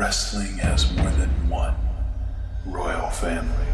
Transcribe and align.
Wrestling 0.00 0.56
has 0.56 0.90
more 0.96 1.10
than 1.10 1.28
one 1.50 1.74
royal 2.64 3.10
family. 3.10 3.66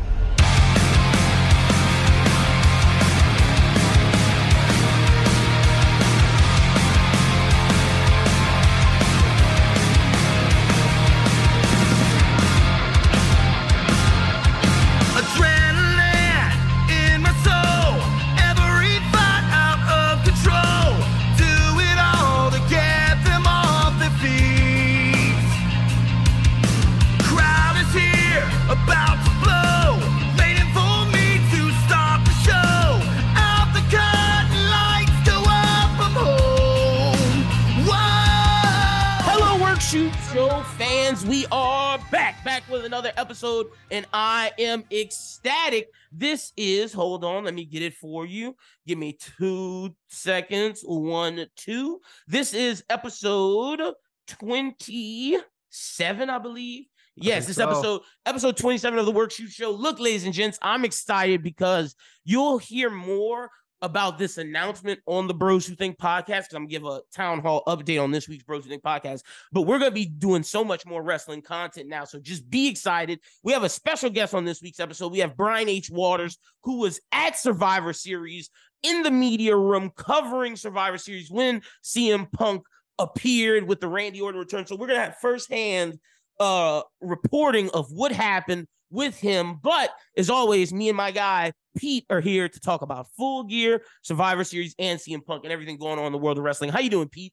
Episode, 43.16 43.68
and 43.90 44.06
I 44.12 44.52
am 44.58 44.84
ecstatic. 44.92 45.88
This 46.12 46.52
is, 46.56 46.92
hold 46.92 47.24
on, 47.24 47.44
let 47.44 47.54
me 47.54 47.64
get 47.64 47.82
it 47.82 47.94
for 47.94 48.26
you. 48.26 48.56
Give 48.86 48.98
me 48.98 49.18
two 49.38 49.94
seconds. 50.08 50.82
One, 50.84 51.46
two. 51.56 52.00
This 52.26 52.54
is 52.54 52.84
episode 52.90 53.80
27, 54.26 56.30
I 56.30 56.38
believe. 56.38 56.84
Yes, 57.16 57.46
this 57.46 57.56
so. 57.56 57.68
episode, 57.68 58.00
episode 58.26 58.56
27 58.58 58.98
of 58.98 59.06
the 59.06 59.12
Work 59.12 59.32
Shoot 59.32 59.50
Show. 59.50 59.70
Look, 59.70 59.98
ladies 59.98 60.24
and 60.24 60.34
gents, 60.34 60.58
I'm 60.60 60.84
excited 60.84 61.42
because 61.42 61.94
you'll 62.24 62.58
hear 62.58 62.90
more 62.90 63.50
about 63.82 64.18
this 64.18 64.38
announcement 64.38 65.00
on 65.06 65.26
the 65.26 65.34
Bros 65.34 65.66
Who 65.66 65.74
Think 65.74 65.98
podcast 65.98 66.26
because 66.26 66.54
I'm 66.54 66.62
gonna 66.62 66.70
give 66.70 66.84
a 66.84 67.00
town 67.14 67.40
hall 67.40 67.62
update 67.66 68.02
on 68.02 68.10
this 68.10 68.28
week's 68.28 68.44
Bros 68.44 68.64
Who 68.64 68.70
Think 68.70 68.82
podcast. 68.82 69.22
But 69.52 69.62
we're 69.62 69.78
gonna 69.78 69.90
be 69.90 70.06
doing 70.06 70.42
so 70.42 70.64
much 70.64 70.86
more 70.86 71.02
wrestling 71.02 71.42
content 71.42 71.88
now, 71.88 72.04
so 72.04 72.18
just 72.18 72.48
be 72.48 72.68
excited. 72.68 73.20
We 73.42 73.52
have 73.52 73.64
a 73.64 73.68
special 73.68 74.10
guest 74.10 74.34
on 74.34 74.44
this 74.44 74.62
week's 74.62 74.80
episode. 74.80 75.12
We 75.12 75.18
have 75.18 75.36
Brian 75.36 75.68
H. 75.68 75.90
Waters, 75.90 76.38
who 76.62 76.78
was 76.78 77.00
at 77.12 77.38
Survivor 77.38 77.92
Series 77.92 78.50
in 78.82 79.02
the 79.02 79.10
media 79.10 79.56
room 79.56 79.90
covering 79.96 80.56
Survivor 80.56 80.98
Series 80.98 81.30
when 81.30 81.62
CM 81.82 82.30
Punk 82.32 82.62
appeared 82.98 83.68
with 83.68 83.80
the 83.80 83.88
Randy 83.88 84.20
Orton 84.20 84.40
return. 84.40 84.66
So 84.66 84.76
we're 84.76 84.86
gonna 84.86 85.00
have 85.00 85.18
firsthand 85.18 85.98
uh 86.40 86.82
reporting 87.00 87.70
of 87.70 87.90
what 87.92 88.12
happened 88.12 88.66
with 88.90 89.18
him. 89.18 89.58
But 89.62 89.90
as 90.16 90.30
always, 90.30 90.72
me 90.72 90.88
and 90.88 90.96
my 90.96 91.10
guy 91.10 91.52
Pete 91.76 92.06
are 92.08 92.20
here 92.20 92.48
to 92.48 92.60
talk 92.60 92.82
about 92.82 93.06
Full 93.16 93.44
Gear, 93.44 93.82
Survivor 94.02 94.44
Series, 94.44 94.74
and 94.78 94.98
CM 94.98 95.24
Punk 95.24 95.44
and 95.44 95.52
everything 95.52 95.76
going 95.76 95.98
on 95.98 96.06
in 96.06 96.12
the 96.12 96.18
world 96.18 96.38
of 96.38 96.44
wrestling. 96.44 96.70
How 96.70 96.78
you 96.80 96.90
doing, 96.90 97.08
Pete? 97.08 97.32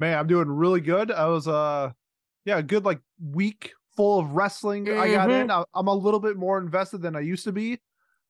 Man, 0.00 0.18
I'm 0.18 0.26
doing 0.26 0.48
really 0.48 0.80
good. 0.80 1.10
I 1.10 1.26
was 1.28 1.46
uh 1.48 1.90
yeah, 2.44 2.58
a 2.58 2.62
good 2.62 2.84
like 2.84 3.00
week 3.22 3.72
full 3.96 4.20
of 4.20 4.30
wrestling 4.32 4.88
I 4.90 5.10
got 5.12 5.28
Mm-hmm. 5.28 5.40
in. 5.42 5.50
I, 5.50 5.64
I'm 5.74 5.86
a 5.88 5.94
little 5.94 6.20
bit 6.20 6.36
more 6.36 6.58
invested 6.58 7.00
than 7.02 7.14
I 7.16 7.20
used 7.20 7.44
to 7.44 7.52
be. 7.52 7.78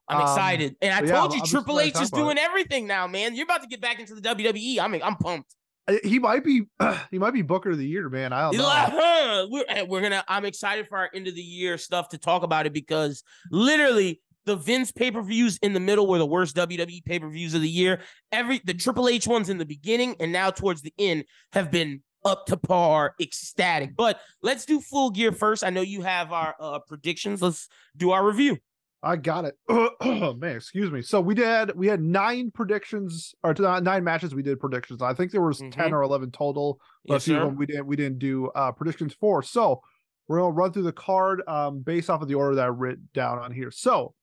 I'm 0.06 0.18
Um, 0.18 0.22
excited, 0.22 0.76
and 0.82 0.92
I 0.92 1.00
but 1.00 1.08
yeah, 1.08 1.14
told 1.18 1.32
you 1.32 1.40
I'm 1.40 1.46
Triple 1.46 1.80
H 1.80 1.98
is 2.00 2.10
doing 2.10 2.36
everything 2.36 2.86
now, 2.86 3.06
man. 3.06 3.34
You're 3.34 3.44
about 3.44 3.62
to 3.62 3.68
get 3.68 3.80
back 3.80 3.98
into 3.98 4.14
the 4.14 4.20
WWE. 4.20 4.78
I'm 4.78 4.94
I'm 5.02 5.16
pumped. 5.16 5.54
Uh, 5.86 5.94
He 6.02 6.18
might 6.18 6.44
be 6.44 6.62
he 7.10 7.18
might 7.18 7.32
be 7.32 7.42
Booker 7.42 7.70
of 7.70 7.78
the 7.78 7.86
Year, 7.86 8.08
man. 8.08 8.32
I 8.32 8.42
don't 8.42 8.56
know. 8.56 8.64
like, 8.64 8.92
huh. 8.92 9.46
We're 9.50 9.86
we're 9.86 10.00
gonna. 10.02 10.24
I'm 10.28 10.44
excited 10.44 10.88
for 10.88 10.98
our 10.98 11.10
end 11.14 11.26
of 11.26 11.34
the 11.34 11.42
year 11.42 11.78
stuff 11.78 12.08
to 12.10 12.18
talk 12.18 12.42
about 12.42 12.66
it 12.66 12.72
because 12.72 13.22
literally 13.50 14.20
the 14.46 14.56
Vince 14.56 14.92
pay 14.92 15.10
per 15.10 15.22
views 15.22 15.58
in 15.62 15.72
the 15.72 15.80
middle 15.80 16.06
were 16.06 16.18
the 16.18 16.26
worst 16.26 16.56
WWE 16.56 17.04
pay 17.04 17.18
per 17.18 17.28
views 17.28 17.54
of 17.54 17.62
the 17.62 17.68
year. 17.68 18.00
Every 18.32 18.60
the 18.64 18.74
Triple 18.74 19.08
H 19.08 19.26
ones 19.26 19.48
in 19.48 19.58
the 19.58 19.66
beginning 19.66 20.16
and 20.20 20.32
now 20.32 20.50
towards 20.50 20.82
the 20.82 20.92
end 20.98 21.24
have 21.52 21.70
been 21.70 22.02
up 22.24 22.46
to 22.46 22.56
par, 22.56 23.14
ecstatic. 23.20 23.94
But 23.96 24.18
let's 24.42 24.64
do 24.64 24.80
full 24.80 25.10
gear 25.10 25.32
first. 25.32 25.62
I 25.62 25.70
know 25.70 25.82
you 25.82 26.02
have 26.02 26.32
our 26.32 26.54
uh, 26.58 26.78
predictions. 26.86 27.42
Let's 27.42 27.68
do 27.96 28.12
our 28.12 28.24
review. 28.26 28.58
I 29.04 29.16
got 29.16 29.44
it. 29.44 29.56
man, 30.40 30.56
excuse 30.56 30.90
me. 30.90 31.02
So 31.02 31.20
we 31.20 31.34
did 31.34 31.76
we 31.76 31.86
had 31.86 32.00
nine 32.02 32.50
predictions 32.50 33.34
or 33.42 33.52
nine 33.54 34.02
matches 34.02 34.34
we 34.34 34.42
did 34.42 34.58
predictions. 34.58 35.02
I 35.02 35.12
think 35.14 35.30
there 35.30 35.42
was 35.42 35.58
10 35.58 35.70
Mhm. 35.70 35.92
or 35.92 36.02
11 36.02 36.30
total. 36.30 36.80
But 37.06 37.14
Yes, 37.14 37.24
sir. 37.24 37.46
we 37.48 37.66
didn't 37.66 37.86
we 37.86 37.96
didn't 37.96 38.18
do 38.18 38.48
uh 38.54 38.72
predictions 38.72 39.14
for. 39.14 39.42
So 39.42 39.82
we're 40.26 40.38
gonna 40.38 40.52
run 40.54 40.72
through 40.72 40.84
the 40.84 40.92
card 40.92 41.42
um 41.46 41.80
based 41.80 42.08
off 42.08 42.22
of 42.22 42.28
the 42.28 42.34
order 42.34 42.56
that 42.56 42.64
I 42.64 42.68
wrote 42.68 42.98
down 43.12 43.38
on 43.38 43.52
here. 43.52 43.70
So 43.70 44.14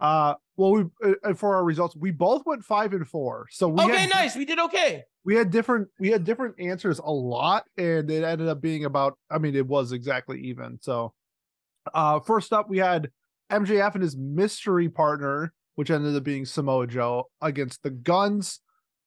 uh 0.00 0.34
well 0.56 0.72
we 0.72 0.84
uh, 1.04 1.14
uh, 1.24 1.34
for 1.34 1.56
our 1.56 1.64
results 1.64 1.96
we 1.96 2.10
both 2.12 2.42
went 2.46 2.64
five 2.64 2.92
and 2.92 3.06
four. 3.06 3.46
So 3.50 3.68
we 3.68 3.82
Okay, 3.82 3.98
had, 4.02 4.10
nice. 4.10 4.36
We 4.36 4.44
did 4.44 4.60
okay. 4.60 5.02
we 5.24 5.34
had 5.34 5.50
different 5.50 5.88
we 5.98 6.10
had 6.10 6.22
different 6.24 6.54
answers 6.60 7.00
a 7.00 7.10
lot 7.10 7.64
and 7.76 8.08
it 8.10 8.22
ended 8.22 8.46
up 8.48 8.60
being 8.60 8.84
about 8.84 9.18
I 9.28 9.38
mean 9.38 9.56
it 9.56 9.66
was 9.66 9.90
exactly 9.90 10.40
even. 10.42 10.78
So 10.80 11.14
uh 11.92 12.20
first 12.20 12.52
up 12.52 12.68
we 12.70 12.78
had 12.78 13.10
MJF 13.50 13.94
and 13.94 14.02
his 14.02 14.16
mystery 14.16 14.88
partner, 14.88 15.52
which 15.74 15.90
ended 15.90 16.16
up 16.16 16.24
being 16.24 16.44
Samoa 16.44 16.86
Joe 16.86 17.28
against 17.40 17.82
the 17.82 17.90
Gunns. 17.90 18.60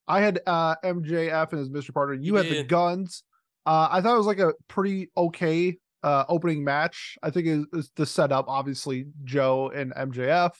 I 0.07 0.21
had 0.21 0.39
uh 0.45 0.75
MJF 0.83 1.51
and 1.51 1.59
his 1.59 1.69
mystery 1.69 1.93
partner. 1.93 2.15
You, 2.15 2.21
You 2.21 2.35
had 2.35 2.47
the. 2.47 2.63
Gunns. 2.63 3.23
Uh 3.65 3.89
I 3.91 4.01
thought 4.01 4.15
it 4.15 4.17
was 4.17 4.27
like 4.27 4.39
a 4.39 4.53
pretty 4.67 5.11
okay 5.17 5.77
uh 6.03 6.23
opening 6.29 6.63
match. 6.63 7.17
I 7.21 7.29
think 7.29 7.47
is 7.47 7.65
is 7.73 7.91
the 7.95 8.05
setup, 8.05 8.45
obviously, 8.47 9.07
Joe 9.23 9.69
and 9.69 9.93
MJF. 9.93 10.51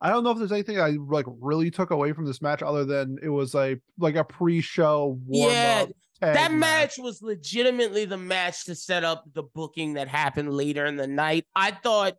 I 0.00 0.10
don't 0.10 0.24
know 0.24 0.30
if 0.30 0.38
there's 0.38 0.52
anything 0.52 0.78
I 0.78 0.90
like 1.08 1.26
really 1.40 1.70
took 1.70 1.90
away 1.90 2.12
from 2.12 2.26
this 2.26 2.42
match 2.42 2.62
other 2.62 2.84
than 2.84 3.18
it 3.22 3.30
was 3.30 3.54
a 3.54 3.78
like 3.98 4.14
a 4.14 4.24
pre-show 4.24 5.18
warm 5.26 5.52
Yeah, 5.52 5.86
that 6.20 6.52
match 6.52 6.98
was 6.98 7.22
legitimately 7.22 8.04
the 8.04 8.16
match 8.16 8.66
to 8.66 8.74
set 8.74 9.04
up 9.04 9.24
the 9.32 9.42
booking 9.42 9.94
that 9.94 10.08
happened 10.08 10.52
later 10.52 10.86
in 10.86 10.96
the 10.96 11.06
night. 11.06 11.46
I 11.54 11.70
thought 11.70 12.14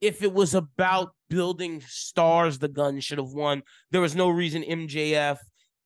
if 0.00 0.22
it 0.22 0.32
was 0.32 0.54
about 0.54 1.12
building 1.30 1.82
stars, 1.86 2.58
the 2.58 2.68
gun 2.68 3.00
should 3.00 3.18
have 3.18 3.30
won. 3.32 3.62
There 3.90 4.00
was 4.00 4.14
no 4.14 4.28
reason 4.28 4.62
MJF 4.62 5.38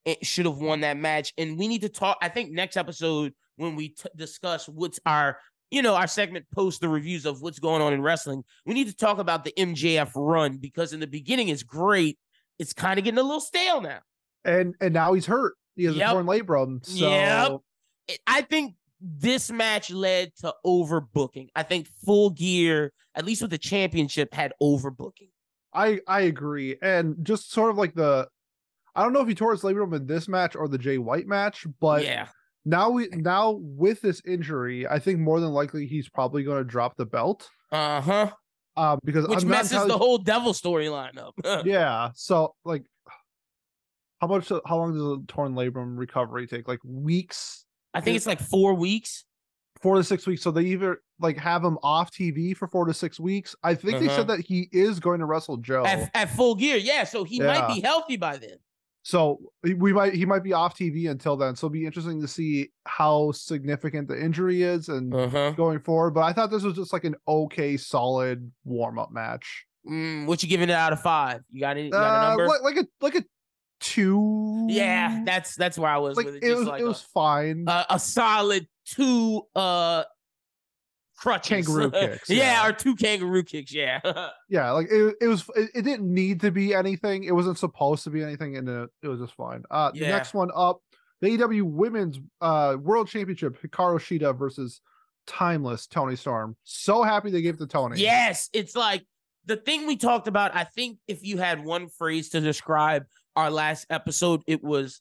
eh, 0.06 0.14
should 0.22 0.46
have 0.46 0.58
won 0.58 0.80
that 0.80 0.96
match. 0.96 1.32
And 1.38 1.58
we 1.58 1.68
need 1.68 1.82
to 1.82 1.88
talk. 1.88 2.18
I 2.20 2.28
think 2.28 2.50
next 2.52 2.76
episode 2.76 3.32
when 3.56 3.76
we 3.76 3.90
t- 3.90 4.08
discuss 4.16 4.68
what's 4.68 4.98
our 5.06 5.38
you 5.70 5.82
know 5.82 5.94
our 5.94 6.06
segment 6.08 6.46
post 6.52 6.80
the 6.80 6.88
reviews 6.88 7.24
of 7.26 7.42
what's 7.42 7.58
going 7.60 7.80
on 7.82 7.92
in 7.92 8.02
wrestling, 8.02 8.42
we 8.66 8.74
need 8.74 8.88
to 8.88 8.96
talk 8.96 9.18
about 9.18 9.44
the 9.44 9.52
MJF 9.56 10.10
run 10.16 10.56
because 10.58 10.92
in 10.92 11.00
the 11.00 11.06
beginning 11.06 11.48
it's 11.48 11.62
great. 11.62 12.18
It's 12.58 12.72
kind 12.72 12.98
of 12.98 13.04
getting 13.04 13.18
a 13.18 13.22
little 13.22 13.40
stale 13.40 13.80
now. 13.80 14.00
and 14.44 14.74
and 14.80 14.92
now 14.92 15.12
he's 15.12 15.26
hurt. 15.26 15.54
He 15.76 15.84
has 15.84 15.94
Yep. 15.94 16.08
a 16.08 16.12
torn 16.12 16.26
labrum. 16.26 16.84
So 16.86 17.08
Yep. 17.08 18.18
I 18.26 18.42
think 18.42 18.74
this 19.00 19.50
match 19.50 19.90
led 19.90 20.34
to 20.40 20.54
overbooking. 20.64 21.48
I 21.54 21.62
think 21.62 21.88
Full 22.04 22.30
Gear, 22.30 22.92
at 23.14 23.24
least 23.24 23.42
with 23.42 23.50
the 23.50 23.58
championship, 23.58 24.32
had 24.34 24.52
overbooking. 24.62 25.30
I 25.72 26.00
I 26.06 26.22
agree, 26.22 26.76
and 26.82 27.16
just 27.22 27.52
sort 27.52 27.70
of 27.70 27.78
like 27.78 27.94
the, 27.94 28.28
I 28.94 29.02
don't 29.04 29.12
know 29.12 29.20
if 29.20 29.28
he 29.28 29.34
tore 29.34 29.52
his 29.52 29.62
labrum 29.62 29.94
in 29.94 30.06
this 30.06 30.28
match 30.28 30.56
or 30.56 30.66
the 30.68 30.78
Jay 30.78 30.98
White 30.98 31.26
match, 31.28 31.64
but 31.80 32.04
yeah, 32.04 32.26
now 32.64 32.90
we 32.90 33.08
now 33.12 33.52
with 33.60 34.00
this 34.00 34.20
injury, 34.26 34.86
I 34.88 34.98
think 34.98 35.20
more 35.20 35.38
than 35.40 35.50
likely 35.50 35.86
he's 35.86 36.08
probably 36.08 36.42
going 36.42 36.58
to 36.58 36.64
drop 36.64 36.96
the 36.96 37.06
belt. 37.06 37.48
uh 37.72 38.00
huh. 38.00 38.30
Um, 38.76 38.98
because 39.04 39.26
Which 39.28 39.42
I'm 39.42 39.48
messes 39.48 39.72
entirely- 39.72 39.90
the 39.92 39.98
whole 39.98 40.18
Devil 40.18 40.52
storyline 40.54 41.18
up. 41.18 41.34
yeah. 41.66 42.10
So 42.14 42.54
like, 42.64 42.84
how 44.20 44.26
much? 44.26 44.48
How 44.66 44.76
long 44.76 44.94
does 44.94 45.02
a 45.02 45.26
torn 45.26 45.54
labrum 45.54 45.98
recovery 45.98 46.46
take? 46.46 46.66
Like 46.68 46.78
weeks, 46.84 47.64
I 47.94 48.00
think 48.00 48.16
it's 48.16 48.26
like 48.26 48.40
four 48.40 48.74
weeks. 48.74 49.24
four 49.82 49.96
to 49.96 50.04
six 50.04 50.26
weeks. 50.26 50.42
So 50.42 50.50
they 50.50 50.62
either 50.66 51.00
like 51.20 51.36
have 51.38 51.64
him 51.64 51.78
off 51.82 52.10
TV 52.12 52.56
for 52.56 52.68
four 52.68 52.84
to 52.86 52.94
six 52.94 53.18
weeks. 53.18 53.56
I 53.62 53.74
think 53.74 53.98
they 53.98 54.06
Uh-huh. 54.06 54.16
said 54.16 54.28
that 54.28 54.40
he 54.40 54.68
is 54.72 55.00
going 55.00 55.20
to 55.20 55.26
wrestle 55.26 55.56
Joe. 55.56 55.84
At, 55.86 56.10
at 56.14 56.30
Full 56.30 56.54
Gear, 56.54 56.76
yeah. 56.76 57.04
So 57.04 57.24
he 57.24 57.40
might 57.40 57.66
be 57.66 57.80
healthy 57.80 58.16
by 58.16 58.36
then. 58.36 58.58
So 59.02 59.40
we 59.62 59.92
might 59.94 60.12
he 60.12 60.26
might 60.26 60.42
be 60.42 60.52
off 60.52 60.76
TV 60.76 61.10
until 61.10 61.34
then. 61.34 61.56
So 61.56 61.66
it'll 61.66 61.72
be 61.72 61.86
interesting 61.86 62.20
to 62.20 62.28
see 62.28 62.70
how 62.84 63.32
significant 63.32 64.08
the 64.08 64.22
injury 64.22 64.62
is 64.62 64.90
and 64.90 65.14
Uh 65.14 65.28
huh. 65.28 65.52
going 65.56 65.80
forward. 65.80 66.10
But 66.10 66.24
I 66.24 66.34
thought 66.34 66.50
this 66.50 66.62
was 66.62 66.74
just 66.74 66.92
like 66.92 67.04
an 67.04 67.16
okay, 67.26 67.78
solid 67.78 68.52
warm 68.64 68.98
up 68.98 69.10
match. 69.10 69.64
Mm, 69.88 70.26
what 70.26 70.42
you 70.42 70.48
giving 70.50 70.68
it 70.68 70.74
out 70.74 70.92
of 70.92 71.00
five? 71.00 71.40
You 71.50 71.60
got 71.60 71.78
any? 71.78 71.86
You 71.86 71.90
got 71.92 72.22
Uh, 72.22 72.28
number? 72.28 72.46
like, 72.46 72.60
like 72.62 72.76
a 72.76 72.86
like 73.00 73.14
a 73.14 73.24
two. 73.80 74.66
yeah, 74.68 75.22
that's 75.24 75.56
that's 75.56 75.78
where 75.78 75.90
I 75.90 75.98
was 75.98 76.16
like 76.16 76.26
with 76.26 76.36
it. 76.36 76.44
it 76.44 76.54
was 76.54 76.66
like 76.66 76.80
it 76.80 76.84
a- 76.84 76.88
was 76.88 77.02
fine. 77.02 77.64
a, 77.66 77.86
a 77.90 77.98
solid 77.98 78.66
two 78.86 79.42
uh 79.54 80.04
crutches. 81.16 81.66
Kangaroo 81.66 81.90
kicks, 81.92 82.30
yeah, 82.30 82.62
yeah. 82.62 82.68
or 82.68 82.72
two 82.72 82.96
kangaroo 82.96 83.42
kicks, 83.42 83.72
yeah. 83.72 84.00
yeah, 84.48 84.70
like 84.70 84.88
it, 84.90 85.16
it 85.20 85.26
was 85.28 85.48
it, 85.54 85.70
it 85.74 85.82
didn't 85.82 86.12
need 86.12 86.40
to 86.40 86.50
be 86.50 86.74
anything. 86.74 87.24
It 87.24 87.32
wasn't 87.32 87.58
supposed 87.58 88.04
to 88.04 88.10
be 88.10 88.22
anything, 88.22 88.56
and 88.56 88.68
it, 88.68 88.90
it 89.02 89.08
was 89.08 89.20
just 89.20 89.34
fine. 89.34 89.64
Uh, 89.70 89.90
the 89.92 90.00
next 90.00 90.34
one 90.34 90.50
up, 90.54 90.80
the 91.20 91.36
AEW 91.36 91.62
Women's 91.62 92.18
uh 92.40 92.76
World 92.80 93.08
Championship, 93.08 93.60
Hikaru 93.60 93.98
Shida 93.98 94.36
versus 94.38 94.80
timeless 95.26 95.86
Toni 95.86 96.16
Storm. 96.16 96.56
So 96.64 97.02
happy 97.02 97.30
they 97.30 97.42
gave 97.42 97.54
it 97.54 97.58
to 97.58 97.66
Toni. 97.66 98.00
Yes, 98.00 98.48
it's 98.52 98.74
like 98.74 99.04
the 99.46 99.56
thing 99.56 99.86
we 99.86 99.96
talked 99.96 100.28
about. 100.28 100.54
I 100.54 100.64
think 100.64 100.98
if 101.06 101.22
you 101.24 101.38
had 101.38 101.64
one 101.64 101.88
phrase 101.88 102.30
to 102.30 102.40
describe 102.40 103.04
our 103.36 103.50
last 103.50 103.86
episode, 103.90 104.42
it 104.46 104.62
was 104.62 105.00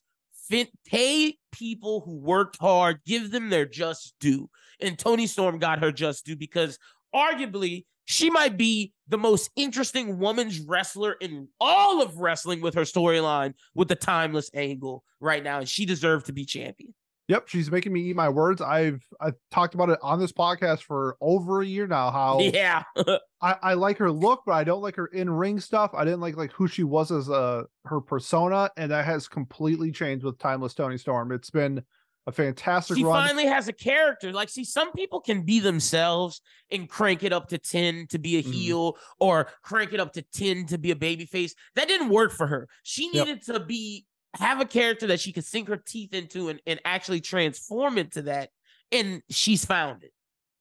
pay 0.85 1.37
people 1.51 2.01
who 2.01 2.15
worked 2.15 2.57
hard, 2.59 2.99
give 3.05 3.31
them 3.31 3.49
their 3.49 3.65
just 3.65 4.13
due. 4.19 4.49
And 4.81 4.97
Toni 4.97 5.27
Storm 5.27 5.59
got 5.59 5.79
her 5.79 5.91
just 5.91 6.25
due 6.25 6.35
because 6.35 6.79
arguably 7.13 7.85
she 8.05 8.29
might 8.31 8.57
be 8.57 8.93
the 9.07 9.17
most 9.17 9.51
interesting 9.55 10.17
woman's 10.17 10.59
wrestler 10.59 11.13
in 11.21 11.47
all 11.59 12.01
of 12.01 12.17
wrestling 12.17 12.61
with 12.61 12.73
her 12.73 12.81
storyline 12.81 13.53
with 13.75 13.87
the 13.87 13.95
timeless 13.95 14.49
angle 14.53 15.03
right 15.19 15.43
now. 15.43 15.59
And 15.59 15.69
she 15.69 15.85
deserved 15.85 16.25
to 16.25 16.33
be 16.33 16.45
champion. 16.45 16.93
Yep, 17.29 17.47
she's 17.47 17.69
making 17.71 17.93
me 17.93 18.01
eat 18.01 18.15
my 18.15 18.27
words. 18.27 18.59
I've 18.59 19.01
I've 19.21 19.35
talked 19.51 19.75
about 19.75 19.89
it 19.89 19.99
on 20.01 20.19
this 20.19 20.31
podcast 20.31 20.81
for 20.81 21.15
over 21.21 21.61
a 21.61 21.65
year 21.65 21.87
now. 21.87 22.09
How 22.11 22.39
Yeah. 22.41 22.83
I, 23.41 23.55
I 23.61 23.73
like 23.75 23.97
her 23.99 24.11
look, 24.11 24.41
but 24.45 24.53
I 24.53 24.63
don't 24.65 24.81
like 24.81 24.95
her 24.97 25.05
in 25.05 25.29
ring 25.29 25.59
stuff. 25.59 25.91
I 25.93 26.03
didn't 26.03 26.21
like 26.21 26.35
like 26.35 26.51
who 26.51 26.67
she 26.67 26.83
was 26.83 27.11
as 27.11 27.29
a 27.29 27.65
her 27.85 28.01
persona, 28.01 28.71
and 28.77 28.91
that 28.91 29.05
has 29.05 29.27
completely 29.27 29.91
changed 29.91 30.25
with 30.25 30.39
Timeless 30.39 30.73
Toni 30.73 30.97
Storm. 30.97 31.31
It's 31.31 31.51
been 31.51 31.83
a 32.27 32.31
fantastic 32.31 32.95
run. 32.95 32.97
she 32.97 33.03
run. 33.05 33.27
finally 33.27 33.45
has 33.45 33.67
a 33.67 33.73
character. 33.73 34.31
Like, 34.33 34.49
see, 34.49 34.63
some 34.63 34.91
people 34.91 35.21
can 35.21 35.43
be 35.43 35.59
themselves 35.59 36.41
and 36.69 36.87
crank 36.89 37.23
it 37.23 37.31
up 37.31 37.47
to 37.49 37.57
10 37.57 38.07
to 38.09 38.19
be 38.19 38.37
a 38.37 38.43
Mhm. 38.43 38.51
heel 38.53 38.97
or 39.19 39.47
crank 39.63 39.93
it 39.93 39.99
up 39.99 40.13
to 40.13 40.21
10 40.33 40.65
to 40.67 40.77
be 40.77 40.91
a 40.91 40.95
baby 40.95 41.25
face. 41.25 41.55
That 41.75 41.87
didn't 41.87 42.09
work 42.09 42.31
for 42.31 42.45
her. 42.45 42.67
She 42.83 43.09
Yep. 43.13 43.25
needed 43.27 43.43
to 43.45 43.59
be 43.61 44.05
have 44.35 44.61
a 44.61 44.65
character 44.65 45.07
that 45.07 45.19
she 45.19 45.31
could 45.33 45.45
sink 45.45 45.67
her 45.67 45.77
teeth 45.77 46.13
into 46.13 46.49
and, 46.49 46.61
and 46.67 46.79
actually 46.85 47.21
transform 47.21 47.97
into 47.97 48.23
that. 48.23 48.49
And 48.91 49.21
she's 49.29 49.65
found 49.65 50.03
it. 50.03 50.11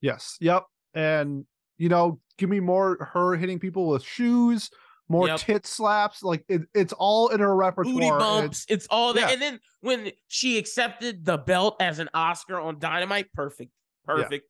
Yes. 0.00 0.36
Yep. 0.40 0.64
And 0.94 1.44
you 1.76 1.88
know, 1.88 2.20
give 2.38 2.50
me 2.50 2.60
more 2.60 3.10
her 3.12 3.36
hitting 3.36 3.58
people 3.58 3.88
with 3.88 4.02
shoes, 4.02 4.68
more 5.08 5.28
Yep. 5.28 5.38
tit 5.40 5.66
slaps. 5.66 6.22
Like 6.22 6.44
it, 6.48 6.62
it's 6.74 6.92
all 6.92 7.28
in 7.28 7.40
her 7.40 7.54
repertoire. 7.54 7.94
Booty 7.94 8.08
bumps. 8.10 8.66
It's 8.68 8.86
all 8.90 9.12
that. 9.14 9.20
yeah. 9.20 9.32
And 9.32 9.40
then 9.42 9.60
when 9.80 10.10
she 10.26 10.58
accepted 10.58 11.24
the 11.24 11.38
belt 11.38 11.76
as 11.80 11.98
an 12.00 12.08
Oscar 12.14 12.58
on 12.60 12.78
Dynamite, 12.78 13.32
perfect. 13.32 13.70
Perfect. 14.04 14.46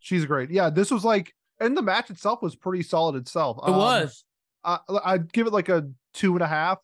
she's 0.00 0.24
great. 0.24 0.50
Yeah, 0.50 0.70
this 0.70 0.90
was 0.90 1.04
like, 1.04 1.32
and 1.60 1.76
the 1.76 1.82
match 1.82 2.10
itself 2.10 2.42
was 2.42 2.56
pretty 2.56 2.82
solid 2.82 3.16
itself. 3.16 3.58
It 3.58 3.70
Um, 3.70 3.76
was. 3.76 4.24
I, 4.64 4.78
I'd 5.04 5.32
give 5.32 5.46
it 5.46 5.52
like 5.52 5.68
a 5.68 5.88
two 6.14 6.32
and 6.32 6.42
a 6.42 6.46
half, 6.46 6.78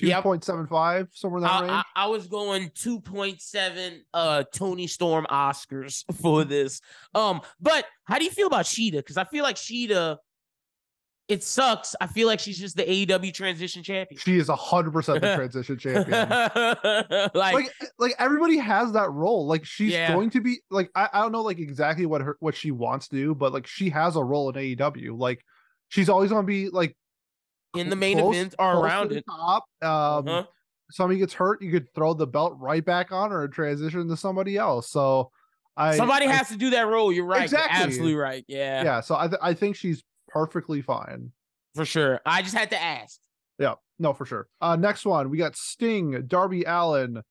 two 0.00 0.06
Yep. 0.08 0.22
point 0.22 0.44
seven 0.44 0.66
five, 0.66 1.08
somewhere 1.12 1.38
in 1.38 1.44
that 1.44 1.52
I, 1.52 1.60
range. 1.60 1.72
I, 1.96 2.04
I 2.04 2.06
was 2.06 2.26
going 2.26 2.70
2.7 2.70 3.98
uh 4.14 4.44
Toni 4.54 4.86
Storm 4.86 5.26
Oscars 5.30 6.04
for 6.20 6.44
this. 6.44 6.80
Um, 7.14 7.40
but 7.60 7.84
how 8.04 8.18
do 8.18 8.24
you 8.24 8.30
feel 8.30 8.46
about 8.46 8.64
Shida? 8.64 8.92
Because 8.92 9.16
I 9.16 9.24
feel 9.24 9.42
like 9.44 9.56
Shida, 9.56 10.16
it 11.28 11.44
sucks. 11.44 11.94
I 12.00 12.08
feel 12.08 12.26
like 12.26 12.40
she's 12.40 12.58
just 12.58 12.76
the 12.76 12.82
AEW 12.82 13.32
transition 13.32 13.82
champion. 13.84 14.18
she 14.20 14.36
is 14.38 14.48
hundred 14.48 14.92
percent 14.92 15.20
the 15.20 15.34
transition 15.36 15.78
champion. 15.78 16.28
like, 17.34 17.54
like 17.54 17.72
like 17.98 18.14
everybody 18.18 18.56
has 18.58 18.92
that 18.92 19.10
role 19.12 19.46
like 19.46 19.64
she's 19.64 19.92
Yeah. 19.92 20.12
going 20.12 20.30
to 20.30 20.40
be 20.40 20.58
like 20.70 20.90
I, 20.96 21.08
I 21.12 21.20
don't 21.22 21.30
know 21.32 21.42
like 21.42 21.58
exactly 21.60 22.06
what 22.06 22.20
her 22.22 22.36
what 22.40 22.56
she 22.56 22.70
wants 22.72 23.06
to 23.08 23.16
do 23.16 23.34
but 23.34 23.52
like 23.52 23.66
she 23.66 23.90
has 23.90 24.16
a 24.16 24.24
role 24.24 24.48
in 24.50 24.56
AEW 24.56 25.16
like 25.18 25.44
she's 25.88 26.08
always 26.08 26.30
going 26.30 26.42
to 26.42 26.46
be 26.46 26.68
like 26.68 26.96
in 27.74 27.88
the 27.90 27.96
main 27.96 28.18
close- 28.18 28.34
event 28.34 28.54
or 28.58 28.76
around 28.84 29.12
it. 29.12 29.24
top 29.28 29.64
um 29.82 30.28
Uh-huh. 30.28 30.44
somebody 30.90 31.18
gets 31.20 31.32
hurt 31.32 31.62
you 31.62 31.70
could 31.70 31.92
throw 31.94 32.14
the 32.14 32.26
belt 32.26 32.56
right 32.58 32.84
back 32.84 33.12
on 33.12 33.32
or 33.32 33.46
transition 33.48 34.08
to 34.08 34.16
somebody 34.16 34.56
else 34.56 34.90
so 34.90 35.30
I 35.76 35.96
Somebody 35.96 36.26
I- 36.26 36.32
has 36.32 36.48
to 36.48 36.56
do 36.56 36.70
that 36.70 36.88
role. 36.88 37.12
You're 37.12 37.24
right. 37.24 37.36
You're 37.38 37.44
Exactly. 37.44 37.82
absolutely 37.84 38.14
right. 38.16 38.44
Yeah, 38.48 38.82
yeah 38.84 39.00
so 39.00 39.14
I 39.16 39.28
th- 39.28 39.38
I 39.40 39.54
think 39.54 39.76
she's 39.76 40.02
perfectly 40.28 40.82
fine 40.82 41.32
for 41.74 41.84
sure. 41.84 42.20
I 42.26 42.42
just 42.42 42.54
had 42.56 42.70
to 42.70 42.80
ask. 42.82 43.18
yeah 43.58 43.74
no 43.98 44.12
for 44.12 44.26
sure 44.26 44.48
uh 44.60 44.74
next 44.76 45.04
one 45.06 45.30
we 45.30 45.38
got 45.38 45.54
Sting 45.56 46.24
Darby 46.26 46.64
Allin 46.64 47.22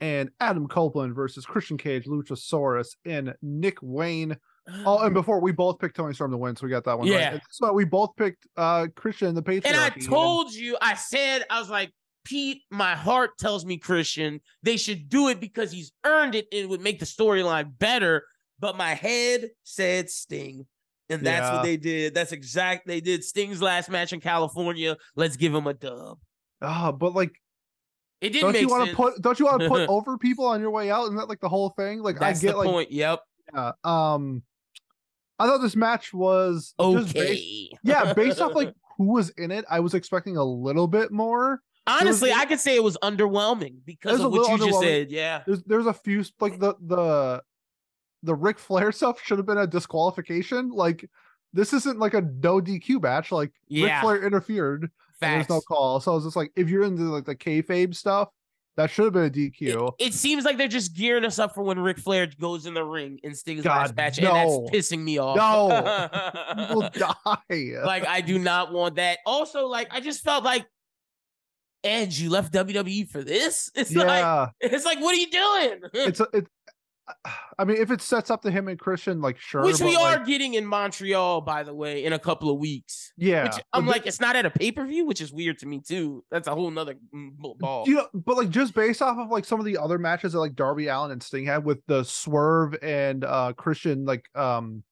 and 0.00 0.30
Adam 0.40 0.66
Copeland 0.68 1.14
versus 1.14 1.46
Christian 1.46 1.78
Cage 1.78 2.06
Luchasaurus 2.06 2.96
and 3.06 3.34
Nick 3.40 3.78
Wayne 3.82 4.36
Oh, 4.84 4.98
and 4.98 5.14
before 5.14 5.40
we 5.40 5.52
both 5.52 5.78
picked 5.78 5.96
Toni 5.96 6.14
Storm 6.14 6.30
to 6.32 6.36
win, 6.36 6.56
so 6.56 6.64
we 6.66 6.70
got 6.70 6.84
that 6.84 6.98
one 6.98 7.06
Yeah. 7.08 7.32
right. 7.32 7.42
One 7.58 7.74
we 7.74 7.84
both 7.84 8.10
picked 8.16 8.46
uh 8.56 8.86
Christian 8.96 9.34
the 9.34 9.42
Patriarchy. 9.42 9.66
And 9.66 9.76
I 9.76 9.90
told 9.90 10.52
you, 10.52 10.76
I 10.80 10.94
said, 10.94 11.44
I 11.50 11.58
was 11.60 11.70
like, 11.70 11.92
Pete, 12.24 12.62
my 12.70 12.94
heart 12.96 13.38
tells 13.38 13.64
me 13.64 13.78
Christian, 13.78 14.40
they 14.62 14.76
should 14.76 15.08
do 15.08 15.28
it 15.28 15.40
because 15.40 15.70
he's 15.70 15.92
earned 16.04 16.34
it 16.34 16.46
and 16.52 16.62
it 16.62 16.68
would 16.68 16.80
make 16.80 16.98
the 16.98 17.06
storyline 17.06 17.78
better. 17.78 18.24
But 18.58 18.76
my 18.76 18.94
head 18.94 19.50
said 19.62 20.10
Sting. 20.10 20.66
And 21.08 21.24
that's 21.24 21.46
Yeah. 21.46 21.52
what 21.56 21.62
they 21.62 21.76
did. 21.76 22.14
That's 22.14 22.32
exact. 22.32 22.86
They 22.88 23.00
did 23.00 23.22
Sting's 23.22 23.62
last 23.62 23.88
match 23.88 24.12
in 24.12 24.18
California. 24.20 24.96
Let's 25.14 25.36
give 25.36 25.54
him 25.54 25.68
a 25.68 25.74
dub. 25.74 26.18
Ah, 26.60 26.90
but 26.90 27.14
like, 27.14 27.30
It 28.20 28.30
didn't 28.30 28.40
don't 28.42 28.52
make 28.54 28.62
you 28.62 28.68
want 28.68 28.82
to 28.84 28.86
sense. 28.88 28.96
put 28.96 29.22
don't 29.22 29.38
you 29.38 29.44
want 29.44 29.60
to 29.62 29.68
put 29.68 29.88
over 29.88 30.18
people 30.18 30.46
on 30.46 30.60
your 30.60 30.70
way 30.70 30.90
out? 30.90 31.04
Isn't 31.04 31.16
that 31.16 31.28
like 31.28 31.38
the 31.40 31.48
whole 31.48 31.68
thing? 31.70 32.00
Like, 32.02 32.18
That's 32.18 32.40
I 32.42 32.46
get 32.46 32.56
like, 32.56 32.66
point. 32.66 32.90
Yep. 32.90 33.20
yeah, 33.54 33.72
um, 33.84 34.42
I 35.38 35.46
thought 35.46 35.58
this 35.58 35.76
match 35.76 36.12
was 36.14 36.74
just 36.80 37.14
based- 37.14 37.16
Okay. 37.16 37.70
yeah, 37.82 38.12
based 38.14 38.40
off 38.40 38.54
like 38.54 38.72
who 38.98 39.12
was 39.12 39.30
in 39.30 39.50
it, 39.50 39.64
I 39.70 39.80
was 39.80 39.94
expecting 39.94 40.36
a 40.36 40.44
little 40.44 40.86
bit 40.88 41.10
more. 41.12 41.60
Honestly, 41.86 42.30
was- 42.30 42.38
I 42.38 42.46
could 42.46 42.58
say 42.60 42.74
it 42.74 42.82
was 42.82 42.96
underwhelming 43.02 43.76
because 43.84 44.20
of 44.20 44.32
what 44.32 44.50
you 44.60 44.66
just 44.66 44.80
said. 44.80 45.10
Yeah. 45.10 45.42
There's 45.46 45.62
there's 45.64 45.86
a 45.86 45.92
few 45.92 46.24
like 46.40 46.58
the 46.58 46.74
the 46.80 47.42
the 48.22 48.34
Ric 48.34 48.58
Flair 48.58 48.90
stuff 48.92 49.20
should 49.22 49.38
have 49.38 49.46
been 49.46 49.58
a 49.58 49.66
disqualification. 49.66 50.70
Like, 50.70 51.08
this 51.52 51.72
isn't 51.72 51.98
like 52.00 52.14
a 52.14 52.22
no 52.22 52.60
DQ 52.60 53.00
match. 53.02 53.30
Like, 53.30 53.50
Ric 53.70 53.88
Yeah. 53.88 54.00
Flair 54.00 54.24
interfered. 54.26 54.82
and 54.82 54.90
there's 55.36 55.48
no 55.48 55.60
call. 55.60 56.00
So 56.00 56.10
I 56.12 56.14
was 56.16 56.24
just 56.24 56.34
like, 56.36 56.50
if 56.56 56.68
you're 56.68 56.82
into 56.82 57.04
like 57.04 57.24
the 57.24 57.36
kayfabe 57.36 57.94
stuff, 57.94 58.28
that 58.76 58.90
should 58.90 59.04
have 59.06 59.14
been 59.14 59.24
a 59.24 59.30
DQ. 59.30 59.92
it 59.98 60.12
seems 60.12 60.44
like 60.44 60.58
they're 60.58 60.68
just 60.68 60.94
gearing 60.94 61.24
us 61.24 61.38
up 61.38 61.54
for 61.54 61.62
when 61.62 61.78
Ric 61.78 61.98
Flair 61.98 62.28
goes 62.38 62.66
in 62.66 62.74
the 62.74 62.84
ring 62.84 63.18
and 63.24 63.36
Sting's 63.36 63.64
last 63.64 63.88
God, 63.88 63.96
match, 63.96 64.20
no. 64.20 64.34
and 64.34 64.68
that's 64.68 64.76
pissing 64.76 65.02
me 65.02 65.18
off. 65.18 65.36
No. 65.36 66.56
People 66.66 66.90
die. 66.90 67.84
like 67.84 68.06
I 68.06 68.20
do 68.20 68.38
not 68.38 68.72
want 68.72 68.96
that. 68.96 69.18
Also, 69.24 69.66
like 69.66 69.88
I 69.90 70.00
just 70.00 70.22
felt 70.22 70.44
like 70.44 70.66
Edge, 71.84 72.20
you 72.20 72.30
left 72.30 72.52
WWE 72.52 73.08
for 73.08 73.22
this. 73.22 73.70
It's 73.76 73.94
like 73.94 74.50
it's 74.60 74.84
like, 74.84 75.00
what 75.00 75.14
are 75.14 75.20
you 75.20 75.30
doing? 75.30 75.80
it's 75.94 76.20
a, 76.20 76.26
it. 76.32 76.46
I 77.58 77.64
mean, 77.64 77.78
if 77.78 77.90
it 77.90 78.02
sets 78.02 78.30
up 78.30 78.42
to 78.42 78.50
him 78.50 78.68
and 78.68 78.78
Christian, 78.78 79.20
like 79.20 79.38
sure, 79.38 79.62
Which 79.64 79.80
we 79.80 79.94
are 79.96 80.16
like, 80.16 80.26
getting 80.26 80.54
in 80.54 80.66
Montreal, 80.66 81.40
by 81.40 81.62
the 81.62 81.74
way, 81.74 82.04
in 82.04 82.12
a 82.12 82.18
couple 82.18 82.50
of 82.50 82.58
weeks. 82.58 83.12
Yeah, 83.16 83.50
I'm 83.72 83.84
thi- 83.84 83.90
like, 83.90 84.06
it's 84.06 84.20
not 84.20 84.36
at 84.36 84.44
a 84.44 84.50
pay 84.50 84.72
per 84.72 84.84
view, 84.86 85.06
which 85.06 85.20
is 85.20 85.32
weird 85.32 85.58
to 85.60 85.66
me 85.66 85.80
too. 85.80 86.24
That's 86.30 86.48
a 86.48 86.54
whole 86.54 86.70
nother 86.70 86.96
mm, 87.14 87.30
ball. 87.58 87.84
you 87.86 87.94
know, 87.96 88.08
but 88.12 88.36
like 88.36 88.50
just 88.50 88.74
based 88.74 89.00
off 89.02 89.16
of 89.18 89.30
like 89.30 89.44
some 89.44 89.58
of 89.60 89.66
the 89.66 89.78
other 89.78 89.98
matches 89.98 90.32
that 90.32 90.40
like 90.40 90.54
Darby 90.54 90.88
Allin 90.88 91.12
and 91.12 91.22
Sting 91.22 91.46
had 91.46 91.64
with 91.64 91.78
the 91.86 92.02
Swerve 92.04 92.74
and 92.82 93.24
uh 93.24 93.52
Christian 93.54 94.04
like 94.04 94.24
um 94.34 94.82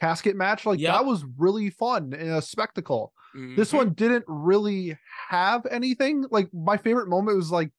casket 0.00 0.34
match, 0.34 0.64
like 0.66 0.80
Yep. 0.80 0.92
that 0.94 1.04
was 1.04 1.24
really 1.38 1.70
fun 1.70 2.14
and 2.14 2.30
a 2.30 2.42
spectacle. 2.42 3.12
This 3.34 3.70
Mhm. 3.70 3.76
one 3.76 3.92
didn't 3.92 4.24
really 4.26 4.98
have 5.28 5.64
anything. 5.70 6.24
Like 6.30 6.48
my 6.52 6.76
favorite 6.76 7.08
moment 7.08 7.36
was 7.36 7.52
like 7.52 7.70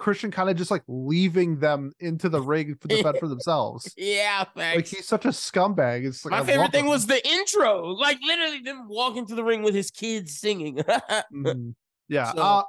Christian 0.00 0.30
kind 0.30 0.48
of 0.48 0.56
just 0.56 0.70
like 0.70 0.82
leaving 0.88 1.58
them 1.60 1.92
into 2.00 2.28
the 2.30 2.40
ring 2.40 2.74
to 2.80 2.88
defend 2.88 3.18
for 3.18 3.28
themselves. 3.34 3.92
yeah, 3.96 4.44
Like 4.56 4.86
he's 4.86 5.06
such 5.06 5.26
a 5.26 5.28
scumbag. 5.28 6.06
It's 6.06 6.24
like 6.24 6.30
My 6.32 6.38
I 6.40 6.44
favorite 6.44 6.72
thing 6.72 6.86
him. 6.86 6.90
was 6.90 7.06
the 7.06 7.24
intro, 7.28 7.82
like 7.88 8.18
literally 8.26 8.60
them 8.62 8.88
walking 8.88 9.26
to 9.26 9.34
the 9.34 9.44
ring 9.44 9.62
with 9.62 9.74
his 9.74 9.90
kids 9.90 10.38
singing. 10.38 10.76
Mhm. 11.32 11.74
yeah. 12.08 12.32
So- 12.32 12.38
uh, 12.42 12.62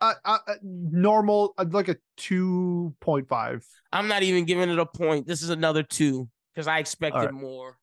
uh, 0.00 0.14
uh, 0.24 0.38
uh, 0.46 0.54
normal, 0.62 1.54
uh, 1.58 1.64
like 1.70 1.88
a 1.88 1.96
two 2.16 2.94
point 3.00 3.28
five. 3.28 3.64
I'm 3.92 4.06
not 4.08 4.22
even 4.22 4.44
giving 4.44 4.70
it 4.70 4.78
a 4.78 4.86
point. 4.86 5.26
This 5.26 5.42
is 5.42 5.50
another 5.50 5.82
two 5.82 6.28
because 6.54 6.68
I 6.68 6.78
expected 6.78 7.18
right. 7.18 7.32
more. 7.32 7.76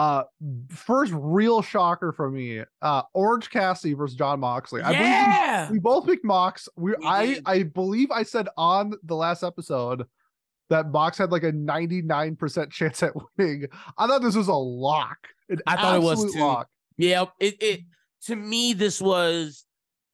Uh, 0.00 0.22
first 0.70 1.12
real 1.14 1.60
shocker 1.60 2.10
for 2.10 2.30
me. 2.30 2.62
Uh, 2.80 3.02
Orange 3.12 3.50
Cassidy 3.50 3.92
versus 3.92 4.16
Jon 4.16 4.40
Moxley. 4.40 4.80
I 4.80 4.92
believe 4.92 5.00
we- 5.00 5.06
yeah, 5.08 5.70
we, 5.70 5.78
both 5.78 6.06
picked 6.06 6.24
Mox. 6.24 6.70
We, 6.74 6.94
We 6.98 7.06
I 7.06 7.26
did. 7.26 7.42
I 7.44 7.62
believe 7.64 8.10
I 8.10 8.22
said 8.22 8.48
on 8.56 8.94
the 9.02 9.14
last 9.14 9.42
episode 9.42 10.06
that 10.70 10.90
Mox 10.90 11.18
had 11.18 11.30
like 11.30 11.42
a 11.42 11.52
ninety 11.52 12.00
nine 12.00 12.34
percent 12.34 12.72
chance 12.72 13.02
at 13.02 13.12
winning. 13.36 13.66
I 13.98 14.06
thought 14.06 14.22
this 14.22 14.36
was 14.36 14.48
a 14.48 14.54
lock. 14.54 15.18
I 15.66 15.76
thought 15.76 15.96
it 15.96 16.02
was 16.02 16.32
too. 16.32 16.40
lock. 16.40 16.68
yeah. 16.96 17.26
It 17.38 17.56
it 17.60 17.80
to 18.22 18.36
me 18.36 18.72
this 18.72 19.02
was. 19.02 19.66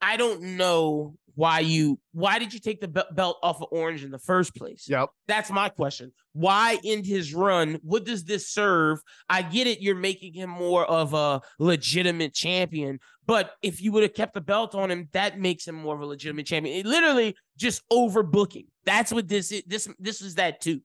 I 0.03 0.17
don't 0.17 0.43
know 0.57 1.15
why 1.37 1.61
you. 1.61 2.01
Why 2.13 2.39
did 2.39 2.53
you 2.53 2.59
take 2.59 2.81
the 2.81 2.89
belt 2.89 3.37
off 3.43 3.61
of 3.61 3.69
Orange 3.71 4.03
in 4.03 4.11
the 4.11 4.19
first 4.19 4.57
place? 4.57 4.87
Yep. 4.89 5.11
That's 5.29 5.51
my 5.51 5.69
question. 5.69 6.13
Why 6.33 6.79
end 6.85 7.07
his 7.07 7.33
run? 7.33 7.79
What 7.83 8.05
does 8.05 8.25
this 8.25 8.49
serve? 8.49 8.99
I 9.29 9.43
get 9.43 9.67
it. 9.67 9.81
You're 9.81 9.95
making 9.95 10.33
him 10.33 10.51
more 10.51 10.85
of 10.87 11.15
a 11.15 11.43
legitimate 11.59 12.35
champion, 12.35 12.99
but 13.27 13.53
if 13.63 13.81
you 13.83 13.93
would 13.93 14.03
have 14.03 14.15
kept 14.15 14.35
the 14.35 14.41
belt 14.41 14.75
on 14.75 14.91
him, 14.91 15.09
that 15.13 15.39
makes 15.39 15.69
him 15.69 15.75
more 15.75 15.95
of 15.95 16.01
a 16.01 16.07
legitimate 16.07 16.47
champion. 16.47 16.79
It 16.79 16.87
literally 16.87 17.37
just 17.57 17.83
overbooking. 17.93 18.67
That's 18.85 19.13
what 19.13 19.29
this 19.29 19.53
is. 19.53 19.63
This 19.67 19.89
this 19.99 20.23
is 20.23 20.37
that 20.37 20.61
too. 20.61 20.81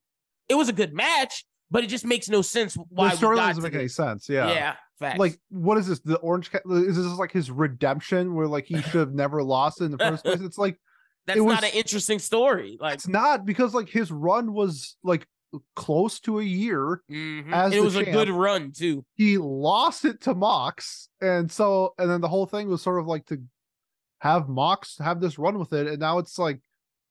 It 0.49 0.55
was 0.55 0.67
a 0.67 0.73
good 0.73 0.93
match, 0.93 1.45
but 1.69 1.83
it 1.83 1.87
just 1.87 2.05
makes 2.05 2.27
no 2.27 2.41
sense 2.41 2.75
why 2.89 3.09
the 3.11 3.15
story 3.17 3.37
doesn't 3.37 3.63
make 3.63 3.73
any 3.73 3.87
sense. 3.87 4.27
Yeah, 4.27 4.51
Yeah. 4.51 4.75
Facts. 5.01 5.19
Like, 5.19 5.39
what 5.49 5.77
is 5.77 5.87
this? 5.87 5.99
The 5.99 6.17
orange 6.17 6.51
cat? 6.51 6.61
Is 6.69 6.95
this 6.95 7.05
like 7.17 7.31
his 7.31 7.51
redemption 7.51 8.33
where 8.33 8.47
like 8.47 8.65
he 8.65 8.81
should 8.81 8.99
have 8.99 9.13
never 9.13 9.43
lost 9.43 9.81
it 9.81 9.85
in 9.85 9.91
the 9.91 9.97
first 9.97 10.23
place? 10.23 10.39
It's 10.41 10.57
like 10.57 10.77
that's 11.27 11.39
it 11.39 11.43
not 11.43 11.63
an 11.63 11.71
interesting 11.73 12.19
story. 12.19 12.77
Like, 12.79 12.93
it's 12.93 13.07
not 13.07 13.45
because 13.45 13.73
like 13.73 13.89
his 13.89 14.11
run 14.11 14.53
was 14.53 14.95
like 15.03 15.27
close 15.75 16.19
to 16.21 16.39
a 16.39 16.43
year. 16.43 17.01
mhm. 17.11 17.51
as 17.51 17.73
it 17.73 17.83
was 17.83 17.95
a 17.95 18.05
good 18.05 18.29
run 18.29 18.71
too. 18.71 19.03
He 19.15 19.37
lost 19.37 20.05
it 20.05 20.21
to 20.21 20.33
Mox, 20.33 21.09
and 21.19 21.51
so 21.51 21.93
and 21.97 22.09
then 22.09 22.21
the 22.21 22.29
whole 22.29 22.45
thing 22.45 22.69
was 22.69 22.81
sort 22.81 22.99
of 22.99 23.07
like 23.07 23.25
to 23.27 23.41
have 24.19 24.47
Mox 24.47 24.97
have 24.99 25.19
this 25.19 25.37
run 25.37 25.59
with 25.59 25.73
it, 25.73 25.87
and 25.87 25.99
now 25.99 26.19
it's 26.19 26.39
like 26.39 26.59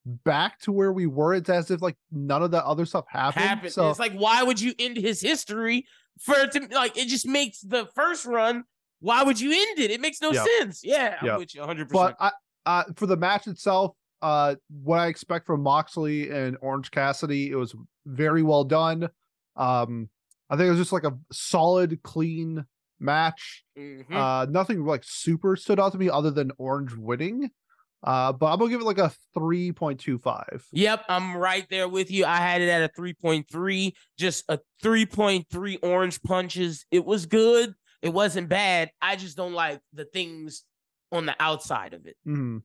back 0.07 0.59
to 0.61 0.73
where 0.73 0.93
we 0.93 1.07
were. 1.07 1.35
It's 1.35 1.51
as 1.51 1.71
if 1.71 1.83
like 1.83 1.97
none 2.11 2.43
of 2.43 2.53
that 2.53 2.65
other 2.65 2.87
stuff 2.87 3.05
happened. 3.09 3.45
Happened. 3.45 3.73
So 3.73 3.91
it's 3.91 3.99
like, 3.99 4.15
why 4.15 4.43
would 4.43 4.61
you 4.61 4.75
end 4.79 4.97
his 4.97 5.21
history 5.21 5.87
for 6.21 6.35
it 6.37 6.53
to 6.53 6.69
like? 6.73 6.97
It 6.97 7.09
just 7.09 7.27
makes 7.27 7.61
the 7.61 7.87
first 7.95 8.25
run. 8.25 8.65
Why 9.01 9.23
would 9.23 9.41
you 9.41 9.51
end 9.51 9.79
it? 9.79 9.91
It 9.91 10.01
makes 10.01 10.21
no 10.21 10.31
Yep. 10.33 10.47
sense. 10.59 10.81
Yeah, 10.85 11.17
I'm 11.21 11.27
Yep. 11.27 11.39
with 11.39 11.55
you 11.55 11.61
100. 11.63 11.89
but 11.89 12.17
I 12.21 12.31
uh 12.67 12.85
for 12.97 13.07
the 13.07 13.17
match 13.17 13.47
itself, 13.47 13.97
uh 14.23 14.57
what 14.85 14.99
I 15.01 15.07
expect 15.09 15.47
from 15.47 15.63
Moxley 15.63 16.31
and 16.31 16.57
Orange 16.61 16.91
Cassidy, 16.91 17.51
it 17.51 17.57
was 17.57 17.75
very 18.07 18.43
well 18.43 18.65
done. 18.65 19.09
Um 19.57 20.09
I 20.51 20.57
think 20.57 20.67
it 20.67 20.71
was 20.71 20.79
just 20.81 20.93
like 20.93 21.05
a 21.05 21.17
solid, 21.33 22.03
clean 22.03 22.65
match. 22.99 23.65
Mhm. 23.79 24.13
Uh 24.15 24.47
nothing 24.51 24.85
like 24.85 25.03
super 25.05 25.57
stood 25.57 25.81
out 25.81 25.93
to 25.93 25.99
me 25.99 26.11
other 26.11 26.31
than 26.31 26.53
Orange 26.59 26.95
winning. 26.95 27.51
Uh 28.03 28.33
but 28.33 28.47
I'm 28.53 28.59
gonna 28.59 28.71
give 28.71 28.81
it 28.81 28.85
like 28.85 28.99
a 28.99 29.13
3.25. 29.37 30.63
Yep, 30.73 31.05
I'm 31.09 31.37
right 31.37 31.67
there 31.71 31.89
with 31.89 32.11
you. 32.11 32.25
I 32.25 32.37
had 32.37 32.61
it 32.61 32.69
at 32.69 32.83
a 32.83 33.01
3.3, 33.01 33.93
just 34.19 34.45
a 34.49 34.59
3.3 34.83 35.79
orange 35.83 36.23
punches. 36.23 36.87
It 36.91 37.05
was 37.05 37.27
good. 37.27 37.75
It 38.03 38.11
wasn't 38.15 38.49
bad. 38.49 38.91
I 39.03 39.17
just 39.17 39.37
don't 39.37 39.53
like 39.53 39.81
the 39.93 40.05
things 40.07 40.65
on 41.13 41.27
the 41.27 41.37
outside 41.39 41.93
of 41.93 42.07
it. 42.07 42.17
Mm. 42.27 42.63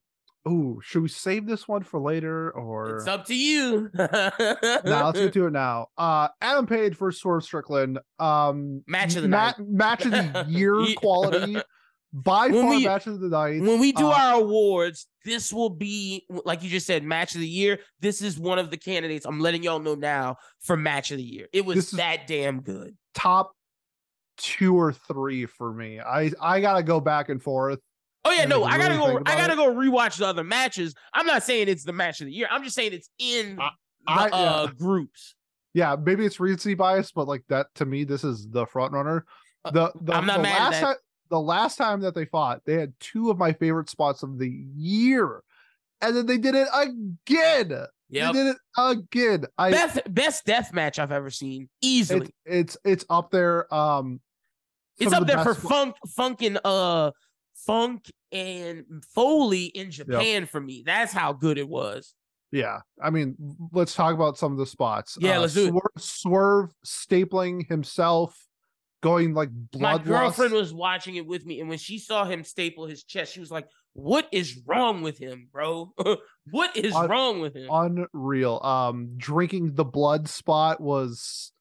Ooh, 0.48 0.80
should 0.84 1.02
we 1.02 1.10
save 1.10 1.48
this 1.48 1.68
one 1.68 1.82
for 1.82 2.00
later 2.00 2.52
or 2.52 2.98
It's 2.98 3.08
up 3.08 3.26
to 3.26 3.36
you. 3.36 3.90
now 3.96 4.32
let's 5.08 5.20
get 5.20 5.34
to 5.34 5.48
it 5.48 5.52
now. 5.54 5.88
Uh 5.98 6.28
Adam 6.40 6.68
Page 6.68 6.96
versus 6.96 7.20
Swerve 7.20 7.44
Strickland. 7.44 8.00
Um 8.20 8.84
Match 8.88 9.16
of 9.16 9.24
the 9.24 9.28
ma- 9.28 9.54
match 9.60 10.06
of 10.06 10.12
the 10.12 10.46
year 10.50 10.76
quality. 10.98 11.58
By 12.18 12.48
When 12.48 12.62
far 12.62 12.70
we- 12.70 12.86
match 12.86 13.08
of 13.08 13.20
the 13.20 13.28
night. 13.28 13.62
when 13.62 13.78
we 13.78 13.92
do 13.92 14.06
Uh, 14.08 14.12
our 14.14 14.40
awards, 14.40 15.06
this 15.26 15.52
will 15.52 15.70
be 15.70 16.26
like 16.46 16.64
you 16.64 16.70
just 16.70 16.88
said, 16.88 17.04
match 17.04 17.36
of 17.36 17.42
the 17.42 17.48
year. 17.48 17.80
This 18.00 18.22
is 18.22 18.40
one 18.40 18.58
of 18.58 18.72
the 18.72 18.78
candidates. 18.78 19.26
I'm 19.26 19.42
letting 19.42 19.64
y'all 19.64 19.80
know 19.82 19.96
now 19.96 20.38
for 20.62 20.78
match 20.78 21.12
of 21.12 21.18
the 21.18 21.24
year. 21.24 21.48
It 21.52 21.66
was 21.66 21.92
that 21.92 22.26
damn 22.26 22.62
good. 22.62 22.96
top 23.14 23.52
two 24.38 24.78
or 24.78 24.94
three 24.94 25.46
for 25.46 25.74
me. 25.74 26.00
I 26.00 26.32
I 26.42 26.62
gotta 26.62 26.84
go 26.84 27.00
back 27.02 27.28
and 27.30 27.42
forth. 27.44 27.80
Oh 28.24 28.32
yeah, 28.32 28.46
no, 28.46 28.64
I 28.64 28.78
gotta 28.78 28.96
really 28.96 29.14
go. 29.16 29.22
I 29.26 29.36
gotta 29.36 29.54
it. 29.54 29.58
go 29.58 29.74
rewatch 29.74 30.18
the 30.18 30.26
other 30.28 30.44
matches. 30.44 30.94
I'm 31.14 31.26
not 31.26 31.44
saying 31.44 31.68
it's 31.68 31.84
the 31.84 31.94
match 31.94 32.22
of 32.22 32.28
the 32.28 32.34
year. 32.34 32.48
I'm 32.50 32.64
just 32.64 32.76
saying 32.76 32.94
it's 32.94 33.10
in 33.20 33.60
I- 33.60 33.70
the 34.06 34.12
I- 34.12 34.28
yeah. 34.28 34.34
uh, 34.52 34.68
groups. 34.68 35.36
Yeah, 35.74 35.96
maybe 36.02 36.26
it's 36.26 36.40
recency 36.40 36.76
bias, 36.76 37.12
but 37.12 37.28
like 37.28 37.44
that 37.50 37.68
to 37.76 37.86
me, 37.86 38.06
this 38.06 38.24
is 38.24 38.48
the 38.50 38.66
front 38.66 38.94
runner. 38.94 39.26
Uh, 39.66 39.72
The 39.72 39.92
the, 40.02 40.14
I'm 40.14 40.26
not 40.26 40.38
the 40.38 40.44
mad 40.44 40.56
at 40.62 40.72
last 40.72 40.82
that. 40.82 40.98
The 41.30 41.40
last 41.40 41.78
time 41.78 42.02
that 42.02 42.16
they 42.16 42.26
fought, 42.26 42.62
they 42.66 42.74
had 42.74 42.94
two 43.00 43.30
of 43.30 43.38
my 43.38 43.54
favorite 43.54 43.90
spots 43.90 44.24
of 44.24 44.38
the 44.38 44.50
year. 44.50 45.42
And 46.02 46.16
then 46.16 46.26
they 46.26 46.38
did 46.38 46.56
it 46.56 46.68
again. 46.74 47.86
Yep. 48.10 48.34
They 48.34 48.44
did 48.44 48.48
it 48.48 48.58
again. 48.78 49.46
I 49.58 49.72
Best 49.72 50.00
best 50.14 50.46
death 50.46 50.74
match 50.74 51.00
I've 51.00 51.12
ever 51.12 51.30
seen. 51.30 51.70
Easily. 51.82 52.32
it's 52.46 52.76
it's 52.76 52.78
it's 52.84 53.06
up 53.10 53.32
there. 53.32 53.74
Um 53.74 54.20
It's, 55.00 55.14
up 55.14 55.22
the 55.22 55.26
there 55.26 55.44
for 55.44 55.56
funk 55.56 55.96
funk 56.16 56.42
and 56.42 56.60
uh 56.64 57.12
funk 57.56 58.12
and 58.32 58.86
Foley 59.14 59.66
in 59.66 59.92
Japan 59.92 60.46
for 60.46 60.62
me. 60.62 60.84
That's 60.86 61.14
how 61.14 61.34
good 61.34 61.58
it 61.58 61.68
was. 61.68 62.14
Yeah, 62.52 62.80
I 63.02 63.10
mean, 63.10 63.36
let's 63.72 63.96
talk 63.96 64.14
about 64.14 64.38
some 64.38 64.52
of 64.52 64.58
the 64.58 64.66
spots. 64.66 65.18
Yeah, 65.20 65.40
let's 65.40 65.54
do 65.54 65.68
it. 65.68 65.72
Swerve, 65.72 65.82
Swerve 65.98 66.72
stapling 66.86 67.68
himself, 67.68 68.45
going 69.06 69.34
like 69.36 69.50
My 69.78 69.92
blood. 69.98 70.06
girlfriend 70.06 70.54
was 70.54 70.74
watching 70.74 71.16
it 71.16 71.28
with 71.28 71.46
me, 71.46 71.60
and 71.60 71.70
when 71.70 71.78
she 71.78 72.00
saw 72.00 72.26
him 72.26 72.44
staple 72.44 72.88
his 72.88 73.04
chest, 73.04 73.34
she 73.34 73.40
was 73.40 73.52
like, 73.52 73.68
What 73.94 74.28
is 74.32 74.62
wrong 74.66 75.02
with 75.04 75.18
him, 75.20 75.48
bro? 75.52 75.94
what 76.52 76.76
is 76.76 76.94
Un- 76.96 77.08
wrong 77.10 77.40
with 77.40 77.56
him? 77.56 77.68
unreal. 77.72 78.60
Um, 78.64 79.12
drinking 79.18 79.76
the 79.76 79.86
blood 79.86 80.28
spot 80.28 80.82
was 80.82 81.52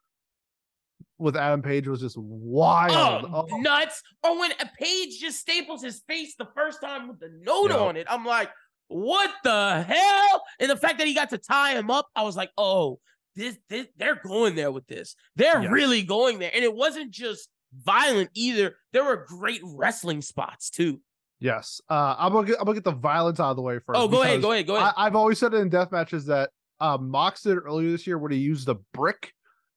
with 1.19 1.37
Adam 1.37 1.63
Page 1.63 1.87
was 1.87 2.01
just 2.01 2.17
wild. 2.19 3.29
Oh, 3.33 3.47
Oh, 3.51 3.57
nuts. 3.59 4.03
Or 4.23 4.39
when 4.39 4.51
a 4.53 4.67
page 4.79 5.21
just 5.21 5.39
staples 5.39 5.83
his 5.83 6.03
face 6.09 6.35
the 6.37 6.49
first 6.57 6.81
time 6.81 7.09
with 7.09 7.21
the 7.21 7.31
note 7.41 7.71
Yep. 7.71 7.79
on 7.79 7.97
it, 7.97 8.07
I'm 8.11 8.25
like, 8.25 8.51
what 8.89 9.31
the 9.45 9.83
hell? 9.83 10.43
And 10.59 10.71
the 10.71 10.77
fact 10.77 10.99
that 10.99 11.07
he 11.07 11.15
got 11.15 11.31
to 11.31 11.39
tie 11.39 11.75
him 11.79 11.91
up, 11.91 12.07
I 12.17 12.23
was 12.23 12.37
like, 12.37 12.51
oh, 12.59 12.99
this, 13.37 13.57
this 13.69 13.87
they're 13.97 14.21
going 14.25 14.55
there 14.55 14.71
with 14.73 14.87
this. 14.87 15.17
They're 15.37 15.63
Yes. 15.63 15.73
really 15.73 16.03
going 16.03 16.39
there. 16.39 16.51
And 16.55 16.63
it 16.65 16.75
wasn't 16.75 17.11
just 17.11 17.49
violent 17.85 18.31
either. 18.35 18.77
There 18.93 19.05
were 19.05 19.25
great 19.29 19.61
wrestling 19.65 20.23
spots 20.23 20.71
too. 20.71 21.01
yes. 21.41 21.81
Uh, 21.91 22.15
I'm 22.19 22.33
gonna 22.33 22.47
get, 22.47 22.59
I'm 22.59 22.65
gonna 22.65 22.75
get 22.77 22.85
the 22.85 22.93
violence 22.93 23.41
out 23.41 23.51
of 23.51 23.57
the 23.57 23.63
way 23.63 23.79
first. 23.81 23.99
Oh, 24.01 24.09
go 24.09 24.23
ahead, 24.23 24.41
go 24.43 24.53
ahead, 24.53 24.67
go 24.67 24.77
ahead. 24.77 24.93
I, 24.97 25.07
I've 25.07 25.17
always 25.17 25.39
said 25.39 25.53
in 25.55 25.69
death 25.69 25.91
matches 25.93 26.25
that 26.27 26.51
uh, 26.81 26.97
Mox 26.99 27.43
did 27.43 27.57
earlier 27.59 27.91
this 27.91 28.07
year 28.07 28.19
when 28.19 28.33
he 28.33 28.39
used 28.39 28.67
the 28.67 28.77
brick. 28.93 29.33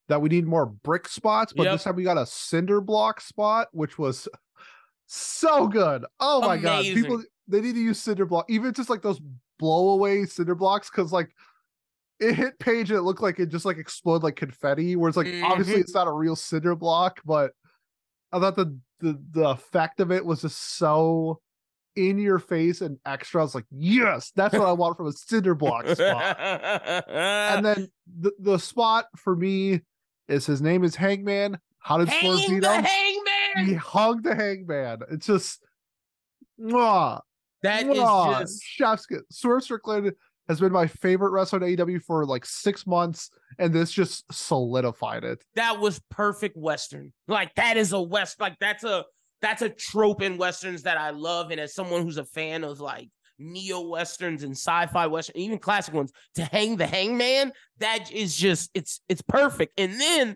That 0.09 0.21
we 0.21 0.29
need 0.29 0.45
more 0.47 0.65
brick 0.67 1.05
spots, 1.09 1.51
but 1.51 1.63
Yep. 1.63 1.73
this 1.73 1.83
time 1.83 1.97
we 1.97 2.03
got 2.03 2.17
a 2.17 2.25
cinder 2.25 2.79
block 2.79 3.19
spot, 3.19 3.67
which 3.73 3.97
was 3.99 4.25
so 5.07 5.67
good. 5.67 6.05
Oh 6.19 6.41
my 6.41 6.57
god, 6.57 6.83
people 6.85 7.21
they 7.47 7.61
need 7.61 7.73
to 7.75 7.81
use 7.81 7.99
cinder 7.99 8.25
block, 8.25 8.45
even 8.49 8.73
just 8.73 8.89
like 8.89 9.01
those 9.01 9.19
blowaway 9.61 10.29
cinder 10.29 10.55
blocks, 10.55 10.89
because 10.89 11.11
like 11.11 11.29
it 12.19 12.33
hit 12.35 12.59
Page 12.59 12.89
and 12.89 12.97
it 12.97 13.03
looked 13.03 13.21
like 13.21 13.39
it 13.39 13.47
just 13.49 13.65
like 13.65 13.77
exploded 13.77 14.23
like 14.23 14.35
confetti. 14.35 14.95
Where 14.95 15.07
it's 15.09 15.17
like 15.17 15.27
obviously 15.43 15.75
Mhm. 15.75 15.81
it's 15.81 15.93
not 15.93 16.07
a 16.07 16.11
real 16.11 16.35
cinder 16.35 16.75
block, 16.75 17.19
but 17.25 17.51
I 18.31 18.39
thought 18.39 18.55
the 18.55 18.77
the 18.99 19.21
the 19.31 19.49
effect 19.49 19.99
of 19.99 20.11
it 20.11 20.25
was 20.25 20.41
just 20.41 20.77
so 20.77 21.39
in 21.95 22.17
your 22.19 22.39
face 22.39 22.81
and 22.81 22.97
extra. 23.05 23.41
I 23.41 23.43
was 23.43 23.55
like, 23.55 23.65
yes, 23.71 24.31
that's 24.35 24.53
what 24.57 24.67
I 24.67 24.71
want 24.71 24.97
from 24.97 25.07
a 25.07 25.11
cinder 25.13 25.55
block 25.55 25.87
spot. 25.87 26.39
and 27.09 27.65
then 27.65 27.87
the, 28.19 28.31
the 28.39 28.57
spot 28.59 29.05
for 29.15 29.35
me 29.35 29.81
is 30.27 30.45
his 30.45 30.61
name 30.61 30.83
is 30.83 30.95
Hangman. 30.95 31.57
How 31.79 31.97
did 31.97 32.09
Hanging 32.09 32.49
beat 32.55 32.61
the 32.61 32.81
hangman. 32.81 33.65
He 33.65 33.73
hung 33.75 34.21
the 34.21 34.35
Hangman. 34.35 34.99
It's 35.09 35.25
just, 35.25 35.63
mwah, 36.59 37.21
That 37.63 37.87
is 37.87 37.97
mwah, 37.97 38.41
just 38.41 38.61
chef's. 38.63 39.07
Swerve 39.31 39.63
Strickland 39.63 40.11
has 40.47 40.59
been 40.59 40.71
my 40.71 40.87
favorite 40.87 41.31
wrestler 41.31 41.63
in 41.63 41.75
AEW 41.77 42.01
for 42.01 42.25
like 42.25 42.45
six 42.45 42.85
months, 42.87 43.29
and 43.59 43.73
this 43.73 43.91
just 43.91 44.23
solidified 44.31 45.23
it. 45.23 45.43
that 45.55 45.79
was 45.79 45.99
perfect 46.09 46.55
western 46.57 47.11
like 47.27 47.53
that 47.55 47.77
is 47.77 47.91
a 47.93 48.01
west 48.01 48.39
like 48.39 48.55
that's 48.59 48.83
a 48.83 49.03
that's 49.41 49.61
a 49.61 49.69
trope 49.69 50.21
in 50.21 50.37
westerns 50.37 50.83
that 50.83 50.97
i 50.97 51.09
love 51.11 51.51
and 51.51 51.59
as 51.59 51.73
someone 51.73 52.01
who's 52.01 52.17
a 52.17 52.25
fan 52.25 52.63
of 52.63 52.79
like 52.79 53.07
neo 53.39 53.81
westerns 53.81 54.43
and 54.43 54.53
sci-fi 54.53 55.05
western 55.07 55.37
even 55.37 55.59
classic 55.59 55.93
ones 55.93 56.11
to 56.35 56.43
hang 56.45 56.75
the 56.75 56.87
hangman 56.87 57.51
that 57.77 58.11
is 58.11 58.35
just 58.35 58.69
it's 58.73 59.01
it's 59.09 59.21
perfect 59.21 59.79
and 59.79 59.99
then 59.99 60.35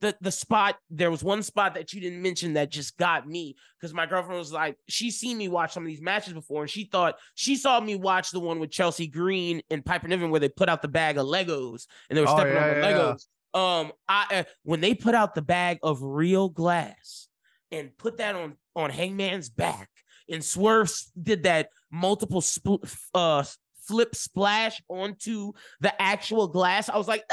the 0.00 0.16
the 0.20 0.30
spot 0.30 0.76
there 0.90 1.10
was 1.10 1.22
one 1.24 1.42
spot 1.42 1.74
that 1.74 1.92
you 1.92 2.00
didn't 2.00 2.22
mention 2.22 2.52
that 2.54 2.70
just 2.70 2.96
got 2.98 3.26
me 3.26 3.56
because 3.80 3.92
my 3.92 4.06
girlfriend 4.06 4.38
was 4.38 4.52
like 4.52 4.76
she's 4.88 5.18
seen 5.18 5.36
me 5.38 5.48
watch 5.48 5.72
some 5.72 5.82
of 5.82 5.88
these 5.88 6.00
matches 6.00 6.32
before 6.32 6.62
and 6.62 6.70
she 6.70 6.84
thought 6.84 7.16
she 7.34 7.56
saw 7.56 7.80
me 7.80 7.96
watch 7.96 8.30
the 8.30 8.40
one 8.40 8.58
with 8.60 8.70
Chelsea 8.70 9.06
Green 9.06 9.60
and 9.70 9.84
Piper 9.84 10.08
Niven 10.08 10.30
where 10.30 10.40
they 10.40 10.48
put 10.48 10.68
out 10.68 10.82
the 10.82 10.88
bag 10.88 11.18
of 11.18 11.26
Legos 11.26 11.86
and 12.08 12.16
they 12.16 12.20
were 12.22 12.28
Oh, 12.28 12.36
stepping 12.36 12.54
yeah, 12.54 12.62
on 12.62 12.68
the 12.68 12.80
yeah, 12.80 12.88
yeah. 12.90 12.96
Legos 12.96 13.26
um 13.54 13.92
i 14.08 14.26
uh, 14.30 14.44
when 14.62 14.80
they 14.80 14.94
put 14.94 15.14
out 15.14 15.34
the 15.34 15.40
bag 15.42 15.78
of 15.82 16.02
real 16.02 16.50
glass 16.50 17.28
and 17.72 17.96
put 17.96 18.18
that 18.18 18.34
on 18.34 18.56
on 18.76 18.90
hangman's 18.90 19.48
back 19.48 19.88
and 20.28 20.44
swerve 20.44 20.92
did 21.20 21.44
that 21.44 21.70
multiple 21.90 22.42
spl- 22.42 22.94
uh 23.14 23.42
flip 23.86 24.14
splash 24.14 24.82
onto 24.90 25.52
the 25.80 26.02
actual 26.02 26.46
glass 26.46 26.90
i 26.90 26.96
was 26.98 27.08
like 27.08 27.24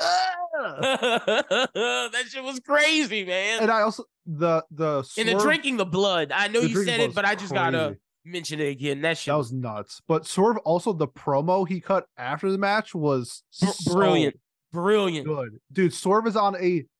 Ah! 0.00 0.36
that 1.74 2.24
shit 2.28 2.42
was 2.42 2.60
crazy 2.60 3.24
man 3.24 3.62
And 3.62 3.70
I 3.70 3.82
also 3.82 4.04
the 4.26 4.64
the 4.70 5.08
and 5.18 5.28
the 5.28 5.38
drinking 5.38 5.76
the 5.76 5.84
blood 5.86 6.30
i 6.32 6.48
know 6.48 6.60
you 6.60 6.84
said 6.84 7.00
it 7.00 7.14
but 7.14 7.24
i 7.24 7.34
just 7.34 7.52
gotta 7.52 7.96
mention 8.24 8.60
it 8.60 8.68
again 8.68 9.00
that 9.02 9.16
shit 9.18 9.32
That 9.32 9.38
was 9.38 9.52
nuts. 9.52 10.00
But 10.06 10.26
Swerve 10.26 10.58
also 10.58 10.92
the 10.92 11.08
promo 11.08 11.66
he 11.66 11.80
cut 11.80 12.04
after 12.18 12.50
the 12.50 12.58
match 12.58 12.94
was 12.94 13.42
br- 13.60 13.66
so 13.68 13.94
brilliant 13.94 14.36
brilliant 14.72 15.26
good. 15.26 15.58
Dude, 15.72 15.92
Swerve 15.94 16.26
is 16.26 16.36
on 16.36 16.54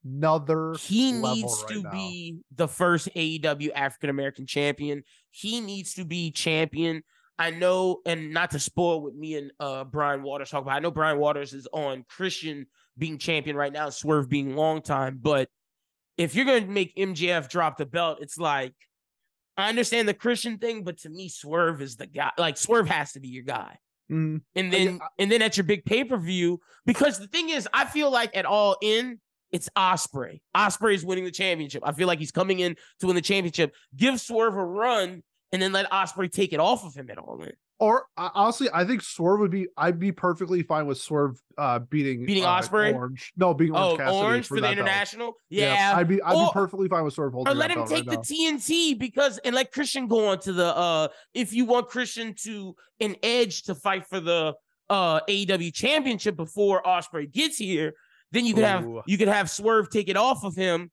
another 0.04 0.74
he 0.78 1.12
needs 1.12 1.64
right 1.68 1.74
to 1.74 1.82
now. 1.82 1.90
be 1.90 2.38
the 2.54 2.66
first 2.68 3.08
AEW 3.14 3.70
African 3.74 4.10
American 4.10 4.46
champion. 4.46 5.02
He 5.30 5.60
needs 5.60 5.94
to 5.94 6.04
be 6.04 6.30
champion. 6.32 7.02
I 7.40 7.50
know, 7.50 8.02
and 8.04 8.32
not 8.32 8.50
to 8.50 8.58
spoil 8.58 9.00
what 9.02 9.14
me 9.14 9.36
and 9.36 9.50
uh 9.58 9.84
Brian 9.84 10.22
Waters 10.22 10.50
talk 10.50 10.62
about. 10.62 10.76
I 10.76 10.78
know 10.78 10.90
Brian 10.90 11.18
Waters 11.18 11.54
is 11.54 11.66
on 11.72 12.04
Christian 12.06 12.66
being 12.98 13.16
champion 13.16 13.56
right 13.56 13.72
now, 13.72 13.88
Swerve 13.88 14.28
being 14.28 14.54
long 14.54 14.82
time. 14.82 15.18
But 15.22 15.48
if 16.18 16.34
you're 16.34 16.44
gonna 16.44 16.66
make 16.66 16.94
MJF 16.96 17.48
drop 17.48 17.78
the 17.78 17.86
belt, 17.86 18.18
it's 18.20 18.36
like 18.36 18.74
I 19.56 19.70
understand 19.70 20.06
the 20.06 20.14
Christian 20.14 20.58
thing, 20.58 20.84
but 20.84 20.98
to 20.98 21.08
me, 21.08 21.30
Swerve 21.30 21.80
is 21.80 21.96
the 21.96 22.06
guy. 22.06 22.30
Like 22.36 22.58
Swerve 22.58 22.88
has 22.88 23.12
to 23.12 23.20
be 23.20 23.28
your 23.28 23.44
guy. 23.44 23.78
Mhm. 24.10 24.42
And 24.54 24.66
I 24.66 24.70
then 24.70 25.00
and 25.18 25.32
then 25.32 25.40
at 25.40 25.56
your 25.56 25.64
big 25.64 25.86
pay 25.86 26.04
per 26.04 26.18
view, 26.18 26.60
because 26.84 27.18
the 27.18 27.26
thing 27.26 27.48
is, 27.48 27.66
I 27.72 27.86
feel 27.86 28.10
like 28.10 28.36
at 28.36 28.44
all 28.44 28.76
in, 28.82 29.18
it's 29.50 29.70
Ospreay. 29.76 30.42
Ospreay 30.54 30.94
is 30.94 31.06
winning 31.06 31.24
the 31.24 31.30
championship. 31.30 31.82
I 31.86 31.92
feel 31.92 32.06
like 32.06 32.18
he's 32.18 32.32
coming 32.32 32.60
in 32.60 32.76
to 33.00 33.06
win 33.06 33.16
the 33.16 33.22
championship. 33.22 33.74
Give 33.96 34.20
Swerve 34.20 34.56
a 34.56 34.64
run, 34.64 35.22
and 35.52 35.60
then 35.60 35.72
let 35.72 35.90
Ospreay 35.90 36.30
take 36.30 36.52
it 36.52 36.60
off 36.60 36.84
of 36.84 36.94
him 36.94 37.10
at 37.10 37.18
all 37.18 37.42
in. 37.42 37.52
Or 37.78 38.04
uh, 38.18 38.28
honestly, 38.34 38.68
I 38.74 38.84
think 38.84 39.00
Swerve 39.00 39.40
would 39.40 39.50
be. 39.50 39.66
I'd 39.78 39.98
be 39.98 40.12
perfectly 40.12 40.62
fine 40.62 40.86
with 40.86 40.98
Swerve 40.98 41.40
uh, 41.56 41.78
beating 41.78 42.26
Beating 42.26 42.44
uh, 42.44 42.60
Ospreay? 42.60 42.94
Orange. 42.94 43.32
No, 43.38 43.54
beating 43.54 43.74
Orange. 43.74 43.94
Oh, 43.94 43.96
Cassidy 43.96 44.16
orange 44.18 44.46
for, 44.48 44.54
the 44.56 44.60
that 44.60 44.66
belt. 44.76 44.78
international. 44.80 45.32
Yeah, 45.48 45.72
Yeah, 45.72 45.96
I'd 45.96 46.06
be. 46.08 46.20
I'd 46.20 46.34
Or- 46.34 46.48
be 46.48 46.52
perfectly 46.52 46.88
fine 46.88 47.04
with 47.04 47.14
Swerve 47.14 47.32
holding. 47.32 47.52
or 47.52 47.56
let 47.56 47.70
him 47.70 47.86
take 47.86 48.06
right 48.06 48.06
the 48.06 48.16
now. 48.16 48.56
TNT 48.58 48.98
because 48.98 49.38
and 49.38 49.54
let 49.54 49.72
Christian 49.72 50.08
go 50.08 50.28
on 50.28 50.40
to 50.40 50.52
the 50.52 50.76
uh 50.76 51.08
if 51.32 51.54
you 51.54 51.64
want 51.64 51.88
Christian 51.88 52.34
to 52.42 52.76
an 53.00 53.16
edge 53.22 53.62
to 53.62 53.74
fight 53.74 54.06
for 54.06 54.20
the 54.20 54.52
uh 54.90 55.20
AEW 55.26 55.72
championship 55.72 56.36
before 56.36 56.82
Ospreay 56.82 57.32
gets 57.32 57.56
here, 57.56 57.94
then 58.30 58.44
you 58.44 58.52
could 58.52 58.64
have 58.64 58.86
you 59.06 59.16
could 59.16 59.28
have 59.28 59.48
Swerve 59.48 59.88
take 59.88 60.10
it 60.10 60.18
off 60.18 60.44
of 60.44 60.54
him. 60.54 60.90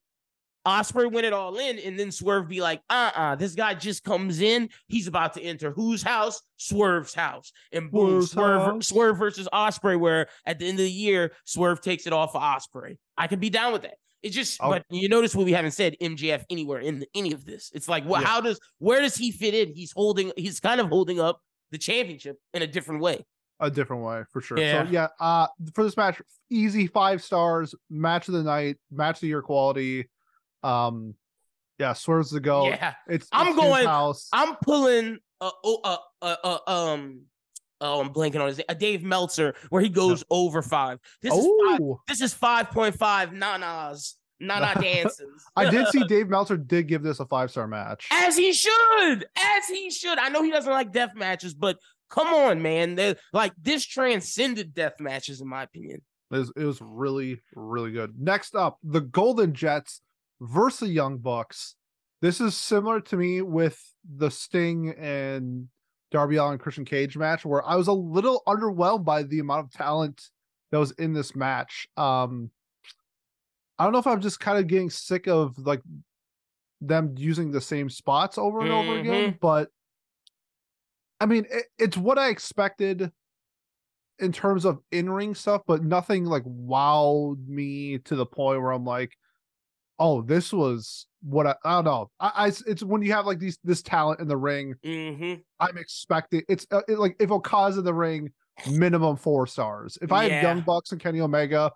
Ospreay 0.67 1.09
win 1.11 1.23
it 1.23 1.31
all 1.31 1.57
in, 1.57 1.79
and 1.79 1.97
then 1.97 2.11
Swerve 2.11 2.49
be 2.49 2.59
like, 2.61 2.81
uh-uh, 2.89 3.35
this 3.35 3.55
guy 3.55 3.73
just 3.73 4.03
comes 4.03 4.41
in. 4.41 4.69
He's 4.87 5.07
about 5.07 5.33
to 5.35 5.41
enter 5.41 5.71
whose 5.71 6.03
house? 6.03 6.41
Swerve's 6.57 7.13
house. 7.13 7.53
And 7.71 7.89
boom, 7.89 8.21
Swerve, 8.23 8.61
house. 8.61 8.87
Swerve 8.87 9.17
versus 9.17 9.47
Ospreay, 9.53 9.97
where 9.97 10.27
at 10.45 10.59
the 10.59 10.65
end 10.67 10.73
of 10.79 10.83
the 10.85 10.91
year, 10.91 11.31
Swerve 11.45 11.79
takes 11.79 12.05
it 12.05 12.11
off 12.13 12.35
of 12.35 12.41
Ospreay. 12.41 12.97
I 13.17 13.27
could 13.27 13.39
be 13.39 13.49
down 13.49 13.71
with 13.71 13.83
that. 13.83 13.95
It 14.23 14.31
just, 14.31 14.59
Oh. 14.61 14.69
but 14.71 14.83
you 14.89 15.07
notice 15.07 15.33
what 15.35 15.45
we 15.45 15.53
haven't 15.53 15.71
said 15.71 15.95
MJF 16.01 16.43
anywhere 16.49 16.79
in 16.79 16.99
the, 16.99 17.07
any 17.15 17.31
of 17.31 17.45
this. 17.45 17.71
It's 17.73 17.87
like, 17.87 18.03
well, 18.05 18.21
Yeah. 18.21 18.27
how 18.27 18.41
does, 18.41 18.59
where 18.79 18.99
does 19.01 19.15
he 19.15 19.31
fit 19.31 19.53
in? 19.53 19.73
He's 19.73 19.93
holding, 19.93 20.33
he's 20.35 20.59
kind 20.59 20.81
of 20.81 20.89
holding 20.89 21.19
up 21.19 21.39
the 21.71 21.77
championship 21.77 22.37
in 22.53 22.61
a 22.61 22.67
different 22.67 23.01
way. 23.01 23.23
a 23.59 23.71
different 23.71 24.03
way 24.03 24.23
for 24.31 24.39
sure. 24.41 24.59
Yeah. 24.59 24.85
So 24.85 24.91
yeah, 24.91 25.07
uh 25.19 25.47
for 25.73 25.83
this 25.83 25.97
match, 25.97 26.21
easy 26.51 26.85
five 26.85 27.23
stars, 27.23 27.73
match 27.89 28.27
of 28.27 28.35
the 28.35 28.43
night, 28.43 28.77
match 28.91 29.15
of 29.17 29.21
the 29.21 29.27
year 29.27 29.41
quality. 29.41 30.07
Um 30.63 31.15
yeah, 31.79 31.93
swerves 31.93 32.31
the 32.31 32.39
go. 32.39 32.67
yeah. 32.69 32.95
It's 33.07 33.27
I'm 33.31 33.49
it's 33.49 33.57
going- 33.57 33.85
house. 33.85 34.29
I'm 34.33 34.55
pulling 34.63 35.19
uh, 35.39 35.51
oh, 35.63 35.79
uh, 35.83 35.97
uh, 36.23 36.35
uh, 36.43 36.59
um, 36.93 37.21
oh, 37.81 38.01
I'm 38.01 38.09
blanking 38.11 38.41
on 38.41 38.47
his 38.47 38.57
name. 38.57 38.65
a 38.69 38.73
Dave 38.73 39.03
Meltzer 39.03 39.53
where 39.69 39.83
he 39.83 39.89
goes 39.89 40.23
over 40.31 40.63
five. 40.63 40.97
This 41.21 41.31
is 41.35 41.45
five, 41.45 41.79
oh, 41.79 42.01
this 42.07 42.21
is 42.21 42.33
five 42.33 42.71
point 42.71 42.95
five 42.97 43.29
nanas, 43.33 44.15
nana 44.39 44.73
dances. 44.81 45.43
I 45.55 45.69
did 45.69 45.87
see 45.89 46.03
Dave 46.07 46.27
Meltzer 46.29 46.57
did 46.57 46.87
give 46.87 47.03
this 47.03 47.19
a 47.19 47.25
five 47.27 47.51
star 47.51 47.67
match. 47.67 48.07
as 48.11 48.35
he 48.35 48.51
should, 48.53 49.27
as 49.37 49.67
he 49.69 49.91
should. 49.91 50.17
I 50.17 50.29
know 50.29 50.41
he 50.41 50.49
doesn't 50.49 50.71
like 50.73 50.91
death 50.91 51.11
matches, 51.15 51.53
but 51.53 51.77
come 52.09 52.29
on, 52.29 52.63
man, 52.63 52.95
They're- 52.95 53.17
like 53.33 53.53
this 53.61 53.85
transcended 53.85 54.73
death 54.73 54.93
matches 54.99 55.41
in 55.41 55.47
my 55.47 55.61
opinion. 55.61 56.01
It 56.31 56.37
was, 56.37 56.51
it 56.57 56.63
was 56.65 56.81
really, 56.81 57.43
really 57.55 57.91
good. 57.91 58.15
Next 58.19 58.55
up, 58.55 58.79
the 58.83 59.01
Golden 59.01 59.53
Jets 59.53 60.01
versus 60.39 60.89
Young 60.89 61.17
Bucks. 61.17 61.75
This 62.21 62.41
is 62.41 62.55
similar 62.55 62.99
to 63.01 63.17
me 63.17 63.41
with 63.41 63.79
the 64.03 64.31
Sting 64.31 64.89
and 64.91 65.67
Darby 66.11 66.37
Allin 66.37 66.57
Christian 66.57 66.85
Cage 66.85 67.17
match, 67.17 67.45
where 67.45 67.65
I 67.67 67.75
was 67.75 67.87
a 67.87 67.93
little 67.93 68.41
underwhelmed 68.47 69.05
by 69.05 69.23
the 69.23 69.39
amount 69.39 69.65
of 69.65 69.71
talent 69.71 70.29
that 70.71 70.79
was 70.79 70.91
in 70.91 71.13
this 71.13 71.35
match. 71.35 71.87
Um, 71.95 72.49
I 73.77 73.83
don't 73.83 73.93
know 73.93 73.99
if 73.99 74.07
I'm 74.07 74.21
just 74.21 74.39
kind 74.39 74.57
of 74.57 74.67
getting 74.67 74.89
sick 74.89 75.27
of 75.27 75.57
like 75.59 75.81
them 76.81 77.13
using 77.17 77.51
the 77.51 77.61
same 77.61 77.89
spots 77.89 78.37
over 78.37 78.61
and 78.61 78.71
over 78.71 78.99
again, 78.99 79.37
but 79.39 79.69
I 81.19 81.25
mean, 81.25 81.45
it, 81.51 81.65
it's 81.77 81.97
what 81.97 82.17
I 82.17 82.29
expected 82.29 83.11
in 84.19 84.31
terms 84.31 84.65
of 84.65 84.79
in-ring 84.91 85.35
stuff, 85.35 85.61
but 85.67 85.83
nothing 85.83 86.25
like 86.25 86.43
wowed 86.43 87.47
me 87.47 87.99
to 87.99 88.15
the 88.15 88.25
point 88.25 88.61
where 88.61 88.71
I'm 88.71 88.85
like, 88.85 89.15
oh, 89.99 90.21
this 90.21 90.53
was 90.53 91.07
what 91.21 91.47
I, 91.47 91.55
I 91.65 91.75
don't 91.75 91.85
know. 91.85 92.09
I, 92.19 92.31
I 92.35 92.47
it's 92.67 92.83
when 92.83 93.01
you 93.01 93.11
have 93.13 93.25
like 93.25 93.39
these 93.39 93.57
this 93.63 93.81
talent 93.81 94.19
in 94.19 94.27
the 94.27 94.37
ring, 94.37 94.75
Mm-hmm. 94.85 95.41
I'm 95.59 95.77
expecting 95.77 96.43
it's 96.47 96.65
uh, 96.71 96.81
it, 96.87 96.99
like 96.99 97.15
if 97.19 97.31
Oka's 97.31 97.77
in 97.77 97.83
the 97.83 97.93
ring, 97.93 98.31
minimum 98.69 99.17
four 99.17 99.47
stars. 99.47 99.97
If 100.01 100.11
I 100.11 100.29
have 100.29 100.43
Young 100.43 100.61
Bucks 100.61 100.91
and 100.91 101.01
Kenny 101.01 101.21
Omega, 101.21 101.71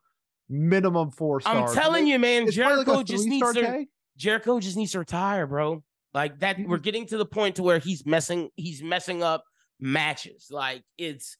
minimum 0.50 1.12
four 1.12 1.42
stars. 1.42 1.72
I'm 1.72 1.76
telling 1.76 2.08
you, 2.08 2.20
man, 2.20 2.44
it's 2.44 2.56
Jericho 2.56 2.98
like 2.98 3.06
just 3.06 3.28
needs 3.28 3.54
to. 3.54 3.86
Jericho 4.18 4.60
just 4.60 4.78
needs 4.78 4.92
to 4.92 5.00
retire, 5.00 5.48
bro. 5.48 5.84
Like 6.14 6.40
that, 6.40 6.60
we're 6.60 6.78
getting 6.78 7.06
to 7.08 7.18
the 7.18 7.26
point 7.26 7.56
to 7.56 7.64
where 7.64 7.80
he's 7.80 8.06
messing, 8.06 8.50
he's 8.56 8.84
messing 8.84 9.24
up 9.24 9.44
matches. 9.80 10.48
Like 10.52 10.84
it's, 10.98 11.38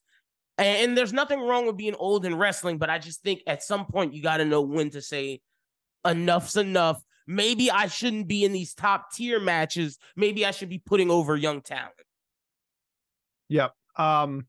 and, 0.56 0.90
and 0.90 0.98
there's 0.98 1.12
nothing 1.12 1.40
wrong 1.40 1.66
with 1.66 1.76
being 1.76 1.94
old 1.94 2.24
in 2.24 2.34
wrestling, 2.34 2.78
but 2.78 2.88
I 2.88 2.98
just 2.98 3.22
think 3.22 3.42
at 3.46 3.62
some 3.62 3.84
point 3.84 4.14
you 4.14 4.22
got 4.22 4.38
to 4.38 4.46
know 4.46 4.62
when 4.62 4.90
to 4.90 5.02
say 5.02 5.42
enough's 6.04 6.56
enough. 6.56 7.02
Maybe 7.26 7.70
I 7.70 7.86
shouldn't 7.86 8.28
be 8.28 8.44
in 8.44 8.52
these 8.52 8.74
top 8.74 9.12
tier 9.12 9.40
matches. 9.40 9.98
Maybe 10.16 10.44
I 10.44 10.50
should 10.50 10.68
be 10.68 10.78
putting 10.78 11.10
over 11.10 11.36
young 11.36 11.62
talent. 11.62 11.94
Yep. 13.48 13.74
Um, 13.96 14.46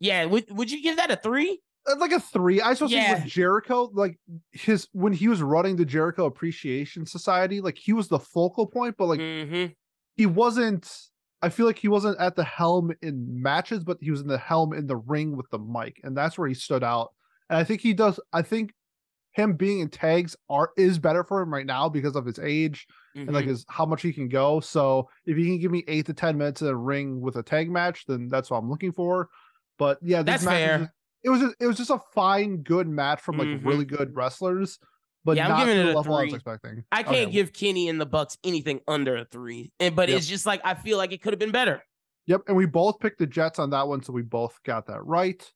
Yeah, 0.00 0.24
would 0.26 0.50
would 0.50 0.70
you 0.70 0.82
give 0.82 0.96
that 0.96 1.10
a 1.10 1.16
three? 1.16 1.60
uh, 1.90 1.96
like 1.96 2.12
a 2.12 2.20
three. 2.20 2.60
I 2.60 2.74
suppose 2.74 2.92
Yeah. 2.92 3.14
with 3.14 3.26
Jericho, 3.26 3.90
like 3.92 4.18
his 4.52 4.88
when 4.92 5.12
he 5.12 5.28
was 5.28 5.42
running 5.42 5.76
the 5.76 5.84
Jericho 5.84 6.26
Appreciation 6.26 7.06
Society, 7.06 7.60
like 7.60 7.78
he 7.78 7.92
was 7.92 8.08
the 8.08 8.18
focal 8.18 8.66
point, 8.66 8.96
but 8.96 9.06
like 9.06 9.20
mm-hmm. 9.20 9.72
he 10.16 10.26
wasn't. 10.26 10.90
I 11.44 11.48
feel 11.48 11.66
like 11.66 11.78
he 11.78 11.88
wasn't 11.88 12.20
at 12.20 12.36
the 12.36 12.44
helm 12.44 12.92
in 13.02 13.42
matches, 13.42 13.82
but 13.82 13.98
he 14.00 14.12
was 14.12 14.20
in 14.20 14.28
the 14.28 14.38
helm 14.38 14.72
in 14.72 14.86
the 14.86 14.96
ring 14.96 15.36
with 15.36 15.50
the 15.50 15.58
mic, 15.58 16.00
and 16.04 16.16
that's 16.16 16.38
where 16.38 16.46
he 16.46 16.54
stood 16.54 16.84
out. 16.84 17.12
And 17.50 17.58
I 17.58 17.64
think 17.64 17.80
he 17.80 17.94
does. 17.94 18.20
I 18.32 18.42
think 18.42 18.72
him 19.32 19.54
being 19.54 19.80
in 19.80 19.88
tags 19.88 20.36
are 20.50 20.70
is 20.76 20.98
better 20.98 21.24
for 21.24 21.40
him 21.40 21.52
right 21.52 21.66
now 21.66 21.88
because 21.88 22.16
of 22.16 22.24
his 22.26 22.38
age 22.38 22.86
and 23.14 23.26
Mm-hmm. 23.26 23.34
like 23.34 23.44
his 23.46 23.64
how 23.68 23.84
much 23.84 24.00
he 24.02 24.12
can 24.12 24.28
go. 24.28 24.60
So 24.60 25.08
if 25.26 25.36
he 25.36 25.44
can 25.46 25.58
give 25.58 25.70
me 25.70 25.84
eight 25.88 26.06
to 26.06 26.14
ten 26.14 26.38
minutes 26.38 26.62
in 26.62 26.68
a 26.68 26.74
ring 26.76 27.20
with 27.20 27.36
a 27.36 27.42
tag 27.42 27.70
match, 27.70 28.06
then 28.06 28.28
that's 28.28 28.50
what 28.50 28.58
I'm 28.58 28.70
looking 28.70 28.92
for. 28.92 29.28
But 29.78 29.98
yeah, 30.02 30.22
That's 30.22 30.44
fair. 30.44 30.78
just- 30.78 30.90
it 31.24 31.28
was 31.30 31.40
just, 31.40 31.54
it 31.60 31.66
was 31.66 31.76
just 31.76 31.90
a 31.90 32.00
fine, 32.14 32.58
good 32.62 32.88
match 32.88 33.20
from 33.20 33.36
like 33.38 33.46
Mhm. 33.48 33.64
really 33.64 33.84
good 33.84 34.14
wrestlers, 34.16 34.78
but 35.24 35.36
Yeah, 35.36 35.54
I'm 35.54 35.66
giving 35.66 35.80
it 35.86 35.94
a 35.94 35.96
level 35.96 36.14
I 36.16 36.22
was 36.22 36.30
three. 36.30 36.34
expecting. 36.36 36.84
I 36.90 37.02
can't 37.04 37.16
Okay. 37.16 37.30
give 37.30 37.52
Kenny 37.52 37.88
and 37.88 38.00
the 38.00 38.06
Bucks 38.06 38.36
anything 38.42 38.80
under 38.88 39.16
a 39.16 39.24
three, 39.24 39.72
and 39.78 39.94
but 39.94 40.08
Yep. 40.08 40.18
it's 40.18 40.26
just 40.26 40.46
like 40.46 40.60
I 40.64 40.74
feel 40.74 40.98
like 40.98 41.12
it 41.12 41.22
could 41.22 41.32
have 41.32 41.38
been 41.38 41.52
better. 41.52 41.82
Yep, 42.26 42.42
and 42.48 42.56
we 42.56 42.66
both 42.66 42.98
picked 42.98 43.18
the 43.18 43.26
Jets 43.26 43.58
on 43.58 43.70
that 43.70 43.86
one, 43.88 44.02
so 44.02 44.12
we 44.12 44.22
both 44.22 44.58
got 44.64 44.86
that 44.86 45.04
right. 45.04 45.48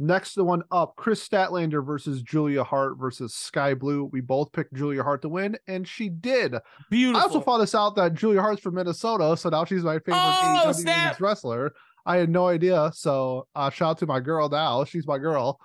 Next 0.00 0.34
the 0.34 0.44
one 0.44 0.62
up, 0.70 0.94
Kris 0.96 1.26
Statlander 1.26 1.84
versus 1.84 2.22
Julia 2.22 2.62
Hart 2.62 2.98
versus 2.98 3.34
Skye 3.34 3.74
Blue. 3.74 4.04
We 4.04 4.20
both 4.20 4.52
picked 4.52 4.72
Julia 4.72 5.02
Hart 5.02 5.22
to 5.22 5.28
win, 5.28 5.56
and 5.66 5.88
she 5.88 6.08
did. 6.08 6.54
Beautiful. 6.88 7.20
I 7.20 7.24
also 7.24 7.40
found 7.40 7.62
this 7.62 7.74
out 7.74 7.96
that 7.96 8.14
Julia 8.14 8.40
Hart's 8.40 8.60
from 8.60 8.74
Minnesota, 8.76 9.36
so 9.36 9.48
now 9.48 9.64
she's 9.64 9.82
my 9.82 9.98
favorite 9.98 10.20
Oh, 10.20 10.72
AEW 10.72 11.20
wrestler. 11.20 11.72
I 12.06 12.16
had 12.16 12.30
no 12.30 12.46
idea, 12.46 12.92
so 12.94 13.48
uh, 13.56 13.70
shout 13.70 13.90
out 13.90 13.98
to 13.98 14.06
my 14.06 14.20
girl 14.20 14.48
now. 14.48 14.84
She's 14.84 15.06
my 15.06 15.18
girl. 15.18 15.60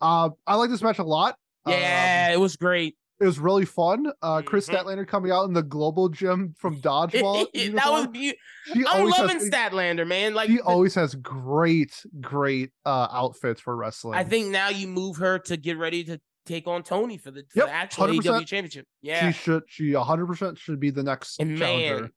Uh, 0.00 0.30
I 0.46 0.56
like 0.56 0.70
this 0.70 0.82
match 0.82 0.98
a 0.98 1.04
lot. 1.04 1.36
Um, 1.64 1.72
yeah, 1.72 2.32
it 2.32 2.38
was 2.38 2.56
great. 2.56 2.96
It 3.20 3.26
was 3.26 3.38
really 3.38 3.66
fun. 3.66 4.10
Uh, 4.22 4.40
Kris 4.42 4.66
Mhm. 4.68 4.74
Statlander 4.74 5.06
coming 5.06 5.30
out 5.30 5.44
in 5.44 5.52
the 5.52 5.62
global 5.62 6.08
gym 6.08 6.54
from 6.58 6.76
dodgeball. 6.80 7.46
that 7.74 7.90
was 7.90 8.06
beautiful. 8.06 8.88
I'm 8.88 9.08
loving 9.08 9.36
has, 9.40 9.50
Statlander, 9.50 10.06
man. 10.06 10.32
Like 10.34 10.48
he 10.48 10.56
the- 10.56 10.62
always 10.62 10.94
has 10.94 11.14
great, 11.16 11.92
great 12.20 12.70
uh 12.86 13.08
outfits 13.10 13.60
for 13.60 13.76
wrestling. 13.76 14.18
I 14.18 14.24
think 14.24 14.48
now 14.48 14.68
you 14.70 14.88
move 14.88 15.16
her 15.18 15.38
to 15.40 15.56
get 15.56 15.76
ready 15.76 16.02
to 16.04 16.18
take 16.46 16.66
on 16.66 16.82
Toni 16.82 17.18
for 17.18 17.30
the, 17.30 17.42
for 17.50 17.58
Yep, 17.58 17.66
the 17.66 17.72
actual 17.72 18.06
100%. 18.06 18.22
AEW 18.22 18.46
championship. 18.46 18.86
Yeah. 19.02 19.30
she 19.30 19.38
should 19.38 19.62
she 19.68 19.92
100% 19.92 20.58
should 20.58 20.80
be 20.80 20.90
the 20.90 21.02
next 21.02 21.38
and 21.40 21.58
challenger. 21.58 22.00
man, 22.00 22.10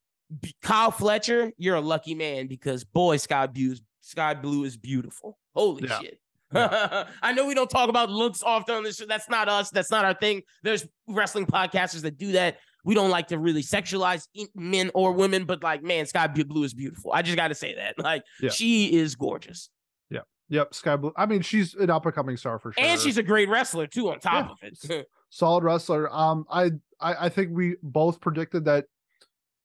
Kyle 0.62 0.90
Fletcher, 0.92 1.52
you're 1.58 1.76
a 1.76 1.82
lucky 1.82 2.16
man 2.16 2.48
because 2.48 2.84
boy, 2.86 3.18
Skye 3.18 3.48
Blue 3.48 3.74
is, 3.74 3.82
Skye 4.02 4.34
Blue 4.36 4.64
is 4.64 4.78
beautiful. 4.78 5.38
Holy 5.54 5.88
Yeah. 5.88 6.00
shit. 6.00 6.20
I 7.22 7.34
know 7.34 7.46
we 7.46 7.54
don't 7.54 7.70
talk 7.70 7.90
about 7.90 8.10
looks 8.10 8.44
often 8.44 8.76
on 8.76 8.84
this 8.84 8.98
show. 8.98 9.06
That's 9.06 9.30
not 9.30 9.50
us. 9.50 9.70
That's 9.70 9.92
not 9.92 10.06
our 10.06 10.14
thing. 10.14 10.42
There's 10.64 10.86
wrestling 11.08 11.46
podcasters 11.46 12.02
that 12.02 12.18
do 12.18 12.34
that. 12.34 12.58
We 12.86 12.96
don't 12.96 13.10
like 13.10 13.28
to 13.28 13.40
really 13.40 13.62
sexualize 13.64 14.28
men 14.56 14.92
or 14.94 15.14
women, 15.14 15.46
but 15.46 15.64
like, 15.64 15.84
man, 15.84 16.06
Skye 16.06 16.28
Blue 16.28 16.64
is 16.64 16.74
beautiful. 16.74 17.12
I 17.14 17.22
just 17.22 17.38
got 17.38 17.48
to 17.48 17.56
say 17.56 17.76
that. 17.76 17.96
Like, 18.04 18.24
Yeah. 18.42 18.50
she 18.50 18.94
is 18.94 19.16
gorgeous. 19.16 19.70
Yeah. 20.10 20.20
Yep, 20.50 20.74
Skye 20.74 20.96
Blue. 20.98 21.14
I 21.16 21.26
mean, 21.26 21.42
she's 21.42 21.76
an 21.76 21.90
up 21.90 22.06
and 22.06 22.14
coming 22.14 22.36
star 22.38 22.60
for 22.60 22.74
sure. 22.74 22.84
And 22.84 23.00
she's 23.00 23.18
a 23.18 23.24
great 23.24 23.48
wrestler 23.48 23.88
too, 23.88 24.10
on 24.12 24.20
top 24.20 24.58
Yeah. 24.62 24.70
of 24.70 24.90
it. 24.92 25.08
solid 25.30 25.64
wrestler. 25.64 26.14
Um, 26.14 26.46
I, 26.52 26.72
I 27.00 27.26
I 27.26 27.30
think 27.30 27.50
we 27.54 27.78
both 27.82 28.20
predicted 28.20 28.66
that 28.66 28.86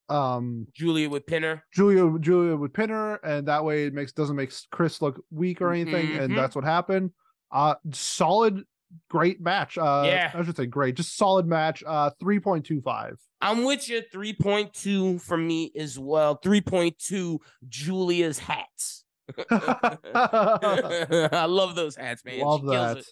um 0.08 0.66
Julia 0.74 1.08
with 1.10 1.26
Pinner. 1.26 1.62
Julia 1.74 2.18
Julia 2.20 2.56
with 2.56 2.72
Pinner, 2.72 3.16
and 3.16 3.46
that 3.48 3.64
way 3.64 3.84
it 3.86 3.94
makes 3.94 4.12
doesn't 4.12 4.36
make 4.36 4.52
Kris 4.70 5.02
look 5.02 5.22
weak 5.30 5.60
or 5.60 5.72
anything, 5.72 6.08
Mhm. 6.08 6.20
and 6.22 6.36
that's 6.38 6.54
what 6.56 6.64
happened. 6.64 7.12
Uh 7.50 7.74
solid 7.92 8.64
great 9.10 9.38
match. 9.40 9.76
Uh, 9.76 10.04
Yeah. 10.06 10.30
I 10.34 10.42
should 10.42 10.56
say 10.56 10.64
great, 10.66 10.96
just 10.96 11.16
solid 11.16 11.46
match. 11.46 11.84
Uh, 11.86 12.10
three 12.20 12.40
point 12.40 12.64
two 12.64 12.80
five. 12.80 13.18
I'm 13.40 13.64
with 13.64 13.88
you. 13.88 14.02
3.2 14.12 15.20
for 15.20 15.36
me 15.36 15.70
as 15.78 15.96
well. 15.96 16.36
3.2 16.42 17.38
Julia's 17.68 18.38
hats. 18.40 19.04
I 19.50 21.44
love 21.48 21.74
those 21.74 21.96
hats, 21.96 22.24
man. 22.24 22.40
Love 22.40 22.60
she 22.62 22.66
that. 22.68 22.96
it. 22.98 23.06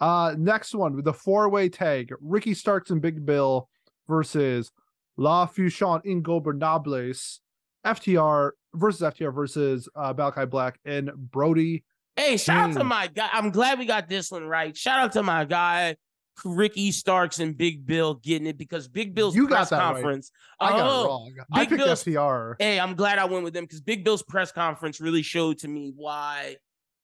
Uh, 0.00 0.34
next 0.38 0.74
one 0.74 0.94
with 0.94 1.04
the 1.04 1.12
four 1.12 1.48
way 1.48 1.68
tag: 1.68 2.12
Ricky 2.20 2.54
Starks 2.54 2.90
and 2.90 3.00
Big 3.02 3.24
Bill 3.26 3.68
versus 4.08 4.70
La 5.18 5.44
Fusion 5.46 6.00
Ingobernables, 6.06 7.40
FTR 7.84 8.50
versus 8.74 9.00
FTR 9.02 9.34
versus 9.34 9.88
uh, 9.96 10.14
Malachi 10.16 10.46
Black 10.46 10.78
and 10.84 11.10
Brody. 11.16 11.84
Hey, 12.16 12.36
shout 12.36 12.70
out 12.70 12.76
to 12.78 12.84
my 12.84 13.06
guy. 13.08 13.28
I'm 13.32 13.50
glad 13.50 13.78
we 13.78 13.86
got 13.86 14.08
this 14.08 14.30
one 14.30 14.44
right. 14.44 14.76
Shout 14.76 14.98
out 15.00 15.12
to 15.12 15.22
my 15.22 15.44
guy, 15.44 15.96
Ricky 16.44 16.90
Starks 16.92 17.38
and 17.40 17.56
Big 17.56 17.86
Bill 17.86 18.14
getting 18.14 18.46
it 18.48 18.58
because 18.58 18.88
Big 18.88 19.14
Bill's 19.14 19.36
You 19.36 19.46
got 19.48 19.56
press 19.56 19.70
that 19.70 19.78
right. 19.78 19.92
conference. 19.94 20.30
I 20.60 20.70
got 20.70 20.80
Oh, 20.80 21.02
it 21.02 21.06
wrong. 21.06 21.34
I 21.52 21.60
Big 21.60 21.68
picked 21.70 21.84
Bill's- 21.84 22.04
FTR. 22.04 22.54
Hey, 22.58 22.78
I'm 22.80 22.94
glad 22.94 23.18
I 23.18 23.24
went 23.24 23.44
with 23.44 23.54
them 23.54 23.64
because 23.64 23.80
Big 23.80 24.04
Bill's 24.04 24.22
press 24.22 24.50
conference 24.52 25.00
really 25.00 25.22
showed 25.22 25.58
to 25.58 25.68
me 25.68 25.92
why 25.94 26.56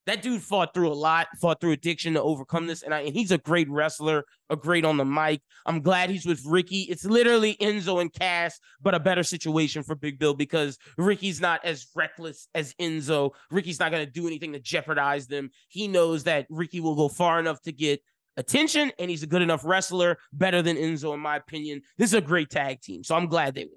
that 0.06 0.22
dude 0.22 0.42
fought 0.42 0.74
through 0.74 0.90
a 0.90 0.94
lot, 0.94 1.28
fought 1.40 1.60
through 1.60 1.72
addiction 1.72 2.14
to 2.14 2.22
overcome 2.22 2.66
this, 2.66 2.82
and, 2.82 2.92
I, 2.92 3.00
and 3.00 3.14
he's 3.14 3.30
a 3.30 3.38
great 3.38 3.68
wrestler, 3.70 4.24
a 4.50 4.56
great 4.56 4.84
on 4.84 4.96
the 4.96 5.04
mic. 5.04 5.40
I'm 5.66 5.80
glad 5.80 6.10
he's 6.10 6.26
with 6.26 6.44
Ricky. 6.44 6.82
It's 6.82 7.04
literally 7.04 7.56
Enzo 7.60 8.00
and 8.00 8.12
Cass, 8.12 8.58
but 8.80 8.94
a 8.94 9.00
better 9.00 9.22
situation 9.22 9.82
for 9.82 9.94
Big 9.94 10.18
Bill 10.18 10.34
because 10.34 10.78
Ricky's 10.98 11.40
not 11.40 11.64
as 11.64 11.86
reckless 11.94 12.48
as 12.54 12.74
Enzo. 12.74 13.30
Ricky's 13.50 13.80
not 13.80 13.90
going 13.90 14.04
to 14.04 14.10
do 14.10 14.26
anything 14.26 14.52
to 14.52 14.60
jeopardize 14.60 15.26
them. 15.26 15.50
He 15.68 15.88
knows 15.88 16.24
that 16.24 16.46
Ricky 16.50 16.80
will 16.80 16.96
go 16.96 17.08
far 17.08 17.40
enough 17.40 17.62
to 17.62 17.72
get 17.72 18.02
attention, 18.36 18.92
and 18.98 19.10
he's 19.10 19.22
a 19.22 19.28
good 19.28 19.42
enough 19.42 19.64
wrestler, 19.64 20.18
better 20.32 20.60
than 20.60 20.76
Enzo, 20.76 21.14
in 21.14 21.20
my 21.20 21.36
opinion. 21.36 21.82
This 21.96 22.10
is 22.10 22.14
a 22.14 22.20
great 22.20 22.50
tag 22.50 22.80
team, 22.80 23.04
so 23.04 23.14
I'm 23.14 23.26
glad 23.26 23.54
they 23.54 23.64
won. 23.64 23.74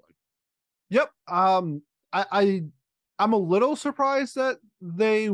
Yep. 0.90 1.10
Um, 1.28 1.82
I, 2.12 2.26
I 2.30 2.62
I'm 3.18 3.32
a 3.32 3.38
little 3.38 3.76
surprised 3.76 4.36
that 4.36 4.58
they 4.80 5.30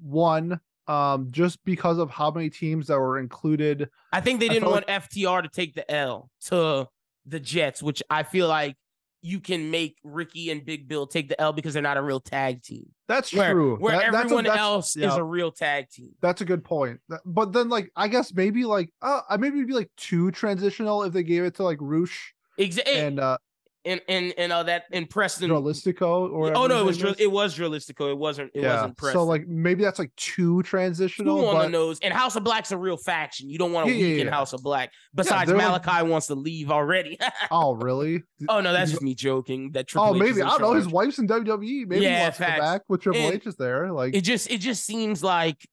won. 0.00 0.60
Um, 0.86 1.28
just 1.32 1.62
because 1.66 1.98
of 1.98 2.08
how 2.08 2.30
many 2.30 2.48
teams 2.48 2.86
that 2.86 2.98
were 2.98 3.18
included. 3.18 3.90
I 4.10 4.22
think 4.22 4.40
they 4.40 4.48
didn't 4.48 4.70
want 4.70 4.86
FTR 4.86 5.42
to 5.42 5.48
take 5.50 5.74
the 5.74 5.88
L 5.90 6.30
to 6.46 6.88
the 7.26 7.38
Jets, 7.38 7.82
which 7.82 8.02
I 8.08 8.22
feel 8.22 8.48
like 8.48 8.74
you 9.20 9.38
can 9.38 9.70
make 9.70 9.96
Ricky 10.02 10.50
and 10.50 10.64
Big 10.64 10.88
Bill 10.88 11.06
take 11.06 11.28
the 11.28 11.38
L 11.38 11.52
because 11.52 11.74
they're 11.74 11.82
not 11.82 11.98
a 11.98 12.02
real 12.02 12.20
tag 12.20 12.62
team. 12.62 12.86
That's 13.06 13.34
Where, 13.34 13.52
true. 13.52 13.76
where 13.76 13.92
That- 13.98 14.12
that's 14.12 14.14
a- 14.14 14.18
everyone 14.24 14.44
that's- 14.44 14.60
else 14.62 14.96
is 14.96 15.12
a 15.12 15.22
real 15.22 15.52
tag 15.52 15.90
team. 15.90 16.14
That's 16.22 16.40
a 16.40 16.46
good 16.46 16.64
point. 16.64 17.00
That- 17.10 17.20
But 17.26 17.52
then, 17.52 17.68
like, 17.68 17.90
I 17.94 18.08
guess 18.08 18.32
maybe 18.32 18.64
like, 18.64 18.90
uh, 19.02 19.20
I 19.28 19.36
maybe 19.36 19.56
it'd 19.58 19.68
be 19.68 19.74
like 19.74 19.90
too 19.98 20.30
transitional 20.30 21.02
if 21.02 21.12
they 21.12 21.22
gave 21.22 21.44
it 21.44 21.56
to 21.56 21.64
like 21.64 21.78
Rush 21.82 22.32
Exactly. 22.56 22.94
and 22.94 23.20
uh 23.20 23.36
And 23.84 24.00
and 24.08 24.34
and 24.36 24.52
uh, 24.52 24.64
that 24.64 24.84
and 24.92 25.08
Preston. 25.08 25.48
Dralistico 25.50 26.30
or 26.30 26.54
oh 26.54 26.66
no, 26.66 26.80
it 26.80 26.84
was 26.84 27.02
it 27.18 27.30
was 27.30 27.56
Dralistico. 27.56 28.10
It 28.10 28.18
wasn't. 28.18 28.50
It 28.52 28.64
wasn't 28.66 28.96
Preston. 28.96 29.20
so 29.20 29.24
like 29.24 29.46
maybe 29.46 29.84
that's 29.84 30.00
like 30.00 30.14
too 30.16 30.62
transitional. 30.64 31.40
Two 31.42 31.46
on 31.46 31.62
the 31.62 31.68
nose. 31.70 31.98
And 32.02 32.12
House 32.12 32.34
of 32.36 32.42
Black's 32.44 32.72
a 32.72 32.76
real 32.76 32.96
faction. 32.96 33.48
You 33.48 33.56
don't 33.56 33.72
want 33.72 33.86
to 33.86 33.92
Yeah, 33.94 33.98
yeah, 34.04 34.12
weaken 34.14 34.26
yeah. 34.26 34.32
House 34.34 34.52
of 34.52 34.62
Black. 34.62 34.90
Besides, 35.14 35.48
they're 35.48 35.56
like- 35.56 35.84
Malachi 35.86 36.06
wants 36.08 36.26
to 36.26 36.34
leave 36.34 36.70
already. 36.72 37.18
oh 37.52 37.74
really? 37.76 38.24
oh 38.48 38.60
no, 38.60 38.72
that's 38.72 38.90
just 38.90 39.02
me 39.02 39.14
joking. 39.14 39.70
That 39.72 39.86
Triple 39.86 40.08
Oh, 40.08 40.14
H 40.16 40.20
maybe 40.20 40.40
in 40.40 40.46
I 40.46 40.50
don't 40.50 40.60
know. 40.60 40.72
His 40.74 40.88
wife's 40.88 41.18
in 41.18 41.28
WWE. 41.28 41.86
Maybe 41.86 42.04
Yeah, 42.04 42.16
he 42.16 42.22
wants 42.24 42.36
to 42.38 42.42
facts. 42.44 42.56
go 42.58 42.64
back 42.66 42.82
with 42.88 43.00
Triple 43.00 43.20
And 43.22 43.34
H 43.34 43.46
is 43.46 43.56
there. 43.56 43.92
Like, 43.92 44.14
it 44.14 44.22
just 44.22 44.50
it 44.50 44.58
just 44.58 44.84
seems 44.84 45.22
like 45.22 45.64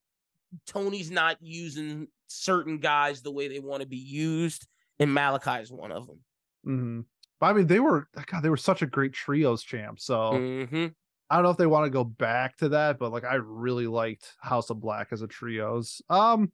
Tony's 0.68 1.12
not 1.12 1.38
using 1.41 2.08
certain 2.28 2.78
guys 2.78 3.22
the 3.24 3.32
way 3.32 3.48
they 3.48 3.60
want 3.60 3.82
to 3.82 3.88
be 3.88 3.98
used, 3.98 4.68
and 5.00 5.13
Malachi 5.13 5.62
is 5.63 5.72
one 5.72 5.91
of 5.91 6.08
them. 6.08 6.20
mhm. 6.65 7.06
I 7.45 7.53
mean, 7.53 7.67
they 7.67 7.79
were 7.79 8.08
God, 8.25 8.41
they 8.41 8.49
were 8.49 8.58
such 8.58 8.81
a 8.81 8.88
great 8.88 9.13
trios 9.13 9.63
champ. 9.63 9.99
So 9.99 10.38
hmm 10.69 10.88
I 11.29 11.36
don't 11.36 11.43
know 11.43 11.49
if 11.49 11.58
they 11.58 11.65
want 11.65 11.86
to 11.86 11.89
go 11.89 12.03
back 12.03 12.58
to 12.58 12.69
that, 12.69 12.99
but 12.99 13.12
like 13.12 13.23
I 13.23 13.36
really 13.36 13.88
liked 13.88 14.36
House 14.39 14.69
of 14.69 14.79
Black 14.79 15.08
as 15.12 15.21
a 15.23 15.27
trios. 15.27 16.01
Um, 16.10 16.51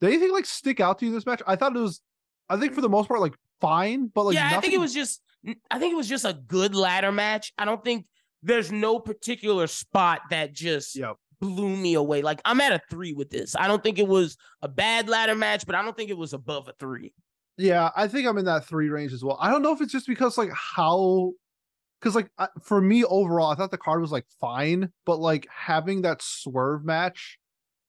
did 0.00 0.08
anything 0.10 0.32
like 0.32 0.46
stick 0.46 0.78
out 0.80 0.98
to 1.00 1.06
you 1.06 1.12
this 1.12 1.26
match? 1.26 1.42
I 1.46 1.56
thought 1.56 1.74
it 1.74 1.80
was, 1.80 2.00
I 2.48 2.56
think 2.56 2.72
for 2.74 2.82
the 2.82 2.88
most 2.88 3.08
part, 3.08 3.20
like 3.20 3.34
fine, 3.60 4.06
but 4.14 4.24
like 4.24 4.36
yeah, 4.36 4.50
I 4.52 4.60
think 4.60 4.74
it 4.74 4.80
was 4.80 4.94
just 4.94 5.22
I 5.70 5.78
think 5.78 5.92
it 5.92 5.96
was 5.96 6.08
just 6.08 6.24
a 6.24 6.34
good 6.34 6.74
ladder 6.74 7.12
match. 7.12 7.52
I 7.58 7.64
don't 7.64 7.82
think 7.82 8.06
there's 8.42 8.70
no 8.70 8.98
particular 8.98 9.66
spot 9.66 10.20
that 10.30 10.52
just 10.52 10.96
Yep. 10.96 11.16
blew 11.40 11.76
me 11.76 11.94
away. 11.94 12.22
Like 12.22 12.40
I'm 12.44 12.60
at 12.60 12.72
a 12.72 12.80
three 12.90 13.12
with 13.12 13.30
this. 13.30 13.56
I 13.56 13.66
don't 13.66 13.82
think 13.82 13.98
it 13.98 14.06
was 14.08 14.36
a 14.62 14.68
bad 14.68 15.08
ladder 15.08 15.34
match, 15.34 15.66
but 15.66 15.74
I 15.74 15.82
don't 15.82 15.96
think 15.96 16.10
it 16.10 16.16
was 16.18 16.32
above 16.32 16.68
a 16.68 16.74
three. 16.78 17.12
Yeah, 17.56 17.90
I 17.94 18.08
think 18.08 18.26
I'm 18.26 18.38
in 18.38 18.46
that 18.46 18.64
three 18.64 18.88
range 18.88 19.12
as 19.12 19.22
well. 19.22 19.36
I 19.40 19.50
don't 19.50 19.62
know 19.62 19.72
if 19.72 19.80
it's 19.80 19.92
just 19.92 20.06
because 20.06 20.38
like 20.38 20.50
how, 20.54 21.32
because 22.00 22.14
like 22.14 22.30
I- 22.38 22.48
for 22.62 22.80
me 22.80 23.04
overall, 23.04 23.50
I 23.50 23.54
thought 23.54 23.70
the 23.70 23.76
card 23.78 24.00
was 24.00 24.12
like 24.12 24.26
fine, 24.40 24.90
but 25.04 25.18
like 25.18 25.46
having 25.54 26.02
that 26.02 26.22
swerve 26.22 26.84
match 26.84 27.38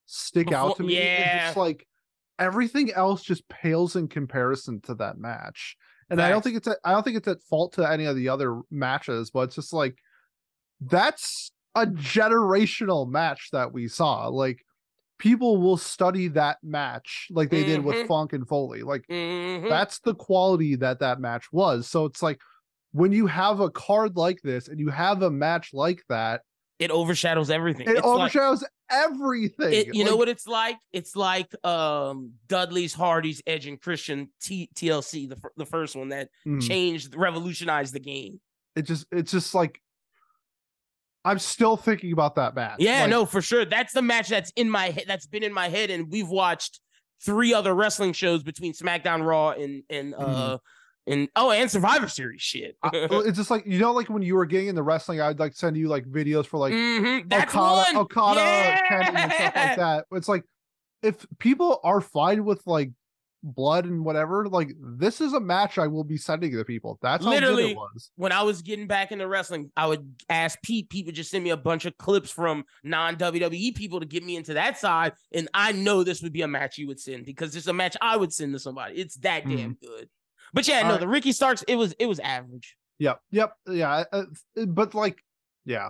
stick 0.07 0.51
out 0.51 0.75
to 0.77 0.83
Before- 0.83 0.87
me, 0.87 0.97
yeah. 0.97 1.45
just 1.45 1.57
like 1.57 1.87
everything 2.37 2.91
else 2.91 3.23
just 3.23 3.47
pales 3.47 3.95
in 3.95 4.07
comparison 4.07 4.81
to 4.81 4.95
that 4.95 5.17
match. 5.17 5.77
And 6.09 6.21
I 6.21 6.27
don't 6.27 6.41
think 6.43 6.57
it's 6.57 6.67
I 6.83 6.91
don't 6.91 7.03
think 7.03 7.15
it's 7.15 7.27
at 7.29 7.41
fault 7.43 7.73
to 7.73 7.89
any 7.89 8.03
of 8.03 8.17
the 8.17 8.27
other 8.27 8.59
matches, 8.69 9.31
but 9.31 9.41
it's 9.43 9.55
just 9.55 9.71
like 9.71 9.95
that's 10.81 11.51
a 11.75 11.85
generational 11.87 13.09
match 13.09 13.49
that 13.53 13.71
we 13.71 13.87
saw. 13.87 14.27
Like 14.27 14.65
people 15.21 15.57
will 15.57 15.77
study 15.77 16.27
that 16.29 16.57
match 16.63 17.27
like 17.29 17.51
they 17.51 17.63
did 17.63 17.83
with 17.85 17.95
Mhm. 17.95 18.07
Funk 18.07 18.33
and 18.33 18.47
Foley. 18.47 18.81
Like 18.81 19.05
Mhm. 19.07 19.69
that's 19.69 19.99
the 19.99 20.15
quality 20.15 20.75
that 20.77 20.99
that 20.99 21.19
match 21.19 21.45
was. 21.53 21.87
So 21.87 22.05
it's 22.05 22.23
like 22.23 22.41
when 22.91 23.11
you 23.11 23.27
have 23.27 23.59
a 23.59 23.69
card 23.69 24.17
like 24.17 24.41
this 24.41 24.67
and 24.67 24.79
you 24.79 24.89
have 24.89 25.21
a 25.21 25.29
match 25.29 25.73
like 25.73 26.03
that, 26.09 26.41
It 26.79 26.89
overshadows 26.89 27.51
everything. 27.51 27.87
it 27.87 27.97
It's 27.97 28.01
like- 28.05 28.35
overshadows 28.35 28.65
everything. 28.89 29.71
It, 29.73 29.95
you 29.95 30.03
know 30.03 30.15
what 30.15 30.27
it's 30.27 30.47
like? 30.47 30.77
It's 30.91 31.15
like 31.15 31.53
um 31.63 32.33
Dudley's, 32.47 32.95
Hardy's, 32.95 33.43
Edge, 33.45 33.67
and 33.67 33.79
Christian 33.79 34.31
T- 34.41 34.69
TLC, 34.75 35.27
the 35.29 35.35
fir- 35.35 35.53
the 35.55 35.67
first 35.67 35.95
one 35.95 36.09
that 36.09 36.29
mm, 36.47 36.59
changed, 36.67 37.15
revolutionized 37.15 37.93
the 37.93 37.99
game. 37.99 38.41
it 38.75 38.81
just 38.83 39.05
it's 39.11 39.31
just 39.31 39.53
like 39.53 39.79
I'm 41.23 41.39
still 41.39 41.77
thinking 41.77 42.13
about 42.13 42.35
that 42.35 42.55
match. 42.55 42.77
Yeah, 42.79 43.01
Like, 43.01 43.09
no, 43.11 43.25
for 43.25 43.41
sure. 43.41 43.63
That's 43.65 43.93
the 43.93 44.01
match 44.01 44.29
that's 44.29 44.51
in 44.55 44.69
my 44.69 44.89
head. 44.89 45.05
That's 45.07 45.27
been 45.27 45.43
in 45.43 45.53
my 45.53 45.69
head, 45.69 45.89
and 45.91 46.11
we've 46.11 46.27
watched 46.27 46.79
three 47.23 47.53
other 47.53 47.73
wrestling 47.75 48.13
shows 48.13 48.41
between 48.43 48.73
SmackDown, 48.73 49.25
Raw, 49.25 49.51
and 49.51 49.83
and 49.89 50.15
uh 50.15 50.57
and 51.07 51.29
oh, 51.35 51.51
and 51.51 51.69
Survivor 51.69 52.07
Series 52.07 52.41
shit. 52.41 52.75
I- 52.81 52.89
it's 53.11 53.37
just 53.37 53.51
like 53.51 53.65
you 53.67 53.77
know, 53.79 53.93
like 53.93 54.09
when 54.09 54.23
you 54.23 54.35
were 54.35 54.45
getting 54.45 54.69
into 54.69 54.81
wrestling, 54.83 55.21
I'd 55.21 55.39
like 55.39 55.53
send 55.53 55.77
you 55.77 55.87
like 55.87 56.05
videos 56.05 56.45
for 56.47 56.57
like 56.57 56.73
Mhm, 56.73 57.29
That's 57.29 57.53
Okada, 57.55 57.93
one. 57.93 57.97
Okada, 58.03 58.39
yeah! 58.39 58.87
And 59.23 59.31
stuff 59.33 59.55
like 59.55 59.77
that. 59.77 60.05
It's 60.11 60.27
like 60.27 60.43
if 61.03 61.25
people 61.39 61.79
are 61.83 62.01
fine 62.01 62.45
with 62.45 62.61
like 62.65 62.91
blood 63.43 63.85
and 63.85 64.05
whatever, 64.05 64.47
like 64.47 64.73
this 64.79 65.21
is 65.21 65.33
a 65.33 65.39
match 65.39 65.77
I 65.77 65.87
will 65.87 66.03
be 66.03 66.17
sending 66.17 66.51
to 66.53 66.65
people. 66.65 66.99
That's 67.01 67.23
Literally, 67.23 67.71
it 67.71 67.77
was. 67.77 68.11
when 68.15 68.31
I 68.31 68.43
was 68.43 68.61
getting 68.61 68.87
back 68.87 69.11
into 69.11 69.27
wrestling, 69.27 69.71
I 69.75 69.87
would 69.87 70.15
ask 70.29 70.61
Pete. 70.61 70.89
Pete 70.89 71.05
would 71.05 71.15
just 71.15 71.31
send 71.31 71.43
me 71.43 71.49
a 71.49 71.57
bunch 71.57 71.85
of 71.85 71.97
clips 71.97 72.31
from 72.31 72.63
non 72.83 73.15
WWE 73.15 73.75
people 73.75 73.99
to 73.99 74.05
get 74.05 74.23
me 74.23 74.35
into 74.35 74.53
that 74.55 74.77
side. 74.77 75.13
And 75.31 75.47
I 75.53 75.71
know 75.71 76.03
this 76.03 76.21
would 76.21 76.33
be 76.33 76.41
a 76.41 76.47
match 76.47 76.77
you 76.77 76.87
would 76.87 76.99
send 76.99 77.25
because 77.25 77.55
it's 77.55 77.67
a 77.67 77.73
match 77.73 77.97
I 78.01 78.17
would 78.17 78.33
send 78.33 78.53
to 78.53 78.59
somebody. 78.59 78.95
It's 78.95 79.15
that 79.17 79.47
damn 79.47 79.73
good. 79.73 80.09
But 80.53 80.67
yeah, 80.67 80.81
no, 80.81 80.85
Alright. 80.85 80.99
the 81.01 81.07
Ricky 81.07 81.31
Starks, 81.31 81.63
it 81.63 81.75
was 81.75 81.93
it 81.99 82.05
was 82.05 82.19
average. 82.19 82.75
Yep, 82.99 83.19
yep, 83.31 83.53
yeah. 83.67 84.03
uh, 84.11 84.25
uh, 84.57 84.65
but 84.65 84.93
like, 84.93 85.23
yeah, 85.65 85.89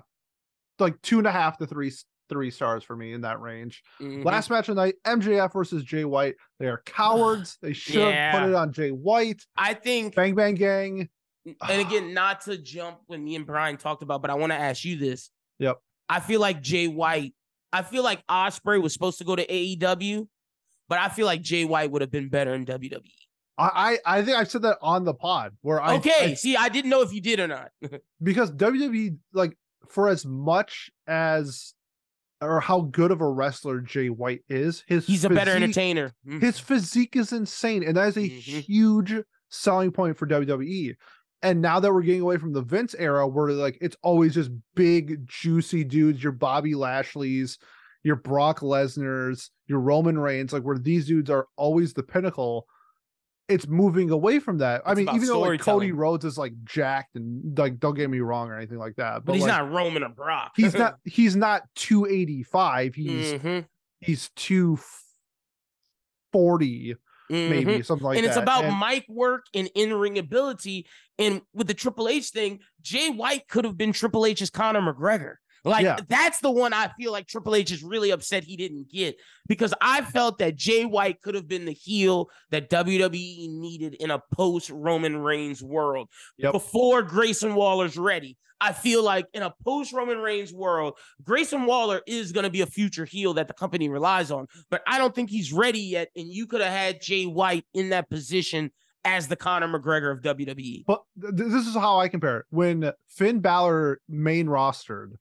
like 0.80 1.02
two 1.02 1.18
and 1.18 1.28
a 1.28 1.32
half 1.32 1.58
to 1.58 1.68
three 1.68 1.92
three 2.32 2.50
stars 2.50 2.84
for 2.84 2.96
me 2.96 3.14
in 3.14 3.22
that 3.22 3.40
range. 3.42 3.84
Mhm. 4.00 4.24
Last 4.26 4.50
match 4.50 4.70
of 4.70 4.76
the 4.76 4.82
night: 4.82 4.96
MJF 5.06 5.54
versus 5.54 5.84
Jay 5.84 6.06
White. 6.06 6.36
They 6.60 6.68
are 6.68 6.82
cowards. 6.86 7.58
They 7.62 7.74
should 7.74 8.14
have 8.14 8.40
put 8.40 8.50
it 8.50 8.56
on 8.56 8.72
Jay 8.72 8.90
White. 8.90 9.44
I 9.58 9.74
think 9.74 10.16
Bang 10.16 10.34
Bang 10.36 10.56
Gang. 10.56 11.10
and 11.46 11.82
again, 11.82 12.14
not 12.14 12.42
to 12.42 12.58
jump 12.58 13.00
when 13.08 13.24
me 13.24 13.36
and 13.36 13.46
Brian 13.46 13.78
talked 13.78 14.02
about, 14.04 14.22
but 14.22 14.32
I 14.32 14.36
want 14.36 14.52
to 14.52 14.58
ask 14.58 14.86
you 14.86 14.98
this. 14.98 15.30
Yep. 15.60 15.78
I 16.10 16.20
feel 16.20 16.40
like 16.42 16.62
Jay 16.62 16.88
White, 16.88 17.34
I 17.74 17.82
feel 17.84 18.04
like 18.04 18.26
Ospreay 18.28 18.82
was 18.82 18.94
supposed 18.94 19.18
to 19.20 19.24
go 19.24 19.36
to 19.36 19.46
AEW, 19.46 20.28
but 20.90 21.00
I 21.00 21.10
feel 21.10 21.26
like 21.26 21.42
Jay 21.42 21.66
White 21.66 21.92
would 21.92 22.02
have 22.02 22.12
been 22.12 22.30
better 22.30 22.54
in 22.54 22.66
WWE. 22.66 23.02
I 23.58 23.98
I, 24.06 24.18
I 24.18 24.22
think 24.24 24.38
I 24.38 24.44
said 24.44 24.62
that 24.64 24.78
on 24.82 25.04
the 25.04 25.14
pod 25.14 25.56
where 25.62 25.82
I 25.82 25.96
okay, 25.98 26.32
I- 26.32 26.34
see, 26.36 26.56
I 26.56 26.70
didn't 26.70 26.90
know 26.90 27.02
if 27.02 27.14
you 27.14 27.22
did 27.22 27.40
or 27.40 27.48
not. 27.48 27.70
because 28.24 28.52
WWE 28.52 29.18
like 29.34 29.58
for 29.90 30.08
as 30.10 30.26
much 30.26 30.90
as 31.08 31.74
or 32.42 32.60
how 32.60 32.82
good 32.82 33.12
of 33.12 33.22
a 33.22 33.30
wrestler 33.30 33.80
Jay 33.82 34.10
White 34.10 34.42
is, 34.50 34.84
his 34.88 35.06
He's 35.06 35.24
a 35.26 35.30
better 35.30 35.52
physique- 35.52 35.64
entertainer. 35.64 36.12
Mhm. 36.28 36.42
His 36.42 36.60
physique 36.60 37.16
is 37.16 37.32
insane, 37.32 37.84
and 37.84 37.96
that 37.98 38.08
is 38.10 38.18
a 38.18 38.22
Mhm. 38.30 38.62
huge 38.64 39.16
selling 39.50 39.92
point 39.92 40.18
for 40.18 40.26
WWE. 40.26 40.96
And 41.44 41.62
now 41.62 41.80
that 41.80 41.92
we're 41.94 42.02
getting 42.04 42.22
away 42.22 42.38
from 42.38 42.54
the 42.54 42.62
Vince 42.62 42.96
era, 42.98 43.28
where 43.28 43.52
like 43.52 43.78
it's 43.82 43.98
always 44.02 44.34
just 44.34 44.52
big, 44.76 45.28
juicy 45.28 45.84
dudes, 45.84 46.24
your 46.24 46.34
Bobby 46.34 46.76
Lashley's, 46.76 47.58
your 48.04 48.16
Brock 48.16 48.60
Lesnar's, 48.62 49.52
your 49.68 49.80
Roman 49.80 50.18
Reigns, 50.18 50.54
like 50.54 50.64
where 50.64 50.78
these 50.78 51.08
dudes 51.08 51.30
are 51.30 51.48
always 51.58 51.94
the 51.94 52.04
pinnacle. 52.04 52.66
It's 53.50 53.68
moving 53.68 54.12
away 54.12 54.40
from 54.40 54.60
that. 54.60 54.82
I 54.86 54.92
It's 54.92 55.00
mean, 55.00 55.10
even 55.16 55.28
though 55.28 55.42
like 55.42 55.60
Cody. 55.60 55.92
Rhodes 55.92 56.24
is 56.24 56.38
like 56.38 56.54
jacked 56.64 57.16
and 57.16 57.58
like 57.58 57.80
don't 57.80 57.96
get 57.96 58.10
me 58.10 58.20
wrong 58.22 58.50
or 58.50 58.56
anything 58.56 58.78
like 58.78 58.96
that, 58.96 59.26
but 59.26 59.34
he's 59.34 59.42
like, 59.44 59.50
not 59.50 59.70
Roman 59.72 60.04
or 60.04 60.10
Brock. 60.10 60.54
he's 60.56 60.74
not 60.74 60.96
he's 61.06 61.36
not 61.36 61.64
285. 61.76 62.96
He's 62.96 63.34
Mhm, 63.34 63.66
he's 64.00 64.30
240 64.36 66.96
maybe 67.30 67.74
mhm. 67.76 67.86
something 67.86 68.06
like 68.06 68.18
and 68.18 68.26
that. 68.26 68.30
And 68.32 68.38
it's 68.38 68.42
about 68.42 68.66
And- 68.66 68.80
mic 68.80 69.06
work 69.08 69.46
and 69.54 69.70
in-ring 69.76 70.18
ability. 70.18 70.86
And 71.18 71.42
with 71.54 71.68
the 71.68 71.74
Triple 71.74 72.10
H 72.10 72.30
thing, 72.30 72.60
Jay 72.82 73.10
White 73.10 73.48
could 73.48 73.64
have 73.64 73.78
been 73.78 73.94
Triple 73.94 74.26
H's 74.26 74.50
Conor 74.50 74.82
McGregor. 74.82 75.36
Like 75.64 75.84
Yeah. 75.84 75.98
that's 76.10 76.40
the 76.40 76.50
one 76.52 76.74
I 76.74 76.90
feel 76.98 77.12
like 77.12 77.28
Triple 77.28 77.56
H 77.56 77.72
is 77.72 77.84
really 77.84 78.10
upset 78.12 78.44
he 78.44 78.58
didn't 78.58 78.90
get 78.90 79.16
because 79.48 79.74
I 79.82 80.02
felt 80.02 80.40
that 80.40 80.56
Jay 80.56 80.86
White 80.86 81.22
could 81.22 81.36
have 81.36 81.48
been 81.48 81.66
the 81.66 81.74
heel 81.74 82.30
that 82.50 82.70
WWE 82.70 83.50
needed 83.50 83.96
in 83.96 84.10
a 84.12 84.20
post 84.34 84.70
Roman 84.72 85.18
Reigns 85.18 85.62
world 85.62 86.10
Yep. 86.38 86.54
before 86.54 87.04
Grayson 87.04 87.54
Waller's 87.56 87.98
ready. 87.98 88.38
I 88.64 88.74
feel 88.74 89.04
like 89.04 89.26
in 89.34 89.42
a 89.42 89.54
post 89.66 89.92
Roman 89.92 90.20
Reigns 90.20 90.54
world, 90.54 90.94
Grayson 91.24 91.66
Waller 91.66 92.02
is 92.06 92.32
going 92.32 92.44
to 92.44 92.50
be 92.52 92.62
a 92.62 92.68
future 92.68 93.06
heel 93.06 93.34
that 93.34 93.48
the 93.48 93.56
company 93.56 93.90
relies 93.90 94.30
on, 94.30 94.48
but 94.70 94.84
I 94.88 94.98
don't 95.00 95.16
think 95.16 95.30
he's 95.32 95.52
ready 95.52 95.80
yet. 95.82 96.10
And 96.16 96.28
you 96.28 96.46
could 96.46 96.62
have 96.62 96.72
had 96.72 97.02
Jay 97.02 97.26
White 97.26 97.66
in 97.74 97.90
that 97.90 98.08
position 98.10 98.72
as 99.04 99.28
the 99.28 99.36
Conor 99.36 99.68
McGregor 99.68 100.12
of. 100.12 100.22
WWE. 100.22 100.84
But 100.86 101.02
th- 101.20 101.34
this 101.36 101.66
is 101.68 101.74
how 101.74 101.98
I 102.00 102.08
compare 102.08 102.38
it. 102.42 102.46
When 102.52 102.92
Finn 103.08 103.40
Balor 103.40 104.00
main 104.08 104.46
rostered, 104.46 105.14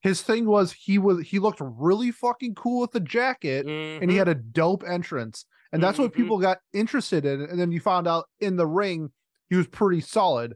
his 0.00 0.22
thing 0.22 0.46
was 0.46 0.72
he 0.72 0.98
was 0.98 1.26
he 1.26 1.38
looked 1.38 1.60
really 1.60 2.10
fucking 2.10 2.54
cool 2.54 2.80
with 2.80 2.92
the 2.92 3.00
jacket 3.00 3.66
and 3.66 4.10
he 4.10 4.16
Mhm. 4.16 4.18
had 4.18 4.28
a 4.28 4.34
dope 4.34 4.84
entrance. 4.86 5.44
And 5.72 5.82
that's 5.82 5.98
what 5.98 6.12
Mhm. 6.12 6.16
people 6.16 6.38
got 6.38 6.58
interested 6.72 7.24
in. 7.26 7.42
And 7.42 7.58
then 7.60 7.72
you 7.72 7.80
found 7.80 8.06
out 8.06 8.26
in 8.40 8.56
the 8.56 8.66
ring 8.66 9.10
he 9.50 9.56
was 9.56 9.66
pretty 9.66 10.00
solid. 10.00 10.54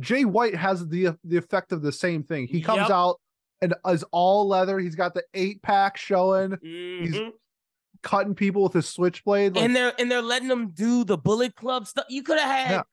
Jay 0.00 0.24
White 0.24 0.54
has 0.54 0.88
the 0.88 1.16
the 1.24 1.36
effect 1.36 1.72
of 1.72 1.82
the 1.82 1.92
same 1.92 2.22
thing. 2.22 2.46
He 2.46 2.60
comes 2.62 2.82
Yep. 2.82 2.90
out 2.90 3.20
and 3.60 3.74
is 3.88 4.04
all 4.12 4.46
leather. 4.48 4.78
He's 4.78 4.94
got 4.94 5.14
the 5.14 5.24
eight 5.34 5.60
pack 5.62 5.96
showing, 5.96 6.52
Mhm. 6.52 7.32
cutting 8.02 8.34
people 8.34 8.62
with 8.62 8.72
his 8.74 8.88
switchblade. 8.88 9.54
Like, 9.56 9.64
and 9.64 9.74
they're 9.76 9.92
and 9.98 10.10
they're 10.10 10.22
letting 10.22 10.48
them 10.48 10.70
do 10.70 11.04
the 11.04 11.18
Bullet 11.18 11.54
Club 11.56 11.86
stuff. 11.86 12.06
You 12.08 12.22
could 12.22 12.38
have 12.38 12.48
had 12.68 12.78
F- 12.80 12.86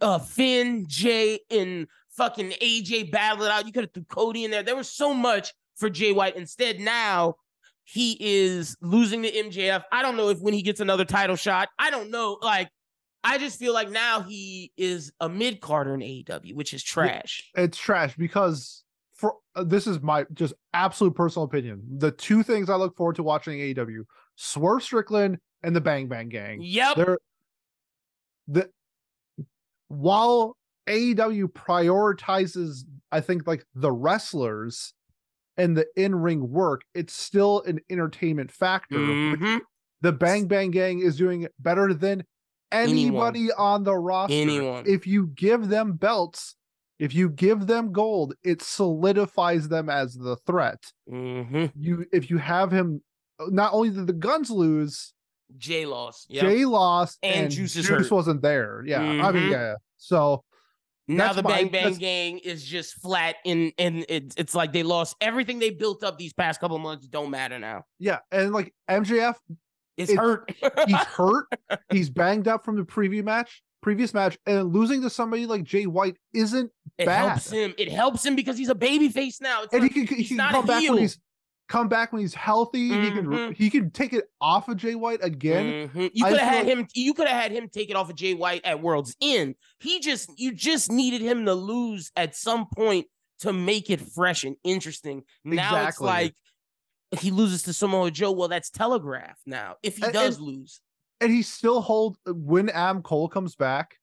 uh, 0.00 0.18
Finn, 0.18 0.86
Jay, 0.88 1.40
and 1.50 1.86
fucking 2.10 2.50
AJ 2.62 3.10
battle 3.10 3.44
it 3.44 3.50
out. 3.50 3.66
You 3.66 3.72
could 3.72 3.84
have 3.84 3.92
threw 3.92 4.04
Cody 4.04 4.44
in 4.44 4.50
there. 4.50 4.62
There 4.62 4.76
was 4.76 4.90
so 4.90 5.14
much 5.14 5.52
for 5.76 5.88
Jay 5.88 6.12
White. 6.12 6.36
Instead, 6.36 6.80
now 6.80 7.36
he 7.84 8.16
is 8.20 8.76
losing 8.82 9.22
to 9.22 9.32
MJF. 9.32 9.82
I 9.92 10.02
don't 10.02 10.16
know 10.16 10.28
if 10.28 10.40
when 10.40 10.52
he 10.52 10.62
gets 10.62 10.80
another 10.80 11.04
title 11.04 11.36
shot. 11.36 11.68
I 11.78 11.90
don't 11.90 12.10
know. 12.10 12.38
Like, 12.42 12.68
I 13.24 13.38
just 13.38 13.58
feel 13.58 13.72
like 13.72 13.90
now 13.90 14.20
he 14.22 14.72
is 14.76 15.12
a 15.20 15.28
mid 15.28 15.60
Carter 15.60 15.94
in 15.94 16.00
AEW, 16.00 16.54
which 16.54 16.74
is 16.74 16.82
trash. 16.82 17.42
it's 17.56 17.78
trash 17.78 18.14
because 18.16 18.84
for 19.14 19.34
uh, 19.56 19.64
this 19.64 19.86
is 19.86 20.00
my 20.00 20.24
just 20.34 20.54
absolute 20.74 21.14
personal 21.14 21.44
opinion. 21.44 21.82
The 21.98 22.10
two 22.10 22.42
things 22.42 22.70
I 22.70 22.76
look 22.76 22.96
forward 22.96 23.16
to 23.16 23.22
watching 23.22 23.58
AEW: 23.58 24.04
Swerve 24.36 24.82
Strickland 24.82 25.38
and 25.62 25.74
the 25.74 25.80
Bang 25.80 26.08
Bang 26.08 26.28
Gang. 26.28 26.60
Yep. 26.60 26.96
They're 26.96 27.18
the 28.46 28.70
while 29.88 30.56
AEW 30.88 31.52
prioritizes, 31.52 32.84
I 33.12 33.20
think, 33.20 33.46
like 33.46 33.64
the 33.74 33.92
wrestlers 33.92 34.94
and 35.56 35.76
the 35.76 35.86
in-ring 35.96 36.50
work, 36.50 36.82
it's 36.94 37.12
still 37.12 37.62
an 37.62 37.80
entertainment 37.90 38.50
factor. 38.50 38.96
Mhm. 38.98 39.60
The 40.00 40.12
Bang 40.12 40.46
Bang 40.46 40.70
Gang 40.70 41.00
is 41.00 41.16
doing 41.16 41.48
better 41.58 41.92
than 41.92 42.24
Anyone. 42.70 42.98
anybody 43.32 43.52
on 43.52 43.82
the 43.84 43.96
roster. 43.96 44.34
Anyone. 44.34 44.84
If 44.86 45.06
you 45.06 45.26
give 45.28 45.68
them 45.68 45.94
belts, 45.94 46.54
if 46.98 47.14
you 47.14 47.28
give 47.30 47.66
them 47.66 47.92
gold, 47.92 48.34
it 48.44 48.62
solidifies 48.62 49.68
them 49.68 49.88
as 49.90 50.14
the 50.14 50.36
threat. 50.46 50.92
Mhm. 51.10 51.72
You 51.74 52.06
if 52.12 52.30
you 52.30 52.38
have 52.38 52.70
him 52.70 53.02
not 53.48 53.72
only 53.72 53.90
did 53.90 54.06
the 54.06 54.12
Gunns 54.12 54.50
lose, 54.50 55.12
Jay 55.56 55.86
lost. 55.86 56.26
Yep. 56.30 56.42
Jay 56.44 56.64
lost 56.64 57.18
And 57.22 57.44
and, 57.44 57.50
Juice 57.50 57.74
Juice, 57.74 58.10
wasn't 58.10 58.42
there. 58.42 58.82
Yeah. 58.86 59.00
I 59.00 59.32
mean, 59.32 59.44
Mhm. 59.44 59.50
yeah. 59.50 59.74
So 59.96 60.44
Now 61.10 61.32
the 61.32 61.42
my- 61.42 61.50
Bang 61.50 61.68
Bang 61.68 61.94
Gang 61.94 62.38
is 62.38 62.62
just 62.64 63.00
flat, 63.00 63.36
and 63.46 63.72
and 63.78 64.04
it's 64.10 64.34
it's 64.36 64.54
like 64.54 64.72
they 64.72 64.82
lost 64.82 65.16
everything 65.22 65.58
they 65.58 65.70
built 65.70 66.04
up 66.04 66.18
these 66.18 66.34
past 66.34 66.60
couple 66.60 66.78
months. 66.78 67.06
Don't 67.06 67.30
matter 67.30 67.58
now. 67.58 67.84
yeah, 67.98 68.18
and 68.30 68.52
like 68.52 68.74
MJF, 68.90 69.36
It's- 69.96 70.16
hurt. 70.16 70.52
he's 70.86 70.96
hurt. 70.96 71.46
he's 71.90 72.10
banged 72.10 72.46
up 72.46 72.62
from 72.64 72.76
the 72.76 72.82
preview 72.82 73.24
match, 73.24 73.62
previous 73.82 74.12
match, 74.12 74.36
and 74.46 74.70
losing 74.74 75.00
to 75.00 75.08
somebody 75.08 75.46
like 75.46 75.64
Jay 75.64 75.86
White 75.86 76.18
isn't 76.34 76.70
it 76.98 77.06
bad. 77.06 77.28
helps 77.30 77.50
him. 77.50 77.72
It 77.78 77.90
helps 77.90 78.26
him 78.26 78.36
because 78.36 78.58
he's 78.58 78.68
a 78.68 78.74
baby 78.74 79.08
face 79.08 79.40
now. 79.40 79.62
It's 79.62 79.72
and 79.72 79.82
like, 79.84 79.92
he 79.92 80.04
can 80.06 80.16
he 80.18 80.24
can 80.24 80.36
come 80.50 80.66
back 80.66 80.82
heel. 80.82 80.92
when 80.92 81.02
he's 81.02 81.18
come 81.68 81.88
back 81.88 82.12
when 82.12 82.20
he's 82.20 82.34
healthy. 82.34 82.88
He 82.88 83.10
can 83.10 83.52
he 83.52 83.70
can 83.70 83.90
take 83.90 84.12
it 84.12 84.30
off 84.40 84.68
of 84.68 84.76
Jay 84.76 84.94
White 84.94 85.20
again. 85.22 85.88
Mhm. 85.90 86.10
You 86.14 86.24
could 86.24 86.38
have 86.38 86.54
had 86.54 86.66
like- 86.66 86.78
him. 86.78 86.86
You 86.94 87.14
could 87.14 87.28
have 87.28 87.42
had 87.42 87.52
him 87.52 87.68
take 87.68 87.90
it 87.90 87.96
off 87.96 88.10
of 88.10 88.16
Jay 88.16 88.34
White 88.34 88.64
at 88.64 88.82
World's 88.82 89.14
End. 89.20 89.54
He 89.80 90.00
just 90.00 90.30
you 90.38 90.52
just 90.52 90.90
needed 90.90 91.20
him 91.20 91.44
to 91.44 91.54
lose 91.54 92.10
at 92.16 92.34
some 92.34 92.66
point 92.74 93.06
to 93.40 93.52
make 93.52 93.88
it 93.90 94.00
fresh 94.00 94.44
and 94.44 94.56
interesting. 94.64 95.22
Now 95.44 95.76
it's 95.86 95.98
Exactly. 95.98 96.06
like 96.06 96.34
he 97.20 97.30
loses 97.30 97.62
to 97.64 97.72
Samoa 97.72 98.10
Joe. 98.10 98.32
Well, 98.32 98.48
that's 98.48 98.70
telegraphed 98.70 99.42
now. 99.46 99.76
If 99.82 99.96
he 99.98 100.04
And- 100.04 100.12
does 100.12 100.36
and- 100.38 100.46
lose, 100.46 100.80
And 101.20 101.32
he 101.32 101.42
still 101.42 101.80
hold 101.80 102.16
when 102.26 102.68
Am 102.70 103.02
Cole 103.02 103.28
comes 103.28 103.56
back. 103.56 103.96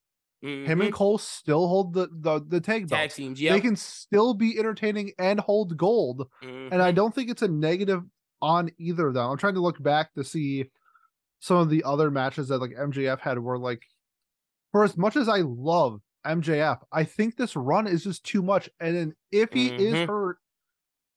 Him 0.45 0.79
Mhm. 0.79 0.85
and 0.85 0.93
Cole 0.93 1.17
still 1.17 1.67
hold 1.67 1.93
the 1.93 2.07
the, 2.11 2.39
the 2.45 2.61
tag 2.61 2.87
tag 2.89 3.11
teams. 3.11 3.39
They 3.39 3.61
can 3.61 3.75
still 3.75 4.33
be 4.33 4.57
entertaining 4.59 5.11
and 5.17 5.39
hold 5.39 5.77
gold. 5.77 6.27
and 6.41 6.81
I 6.81 6.91
don't 6.91 7.13
think 7.13 7.29
it's 7.29 7.41
a 7.41 7.47
negative 7.47 8.03
on 8.41 8.69
either 8.77 9.07
of 9.07 9.13
them. 9.13 9.29
I'm 9.31 9.37
trying 9.37 9.55
to 9.55 9.61
look 9.61 9.81
back 9.81 10.13
to 10.13 10.23
see 10.23 10.65
some 11.39 11.57
of 11.57 11.69
the 11.69 11.83
other 11.83 12.11
matches 12.11 12.47
that 12.49 12.59
like 12.59 12.71
MJF 12.71 13.19
had 13.19 13.39
were 13.39 13.57
like 13.57 13.83
for 14.71 14.83
as 14.83 14.97
much 14.97 15.15
as 15.15 15.29
I 15.29 15.41
love 15.41 16.01
MJF, 16.25 16.79
I 16.91 17.03
think 17.03 17.37
this 17.37 17.55
run 17.55 17.87
is 17.87 18.03
just 18.03 18.23
too 18.25 18.41
much. 18.41 18.69
And 18.79 18.95
then 18.95 19.15
if 19.31 19.53
he 19.53 19.67
is 19.67 19.93
Mhm. 19.93 20.07
hurt 20.07 20.37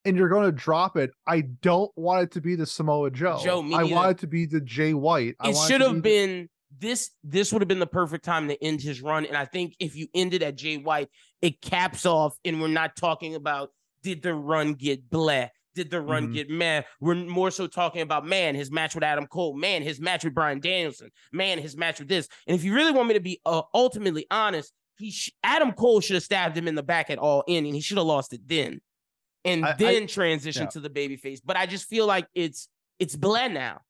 and 0.04 0.16
you're 0.16 0.28
going 0.28 0.44
to 0.44 0.52
drop 0.52 0.96
it, 0.96 1.10
I 1.26 1.40
don't 1.40 1.90
want 1.96 2.22
it 2.24 2.30
to 2.32 2.40
be 2.40 2.54
the 2.56 2.66
Samoa 2.66 3.10
Joe. 3.10 3.40
Joe, 3.42 3.62
me 3.62 3.74
I 3.74 3.82
neither. 3.82 3.94
want 3.94 4.10
it 4.12 4.18
to 4.18 4.26
be 4.26 4.44
the 4.46 4.60
Jay 4.60 4.94
White. 4.94 5.34
I 5.40 5.50
it 5.50 5.56
should 5.66 5.80
have 5.80 5.94
be 5.94 6.00
been 6.02 6.48
this 6.76 7.10
this 7.24 7.52
would 7.52 7.62
have 7.62 7.68
been 7.68 7.78
the 7.78 7.86
perfect 7.86 8.24
time 8.24 8.48
to 8.48 8.62
end 8.62 8.80
his 8.80 9.00
run. 9.00 9.24
And 9.26 9.36
i 9.36 9.44
think 9.44 9.74
if 9.78 9.96
you 9.96 10.06
ended 10.14 10.42
at 10.42 10.56
jay 10.56 10.76
white 10.76 11.08
it 11.40 11.60
caps 11.60 12.04
off 12.04 12.36
and 12.44 12.60
we're 12.60 12.68
not 12.68 12.94
talking 12.96 13.34
about 13.34 13.70
did 14.02 14.22
the 14.22 14.34
run 14.34 14.74
get 14.74 15.08
bleh 15.10 15.48
did 15.74 15.90
the 15.90 16.00
run 16.00 16.28
Mhm. 16.28 16.34
get 16.34 16.50
meh 16.50 16.82
we're 17.00 17.14
more 17.14 17.50
so 17.50 17.66
talking 17.66 18.02
about 18.02 18.26
man 18.26 18.54
his 18.54 18.70
match 18.70 18.94
with 18.94 19.02
adam 19.04 19.26
cole 19.26 19.54
man 19.56 19.82
his 19.82 19.98
match 20.00 20.24
with 20.24 20.34
bryan 20.34 20.60
danielson 20.60 21.10
man 21.32 21.58
his 21.58 21.76
match 21.76 21.98
with 22.00 22.08
this. 22.08 22.28
And 22.46 22.54
if 22.56 22.64
you 22.64 22.74
really 22.74 22.92
want 22.92 23.08
me 23.08 23.14
to 23.14 23.20
be 23.20 23.40
uh, 23.46 23.62
ultimately 23.72 24.26
honest 24.30 24.72
he 24.98 25.10
sh- 25.10 25.30
adam 25.42 25.72
cole 25.72 26.00
should 26.00 26.14
have 26.14 26.22
stabbed 26.24 26.56
him 26.58 26.68
in 26.68 26.74
the 26.74 26.82
back 26.82 27.08
at 27.10 27.18
all 27.18 27.44
in 27.46 27.64
and 27.64 27.74
he 27.74 27.80
should 27.80 27.96
have 27.98 28.06
lost 28.06 28.32
it 28.32 28.40
then. 28.46 28.80
And 29.44 29.64
I- 29.64 29.70
I- 29.70 29.72
then 29.74 30.06
transition 30.06 30.64
yeah. 30.64 30.68
to 30.70 30.80
the 30.80 30.90
baby 30.90 31.16
face 31.16 31.40
but 31.40 31.56
i 31.56 31.64
just 31.64 31.86
feel 31.88 32.06
like 32.06 32.26
it's 32.34 32.68
it's 32.98 33.16
bleh 33.16 33.50
now 33.50 33.80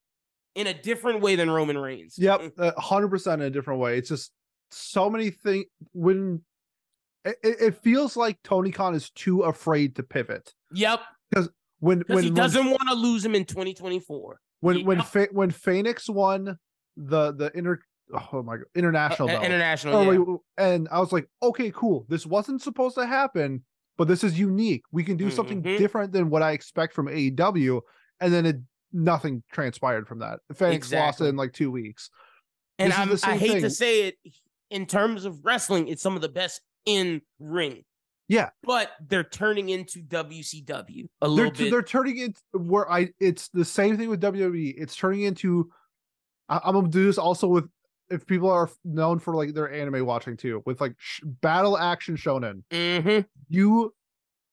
in 0.59 0.67
a 0.67 0.75
different 0.75 1.21
way 1.21 1.37
than 1.37 1.49
Roman 1.49 1.79
Reigns. 1.79 2.17
Yep, 2.19 2.53
a 2.59 2.81
hundred 2.81 3.09
percent 3.09 3.41
in 3.41 3.47
a 3.47 3.51
different 3.51 3.79
way. 3.81 3.97
It's 3.97 4.09
just 4.09 4.33
so 4.71 5.09
many 5.09 5.31
things 5.31 5.67
when 5.93 6.43
it, 7.25 7.37
it 7.43 7.75
feels 7.83 8.17
like 8.17 8.39
Tony 8.43 8.71
Khan 8.73 8.95
is 8.95 9.11
too 9.11 9.43
afraid 9.43 9.95
to 9.97 10.03
pivot. 10.03 10.53
Yep. 10.73 11.01
Because 11.31 11.49
when 11.79 12.03
when 12.09 12.25
he 12.25 12.31
when- 12.31 12.35
doesn't 12.35 12.67
want 12.67 12.89
to 12.89 12.95
lose 12.95 13.25
him 13.25 13.35
in 13.37 13.45
2024. 13.45 14.41
when 14.61 14.77
He- 14.79 14.83
when 14.83 14.99
when 15.33 15.51
Fénix 15.53 16.09
won 16.11 16.59
the 16.97 17.33
the 17.33 17.53
inter 17.57 17.79
oh 18.33 18.43
my 18.43 18.57
god 18.57 18.67
international 18.75 19.29
Uh, 19.31 19.41
international. 19.43 19.95
Oh, 19.95 20.11
yeah. 20.11 20.19
wait, 20.19 20.39
and 20.59 20.89
I 20.91 20.99
was 20.99 21.13
like, 21.13 21.29
okay, 21.43 21.71
cool. 21.71 22.05
This 22.09 22.27
wasn't 22.27 22.63
supposed 22.63 22.97
to 22.97 23.07
happen, 23.07 23.63
but 23.97 24.09
this 24.09 24.25
is 24.25 24.37
unique. 24.39 24.83
We 24.91 25.05
can 25.05 25.17
do 25.17 25.31
something 25.31 25.63
Mhm. 25.63 25.79
different 25.79 26.13
than 26.13 26.31
what 26.31 26.43
I 26.43 26.51
expect 26.53 26.95
from 26.95 27.07
AEW, 27.09 27.81
and 28.21 28.33
then 28.33 28.45
it 28.47 28.57
nothing 28.93 29.43
transpired 29.53 30.07
from 30.09 30.21
that. 30.21 30.41
Fénix 30.53 30.61
lost 30.61 30.75
Exactly. 31.21 31.27
it 31.27 31.31
in 31.31 31.37
like 31.37 31.53
two 31.53 31.71
weeks. 31.71 32.11
and 32.79 32.93
I 32.93 33.37
hate 33.37 33.61
to 33.61 33.71
say 33.71 34.09
it, 34.09 34.17
in 34.71 34.87
terms 34.87 35.25
of 35.25 35.45
wrestling, 35.45 35.89
it's 35.89 36.03
some 36.03 36.15
of 36.17 36.23
the 36.23 36.29
best 36.29 36.61
in 36.87 37.21
ring. 37.39 37.85
Yeah. 38.29 38.51
But 38.63 38.91
they're 39.09 39.25
turning 39.25 39.71
into 39.71 40.03
WCW 40.03 40.69
a 41.23 41.27
They're 41.27 41.29
little 41.31 41.51
bit. 41.51 41.71
they're 41.71 41.83
turning 41.83 42.19
it 42.19 42.39
where 42.53 42.91
I. 42.91 43.09
It's 43.21 43.49
the 43.49 43.65
same 43.65 43.97
thing 43.97 44.11
with 44.11 44.21
WWE. 44.21 44.75
It's 44.77 44.95
turning 44.95 45.23
into. 45.23 45.71
I, 46.51 46.61
I'm 46.65 46.75
gonna 46.75 46.89
do 46.89 47.05
this 47.07 47.17
also 47.19 47.49
with 47.49 47.69
if 48.11 48.27
people 48.27 48.51
are 48.51 48.71
known 48.85 49.19
for 49.19 49.35
like 49.35 49.55
their 49.55 49.73
anime 49.73 50.05
watching 50.05 50.37
too, 50.37 50.63
with 50.67 50.79
like 50.81 50.95
sh- 50.99 51.21
battle 51.25 51.77
action 51.79 52.17
shonen. 52.17 52.63
Mhm. 52.71 53.25
you 53.49 53.95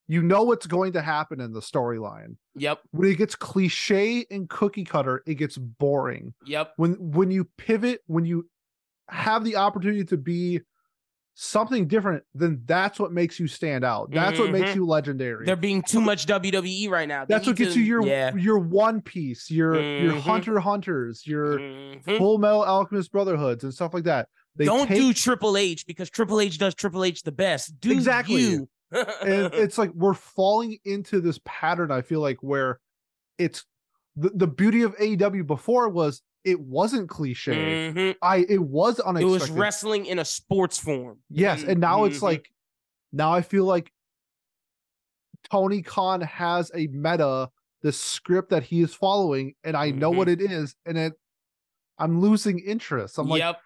you 0.08 0.22
know 0.22 0.44
what's 0.44 0.68
going 0.68 0.94
to 0.94 1.02
happen 1.02 1.40
in 1.42 1.52
the 1.54 1.62
storyline. 1.62 2.36
Yep. 2.56 2.82
When 2.92 3.10
it 3.10 3.18
gets 3.18 3.36
cliche 3.36 4.26
and 4.30 4.48
cookie 4.50 4.84
cutter, 4.84 5.24
it 5.26 5.36
gets 5.36 5.58
boring. 5.58 6.34
Yep. 6.46 6.74
When 6.78 6.94
when 7.12 7.32
you 7.32 7.46
pivot, 7.58 8.02
when 8.08 8.26
you 8.26 8.48
have 9.10 9.44
the 9.44 9.56
opportunity 9.56 10.04
to 10.06 10.18
be 10.18 10.62
something 11.38 11.86
different, 11.88 12.24
then 12.34 12.62
that's 12.66 12.98
what 12.98 13.12
makes 13.12 13.40
you 13.40 13.48
stand 13.48 13.84
out. 13.84 14.10
That's 14.12 14.40
what 14.40 14.52
makes 14.52 14.72
Mhm. 14.72 14.76
you 14.76 14.86
legendary. 14.86 15.46
They're 15.46 15.58
being 15.58 15.82
too 15.82 16.00
much 16.00 16.26
WWE 16.28 16.88
right 16.88 17.08
now. 17.10 17.26
They 17.26 17.34
that's 17.34 17.46
what 17.46 17.58
gets 17.58 17.74
to- 17.74 17.80
you 17.82 17.86
your 17.86 18.08
yeah. 18.08 18.34
your 18.36 18.58
One 18.58 19.02
Piece, 19.02 19.52
your 19.52 19.76
your 19.76 20.14
Mhm. 20.14 20.20
Hunter 20.22 20.60
Hunters, 20.60 21.28
your 21.28 21.60
Mhm. 21.60 22.18
Full 22.18 22.38
Metal 22.38 22.64
Alchemist 22.64 23.12
Brotherhoods, 23.12 23.64
and 23.66 23.74
stuff 23.74 23.94
like 23.94 24.06
that. 24.06 24.30
They 24.56 24.64
Don't 24.64 24.88
take, 24.88 24.98
do 24.98 25.14
Triple 25.14 25.58
H 25.58 25.86
because 25.86 26.10
Triple 26.10 26.40
H 26.40 26.58
does 26.58 26.74
Triple 26.74 27.04
H 27.04 27.24
the 27.24 27.34
best. 27.34 27.78
Do 27.82 27.92
Exactly. 27.92 28.42
you. 28.42 28.70
And 28.92 29.06
it's 29.54 29.78
like 29.78 29.92
we're 29.94 30.14
falling 30.14 30.78
into 30.86 31.22
this 31.22 31.40
pattern. 31.46 31.92
I 31.92 32.02
feel 32.02 32.20
like 32.20 32.38
where 32.42 32.80
it's 33.38 33.64
the, 34.16 34.30
the 34.34 34.48
beauty 34.48 34.84
of 34.84 34.96
AEW 34.98 35.46
before 35.48 35.90
was 35.90 36.22
it 36.44 36.60
wasn't 36.60 37.10
cliche. 37.10 37.92
Mhm. 37.94 38.16
I 38.22 38.46
it 38.48 38.62
was 38.62 39.00
unexpected. 39.00 39.28
It 39.28 39.32
was 39.32 39.52
wrestling 39.52 40.06
in 40.06 40.20
a 40.20 40.26
sports 40.26 40.78
form. 40.78 41.20
Yes, 41.30 41.64
and 41.64 41.80
now 41.80 42.04
it's 42.06 42.20
Mhm. 42.20 42.24
like 42.24 42.50
now 43.12 43.34
I 43.34 43.42
feel 43.42 43.66
like 43.66 43.92
Tony 45.52 45.82
Khan 45.82 46.22
has 46.22 46.72
a 46.74 46.88
meta, 46.88 47.50
the 47.82 47.92
script 47.92 48.50
that 48.50 48.64
he 48.64 48.82
is 48.82 48.94
following, 48.94 49.54
and 49.64 49.76
I 49.78 49.92
know 49.92 50.12
Mhm. 50.12 50.18
what 50.18 50.30
it 50.30 50.42
is, 50.42 50.76
and 50.86 50.98
it 50.98 51.14
I'm 51.98 52.20
losing 52.20 52.60
interest. 52.60 53.18
I'm 53.18 53.28
like, 53.30 53.40
yep. 53.40 53.62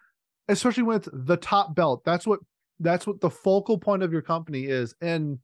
especially 0.48 0.84
when 0.84 0.98
it's 0.98 1.10
the 1.12 1.38
top 1.38 1.74
belt. 1.76 2.04
That's 2.06 2.28
what 2.28 2.40
that's 2.80 3.06
what 3.06 3.20
the 3.20 3.30
focal 3.30 3.78
point 3.78 4.04
of 4.04 4.12
your 4.12 4.22
company 4.22 4.66
is. 4.66 4.94
And 5.02 5.40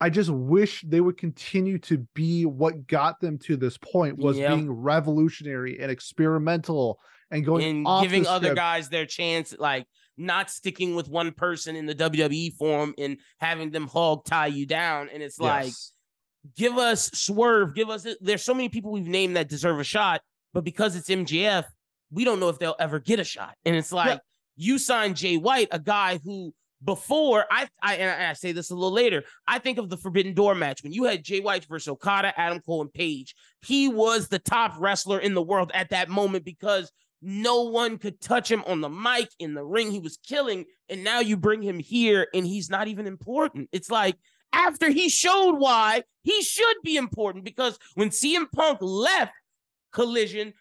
I 0.00 0.08
just 0.10 0.30
wish 0.30 0.82
they 0.82 1.00
would 1.00 1.18
continue 1.18 1.78
to 1.80 1.98
be 2.14 2.46
what 2.46 2.86
got 2.86 3.20
them 3.20 3.38
to 3.40 3.56
this 3.56 3.76
point 3.76 4.18
was 4.18 4.38
Yep. 4.38 4.50
being 4.50 4.70
revolutionary 4.70 5.78
and 5.80 5.90
experimental 5.90 6.98
and 7.30 7.44
going 7.44 7.86
and 7.86 8.02
giving 8.02 8.22
the 8.22 8.30
other 8.30 8.54
guys 8.54 8.88
their 8.88 9.06
chance, 9.06 9.54
like 9.58 9.86
not 10.16 10.50
sticking 10.50 10.94
with 10.94 11.08
one 11.08 11.32
person 11.32 11.76
in 11.76 11.86
the 11.86 11.94
WWE 11.94 12.56
form 12.56 12.94
and 12.98 13.18
having 13.38 13.70
them 13.70 13.86
hog 13.86 14.24
tie 14.24 14.46
you 14.46 14.66
down. 14.66 15.08
And 15.12 15.22
it's 15.22 15.38
like, 15.38 15.72
give 16.56 16.78
us 16.78 17.10
swerve, 17.12 17.74
give 17.74 17.90
us. 17.90 18.06
There's 18.20 18.42
so 18.42 18.54
many 18.54 18.68
people 18.70 18.92
we've 18.92 19.06
named 19.06 19.36
that 19.36 19.48
deserve 19.48 19.78
a 19.78 19.84
shot, 19.84 20.22
but 20.54 20.64
because 20.64 20.96
it's 20.96 21.10
MJF 21.10 21.64
we 22.10 22.24
don't 22.24 22.40
know 22.40 22.48
if 22.48 22.58
they'll 22.58 22.76
ever 22.78 22.98
get 22.98 23.20
a 23.20 23.24
shot. 23.24 23.54
And 23.64 23.76
it's 23.76 23.92
like 23.92 24.20
you 24.60 24.78
signed 24.78 25.16
Jay 25.16 25.38
White, 25.38 25.68
a 25.70 25.78
guy 25.78 26.18
who 26.22 26.52
before 26.84 27.46
I 27.50 27.68
I 27.82 27.96
and 27.96 28.26
I 28.26 28.32
say 28.34 28.52
this 28.52 28.70
a 28.70 28.74
little 28.74 28.92
later. 28.92 29.24
I 29.46 29.58
think 29.58 29.78
of 29.78 29.88
the 29.88 29.96
Forbidden 29.96 30.34
Door 30.34 30.56
match 30.56 30.82
when 30.82 30.92
you 30.92 31.04
had 31.04 31.24
Jay 31.24 31.40
White 31.40 31.64
versus 31.66 31.88
Okada, 31.88 32.38
Adam 32.38 32.60
Cole, 32.60 32.82
and 32.82 32.92
Page. 32.92 33.34
He 33.62 33.88
was 33.88 34.28
the 34.28 34.38
top 34.38 34.74
wrestler 34.78 35.18
in 35.18 35.34
the 35.34 35.42
world 35.42 35.70
at 35.74 35.90
that 35.90 36.10
moment 36.10 36.44
because 36.44 36.92
no 37.22 37.62
one 37.62 37.98
could 37.98 38.20
touch 38.20 38.50
him 38.50 38.62
on 38.66 38.80
the 38.80 38.88
mic 38.88 39.28
in 39.38 39.54
the 39.54 39.64
ring. 39.64 39.90
He 39.90 39.98
was 39.98 40.18
killing, 40.26 40.66
and 40.88 41.04
now 41.04 41.20
you 41.20 41.36
bring 41.36 41.62
him 41.62 41.78
here, 41.78 42.28
and 42.34 42.46
he's 42.46 42.70
not 42.70 42.88
even 42.88 43.06
important. 43.06 43.68
It's 43.72 43.90
like 43.90 44.16
after 44.52 44.90
he 44.90 45.08
showed 45.08 45.56
why 45.56 46.02
he 46.22 46.42
should 46.42 46.76
be 46.84 46.96
important 46.96 47.44
because 47.44 47.78
when 47.94 48.10
CM 48.10 48.50
Punk 48.52 48.78
left 48.82 49.32
Collision, 49.92 50.52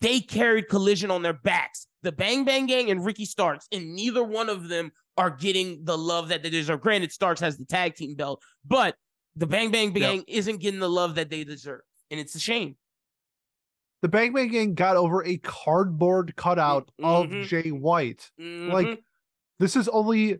they 0.00 0.20
carried 0.20 0.68
Collision 0.68 1.10
on 1.10 1.22
their 1.22 1.32
backs. 1.32 1.88
The 2.02 2.12
Bang 2.12 2.44
Bang 2.44 2.66
Gang 2.66 2.90
and 2.90 3.04
Ricky 3.04 3.24
Starks, 3.24 3.66
and 3.72 3.94
neither 3.94 4.22
one 4.22 4.48
of 4.48 4.68
them 4.68 4.92
are 5.16 5.30
getting 5.30 5.84
the 5.84 5.98
love 5.98 6.28
that 6.28 6.42
they 6.42 6.50
deserve. 6.50 6.80
Granted, 6.80 7.10
Starks 7.12 7.40
has 7.40 7.56
the 7.58 7.64
tag 7.64 7.96
team 7.96 8.14
belt, 8.14 8.42
but 8.64 8.94
the 9.34 9.46
Bang 9.46 9.70
Bang 9.70 9.92
Gang 9.92 10.22
isn't 10.28 10.58
getting 10.58 10.80
the 10.80 10.88
love 10.88 11.16
that 11.16 11.28
they 11.30 11.42
deserve, 11.44 11.80
and 12.10 12.20
it's 12.20 12.34
a 12.34 12.40
shame. 12.40 12.76
The 14.02 14.08
Bang 14.08 14.32
Bang 14.32 14.48
Gang 14.48 14.74
got 14.74 14.96
over 14.96 15.24
a 15.24 15.38
cardboard 15.38 16.36
cutout 16.36 16.90
of 17.02 17.26
Mhm. 17.26 17.44
Jay 17.46 17.70
White. 17.72 18.30
Mhm. 18.40 18.72
Like 18.72 19.02
this 19.58 19.74
is 19.74 19.88
only 19.88 20.38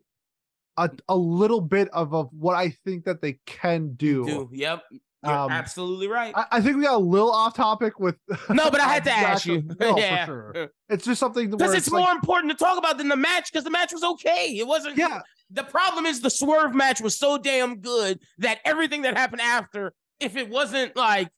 a, 0.76 0.88
a 1.08 1.16
little 1.16 1.60
bit 1.60 1.88
of, 1.88 2.14
of 2.14 2.28
what 2.32 2.54
I 2.54 2.70
think 2.70 3.04
that 3.06 3.20
they 3.20 3.40
can 3.46 3.94
do. 3.94 4.24
Do 4.24 4.48
yep, 4.52 4.84
you're 5.24 5.32
Um, 5.32 5.50
absolutely 5.50 6.08
right. 6.08 6.32
I, 6.36 6.46
I 6.52 6.60
think 6.60 6.76
we 6.76 6.82
got 6.84 6.94
a 6.94 6.98
little 6.98 7.30
off 7.30 7.54
topic 7.54 7.98
with 7.98 8.16
no, 8.50 8.70
but 8.70 8.80
I 8.80 8.88
had 8.88 9.04
to 9.04 9.12
ask 9.12 9.46
you. 9.46 9.62
No, 9.80 9.96
yeah, 9.98 10.26
for 10.26 10.52
sure. 10.54 10.68
It's 10.88 11.04
just 11.04 11.20
something 11.20 11.50
because 11.50 11.72
it's, 11.74 11.86
it's, 11.86 11.92
like, 11.92 12.04
more 12.04 12.12
important 12.12 12.50
to 12.52 12.56
talk 12.56 12.78
about 12.78 12.98
than 12.98 13.08
the 13.08 13.16
match. 13.16 13.50
Because 13.52 13.64
the 13.64 13.70
match 13.70 13.92
was 13.92 14.04
okay. 14.04 14.56
It 14.58 14.66
wasn't. 14.66 14.96
yeah, 14.96 15.20
The 15.50 15.64
problem 15.64 16.06
is 16.06 16.20
the 16.20 16.30
swerve 16.30 16.74
match 16.74 17.00
was 17.00 17.16
so 17.16 17.36
damn 17.38 17.80
good 17.80 18.20
that 18.38 18.58
everything 18.64 19.02
that 19.02 19.16
happened 19.16 19.40
after, 19.42 19.92
if 20.20 20.36
it 20.36 20.48
wasn't 20.48 20.94
like 20.96 21.28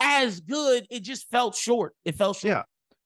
as 0.00 0.40
good, 0.40 0.86
it 0.90 1.00
just 1.00 1.28
felt 1.30 1.54
short. 1.54 1.94
It 2.04 2.14
felt 2.16 2.36
short. 2.38 2.50
Yeah. 2.50 2.62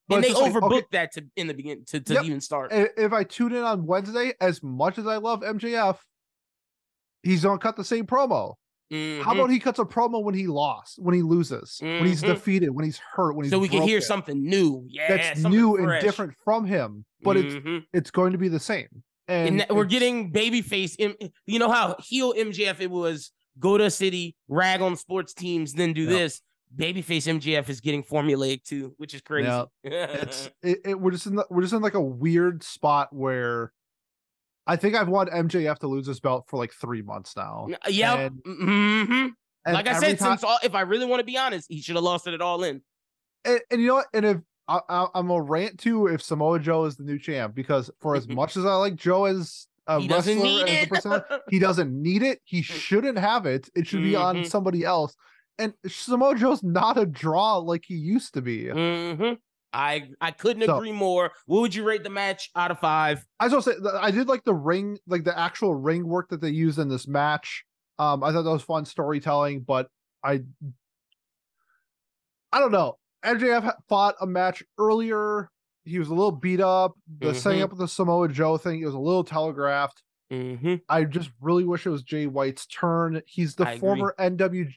But 0.08 0.16
And 0.16 0.24
they 0.24 0.28
just 0.30 0.42
like, 0.42 0.52
overbooked 0.52 0.72
okay. 0.72 0.86
that 0.92 1.12
to 1.12 1.24
in 1.36 1.46
the 1.46 1.54
beginning 1.54 1.84
to, 1.86 2.00
to 2.00 2.14
Yep. 2.14 2.24
even 2.24 2.40
start. 2.40 2.70
if 2.72 3.12
I 3.12 3.24
tune 3.24 3.52
in 3.52 3.62
on 3.62 3.86
Wednesday, 3.86 4.34
as 4.40 4.62
much 4.62 4.98
as 4.98 5.06
I 5.06 5.16
love 5.16 5.40
MJF, 5.42 5.98
he's 7.22 7.44
gonna 7.44 7.58
cut 7.58 7.76
the 7.76 7.84
same 7.84 8.06
promo. 8.06 8.54
How 8.92 8.98
Mhm. 8.98 9.34
about 9.36 9.50
he 9.50 9.58
cuts 9.58 9.78
a 9.78 9.84
promo 9.84 10.22
when 10.22 10.34
he 10.34 10.46
lost, 10.46 10.98
when 10.98 11.14
he 11.14 11.22
loses, 11.22 11.78
when 11.80 12.04
he's 12.04 12.22
Mhm. 12.22 12.26
defeated, 12.26 12.68
when 12.70 12.84
he's 12.84 12.98
hurt, 12.98 13.34
when 13.34 13.44
he's 13.44 13.50
so 13.50 13.58
we 13.58 13.68
can 13.68 13.82
hear 13.82 14.02
something 14.02 14.42
new. 14.44 14.84
Yeah, 14.86 15.16
that's 15.16 15.40
new 15.44 15.76
and 15.76 15.98
different 16.02 16.34
from 16.44 16.66
him, 16.66 17.06
but 17.22 17.38
it's 17.38 17.54
Mhm. 17.54 17.84
it's 17.94 18.10
going 18.10 18.32
to 18.32 18.38
be 18.38 18.48
the 18.48 18.60
same. 18.60 19.02
And, 19.28 19.62
And, 19.62 19.70
we're 19.76 19.86
getting 19.86 20.30
babyface. 20.30 20.96
You 21.46 21.58
know 21.58 21.70
how 21.70 21.96
heel 22.00 22.34
MJF 22.36 22.80
it 22.82 22.90
was 22.90 23.32
go 23.58 23.78
to 23.78 23.84
a 23.84 23.90
city, 23.90 24.36
rag 24.48 24.82
on 24.82 24.96
sports 24.96 25.32
teams, 25.32 25.72
then 25.72 25.94
do 25.94 26.02
Yep. 26.02 26.10
this. 26.10 26.40
Babyface 26.76 27.26
MJF 27.28 27.68
is 27.70 27.80
getting 27.80 28.02
formulaic 28.02 28.62
too, 28.64 28.94
which 28.98 29.14
is 29.14 29.20
crazy. 29.22 29.46
Yeah. 29.48 29.64
it's 29.84 30.50
it, 30.62 30.78
it, 30.84 31.00
we're 31.00 31.10
just 31.12 31.26
in 31.26 31.36
the, 31.36 31.46
we're 31.50 31.62
just 31.62 31.72
in 31.72 31.80
like 31.82 31.94
a 31.94 32.00
weird 32.00 32.62
spot 32.62 33.08
where 33.12 33.72
I 34.66 34.76
think 34.76 34.94
I've 34.94 35.08
wanted 35.08 35.34
MJF 35.34 35.78
to 35.78 35.88
lose 35.88 36.06
his 36.06 36.20
belt 36.20 36.44
for 36.48 36.56
like 36.56 36.72
three 36.72 37.02
months 37.02 37.36
now. 37.36 37.68
Yeah. 37.88 38.14
And- 38.18 38.40
hmm 38.44 39.26
And 39.64 39.74
Like 39.74 39.88
I 39.88 39.98
said, 39.98 40.18
time- 40.18 40.32
since 40.38 40.44
all, 40.44 40.58
if 40.62 40.74
I 40.74 40.82
really 40.82 41.06
want 41.06 41.20
to 41.20 41.24
be 41.24 41.36
honest, 41.36 41.66
he 41.68 41.80
should 41.80 41.94
have 41.96 42.04
lost 42.04 42.26
it 42.26 42.34
at 42.34 42.40
all 42.40 42.62
in. 42.64 42.82
and, 43.44 43.60
and 43.70 43.80
you 43.80 43.88
know 43.88 43.94
what? 43.94 44.06
And 44.14 44.24
if 44.26 44.36
I, 44.68 45.06
I'm 45.14 45.30
a 45.30 45.40
rant 45.40 45.78
too, 45.78 46.06
if 46.06 46.22
Samoa 46.22 46.58
Joe 46.60 46.84
is 46.84 46.96
the 46.96 47.02
new 47.04 47.18
champ, 47.18 47.54
because 47.54 47.90
for 48.00 48.14
as 48.16 48.28
much 48.40 48.56
as 48.56 48.64
I 48.64 48.74
like 48.74 48.94
Joe 48.96 49.24
as 49.24 49.66
a 49.88 49.98
he 50.00 50.06
doesn't 50.08 50.38
need 50.40 50.68
as 50.68 50.84
a 50.84 50.88
person, 50.88 51.20
he 51.50 51.58
doesn't 51.58 51.92
need 51.92 52.22
it. 52.22 52.40
He 52.44 52.62
shouldn't 52.62 53.18
have 53.18 53.46
it. 53.46 53.68
It 53.74 53.86
should 53.88 54.02
be 54.04 54.14
on 54.16 54.36
Mhm. 54.38 54.46
somebody 54.46 54.84
else. 54.84 55.14
And 55.58 55.74
Samoa 55.86 56.36
Joe's 56.36 56.62
not 56.62 56.96
a 56.98 57.04
draw 57.04 57.56
like 57.58 57.84
he 57.86 57.94
used 57.96 58.34
to 58.34 58.42
be. 58.42 58.64
Mhm. 58.66 59.38
I 59.72 60.10
I 60.20 60.30
couldn't 60.32 60.64
So- 60.66 60.76
agree 60.76 60.92
more. 60.92 61.32
What 61.46 61.60
would 61.62 61.74
you 61.74 61.84
rate 61.84 62.02
the 62.04 62.10
match 62.10 62.50
out 62.56 62.70
of 62.70 62.78
five? 62.78 63.24
I 63.40 63.46
was 63.46 63.52
gonna 63.52 63.62
say 63.62 63.90
I 63.98 64.10
did 64.10 64.28
like 64.28 64.44
the 64.44 64.54
ring, 64.54 64.98
like 65.06 65.24
the 65.24 65.38
actual 65.38 65.74
ring 65.74 66.06
work 66.06 66.28
that 66.30 66.40
they 66.40 66.50
used 66.50 66.78
in 66.78 66.88
this 66.88 67.08
match. 67.08 67.64
Um, 67.98 68.22
I 68.24 68.32
thought 68.32 68.42
that 68.42 68.50
was 68.50 68.62
fun 68.62 68.84
storytelling, 68.84 69.60
but 69.60 69.88
I, 70.24 70.42
I 72.52 72.58
don't 72.60 72.72
know. 72.72 72.96
MJF 73.24 73.72
fought 73.88 74.16
a 74.20 74.26
match 74.26 74.62
earlier. 74.78 75.50
He 75.84 75.98
was 75.98 76.08
a 76.08 76.14
little 76.14 76.32
beat 76.32 76.60
up. 76.60 76.94
The 77.20 77.34
setting 77.34 77.60
Mhm. 77.60 77.64
up 77.64 77.70
with 77.70 77.78
the 77.80 77.88
Samoa 77.88 78.28
Joe 78.28 78.56
thing, 78.56 78.80
it 78.82 78.86
was 78.86 78.94
a 78.94 78.98
little 78.98 79.24
telegraphed. 79.24 80.02
Mm-hmm. 80.32 80.76
I 80.88 81.04
just 81.04 81.30
really 81.40 81.64
wish 81.64 81.86
it 81.86 81.90
was 81.90 82.02
Jay 82.02 82.26
White's 82.26 82.66
turn. 82.66 83.22
He's 83.26 83.54
the 83.54 83.66
I 83.66 83.72
agree. 83.72 83.80
former 83.80 84.14
NW, 84.18 84.72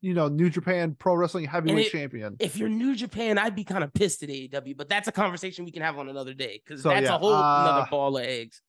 you 0.00 0.14
know, 0.14 0.28
New 0.28 0.48
Japan 0.50 0.94
Pro 0.98 1.14
Wrestling 1.14 1.44
Heavyweight 1.44 1.86
it- 1.86 1.92
Champion. 1.92 2.36
If 2.38 2.56
you're 2.56 2.68
New 2.68 2.94
Japan, 2.94 3.38
I'd 3.38 3.54
be 3.56 3.64
kind 3.64 3.82
of 3.82 3.92
pissed 3.92 4.22
at 4.22 4.28
AEW, 4.28 4.76
but 4.76 4.88
that's 4.88 5.08
a 5.08 5.12
conversation 5.12 5.64
we 5.64 5.72
can 5.72 5.82
have 5.82 5.98
on 5.98 6.08
another 6.08 6.34
day 6.34 6.60
because 6.64 6.82
So, 6.82 6.90
that's 6.90 7.04
yeah, 7.08 7.16
a 7.16 7.18
whole 7.18 7.34
another 7.34 7.82
uh, 7.82 7.90
ball 7.90 8.16
of 8.16 8.24
eggs. 8.24 8.60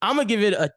I'm 0.00 0.16
gonna 0.16 0.26
give 0.26 0.42
it 0.42 0.54
a. 0.54 0.70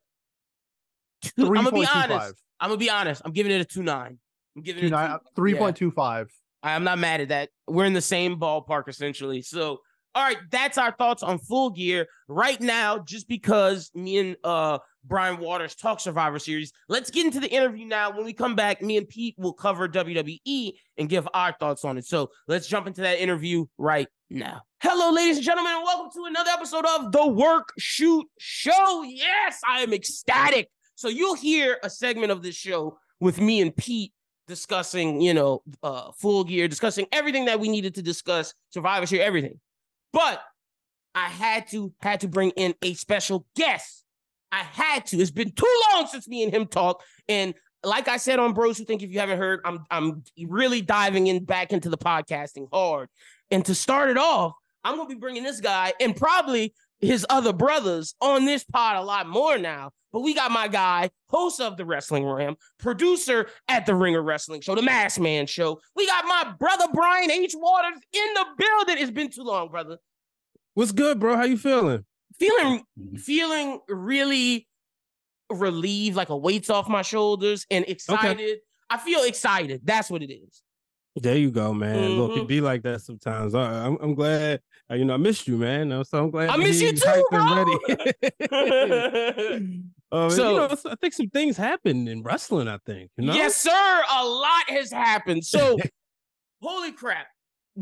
Two, 1.21 1.47
I'm 1.47 1.53
gonna 1.53 1.71
be 1.71 1.81
two 1.81 1.87
honest. 1.93 2.35
I'm 2.59 2.69
gonna 2.69 2.77
be 2.77 2.89
honest. 2.89 3.21
I'm 3.25 3.31
giving 3.31 3.51
it 3.51 3.61
a 3.61 3.65
two 3.65 3.83
nine. 3.83 4.19
I'm 4.55 4.61
giving 4.61 4.83
it 4.83 4.91
a 4.93 5.19
two, 5.23 5.29
Three 5.35 5.53
yeah. 5.53 5.59
point 5.59 5.77
two 5.77 5.91
five. 5.91 6.31
I'm 6.61 6.83
not 6.83 6.99
mad 6.99 7.21
at 7.21 7.29
that. 7.29 7.49
We're 7.67 7.85
in 7.85 7.93
the 7.93 8.01
same 8.01 8.39
ballpark 8.39 8.87
essentially. 8.87 9.41
So, 9.41 9.79
all 10.13 10.23
right, 10.23 10.37
that's 10.51 10.77
our 10.77 10.91
thoughts 10.91 11.23
on 11.23 11.37
Full 11.39 11.71
Gear 11.71 12.07
right 12.27 12.59
now. 12.61 12.99
Just 12.99 13.27
because 13.27 13.91
me 13.95 14.17
and 14.19 14.35
uh 14.43 14.79
Brian 15.07 15.39
Waters 15.39 15.75
talk 15.75 15.99
Survivor 15.99 16.39
Series, 16.39 16.73
let's 16.89 17.11
get 17.11 17.25
into 17.25 17.39
the 17.39 17.51
interview 17.51 17.85
now. 17.85 18.11
When 18.11 18.25
we 18.25 18.33
come 18.33 18.55
back, 18.55 18.81
me 18.81 18.97
and 18.97 19.07
Pete 19.07 19.35
will 19.37 19.53
cover 19.53 19.87
WWE 19.87 20.73
and 20.97 21.09
give 21.09 21.27
our 21.33 21.53
thoughts 21.53 21.85
on 21.85 21.97
it. 21.97 22.05
So 22.05 22.31
let's 22.47 22.67
jump 22.67 22.87
into 22.87 23.01
that 23.01 23.19
interview 23.19 23.65
right 23.77 24.07
now. 24.29 24.61
Hello, 24.81 25.11
ladies 25.11 25.37
and 25.37 25.45
gentlemen, 25.45 25.73
and 25.75 25.83
welcome 25.83 26.11
to 26.15 26.25
another 26.25 26.51
episode 26.51 26.85
of 26.85 27.11
the 27.11 27.27
Work 27.27 27.73
Shoot 27.77 28.25
Show. 28.39 29.03
Yes, 29.03 29.59
I 29.67 29.81
am 29.81 29.93
ecstatic. 29.93 30.69
So 30.95 31.09
you'll 31.09 31.35
hear 31.35 31.77
a 31.83 31.89
segment 31.89 32.31
of 32.31 32.41
this 32.41 32.55
show 32.55 32.97
with 33.19 33.39
me 33.39 33.61
and 33.61 33.75
Pete 33.75 34.13
discussing, 34.47 35.21
you 35.21 35.33
know, 35.33 35.61
uh, 35.83 36.11
full 36.11 36.43
gear, 36.43 36.67
discussing 36.67 37.07
everything 37.11 37.45
that 37.45 37.59
we 37.59 37.67
needed 37.67 37.95
to 37.95 38.01
discuss, 38.01 38.53
Survivor 38.69 39.05
Series, 39.05 39.25
everything. 39.25 39.59
But 40.13 40.41
I 41.13 41.27
had 41.27 41.67
to 41.71 41.93
had 42.01 42.21
to 42.21 42.27
bring 42.27 42.51
in 42.51 42.75
a 42.81 42.93
special 42.93 43.45
guest. 43.55 44.04
I 44.55 44.63
had 44.63 45.05
to. 45.07 45.17
It's 45.17 45.31
been 45.31 45.51
too 45.51 45.81
long 45.91 46.07
since 46.07 46.29
me 46.29 46.43
and 46.43 46.53
him 46.53 46.65
talked. 46.65 47.03
And 47.27 47.53
like 47.83 48.07
I 48.07 48.15
said 48.15 48.39
on 48.39 48.53
Bros 48.53 48.77
Who 48.77 48.85
Think, 48.85 49.03
if 49.03 49.11
you 49.11 49.19
haven't 49.19 49.37
heard, 49.37 49.59
I'm 49.65 49.83
I'm 49.91 50.23
really 50.47 50.81
diving 50.81 51.27
in 51.27 51.43
back 51.43 51.73
into 51.73 51.89
the 51.89 51.97
podcasting 51.97 52.67
hard. 52.71 53.09
And 53.51 53.65
to 53.65 53.75
start 53.75 54.09
it 54.09 54.17
off, 54.17 54.53
I'm 54.85 54.95
gonna 54.95 55.09
be 55.09 55.15
bringing 55.15 55.43
this 55.43 55.59
guy 55.59 55.93
and 55.99 56.15
probably 56.15 56.73
his 56.99 57.25
other 57.29 57.51
brothers 57.51 58.15
on 58.21 58.45
this 58.45 58.63
pod 58.63 58.95
a 58.95 59.01
lot 59.03 59.27
more 59.27 59.57
now. 59.57 59.91
But 60.13 60.21
we 60.21 60.33
got 60.33 60.51
my 60.51 60.69
guy, 60.69 61.09
host 61.27 61.59
of 61.59 61.75
the 61.75 61.83
Wrestling 61.83 62.23
Realm, 62.23 62.55
producer 62.79 63.49
at 63.67 63.85
the 63.85 63.93
Ringer 63.93 64.23
Wrestling 64.23 64.61
Show, 64.61 64.75
the 64.75 64.81
Masked 64.81 65.19
Man 65.19 65.47
Show. 65.47 65.81
We 65.97 66.07
got 66.07 66.23
my 66.23 66.53
brother 66.57 66.85
Brian 66.93 67.29
H. 67.29 67.51
Waters 67.53 67.99
in 68.13 68.33
the 68.35 68.45
building. 68.57 69.03
It's 69.03 69.11
been 69.11 69.29
too 69.29 69.43
long, 69.43 69.67
brother. 69.67 69.97
What's 70.75 70.93
good, 70.93 71.19
bro? 71.19 71.35
How 71.35 71.43
you 71.43 71.57
feeling? 71.57 72.05
Feeling 72.39 72.83
feeling 73.17 73.79
really 73.87 74.67
relieved, 75.51 76.15
like 76.15 76.29
a 76.29 76.37
weight's 76.37 76.69
off 76.69 76.87
my 76.89 77.01
shoulders 77.01 77.65
and 77.71 77.85
excited. 77.87 78.59
I 78.89 78.97
feel 78.97 79.23
excited. 79.23 79.81
That's 79.83 80.09
what 80.09 80.21
it 80.23 80.33
is. 80.33 80.61
There 81.15 81.37
you 81.37 81.49
go, 81.49 81.73
man. 81.73 82.17
Look, 82.17 82.31
Mhm. 82.31 82.41
it 82.41 82.47
be 82.47 82.59
like 82.59 82.81
that 82.83 82.99
sometimes. 83.01 83.55
I, 83.55 83.85
I'm, 83.85 83.97
I'm 84.01 84.15
glad. 84.15 84.59
uh, 84.91 84.95
You 84.95 85.05
know, 85.05 85.13
I 85.13 85.17
missed 85.17 85.47
you, 85.47 85.57
man. 85.57 86.03
So 86.03 86.25
I'm 86.25 86.29
glad. 86.29 86.49
I 86.49 86.57
miss 86.57 86.81
you 86.81 86.91
too, 86.91 87.25
bro. 87.31 87.65
Uh, 90.11 90.29
So- 90.29 90.51
you 90.51 90.57
know, 90.57 90.77
I 90.91 90.95
think 91.01 91.13
some 91.13 91.29
things 91.29 91.57
happened 91.57 92.07
in 92.07 92.23
wrestling. 92.23 92.67
I 92.67 92.77
think. 92.85 93.11
You 93.17 93.25
know? 93.25 93.33
Yes, 93.33 93.57
sir. 93.61 94.03
A 94.09 94.25
lot 94.25 94.69
has 94.69 94.91
happened. 94.91 95.43
So, 95.45 95.77
holy 96.61 96.91
crap. 96.91 97.27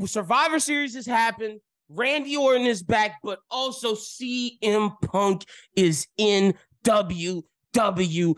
Survivor 0.06 0.60
Series 0.60 0.95
has 0.95 1.06
happened. 1.06 1.60
Randy 1.96 2.36
Orton 2.38 2.66
is 2.66 2.82
back, 2.84 3.20
but 3.24 3.39
also 3.52 3.94
CM 3.96 4.94
Punk 5.02 5.46
is 5.76 6.08
in 6.18 6.54
WWE. 6.84 8.36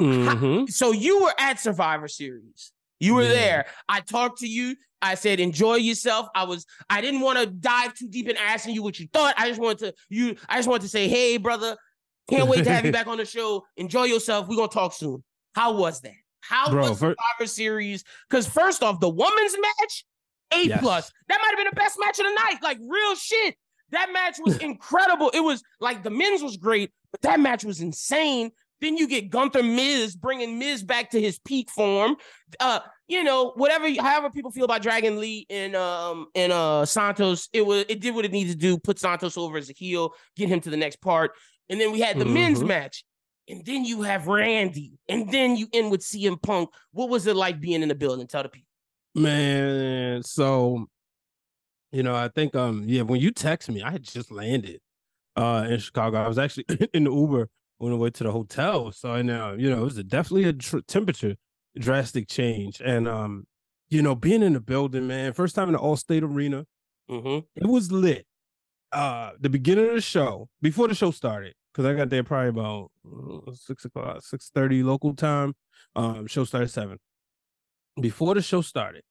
Mhm. 0.00 0.70
So 0.70 0.92
you 0.92 1.22
were 1.22 1.34
at 1.38 1.60
Survivor 1.60 2.08
Series. 2.08 2.72
You 2.98 3.14
were 3.14 3.22
Yeah. 3.22 3.28
there. 3.28 3.66
I 3.88 4.00
talked 4.00 4.38
to 4.40 4.46
you. 4.48 4.76
I 5.02 5.14
said, 5.14 5.40
enjoy 5.40 5.76
yourself. 5.76 6.28
I 6.34 6.44
was, 6.44 6.66
I 6.90 7.00
didn't 7.00 7.20
want 7.20 7.38
to 7.38 7.46
dive 7.46 7.94
too 7.94 8.08
deep 8.08 8.28
in 8.28 8.36
asking 8.36 8.74
you 8.74 8.82
what 8.82 8.98
you 9.00 9.08
thought. 9.12 9.34
I 9.38 9.48
just 9.48 9.60
wanted 9.60 9.78
to, 9.78 9.94
you, 10.10 10.36
I 10.48 10.56
just 10.56 10.68
wanted 10.68 10.82
to 10.82 10.88
say, 10.88 11.08
hey, 11.08 11.38
brother, 11.38 11.76
can't 12.28 12.48
wait 12.48 12.64
to 12.64 12.70
have 12.70 12.84
you 12.84 12.92
back 13.00 13.06
on 13.06 13.16
the 13.16 13.24
show. 13.24 13.64
Enjoy 13.76 14.04
yourself. 14.04 14.46
We're 14.46 14.56
gonna 14.56 14.68
talk 14.68 14.92
soon. 14.92 15.24
How 15.54 15.72
was 15.72 16.00
that? 16.02 16.12
How 16.42 16.70
Bro, 16.70 16.90
was 16.90 16.98
Survivor 16.98 17.46
Series? 17.46 18.04
Because 18.28 18.46
first 18.46 18.82
off, 18.82 19.00
the 19.00 19.08
women's 19.08 19.56
match, 19.58 20.04
A 20.52 20.64
Yes. 20.64 20.80
plus. 20.80 21.12
That 21.28 21.38
might 21.40 21.50
have 21.50 21.58
been 21.58 21.70
the 21.72 21.76
best 21.80 21.96
match 21.98 22.18
of 22.18 22.26
the 22.26 22.34
night. 22.34 22.56
Like 22.62 22.78
real 22.80 23.14
shit. 23.14 23.54
That 23.90 24.10
match 24.12 24.36
was 24.44 24.56
incredible. 24.70 25.30
It 25.34 25.40
was 25.40 25.62
like 25.80 26.02
the 26.02 26.10
men's 26.10 26.42
was 26.42 26.56
great, 26.56 26.90
but 27.12 27.22
that 27.22 27.40
match 27.40 27.64
was 27.64 27.80
insane. 27.80 28.50
Then 28.80 28.96
you 28.96 29.06
get 29.06 29.28
Gunther 29.28 29.62
Miz 29.62 30.16
bringing 30.16 30.58
Miz 30.58 30.82
back 30.82 31.10
to 31.10 31.20
his 31.20 31.38
peak 31.40 31.68
form. 31.70 32.16
Uh, 32.60 32.80
you 33.08 33.22
know, 33.22 33.52
whatever, 33.56 33.86
however 34.00 34.30
people 34.30 34.50
feel 34.50 34.64
about 34.64 34.80
Dragon 34.80 35.20
Lee 35.20 35.44
and 35.50 35.76
um 35.76 36.28
and 36.34 36.50
uh 36.52 36.86
Santos, 36.86 37.48
it 37.52 37.66
was 37.66 37.84
it 37.90 38.00
did 38.00 38.14
what 38.14 38.24
it 38.24 38.32
needed 38.32 38.52
to 38.52 38.58
do. 38.58 38.78
Put 38.78 38.98
Santos 38.98 39.36
over 39.36 39.58
as 39.58 39.68
a 39.68 39.74
heel, 39.74 40.14
get 40.36 40.48
him 40.48 40.60
to 40.60 40.70
the 40.70 40.78
next 40.78 40.96
part, 41.02 41.32
and 41.68 41.78
then 41.78 41.92
we 41.92 42.00
had 42.00 42.18
the 42.18 42.24
men's 42.24 42.60
Mhm. 42.62 42.68
match, 42.68 43.04
and 43.48 43.62
then 43.66 43.84
you 43.84 44.00
have 44.02 44.28
Randy, 44.28 44.94
and 45.10 45.30
then 45.30 45.56
you 45.56 45.68
end 45.74 45.90
with 45.90 46.00
CM 46.00 46.40
Punk. 46.40 46.70
What 46.92 47.10
was 47.10 47.26
it 47.26 47.36
like 47.36 47.60
being 47.60 47.82
in 47.82 47.88
the 47.88 47.94
building? 47.94 48.26
Tell 48.28 48.44
the 48.44 48.48
people. 48.48 48.66
Man, 49.14 50.22
so 50.22 50.86
you 51.92 52.02
know, 52.02 52.14
I 52.14 52.28
think 52.28 52.54
um 52.54 52.84
yeah, 52.86 53.02
when 53.02 53.20
you 53.20 53.30
text 53.32 53.68
me, 53.68 53.82
I 53.82 53.90
had 53.90 54.02
just 54.04 54.30
landed 54.30 54.80
uh 55.36 55.66
in 55.68 55.78
Chicago. 55.80 56.18
I 56.22 56.28
was 56.28 56.38
actually 56.38 56.64
in 56.94 57.04
the 57.04 57.12
Uber 57.12 57.48
on 57.80 57.90
the 57.90 57.96
way 57.96 58.10
to 58.10 58.24
the 58.24 58.30
hotel. 58.32 58.92
So 58.92 59.12
I 59.12 59.22
know, 59.22 59.54
you 59.58 59.70
know, 59.70 59.80
it 59.80 59.84
was 59.84 59.98
a, 59.98 60.04
definitely 60.04 60.44
a 60.44 60.52
tr- 60.52 60.78
temperature 60.86 61.34
drastic 61.78 62.28
change. 62.28 62.80
And 62.84 63.08
um, 63.08 63.44
you 63.88 64.02
know, 64.02 64.14
being 64.14 64.42
in 64.42 64.52
the 64.52 64.60
building, 64.60 65.08
man, 65.08 65.32
first 65.32 65.54
time 65.56 65.68
in 65.68 65.72
the 65.72 65.78
Allstate 65.80 66.22
Arena, 66.22 66.66
Mm-hmm. 67.10 67.44
it 67.56 67.66
was 67.66 67.90
lit. 67.90 68.24
Uh 68.92 69.32
the 69.40 69.48
beginning 69.50 69.88
of 69.88 69.94
the 69.94 70.00
show, 70.00 70.48
before 70.62 70.86
the 70.86 70.94
show 70.94 71.10
started, 71.10 71.54
because 71.72 71.84
I 71.86 71.94
got 71.94 72.08
there 72.10 72.22
probably 72.22 72.50
about 72.50 72.90
uh, 73.04 73.52
six 73.52 73.84
o'clock, 73.84 74.22
six 74.22 74.50
thirty 74.54 74.84
local 74.84 75.14
time. 75.16 75.54
Um, 75.96 76.28
show 76.28 76.44
started 76.44 76.68
seven. 76.68 76.98
Before 78.00 78.34
the 78.34 78.42
show 78.42 78.60
started, 78.62 79.02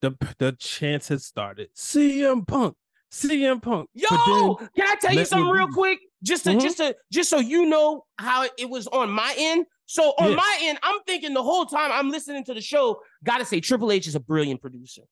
the 0.00 0.12
the 0.38 0.52
chance 0.52 1.08
had 1.08 1.20
started. 1.22 1.68
CM 1.74 2.46
Punk, 2.46 2.76
CM 3.12 3.60
Punk. 3.62 3.88
Yo, 3.94 4.06
then- 4.10 4.68
can 4.76 4.86
I 4.88 4.96
tell 5.00 5.14
you 5.14 5.24
something 5.24 5.46
me- 5.52 5.58
real 5.58 5.68
quick? 5.68 5.98
Just 6.22 6.44
to 6.44 6.50
Mhm. 6.50 6.60
just 6.60 6.76
to 6.78 6.96
just 7.12 7.28
so 7.30 7.38
you 7.38 7.66
know 7.66 8.04
how 8.18 8.46
it 8.58 8.68
was 8.70 8.86
on 8.88 9.10
my 9.10 9.34
end. 9.36 9.66
So 9.86 10.10
on 10.18 10.30
Yeah. 10.30 10.36
my 10.36 10.58
end, 10.62 10.78
I'm 10.82 11.00
thinking 11.06 11.34
the 11.34 11.42
whole 11.42 11.66
time 11.66 11.90
I'm 11.92 12.10
listening 12.10 12.44
to 12.44 12.54
the 12.54 12.60
show, 12.60 13.02
gotta 13.24 13.44
say 13.44 13.60
Triple 13.60 13.90
H 13.92 14.06
is 14.06 14.14
a 14.14 14.20
brilliant 14.20 14.60
producer. 14.60 15.02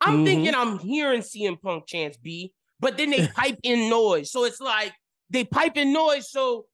I'm 0.00 0.18
Mhm. 0.18 0.24
thinking 0.24 0.54
I'm 0.54 0.78
hearing 0.78 1.20
CM 1.22 1.56
Punk 1.60 1.86
chance 1.86 2.16
B, 2.16 2.52
but 2.80 2.96
then 2.96 3.10
they 3.10 3.26
pipe 3.36 3.58
in 3.62 3.88
noise. 3.90 4.30
So 4.30 4.44
it's 4.44 4.60
like 4.60 4.92
they 5.30 5.44
pipe 5.44 5.76
in 5.76 5.92
noise. 5.92 6.30
So 6.30 6.66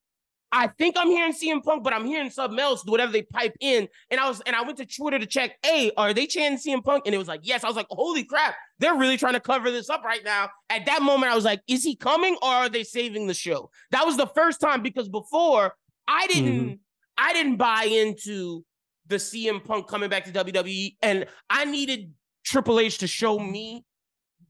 I 0.50 0.68
think 0.68 0.96
I'm 0.98 1.08
hearing 1.08 1.32
CM 1.32 1.62
Punk, 1.62 1.84
but 1.84 1.92
I'm 1.92 2.06
hearing 2.06 2.30
something 2.30 2.58
else, 2.58 2.82
Do 2.82 2.90
whatever 2.90 3.12
they 3.12 3.22
pipe 3.22 3.54
in. 3.60 3.88
And 4.10 4.18
I 4.18 4.28
was 4.28 4.40
and 4.42 4.56
I 4.56 4.62
went 4.62 4.78
to 4.78 4.86
Twitter 4.86 5.18
to 5.18 5.26
check, 5.26 5.56
hey, 5.62 5.90
are 5.96 6.14
they 6.14 6.26
chanting 6.26 6.58
CM 6.58 6.82
Punk? 6.82 7.04
And 7.06 7.14
it 7.14 7.18
was 7.18 7.28
like, 7.28 7.40
yes. 7.42 7.64
I 7.64 7.66
was 7.68 7.76
like, 7.76 7.86
holy 7.90 8.24
crap, 8.24 8.54
they're 8.78 8.94
really 8.94 9.16
trying 9.16 9.34
to 9.34 9.40
cover 9.40 9.70
this 9.70 9.90
up 9.90 10.04
right 10.04 10.24
now. 10.24 10.48
At 10.70 10.86
that 10.86 11.02
moment, 11.02 11.30
I 11.30 11.34
was 11.34 11.44
like, 11.44 11.60
is 11.68 11.84
he 11.84 11.96
coming 11.96 12.36
or 12.42 12.48
are 12.48 12.68
they 12.68 12.82
saving 12.82 13.26
the 13.26 13.34
show? 13.34 13.70
That 13.90 14.06
was 14.06 14.16
the 14.16 14.26
first 14.28 14.60
time 14.60 14.82
because 14.82 15.08
before 15.08 15.74
I 16.06 16.26
mm-hmm. 16.26 16.44
didn't 16.44 16.80
I 17.18 17.32
didn't 17.32 17.56
buy 17.56 17.84
into 17.84 18.64
the 19.06 19.16
CM 19.16 19.64
Punk 19.64 19.88
coming 19.88 20.08
back 20.08 20.24
to 20.26 20.32
WWE, 20.32 20.96
and 21.02 21.26
I 21.50 21.64
needed 21.64 22.12
Triple 22.44 22.78
H 22.78 22.98
to 22.98 23.06
show 23.06 23.38
me 23.38 23.84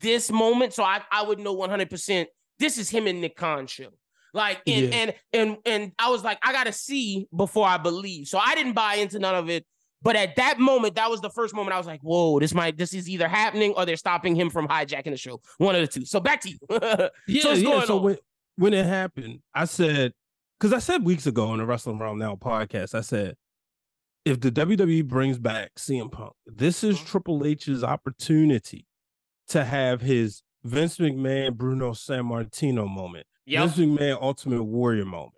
this 0.01 0.31
moment 0.31 0.75
so 0.75 0.85
I, 0.85 1.01
I 1.11 1.23
would 1.23 1.39
know 1.39 1.57
100% 1.57 2.27
this 2.59 2.77
is 2.77 2.91
him 2.91 3.07
and 3.07 3.21
Nick 3.21 3.37
Khan 3.37 3.67
show. 3.67 3.91
Like 4.35 4.61
and 4.67 4.93
Yeah. 4.93 4.97
and 4.99 5.15
and 5.33 5.57
and 5.65 5.93
I 5.99 6.11
was 6.11 6.23
like, 6.25 6.39
I 6.43 6.53
gotta 6.53 6.73
see 6.73 7.27
before 7.35 7.67
I 7.67 7.79
believe. 7.79 8.29
So 8.29 8.39
I 8.39 8.55
didn't 8.55 8.75
buy 8.75 8.95
into 8.97 9.19
none 9.19 9.35
of 9.35 9.49
it. 9.49 9.65
But 10.01 10.15
at 10.15 10.37
that 10.37 10.61
moment, 10.61 10.95
that 10.95 11.11
was 11.11 11.21
the 11.21 11.31
first 11.31 11.55
moment 11.55 11.75
I 11.75 11.79
was 11.79 11.87
like, 11.87 12.01
whoa, 12.03 12.39
this 12.39 12.55
might 12.55 12.77
this 12.77 12.95
is 12.95 13.09
either 13.09 13.27
happening 13.27 13.73
or 13.77 13.85
they're 13.85 13.97
stopping 13.97 14.37
him 14.37 14.49
from 14.51 14.69
hijacking 14.69 15.11
the 15.11 15.17
show. 15.17 15.41
One 15.59 15.75
of 15.75 15.81
the 15.81 15.87
two. 15.89 16.05
So 16.07 16.21
back 16.21 16.41
to 16.43 16.51
you. 16.51 16.59
Yeah, 17.27 17.43
so 17.43 17.53
yeah. 17.53 17.85
so 17.85 17.97
on? 17.99 18.03
when 18.05 18.19
when 18.57 18.75
it 18.75 18.87
happened, 18.87 19.41
I 19.55 19.65
said, 19.65 20.13
because 20.59 20.73
I 20.73 20.79
said 20.81 21.05
weeks 21.05 21.27
ago 21.27 21.49
on 21.49 21.59
the 21.59 21.67
Wrestling 21.67 21.99
Realm 21.99 22.19
Now 22.19 22.35
podcast, 22.37 22.95
I 22.95 23.01
said, 23.03 23.37
if 24.25 24.41
the 24.41 24.51
WWE 24.51 25.07
brings 25.07 25.39
back 25.39 25.71
CM 25.77 26.11
Punk, 26.13 26.33
this 26.47 26.85
is 26.85 26.99
Mhm. 26.99 27.07
Triple 27.07 27.45
H's 27.47 27.83
opportunity 27.85 28.87
to 29.49 29.65
have 29.65 30.01
his 30.01 30.43
Vince 30.65 30.99
McMahon, 30.99 31.55
Bruno 31.57 31.93
Sammartino 31.93 32.89
moment, 32.89 33.27
Yep. 33.49 33.71
Vince 33.71 33.77
McMahon 33.79 34.19
Ultimate 34.23 34.63
Warrior 34.63 35.05
moment, 35.07 35.33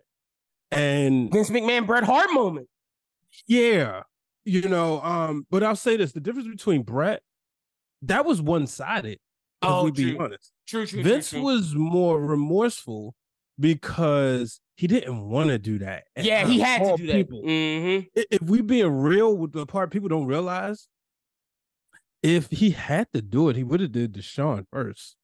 and 0.72 1.30
Vince 1.32 1.50
McMahon, 1.50 1.86
Bret 1.86 2.04
Hart 2.04 2.30
moment. 2.32 2.68
yeah, 3.46 4.02
you 4.44 4.62
know, 4.68 5.00
um, 5.02 5.46
but 5.50 5.62
I'll 5.62 5.76
say 5.76 5.96
this: 5.96 6.12
the 6.12 6.20
difference 6.20 6.48
between 6.48 6.82
Bret, 6.82 7.22
that 8.02 8.24
was 8.24 8.42
one 8.42 8.66
sided. 8.66 9.18
Oh, 9.62 9.84
we 9.84 9.90
be 9.92 10.18
honest. 10.18 10.52
True, 10.66 10.86
true. 10.86 11.02
Vince 11.02 11.30
true, 11.30 11.40
true. 11.40 11.44
was 11.46 11.74
more 11.74 12.20
remorseful 12.20 13.14
because 13.58 14.60
he 14.76 14.86
didn't 14.86 15.28
want 15.28 15.50
to 15.50 15.58
do 15.58 15.78
that. 15.80 16.04
Yeah, 16.16 16.46
he 16.46 16.58
had 16.60 16.82
to 16.82 16.96
do 16.96 17.06
that. 17.08 17.12
People, 17.14 17.42
Mhm. 17.42 18.06
if 18.14 18.40
we 18.42 18.62
being 18.62 18.90
real 18.90 19.36
with 19.36 19.52
the 19.52 19.66
part 19.66 19.90
people 19.92 20.08
don't 20.08 20.24
realize, 20.26 20.88
if 22.22 22.50
he 22.50 22.70
had 22.70 23.08
to 23.12 23.20
do 23.22 23.50
it, 23.50 23.56
he 23.56 23.62
would 23.62 23.80
have 23.80 23.92
did 23.92 24.14
Deshaun 24.14 24.66
first. 24.72 25.16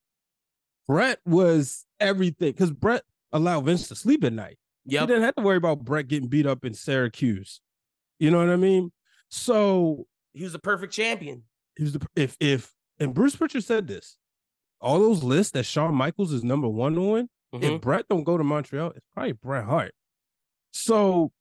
Bret 0.89 1.19
was 1.25 1.85
everything 2.01 2.53
because 2.53 2.71
Bret 2.71 3.03
allowed 3.33 3.65
Vince 3.67 3.89
to 3.89 3.95
sleep 3.97 4.23
at 4.25 4.33
night. 4.33 4.59
Yeah, 4.85 5.01
He 5.01 5.07
didn't 5.09 5.23
have 5.23 5.35
to 5.37 5.43
worry 5.43 5.57
about 5.57 5.85
Bret 5.85 6.07
getting 6.09 6.29
beat 6.29 6.47
up 6.47 6.65
in 6.65 6.75
Syracuse. 6.75 7.61
You 8.21 8.31
know 8.31 8.39
what 8.39 8.51
I 8.51 8.57
mean? 8.57 8.93
So 9.29 10.07
He 10.33 10.45
was 10.45 10.55
a 10.55 10.59
perfect 10.59 10.93
champion. 10.93 11.43
he 11.77 11.83
was 11.85 11.93
the 11.95 12.07
if 12.15 12.37
if 12.41 12.75
and 12.99 13.13
Bruce 13.13 13.37
Prichard 13.37 13.65
said 13.65 13.87
this, 13.89 14.17
all 14.81 14.99
those 15.01 15.23
lists 15.23 15.53
that 15.53 15.65
Shawn 15.65 15.95
Michaels 15.95 16.33
is 16.33 16.45
number 16.45 16.69
one 16.69 16.97
on, 16.97 17.29
Mhm. 17.55 17.63
if 17.77 17.81
Bret 17.81 18.07
don't 18.09 18.25
go 18.25 18.37
to 18.39 18.45
Montreal, 18.45 18.91
it's 18.93 19.07
probably 19.13 19.33
Bret 19.33 19.65
Hart. 19.65 19.95
So, 20.73 21.33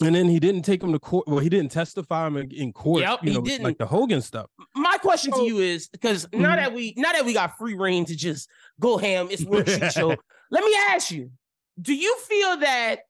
and 0.00 0.14
then 0.14 0.28
he 0.28 0.38
didn't 0.38 0.62
take 0.62 0.82
him 0.82 0.92
to 0.92 0.98
court. 0.98 1.26
Well, 1.26 1.38
he 1.40 1.48
didn't 1.48 1.72
testify 1.72 2.26
him 2.28 2.36
in, 2.36 2.72
court. 2.72 3.02
Yep, 3.02 3.24
you 3.24 3.32
he 3.32 3.40
didn't. 3.40 3.64
like 3.64 3.78
the 3.78 3.86
Hogan 3.86 4.20
stuff. 4.22 4.46
My 4.74 4.96
question 4.98 5.32
to 5.32 5.42
you 5.42 5.58
is 5.58 5.88
because 5.88 6.28
now 6.32 6.52
Mhm. 6.52 6.56
that 6.56 6.72
we 6.74 6.94
now 6.96 7.12
that 7.12 7.24
we 7.24 7.32
got 7.32 7.58
free 7.58 7.74
reign 7.74 8.04
to 8.06 8.14
just 8.16 8.48
go 8.78 8.96
ham, 8.98 9.28
it's 9.30 9.44
Work 9.44 9.68
Shoot 9.68 9.92
show. 9.92 10.14
Let 10.50 10.64
me 10.64 10.74
ask 10.90 11.10
you: 11.10 11.30
Do 11.80 11.94
you 11.94 12.16
feel 12.28 12.58
that 12.58 13.00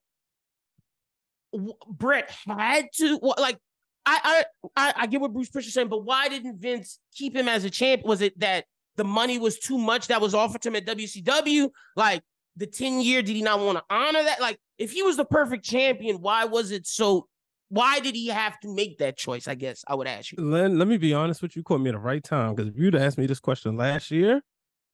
Bret 1.89 2.31
had 2.47 2.87
to 2.97 3.17
what, 3.19 3.39
like? 3.39 3.59
I, 4.07 4.45
I 4.75 4.89
I 4.89 4.93
I 5.03 5.07
get 5.07 5.21
what 5.21 5.33
Bruce 5.35 5.51
Prichard 5.51 5.73
saying, 5.73 5.89
but 5.89 6.05
why 6.05 6.29
didn't 6.29 6.59
Vince 6.59 6.99
keep 7.15 7.37
him 7.37 7.49
as 7.49 7.65
a 7.65 7.71
champ? 7.71 8.03
Was 8.05 8.23
it 8.23 8.39
that 8.41 8.65
the 8.97 9.05
money 9.05 9.39
was 9.39 9.59
too 9.59 9.77
much 9.77 10.07
that 10.09 10.21
was 10.21 10.35
offered 10.35 10.63
to 10.63 10.69
him 10.69 10.77
at 10.77 10.87
WCW? 10.87 11.69
Like, 11.97 12.23
the 12.59 12.67
10 12.67 13.01
year? 13.01 13.23
Did 13.23 13.37
he 13.37 13.43
not 13.43 13.61
want 13.61 13.79
to 13.79 13.85
honor 13.91 14.23
that? 14.23 14.41
Like, 14.41 14.59
if 14.79 14.93
he 14.93 15.03
was 15.03 15.17
the 15.17 15.25
perfect 15.25 15.65
champion, 15.65 16.21
why 16.21 16.45
was 16.45 16.71
it 16.71 16.87
so? 16.87 17.27
Why 17.71 18.01
did 18.01 18.15
he 18.15 18.29
have 18.29 18.59
to 18.61 18.75
make 18.75 18.99
that 18.99 19.19
choice? 19.19 19.47
I 19.47 19.55
guess 19.55 19.85
I 19.87 19.95
would 19.95 20.07
ask 20.07 20.33
you. 20.33 20.43
Let, 20.43 20.71
let 20.71 20.89
me 20.89 20.97
be 20.97 21.13
honest 21.13 21.43
with 21.43 21.55
you. 21.55 21.61
You 21.61 21.65
caught 21.65 21.81
me 21.81 21.91
at 21.91 21.93
the 21.93 21.99
right 21.99 22.25
time 22.25 22.55
because 22.55 22.71
if 22.71 22.79
you'd 22.79 22.95
asked 22.95 23.19
me 23.19 23.27
this 23.27 23.41
question 23.41 23.77
last 23.77 24.11
year, 24.11 24.43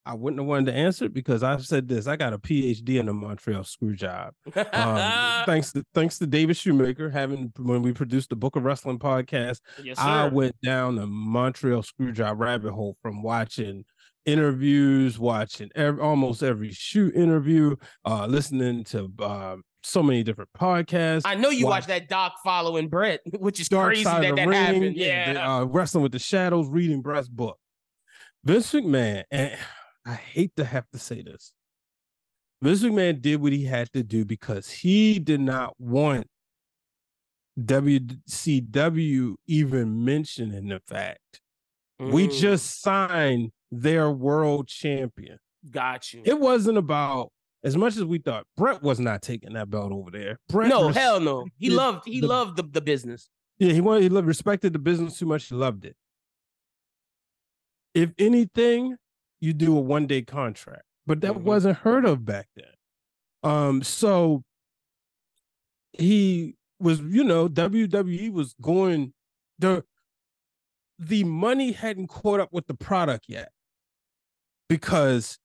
I 0.07 0.15
wouldn't 0.15 0.41
have 0.41 0.47
wanted 0.47 0.67
to 0.67 0.75
answer 0.77 1.07
it 1.07 1.15
because 1.15 1.43
I've 1.43 1.65
said 1.65 1.89
this. 1.89 2.07
I 2.07 2.17
got 2.17 2.35
a 2.35 2.39
PhD 2.39 3.01
in 3.01 3.07
the 3.07 3.15
Montreal 3.15 3.65
screw 3.65 3.95
job. 3.95 4.35
Um, 4.55 4.65
thanks 5.47 5.73
to 5.73 5.85
thanks 5.95 6.19
to 6.19 6.27
David 6.27 6.57
Shoemaker 6.57 7.09
having 7.09 7.53
when 7.59 7.81
we 7.81 7.93
produced 7.93 8.29
the 8.29 8.37
Book 8.37 8.57
of 8.57 8.65
Wrestling 8.65 8.99
podcast, 8.99 9.61
yes, 9.83 9.99
I 9.99 10.29
went 10.29 10.57
down 10.62 10.97
the 10.97 11.07
Montreal 11.07 11.83
screw 11.83 12.12
job 12.12 12.39
rabbit 12.39 12.73
hole 12.73 12.97
from 13.01 13.23
watching 13.23 13.85
interviews, 14.27 15.18
watching 15.18 15.70
ev- 15.75 16.01
almost 16.01 16.43
every 16.43 16.70
shoot 16.72 17.14
interview, 17.14 17.77
uh, 18.05 18.27
listening 18.27 18.85
to 18.85 19.11
um, 19.20 19.62
so 19.83 20.03
many 20.03 20.22
different 20.22 20.51
podcasts. 20.59 21.22
I 21.25 21.35
know 21.35 21.51
you 21.51 21.66
watch 21.66 21.72
watched 21.83 21.89
that 21.89 22.09
doc 22.09 22.35
following 22.45 22.89
Bret, 22.89 23.20
which 23.39 23.61
is 23.61 23.68
Dark 23.68 23.89
crazy 23.89 24.05
that 24.05 24.20
the 24.22 24.35
that 24.35 24.49
Ring, 24.49 24.59
happened. 24.59 24.97
the- 24.97 25.01
Yeah. 25.01 25.57
uh, 25.59 25.64
Wrestling 25.64 26.03
with 26.03 26.12
the 26.12 26.18
Shadows, 26.18 26.68
reading 26.68 27.03
Brett's 27.03 27.29
book. 27.29 27.59
Vince 28.45 28.72
McMahon, 28.72 29.25
and 29.31 29.57
I 30.07 30.14
hate 30.14 30.55
to 30.57 30.64
have 30.64 30.85
to 30.93 30.99
say 30.99 31.22
this, 31.22 31.53
Vince 32.62 32.83
McMahon 32.83 33.20
did 33.20 33.41
what 33.43 33.53
he 33.53 33.64
had 33.64 33.93
to 33.93 34.03
do 34.03 34.25
because 34.25 34.70
he 34.70 35.18
did 35.18 35.41
not 35.41 35.75
want 35.79 36.27
WCW 37.59 39.35
even 39.47 40.05
mentioning 40.05 40.68
the 40.68 40.81
fact 40.87 41.41
we 42.01 42.27
Mm, 42.27 42.41
just 42.41 42.81
signed 42.83 43.53
their 43.83 44.11
world 44.11 44.68
champion. 44.68 45.39
got 45.70 46.12
you. 46.12 46.22
It 46.25 46.39
wasn't 46.39 46.79
about 46.79 47.31
as 47.62 47.77
much 47.77 47.97
as 47.97 48.05
we 48.05 48.18
thought. 48.18 48.47
Bret 48.57 48.83
was 48.83 49.01
not 49.01 49.22
taking 49.22 49.55
that 49.55 49.70
belt 49.70 49.93
over 49.93 50.11
there. 50.11 50.39
Bret 50.49 50.68
no, 50.68 50.89
res- 50.89 50.97
hell 50.97 51.20
no. 51.20 51.47
He 51.59 51.70
loved 51.70 52.07
he 52.07 52.20
the- 52.20 52.27
loved 52.27 52.57
the, 52.57 52.62
the 52.62 52.81
business. 52.81 53.29
Yeah, 53.59 53.72
he 53.72 53.81
wanted 53.81 54.03
he 54.03 54.09
loved, 54.09 54.27
respected 54.27 54.72
the 54.72 54.79
business 54.79 55.18
too 55.18 55.27
much. 55.27 55.49
He 55.49 55.55
loved 55.55 55.85
it. 55.85 55.97
If 57.95 58.11
anything, 58.18 58.97
you 59.41 59.53
do 59.53 59.77
a 59.77 59.81
one 59.81 60.07
day 60.07 60.22
contract, 60.22 60.83
but 61.07 61.20
that 61.20 61.33
Mhm. 61.35 61.43
wasn't 61.43 61.79
heard 61.79 62.05
of 62.05 62.25
back 62.25 62.49
then. 62.57 62.66
Um, 63.43 63.83
so 63.83 64.43
he 65.93 66.57
was, 66.81 67.01
you 67.01 67.22
know, 67.25 67.49
WWE 67.49 68.31
was 68.31 68.55
going 68.61 69.12
the 69.59 69.85
the 70.99 71.25
money 71.25 71.72
hadn't 71.72 72.09
caught 72.09 72.41
up 72.41 72.53
with 72.53 72.66
the 72.66 72.75
product 72.75 73.25
yet 73.29 73.51
because 74.69 75.39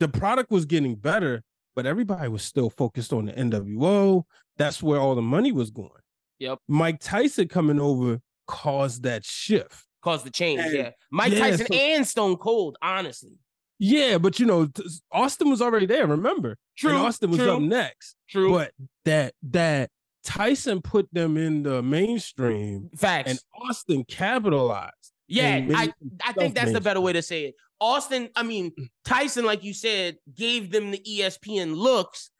the 0.00 0.08
product 0.08 0.50
was 0.50 0.64
getting 0.64 0.94
better, 0.94 1.42
but 1.74 1.86
everybody 1.86 2.28
was 2.28 2.42
still 2.42 2.70
focused 2.70 3.12
on 3.12 3.26
the 3.26 3.32
NWO. 3.32 4.24
That's 4.56 4.82
where 4.82 5.00
all 5.00 5.14
the 5.14 5.22
money 5.22 5.52
was 5.52 5.70
going. 5.70 5.90
Yep. 6.38 6.58
Mike 6.68 7.00
Tyson 7.00 7.48
coming 7.48 7.80
over 7.80 8.20
caused 8.46 9.02
that 9.04 9.24
shift. 9.24 9.84
Caused 10.02 10.24
the 10.24 10.30
change. 10.30 10.60
And- 10.60 10.72
yeah. 10.74 10.90
Mike 11.10 11.32
yeah, 11.32 11.38
Tyson 11.40 11.66
so- 11.66 11.74
and 11.74 12.06
Stone 12.06 12.36
Cold, 12.36 12.76
honestly. 12.82 13.38
Yeah, 13.80 14.18
but 14.18 14.40
you 14.40 14.46
know, 14.46 14.68
Austin 15.12 15.50
was 15.50 15.62
already 15.62 15.86
there, 15.86 16.06
remember? 16.06 16.56
True. 16.76 16.90
and 16.90 16.98
Austin 16.98 17.30
was 17.30 17.38
true, 17.38 17.52
up 17.52 17.60
next. 17.62 18.16
True. 18.28 18.50
But 18.50 18.72
that 19.04 19.34
that 19.50 19.90
Tyson 20.24 20.82
put 20.82 21.08
them 21.12 21.36
in 21.36 21.62
the 21.62 21.80
mainstream 21.80 22.90
Facts. 22.96 23.30
and 23.30 23.38
Austin 23.68 24.04
capitalized. 24.04 25.12
Yeah, 25.28 25.66
I, 25.74 25.92
I 26.24 26.32
think 26.32 26.54
that's 26.54 26.72
the 26.72 26.80
better 26.80 27.00
way 27.00 27.12
to 27.12 27.22
say 27.22 27.44
it. 27.44 27.54
Austin, 27.80 28.30
I 28.34 28.42
mean, 28.42 28.72
Tyson, 29.04 29.44
like 29.44 29.62
you 29.62 29.72
said, 29.72 30.16
gave 30.34 30.70
them 30.70 30.90
the 30.90 30.98
ESPN 30.98 31.76
looks. 31.76 32.30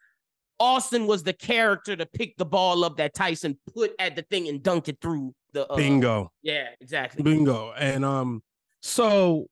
Austin 0.59 1.07
was 1.07 1.23
the 1.23 1.33
character 1.33 1.95
to 1.95 2.07
pick 2.07 2.37
the 2.37 2.45
ball 2.45 2.85
up 2.85 2.97
that 2.97 3.15
Tyson 3.15 3.57
put 3.75 3.93
at 4.01 4.17
the 4.17 4.23
thing 4.23 4.49
and 4.49 4.63
dunk 4.63 4.89
it 4.89 4.99
through 5.01 5.35
the 5.53 5.67
uh, 5.69 5.77
Bingo. 5.77 6.33
Yeah, 6.43 6.69
exactly. 6.81 7.23
Bingo. 7.23 7.73
And 7.79 8.05
um, 8.05 8.43
so 8.81 9.47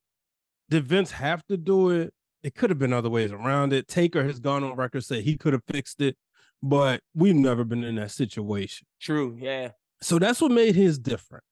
did 0.69 0.85
Vince 0.85 1.13
have 1.13 1.47
to 1.47 1.57
do 1.57 1.91
it? 1.91 2.13
It 2.43 2.55
could 2.55 2.71
have 2.71 2.79
been 2.79 2.93
other 2.93 3.11
ways 3.11 3.33
around 3.33 3.73
it. 3.73 3.87
Taker 3.87 4.25
has 4.25 4.41
gone 4.41 4.65
on 4.65 4.75
record 4.75 5.05
said 5.05 5.23
he 5.23 5.37
could 5.37 5.53
have 5.53 5.63
fixed 5.69 6.01
it, 6.01 6.17
but 6.63 7.01
we've 7.15 7.35
never 7.35 7.65
been 7.65 7.85
in 7.85 7.97
that 7.97 8.11
situation. 8.11 8.87
True. 9.01 9.37
Yeah. 9.41 9.71
So 10.01 10.19
that's 10.19 10.41
what 10.41 10.51
made 10.51 10.75
his 10.75 10.99
different. 10.99 11.45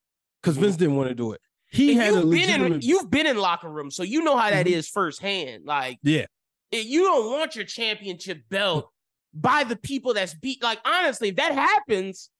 Because. 0.42 0.56
Vince 0.56 0.76
didn't 0.76 0.96
want 0.96 1.08
to 1.08 1.14
do 1.14 1.32
it. 1.32 1.40
He 1.74 1.94
had 1.94 2.14
you've 2.14 2.30
been 2.30 2.72
in 2.72 2.80
you've 2.82 3.10
been 3.10 3.26
in 3.26 3.36
locker 3.36 3.68
rooms, 3.70 3.96
so 3.96 4.02
you 4.02 4.22
know 4.22 4.36
how 4.36 4.50
that 4.50 4.66
Mhm. 4.66 4.70
is 4.72 4.88
firsthand. 4.88 5.64
Like, 5.64 5.98
Yeah. 6.02 6.26
if 6.70 6.86
you 6.86 7.02
don't 7.02 7.32
want 7.32 7.56
your 7.56 7.64
championship 7.64 8.42
belt 8.48 8.90
by 9.32 9.64
the 9.64 9.76
people 9.76 10.14
that's 10.14 10.34
beat. 10.34 10.62
Like, 10.62 10.78
honestly, 10.84 11.28
if 11.30 11.36
that 11.36 11.52
happens, 11.52 12.30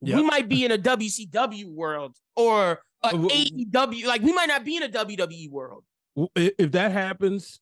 we 0.00 0.22
might 0.22 0.48
be 0.48 0.64
in 0.64 0.70
a 0.72 0.78
WCW 0.78 1.68
world 1.70 2.16
or 2.34 2.82
a 3.02 3.08
Uh, 3.08 3.28
AEW. 3.30 4.06
Like, 4.06 4.22
we 4.22 4.32
might 4.32 4.46
not 4.46 4.64
be 4.64 4.76
in 4.76 4.82
a 4.82 4.88
WWE 4.88 5.48
world. 5.50 5.84
If 6.34 6.72
that 6.72 6.92
happens, 6.92 7.60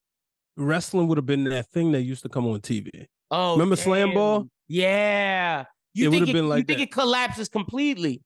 wrestling 0.57 1.09
would 1.09 1.19
have 1.19 1.27
been 1.27 1.45
that 1.45 1.67
thing 1.71 1.93
that 1.93 2.03
used 2.03 2.23
to 2.23 2.29
come 2.29 2.47
on 2.47 2.61
TV. 2.61 3.09
Oh, 3.33 3.53
Remember 3.55 3.77
Slam 3.77 4.13
Ball? 4.15 4.49
Yeah. 4.69 5.65
You 5.95 6.07
It 6.09 6.11
think 6.11 6.21
would've 6.21 6.29
it, 6.29 6.33
been 6.39 6.45
you 6.47 6.55
think 6.55 6.67
that. 6.69 6.81
it 6.81 6.93
collapses 6.93 7.49
completely? 7.49 8.23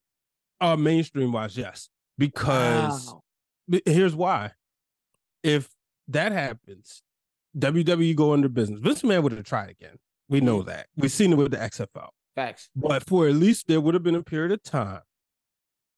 Uh, 0.61 0.77
mainstream 0.77 1.33
wise, 1.33 1.57
yes. 1.57 1.89
Because 2.19 3.13
Wow. 3.13 3.23
here's 3.87 4.15
why. 4.15 4.53
If 5.43 5.71
that 6.09 6.33
happens, 6.33 7.03
WWE 7.59 8.15
go 8.15 8.33
under 8.33 8.49
business. 8.49 8.81
Vince 8.81 9.03
McMahon 9.03 9.23
would 9.23 9.33
have 9.33 9.45
tried 9.45 9.71
again. 9.71 9.97
We 10.29 10.41
know 10.41 10.63
Mm. 10.63 10.67
that. 10.67 10.89
We've 10.97 11.13
seen 11.13 11.33
it 11.33 11.37
with 11.37 11.51
the 11.53 11.61
XFL. 11.61 12.11
Facts. 12.35 12.69
But 12.75 13.07
for 13.07 13.29
at 13.29 13.35
least 13.35 13.69
there 13.69 13.81
would 13.81 13.95
have 13.95 14.03
been 14.03 14.15
a 14.17 14.23
period 14.23 14.53
of 14.53 14.63
time 14.63 15.03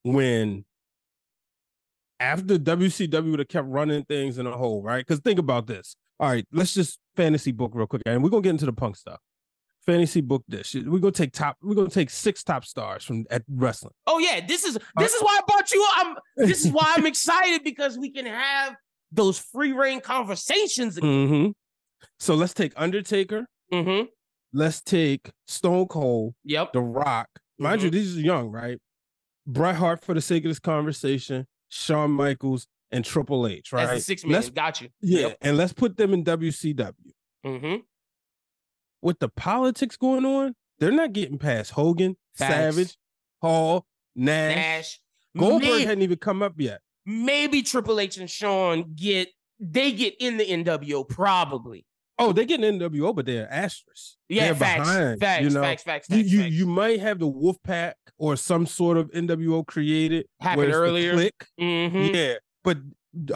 when 0.03 0.65
after 2.21 2.59
WCW 2.59 3.31
would 3.31 3.39
have 3.41 3.49
kept 3.49 3.69
running 3.69 4.05
things 4.05 4.39
in 4.39 4.47
a 4.47 4.57
hole, 4.57 4.83
right? 4.83 5.07
Because 5.07 5.21
think 5.21 5.39
about 5.39 5.67
this. 5.67 5.97
All 6.19 6.29
right, 6.29 6.47
let's 6.51 6.73
just 6.73 6.99
fantasy 7.15 7.53
book 7.53 7.73
real 7.75 7.87
quick, 7.87 8.03
and 8.07 8.23
we're 8.23 8.31
gonna 8.31 8.43
get 8.43 8.51
into 8.51 8.65
the 8.67 8.73
punk 8.73 8.97
stuff. 8.97 9.21
Fantasy 9.87 10.21
book 10.21 10.43
this. 10.49 10.75
We're 10.75 10.99
gonna 10.99 11.13
take 11.13 11.33
top. 11.33 11.57
We're 11.63 11.75
gonna 11.77 11.89
take 11.89 12.11
six 12.11 12.43
top 12.43 12.65
stars 12.65 13.05
from 13.05 13.25
at 13.31 13.43
wrestling. 13.49 13.93
Oh 14.07 14.19
yeah, 14.19 14.45
this 14.47 14.65
is 14.65 14.77
this 14.99 15.15
is 15.15 15.23
why 15.23 15.39
I 15.41 15.45
brought 15.47 15.71
you. 15.73 15.87
I'm 15.95 16.17
this 16.37 16.65
is 16.65 16.73
why 16.73 16.95
I'm 16.97 17.07
excited 17.13 17.63
because 17.65 17.97
we 17.97 18.11
can 18.11 18.27
have 18.27 18.75
those 19.13 19.39
free 19.39 19.73
reign 19.73 20.01
conversations. 20.01 20.97
again. 20.97 21.29
hmm 21.29 21.47
So 22.19 22.35
let's 22.35 22.53
take 22.55 22.73
Undertaker. 22.77 23.47
Mm-hmm. 23.73 24.07
Let's 24.53 24.81
take 24.81 25.31
Stone 25.47 25.87
Cold, 25.89 26.35
Yep. 26.45 26.73
The 26.73 26.81
Rock. 26.81 27.29
Mind 27.59 27.83
you, 27.83 27.91
these 27.91 28.17
are 28.17 28.21
young, 28.21 28.49
right? 28.51 28.79
Bret 29.47 29.77
Hart 29.77 30.05
for 30.05 30.15
the 30.15 30.21
sake 30.21 30.45
of 30.45 30.51
this 30.51 30.59
conversation, 30.59 31.47
Shawn 31.69 32.11
Michaels, 32.11 32.67
and 32.91 33.05
Triple 33.05 33.47
H, 33.47 33.73
right? 33.73 33.97
A 33.97 34.01
six 34.01 34.25
Let's, 34.25 34.51
got 34.51 34.81
you. 34.81 34.89
yeah, 35.01 35.35
and 35.41 35.57
let's 35.57 35.73
put 35.73 35.97
them 35.97 36.13
in 36.13 36.25
WCW. 36.25 36.93
Mm-hmm. 37.45 37.77
With 39.07 39.21
the 39.21 39.29
politics 39.29 39.97
going 39.97 40.25
on, 40.25 40.57
they're 40.81 40.91
not 40.91 41.13
getting 41.13 41.39
past 41.39 41.71
Hogan, 41.71 42.17
Facts. 42.35 42.75
Savage, 42.75 42.97
Hall, 43.41 43.87
Nash. 44.17 44.57
Nash. 44.57 45.01
Goldberg 45.39 45.69
Maybe, 45.71 45.85
hadn't 45.85 46.03
even 46.03 46.19
come 46.19 46.43
up 46.43 46.55
yet. 46.57 46.81
maybe 47.05 47.63
Triple 47.63 48.01
H 48.01 48.17
and 48.17 48.29
Sean 48.29 48.95
get 48.97 49.29
they 49.61 49.93
get 49.93 50.17
in 50.19 50.39
the 50.39 50.45
NWO 50.45 51.09
probably. 51.09 51.87
Oh, 52.19 52.33
they're 52.33 52.47
getting 52.47 52.81
NWO, 52.81 53.15
but 53.15 53.27
they're 53.27 53.49
asterisks. 53.49 54.17
Yeah, 54.29 54.47
they're 54.47 54.55
facts, 54.57 54.89
behind, 54.89 55.21
facts, 55.21 55.43
you 55.45 55.51
know? 55.51 55.63
facts, 55.63 55.83
facts, 55.85 56.09
facts, 56.09 56.29
you, 56.29 56.41
facts. 56.41 56.53
you 56.55 56.67
might 56.67 56.99
have 56.99 57.21
the 57.21 57.29
Wolf 57.29 57.59
Pack 57.63 57.97
or 58.19 58.35
some 58.35 58.67
sort 58.67 58.97
of 58.97 59.09
NWO 59.13 59.65
created 59.65 60.27
Happened 60.41 60.73
earlier. 60.73 61.13
click. 61.13 61.47
Mhm. 61.61 62.13
Yeah, 62.13 62.35
but 62.65 62.79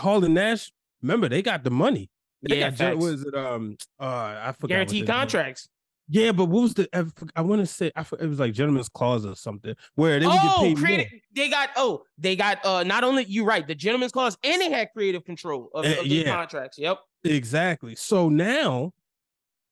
Hall 0.00 0.24
and 0.24 0.34
Nash, 0.34 0.72
remember 1.00 1.28
they 1.28 1.42
got 1.42 1.62
the 1.62 1.70
money. 1.70 2.10
Yeah, 2.42 2.70
got 2.70 2.76
gen- 2.78 2.92
facts. 2.92 2.96
what 3.04 3.12
is 3.14 3.22
it? 3.24 3.34
Um, 3.34 3.76
uh, 3.98 4.04
I 4.42 4.52
forgot. 4.52 4.68
Guaranteed 4.74 5.06
contracts. 5.06 5.68
Yeah, 6.12 6.32
but 6.32 6.46
what 6.46 6.62
was 6.62 6.74
the? 6.74 6.88
I 6.92 7.04
I 7.36 7.42
want 7.42 7.60
to 7.60 7.66
say 7.66 7.92
I, 7.94 8.00
it 8.18 8.26
was 8.26 8.40
like 8.40 8.52
gentleman's 8.52 8.88
clause 8.88 9.24
or 9.24 9.36
something 9.36 9.76
where 9.94 10.18
they 10.18 10.26
would 10.26 10.32
get 10.32 10.42
Oh, 10.56 10.74
creative. 10.76 11.06
They 11.36 11.48
got 11.48 11.68
oh, 11.76 12.02
they 12.18 12.34
got 12.34 12.64
uh 12.64 12.82
not 12.82 13.04
only 13.04 13.24
you 13.24 13.44
right, 13.44 13.64
the 13.66 13.76
gentleman's 13.76 14.10
clause, 14.10 14.36
and 14.42 14.60
they 14.60 14.70
had 14.70 14.88
creative 14.92 15.24
control 15.24 15.70
of, 15.72 15.84
Uh, 15.84 15.88
of 16.00 16.04
the 16.04 16.08
yeah. 16.08 16.34
contracts. 16.34 16.78
Yep. 16.78 16.98
Exactly. 17.22 17.94
So 17.94 18.28
now, 18.28 18.92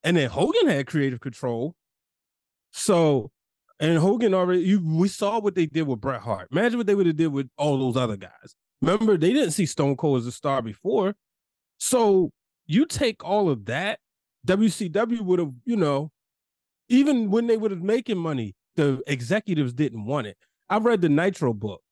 and 0.05 0.16
then 0.16 0.31
Hogan 0.31 0.69
had 0.69 0.87
creative 0.87 1.19
control. 1.19 1.75
So, 2.73 3.33
and 3.81 3.99
Hogan 3.99 4.35
already, 4.35 4.61
you 4.62 4.81
we 4.85 5.09
saw 5.09 5.41
what 5.41 5.55
they 5.55 5.66
did 5.66 5.89
with 5.89 6.01
Bret 6.01 6.21
Hart. 6.21 6.49
Imagine 6.53 6.79
what 6.79 6.87
they 6.87 6.95
would 6.95 7.07
have 7.07 7.16
did 7.16 7.29
with 7.33 7.49
all 7.57 7.79
those 7.79 7.97
other 7.97 8.16
guys. 8.16 8.55
Remember, 8.81 9.16
they 9.16 9.33
didn't 9.33 9.53
see 9.53 9.66
Stone 9.66 9.97
Cold 9.97 10.19
as 10.21 10.27
a 10.27 10.33
star 10.33 10.62
before. 10.62 11.16
So 11.79 12.31
you 12.69 12.87
take 12.87 13.25
all 13.25 13.51
of 13.51 13.64
that, 13.64 13.99
WCW 14.47 15.21
would 15.23 15.41
have, 15.41 15.53
you 15.64 15.77
know, 15.77 16.12
even 16.89 17.31
when 17.31 17.49
they 17.49 17.57
would 17.57 17.71
have 17.73 17.83
making 17.83 18.19
money, 18.19 18.55
the 18.77 19.03
executives 19.07 19.73
didn't 19.73 20.05
want 20.05 20.27
it. 20.29 20.37
I 20.71 20.79
read 20.79 21.01
the 21.01 21.09
Nitro 21.09 21.53
book 21.53 21.83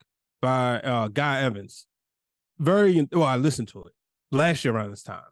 by 0.41 0.81
uh, 0.81 1.09
Guy 1.09 1.41
Evans. 1.41 1.87
Very 2.59 3.07
well, 3.12 3.24
I 3.24 3.37
listened 3.37 3.68
to 3.68 3.83
it 3.85 3.93
last 4.31 4.64
year 4.64 4.74
around 4.74 4.91
this 4.91 5.03
time. 5.03 5.22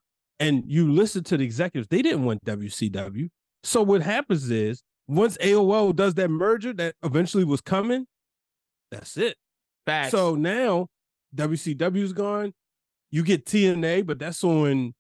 and 0.41 0.65
you 0.67 0.91
listen 0.91 1.23
to 1.25 1.37
the 1.37 1.45
executives, 1.45 1.89
they 1.89 2.03
didn't 2.03 2.25
want 2.25 2.45
WCW. 2.45 3.29
So 3.63 3.83
what 3.83 4.03
happens 4.03 4.51
is 4.51 4.83
once 5.07 5.37
AOL 5.39 5.95
does 5.95 6.15
that 6.15 6.31
merger 6.31 6.73
that 6.75 6.97
eventually 7.03 7.45
was 7.45 7.61
coming, 7.61 8.07
that's 8.91 9.17
it. 9.17 9.37
Facts. 9.87 10.11
So 10.11 10.35
now 10.35 10.89
WCW's 11.35 12.13
gone. 12.13 12.53
You 13.11 13.23
get 13.23 13.47
TNA, 13.47 14.07
but 14.07 14.19
that's 14.19 14.43
on, 14.43 14.95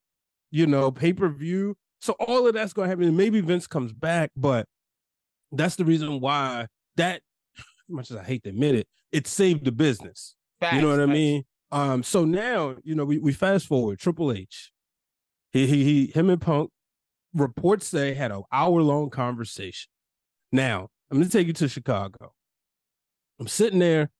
you 0.54 0.68
know, 0.68 0.92
pay 0.92 1.12
per 1.12 1.28
view. 1.28 1.76
So 2.00 2.12
all 2.20 2.46
of 2.46 2.54
that's 2.54 2.72
going 2.72 2.88
to 2.88 2.90
happen. 2.90 3.16
Maybe 3.16 3.40
Vince 3.40 3.66
comes 3.66 3.92
back, 3.92 4.30
but 4.36 4.66
that's 5.50 5.74
the 5.74 5.84
reason 5.84 6.20
why 6.20 6.68
that, 6.96 7.22
as 7.58 7.64
much 7.88 8.10
as 8.12 8.16
I 8.18 8.22
hate 8.22 8.44
to 8.44 8.50
admit 8.50 8.76
it, 8.76 8.86
it 9.10 9.26
saved 9.26 9.64
the 9.64 9.72
business. 9.72 10.36
Facts, 10.60 10.76
you 10.76 10.82
know 10.82 10.90
what 10.90 11.00
I 11.00 11.06
mean? 11.06 11.42
Um, 11.72 12.04
so 12.04 12.24
now, 12.24 12.76
you 12.84 12.94
know, 12.94 13.04
we, 13.04 13.18
we 13.18 13.32
fast 13.32 13.66
forward, 13.66 13.98
Triple 13.98 14.30
H. 14.30 14.70
He, 15.52 15.66
he 15.66 15.82
he 15.84 16.06
him 16.12 16.30
and 16.30 16.40
Punk 16.40 16.70
reports 17.32 17.88
say 17.88 18.14
had 18.14 18.30
an 18.30 18.42
hour 18.52 18.80
long 18.80 19.10
conversation. 19.10 19.90
Now, 20.52 20.88
I'm 21.10 21.18
gonna 21.18 21.28
take 21.28 21.48
you 21.48 21.52
to 21.54 21.68
Chicago. 21.68 22.32
I'm 23.40 23.48
sitting 23.48 23.80
there. 23.80 24.10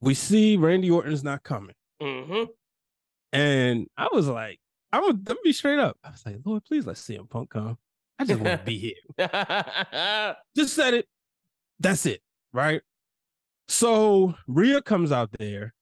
We 0.00 0.14
see 0.14 0.56
Randy 0.56 0.88
Orton's 0.88 1.24
not 1.24 1.42
coming. 1.42 1.74
Mhm. 2.00 2.46
And 3.32 3.86
I 3.96 4.08
was 4.12 4.28
like, 4.28 4.60
I'm 4.92 5.02
gonna, 5.02 5.18
let 5.26 5.34
me 5.36 5.40
be 5.44 5.52
straight 5.52 5.78
up. 5.78 5.96
I 6.04 6.10
was 6.10 6.24
like, 6.24 6.36
Lord, 6.44 6.64
please 6.64 6.86
let 6.86 6.96
CM 6.96 7.28
Punk 7.28 7.50
come. 7.50 7.76
I 8.18 8.24
just 8.24 8.40
want 8.40 8.60
to 8.60 8.64
be 8.64 8.78
here. 8.78 9.28
Just 10.56 10.74
said 10.74 10.94
it. 10.94 11.06
That's 11.80 12.06
it. 12.06 12.22
Right. 12.52 12.80
So 13.68 14.34
Rhea 14.46 14.80
comes 14.80 15.12
out 15.12 15.30
there 15.38 15.74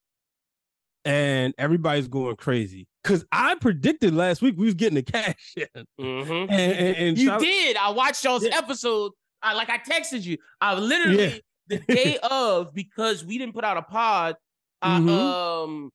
and 1.05 1.55
everybody's 1.59 2.09
going 2.09 2.37
crazy. 2.37 2.89
Cause 3.05 3.25
I 3.31 3.55
predicted 3.57 4.15
last 4.15 4.41
week 4.41 4.55
we 4.57 4.65
was 4.65 4.75
getting 4.75 4.95
the 4.95 5.03
cash 5.03 5.55
in. 5.57 5.85
Mhm. 6.01 6.43
And, 6.43 6.51
and, 6.51 6.97
and 6.97 7.19
You 7.19 7.27
shout- 7.29 7.41
did. 7.41 7.77
I 7.77 7.91
watched 7.91 8.25
y'all's 8.25 8.45
Yeah. 8.45 8.57
episode. 8.57 9.13
I 9.43 9.53
like 9.55 9.69
I 9.69 9.79
texted 9.79 10.25
you. 10.25 10.39
I 10.61 10.75
literally 10.75 11.43
the 11.69 11.79
day 11.81 12.19
of 12.23 12.73
because 12.75 13.25
we 13.25 13.37
didn't 13.39 13.55
put 13.55 13.63
out 13.65 13.77
a 13.77 13.83
pod. 13.83 14.37
I, 14.81 14.99
Mhm. 14.99 15.09
um, 15.11 15.91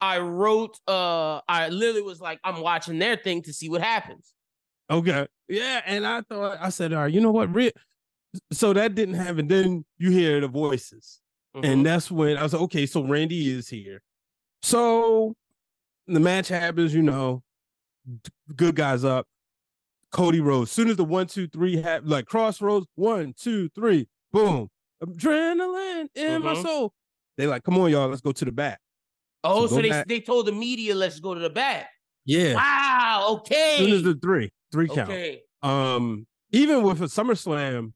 I 0.00 0.18
wrote. 0.18 0.78
Uh, 0.88 1.40
I 1.48 1.68
literally 1.68 2.02
was 2.02 2.20
like, 2.20 2.40
I'm 2.44 2.60
watching 2.60 2.98
their 2.98 3.16
thing 3.16 3.42
to 3.42 3.52
see 3.52 3.68
what 3.68 3.82
happens. 3.82 4.32
Okay. 4.90 5.26
Yeah. 5.48 5.82
And 5.86 6.06
I 6.06 6.22
thought 6.22 6.58
I 6.60 6.70
said, 6.70 6.92
all 6.92 7.02
right, 7.02 7.12
you 7.12 7.20
know 7.20 7.30
what? 7.30 7.54
Rhea. 7.54 7.72
So 8.52 8.72
that 8.72 8.94
didn't 8.94 9.14
happen. 9.14 9.48
Then 9.48 9.84
you 9.98 10.10
hear 10.10 10.40
the 10.40 10.48
voices. 10.48 11.20
Mhm. 11.56 11.64
And 11.64 11.86
that's 11.86 12.10
when 12.10 12.36
I 12.36 12.42
was 12.42 12.52
like, 12.52 12.62
okay, 12.62 12.86
so 12.86 13.04
Randy 13.04 13.50
is 13.50 13.68
here. 13.68 14.02
So 14.62 15.34
the 16.06 16.20
match 16.20 16.48
happens, 16.48 16.94
you 16.94 17.02
know, 17.02 17.42
good 18.56 18.74
guys 18.76 19.04
up. 19.04 19.26
Cody 20.12 20.40
Rhodes. 20.40 20.70
Soon 20.72 20.88
as 20.88 20.96
the 20.96 21.04
one, 21.04 21.26
two, 21.28 21.46
three 21.48 21.80
have 21.82 22.04
like 22.04 22.26
crossroads, 22.26 22.86
one, 22.96 23.32
two, 23.38 23.68
three, 23.74 24.08
boom. 24.32 24.68
Adrenaline 25.02 26.08
in 26.14 26.42
my 26.42 26.54
Mhm. 26.54 26.62
soul. 26.62 26.92
They 27.36 27.46
like, 27.46 27.62
come 27.64 27.78
on, 27.78 27.90
y'all, 27.90 28.08
let's 28.08 28.20
go 28.20 28.32
to 28.32 28.44
the 28.44 28.52
back. 28.52 28.80
Oh, 29.44 29.66
so 29.66 29.76
so, 29.76 29.82
they 29.82 29.88
back. 29.90 30.06
they 30.08 30.20
told 30.20 30.46
the 30.46 30.52
media, 30.52 30.94
let's 30.94 31.20
go 31.20 31.34
to 31.34 31.40
the 31.40 31.50
back. 31.50 31.88
Yeah. 32.24 32.54
Wow. 32.54 33.26
Okay. 33.40 33.76
Soon 33.78 33.92
as 33.92 34.02
the 34.02 34.14
three, 34.14 34.50
three 34.72 34.88
count. 34.88 35.10
okay. 35.10 35.42
um 35.62 36.26
even 36.52 36.82
with 36.82 37.00
a 37.00 37.04
SummerSlam, 37.06 37.92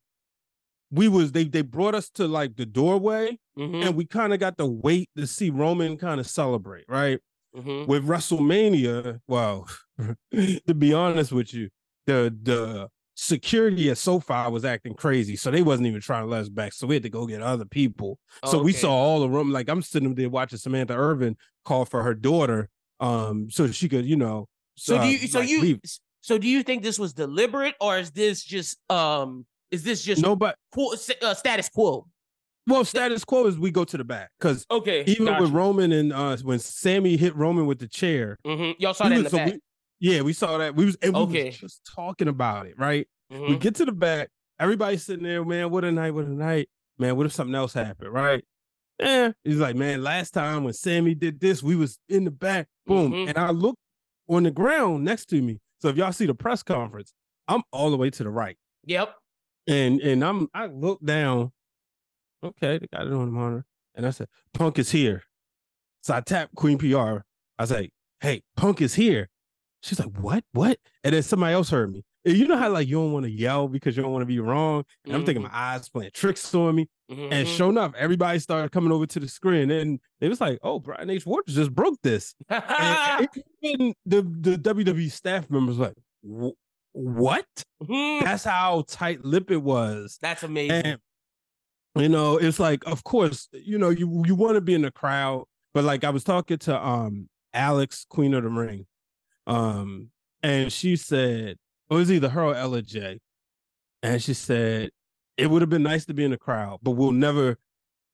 we 0.90 1.08
was 1.08 1.32
they 1.32 1.44
they 1.44 1.62
brought 1.62 1.94
us 1.94 2.08
to 2.10 2.26
like 2.28 2.56
the 2.56 2.66
doorway 2.66 3.38
Mhm, 3.58 3.86
and 3.86 3.94
we 3.96 4.04
kind 4.04 4.32
of 4.34 4.40
got 4.40 4.58
to 4.58 4.66
wait 4.66 5.08
to 5.16 5.26
see 5.28 5.48
Roman 5.50 5.96
kind 5.96 6.18
of 6.20 6.26
celebrate, 6.26 6.86
right? 6.88 7.20
mhm. 7.56 7.86
With 7.86 8.04
WrestleMania, 8.06 9.20
well, 9.28 9.68
to 10.32 10.74
be 10.74 10.92
honest 10.92 11.30
with 11.32 11.54
you, 11.54 11.68
the 12.06 12.36
the 12.42 12.88
security 13.14 13.90
at 13.90 13.98
SoFi 13.98 14.50
was 14.50 14.64
acting 14.64 14.94
crazy, 14.94 15.36
so 15.36 15.50
they 15.50 15.62
wasn't 15.62 15.86
even 15.86 16.00
trying 16.00 16.24
to 16.24 16.28
let 16.28 16.42
us 16.42 16.48
back. 16.48 16.72
So 16.72 16.86
we 16.86 16.94
had 16.96 17.02
to 17.04 17.10
go 17.10 17.26
get 17.26 17.40
other 17.42 17.64
people. 17.64 18.18
So 18.44 18.62
we 18.62 18.72
saw 18.72 18.92
all 18.92 19.20
the 19.20 19.28
room. 19.28 19.50
Like 19.52 19.68
I'm 19.68 19.82
sitting 19.82 20.14
there 20.14 20.28
watching 20.28 20.58
Samantha 20.58 20.94
Irvin 20.94 21.36
call 21.64 21.84
for 21.84 22.02
her 22.02 22.14
daughter, 22.14 22.68
um, 23.00 23.50
so 23.50 23.66
she 23.68 23.88
could, 23.88 24.04
you 24.06 24.16
know. 24.16 24.48
So 24.76 24.96
uh, 24.96 25.02
do 25.04 25.08
you? 25.08 25.18
So 25.28 25.40
like, 25.40 25.48
you? 25.48 25.60
leave. 25.62 25.80
So 26.20 26.38
do 26.38 26.48
you 26.48 26.62
think 26.62 26.82
this 26.82 26.98
was 26.98 27.12
deliberate, 27.12 27.74
or 27.80 27.98
is 27.98 28.10
this 28.10 28.42
just 28.44 28.78
um? 28.90 29.46
Is 29.70 29.82
this 29.82 30.04
just 30.04 30.22
Nobody. 30.22 30.54
quo- 30.72 30.94
uh, 31.22 31.34
status 31.34 31.68
quo? 31.68 32.06
Well, 32.66 32.84
status 32.84 33.24
quo 33.24 33.46
is 33.46 33.58
we 33.58 33.70
go 33.70 33.84
to 33.84 33.96
the 33.98 34.04
back 34.04 34.30
because 34.38 34.64
Okay. 34.70 35.04
even 35.06 35.26
gotcha. 35.26 35.42
with 35.42 35.50
Roman 35.52 35.92
and 35.92 36.12
uh 36.12 36.36
when 36.38 36.58
Sami 36.58 37.16
hit 37.16 37.34
Roman 37.36 37.66
with 37.66 37.78
the 37.78 37.88
chair, 37.88 38.38
Mhm, 38.46 38.76
y'all 38.78 38.94
saw 38.94 39.08
that 39.08 39.18
in 39.18 39.24
the 39.24 39.30
so 39.30 39.36
back. 39.36 39.52
we- 39.54 39.60
yeah, 40.00 40.20
we 40.22 40.32
saw 40.32 40.58
that. 40.58 40.74
We 40.74 40.84
was 40.86 40.96
and 41.02 41.14
we 41.14 41.20
Okay. 41.20 41.46
was 41.46 41.58
just 41.58 41.80
talking 41.94 42.28
about 42.28 42.66
it, 42.66 42.78
right? 42.78 43.06
We 43.30 43.36
Mhm. 43.36 43.60
get 43.60 43.74
to 43.76 43.84
the 43.84 43.92
back, 43.92 44.30
everybody's 44.58 45.04
sitting 45.04 45.24
there, 45.24 45.44
man. 45.44 45.70
What 45.70 45.84
a 45.84 45.92
night, 45.92 46.12
what 46.12 46.24
a 46.26 46.30
night, 46.30 46.68
man. 46.98 47.16
What 47.16 47.26
if 47.26 47.32
something 47.32 47.54
else 47.54 47.72
happened, 47.72 48.12
right? 48.12 48.44
Yeah, 49.00 49.32
he's 49.42 49.56
like, 49.58 49.74
man. 49.76 50.02
Last 50.02 50.32
time 50.32 50.62
when 50.64 50.72
Sami 50.72 51.14
did 51.14 51.40
this, 51.40 51.62
we 51.62 51.74
was 51.74 51.98
in 52.08 52.24
the 52.24 52.30
back, 52.30 52.68
boom, 52.86 53.12
Mhm. 53.12 53.28
and 53.30 53.38
I 53.38 53.50
looked 53.50 53.80
on 54.28 54.44
the 54.44 54.50
ground 54.50 55.04
next 55.04 55.26
to 55.30 55.42
me. 55.42 55.60
So 55.80 55.88
if 55.88 55.96
y'all 55.96 56.12
see 56.12 56.26
the 56.26 56.34
press 56.34 56.62
conference, 56.62 57.12
I'm 57.48 57.62
all 57.72 57.90
the 57.90 57.96
way 57.96 58.08
to 58.10 58.22
the 58.22 58.30
right, 58.30 58.56
Yep. 58.84 59.16
and 59.66 60.00
and 60.00 60.24
I'm 60.24 60.48
I 60.54 60.66
look 60.66 61.04
down. 61.04 61.52
Okay, 62.42 62.78
they 62.78 62.86
got 62.92 63.06
it 63.06 63.12
on 63.12 63.26
the 63.26 63.32
monitor, 63.32 63.64
and 63.94 64.06
I 64.06 64.10
said, 64.10 64.28
Punk 64.52 64.78
is 64.78 64.90
here. 64.92 65.24
So 66.02 66.14
I 66.14 66.20
tap 66.20 66.50
Queen 66.54 66.76
PR. 66.78 67.24
I 67.58 67.64
say, 67.64 67.90
hey, 68.20 68.42
Punk 68.56 68.80
is 68.82 68.94
here. 68.94 69.28
She's 69.84 69.98
like, 70.00 70.18
what? 70.18 70.44
What? 70.52 70.78
And 71.04 71.14
then 71.14 71.22
somebody 71.22 71.52
else 71.54 71.68
heard 71.70 71.92
me. 71.92 72.02
And 72.24 72.36
you 72.38 72.48
know 72.48 72.56
how 72.56 72.70
like 72.70 72.88
you 72.88 72.94
don't 72.96 73.12
want 73.12 73.24
to 73.26 73.30
yell 73.30 73.68
because 73.68 73.96
you 73.96 74.02
don't 74.02 74.12
want 74.12 74.22
to 74.22 74.26
be 74.26 74.40
wrong. 74.40 74.84
And 75.04 75.14
I'm 75.14 75.26
thinking 75.26 75.42
my 75.42 75.50
eyes 75.52 75.88
playing 75.90 76.10
tricks 76.14 76.54
on 76.54 76.74
me. 76.76 76.88
And 77.10 77.46
Mhm. 77.46 77.56
sure 77.56 77.68
enough, 77.68 77.92
everybody 77.98 78.38
started 78.38 78.72
coming 78.72 78.90
over 78.92 79.04
to 79.06 79.20
the 79.20 79.28
screen. 79.28 79.70
And 79.70 80.00
it 80.22 80.30
was 80.30 80.40
like, 80.40 80.58
oh, 80.62 80.78
Brian 80.80 81.10
H. 81.10 81.26
Ward 81.26 81.44
just 81.46 81.74
broke 81.74 81.98
this. 82.02 82.34
And 82.48 83.28
even 83.62 83.94
the, 84.06 84.22
the 84.22 84.56
WWE 84.56 85.10
staff 85.12 85.50
members 85.50 85.76
were 85.76 85.88
like, 85.88 85.96
"Wh- 86.22 86.96
what? 86.96 87.46
Mhm. 87.82 88.22
That's 88.22 88.44
how 88.44 88.84
tight 88.88 89.22
lip 89.22 89.50
it 89.50 89.62
was. 89.62 90.18
That's 90.22 90.42
amazing. 90.44 90.82
And 90.82 90.98
you 91.96 92.08
know, 92.08 92.38
it's 92.38 92.58
like, 92.58 92.84
of 92.86 93.04
course, 93.04 93.48
you 93.52 93.78
know, 93.78 93.90
you 93.90 94.22
you 94.26 94.34
want 94.34 94.54
to 94.54 94.60
be 94.60 94.74
in 94.74 94.82
the 94.82 94.90
crowd, 94.90 95.44
but 95.74 95.84
like 95.84 96.02
I 96.04 96.10
was 96.10 96.24
talking 96.24 96.58
to 96.60 96.84
um 96.84 97.28
Alex, 97.52 98.04
Queen 98.08 98.32
of 98.34 98.42
the 98.42 98.48
Ring, 98.48 98.86
um, 99.46 100.10
and 100.42 100.72
she 100.72 100.96
said 100.96 101.56
it 101.90 101.94
was 101.94 102.10
either 102.10 102.28
her 102.28 102.44
or 102.44 102.54
Ella 102.54 102.82
J, 102.82 103.18
and 104.02 104.22
she 104.22 104.34
said 104.34 104.90
it 105.36 105.50
would 105.50 105.62
have 105.62 105.68
been 105.70 105.82
nice 105.82 106.04
to 106.06 106.14
be 106.14 106.24
in 106.24 106.30
the 106.30 106.36
crowd, 106.38 106.78
but 106.82 106.92
we'll 106.92 107.12
never 107.12 107.58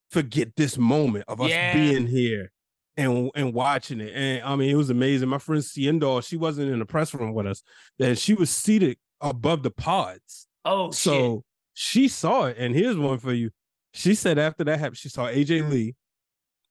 forget 0.09 0.49
this 0.57 0.77
moment 0.77 1.25
of 1.27 1.39
us 1.41 1.49
Yeah. 1.49 1.73
being 1.73 2.07
here 2.07 2.51
and 2.97 3.29
and 3.35 3.53
watching 3.53 4.01
it. 4.01 4.11
And 4.13 4.43
I 4.43 4.55
mean, 4.55 4.69
it 4.69 4.75
was 4.75 4.89
amazing. 4.89 5.29
My 5.29 5.37
friend 5.37 5.61
Ciendor, 5.63 6.23
she 6.25 6.37
wasn't 6.37 6.71
in 6.71 6.79
the 6.79 6.85
press 6.85 7.13
room 7.13 7.33
with 7.33 7.47
us, 7.47 7.63
and 7.99 8.17
she 8.17 8.33
was 8.33 8.49
seated 8.49 8.97
above 9.21 9.63
the 9.63 9.71
pods. 9.71 10.47
oh 10.65 10.91
shit. 10.91 10.95
So 10.95 11.43
she 11.73 12.07
saw 12.07 12.45
it, 12.45 12.57
and 12.59 12.75
here's 12.75 12.97
one 12.97 13.17
for 13.17 13.33
you. 13.33 13.49
She 13.93 14.13
said 14.15 14.37
after 14.37 14.63
that 14.65 14.79
happened, 14.79 14.97
she 14.97 15.09
saw 15.09 15.27
AJ 15.27 15.69
Lee, 15.69 15.95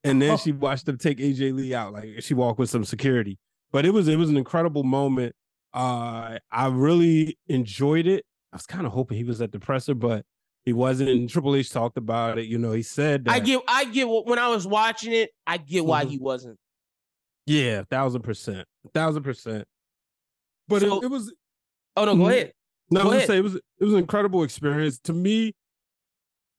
and 0.05 0.21
then 0.23 0.33
Oh. 0.33 0.37
she 0.37 0.53
watched 0.53 0.87
them 0.87 0.97
take 0.99 1.19
AJ 1.19 1.53
Lee 1.55 1.75
out. 1.75 1.93
Like 1.93 2.23
she 2.23 2.35
walked 2.35 2.59
with 2.59 2.71
some 2.71 2.85
security, 2.85 3.39
but 3.73 3.85
it 3.87 3.91
was 3.91 4.09
it 4.09 4.17
was 4.17 4.31
an 4.31 4.37
incredible 4.37 4.83
moment. 4.85 5.35
Uh, 5.73 6.39
I 6.51 6.67
really 6.69 7.39
enjoyed 7.49 8.07
it. 8.07 8.25
I 8.53 8.57
was 8.57 8.67
kind 8.67 8.87
of 8.87 8.93
hoping 8.93 9.17
he 9.17 9.25
was 9.25 9.41
at 9.41 9.53
the 9.53 9.61
presser, 9.61 9.95
but 9.95 10.25
he 10.65 10.73
wasn't. 10.73 11.11
And 11.11 11.29
Triple 11.31 11.55
H 11.55 11.71
talked 11.71 11.97
about 11.97 12.39
it. 12.39 12.47
You 12.47 12.59
know, 12.59 12.73
he 12.73 12.83
said 12.83 13.25
that. 13.27 13.31
I 13.33 13.39
get. 13.41 13.63
I 13.69 13.85
get. 13.85 14.09
When 14.09 14.39
I 14.39 14.49
was 14.49 14.67
watching 14.67 15.13
it, 15.13 15.31
I 15.47 15.57
get 15.59 15.85
why 15.85 16.05
Mhm. 16.05 16.11
he 16.11 16.19
wasn't. 16.19 16.59
yeah, 17.47 17.83
thousand 17.91 18.23
percent, 18.23 18.67
thousand 18.95 19.23
percent. 19.23 19.67
But 20.69 20.83
So- 20.83 20.99
it, 20.99 21.05
it 21.05 21.11
was 21.11 21.33
Oh 21.97 22.05
no, 22.05 22.15
go 22.17 22.23
Mhm. 22.25 22.31
ahead. 22.31 22.53
No, 22.91 23.01
I 23.01 23.03
Go 23.05 23.09
was 23.11 23.15
gonna 23.17 23.27
say 23.27 23.37
it 23.39 23.43
was 23.43 23.55
it 23.57 23.63
was 23.85 23.93
an 23.93 23.99
incredible 24.01 24.43
experience. 24.43 24.99
To 25.01 25.13
me, 25.13 25.55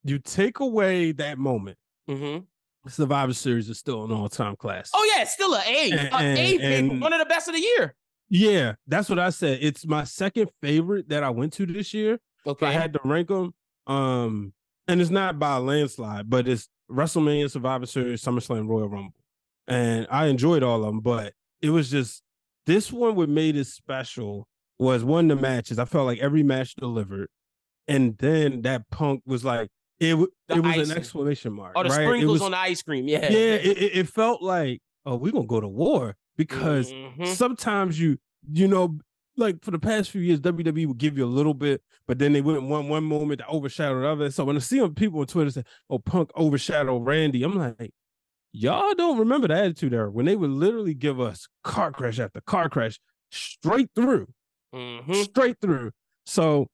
you 0.04 0.18
take 0.18 0.60
away 0.60 1.12
that 1.12 1.38
moment. 1.38 1.78
hmm 2.08 2.38
Survivor 2.88 3.32
Series 3.32 3.68
is 3.68 3.78
still 3.78 4.04
an 4.04 4.12
all-time 4.12 4.56
classic. 4.56 4.92
Oh 4.94 5.12
yeah, 5.14 5.22
it's 5.22 5.32
still 5.32 5.54
an 5.54 5.62
A. 5.66 5.90
And- 5.92 6.14
A 6.14 6.18
A 6.18 6.54
and- 6.78 6.90
and- 6.92 7.00
one 7.00 7.12
of 7.12 7.18
the 7.20 7.26
best 7.26 7.48
of 7.48 7.54
the 7.54 7.60
year. 7.60 7.94
Yeah, 8.28 8.74
that's 8.86 9.08
what 9.08 9.18
I 9.18 9.30
said. 9.30 9.58
It's 9.60 9.86
my 9.86 10.04
second 10.04 10.50
favorite 10.62 11.08
that 11.10 11.22
I 11.22 11.30
went 11.30 11.52
to 11.54 11.66
this 11.66 11.92
year. 11.92 12.18
Okay. 12.46 12.66
I 12.66 12.72
had 12.72 12.92
to 12.94 13.00
rank 13.04 13.28
them, 13.28 13.52
um, 13.86 14.52
and 14.88 15.00
it's 15.00 15.10
not 15.10 15.38
by 15.38 15.56
a 15.56 15.60
landslide, 15.60 16.28
but 16.30 16.48
it's 16.48 16.68
WrestleMania, 16.90 17.50
Survivor 17.50 17.86
Series, 17.86 18.22
SummerSlam, 18.22 18.66
Royal 18.68 18.88
Rumble, 18.88 19.14
and 19.68 20.06
I 20.10 20.26
enjoyed 20.26 20.62
all 20.62 20.80
of 20.80 20.86
them. 20.86 21.00
But 21.00 21.34
it 21.60 21.70
was 21.70 21.90
just 21.90 22.22
this 22.66 22.90
one. 22.90 23.14
What 23.14 23.28
made 23.28 23.54
it 23.56 23.66
special 23.66 24.48
was 24.78 25.04
one 25.04 25.30
of 25.30 25.36
the 25.38 25.42
matches. 25.42 25.78
I 25.78 25.84
felt 25.84 26.06
like 26.06 26.18
every 26.18 26.42
match 26.42 26.74
delivered, 26.74 27.28
and 27.86 28.16
then 28.18 28.62
that 28.62 28.88
Punk 28.90 29.22
was 29.26 29.44
like 29.44 29.68
it. 30.02 30.28
It 30.48 30.60
was 30.60 30.90
an 30.90 30.96
exclamation 30.96 31.52
mark. 31.52 31.72
oh, 31.76 31.82
the 31.82 31.88
right? 31.90 32.00
It 32.00 32.04
sprinkles 32.06 32.32
was- 32.32 32.42
on 32.42 32.50
the 32.52 32.58
ice 32.58 32.82
cream. 32.82 33.08
Yeah. 33.08 33.22
yeah, 33.30 33.54
it, 33.54 33.96
it- 33.96 34.08
felt 34.08 34.42
like, 34.42 34.80
oh, 35.06 35.16
we're 35.16 35.32
gonna 35.32 35.46
go 35.46 35.60
to 35.60 35.68
war. 35.68 36.16
because 36.36 36.90
Mhm. 36.92 37.26
sometimes 37.26 38.00
you 38.00 38.16
you 38.50 38.66
know 38.66 38.98
like 39.36 39.62
for 39.62 39.70
the 39.70 39.78
past 39.78 40.10
few 40.10 40.20
years 40.22 40.40
WWE 40.40 40.86
would 40.86 40.96
give 40.98 41.16
you 41.18 41.24
a 41.24 41.26
little 41.38 41.52
bit, 41.54 41.82
but 42.08 42.18
then 42.18 42.32
they 42.32 42.40
wouldn't 42.40 42.68
want 42.68 42.88
one 42.88 43.04
moment 43.04 43.38
to 43.40 43.46
overshadow 43.48 44.00
the 44.00 44.08
other. 44.08 44.30
So 44.30 44.44
when 44.44 44.56
I 44.56 44.58
see 44.60 44.86
people 44.96 45.20
on 45.20 45.26
Twitter 45.26 45.50
say, 45.50 45.64
"Oh, 45.90 45.98
Punk 45.98 46.30
overshadowed 46.36 47.04
Randy," 47.06 47.42
I'm 47.42 47.54
like, 47.56 47.92
y'all 48.52 48.94
don't 48.94 49.18
remember 49.18 49.48
the 49.48 49.54
attitude 49.54 49.92
era 49.94 50.10
when 50.10 50.26
they 50.26 50.36
would 50.36 50.50
literally 50.50 50.94
give 50.94 51.20
us 51.20 51.48
car 51.64 51.90
crash 51.92 52.18
after 52.18 52.40
car 52.42 52.68
crash 52.68 52.98
straight 53.30 53.88
through, 53.94 54.28
Mhm. 54.74 55.24
straight 55.24 55.56
through. 55.60 55.92
So 56.26 56.68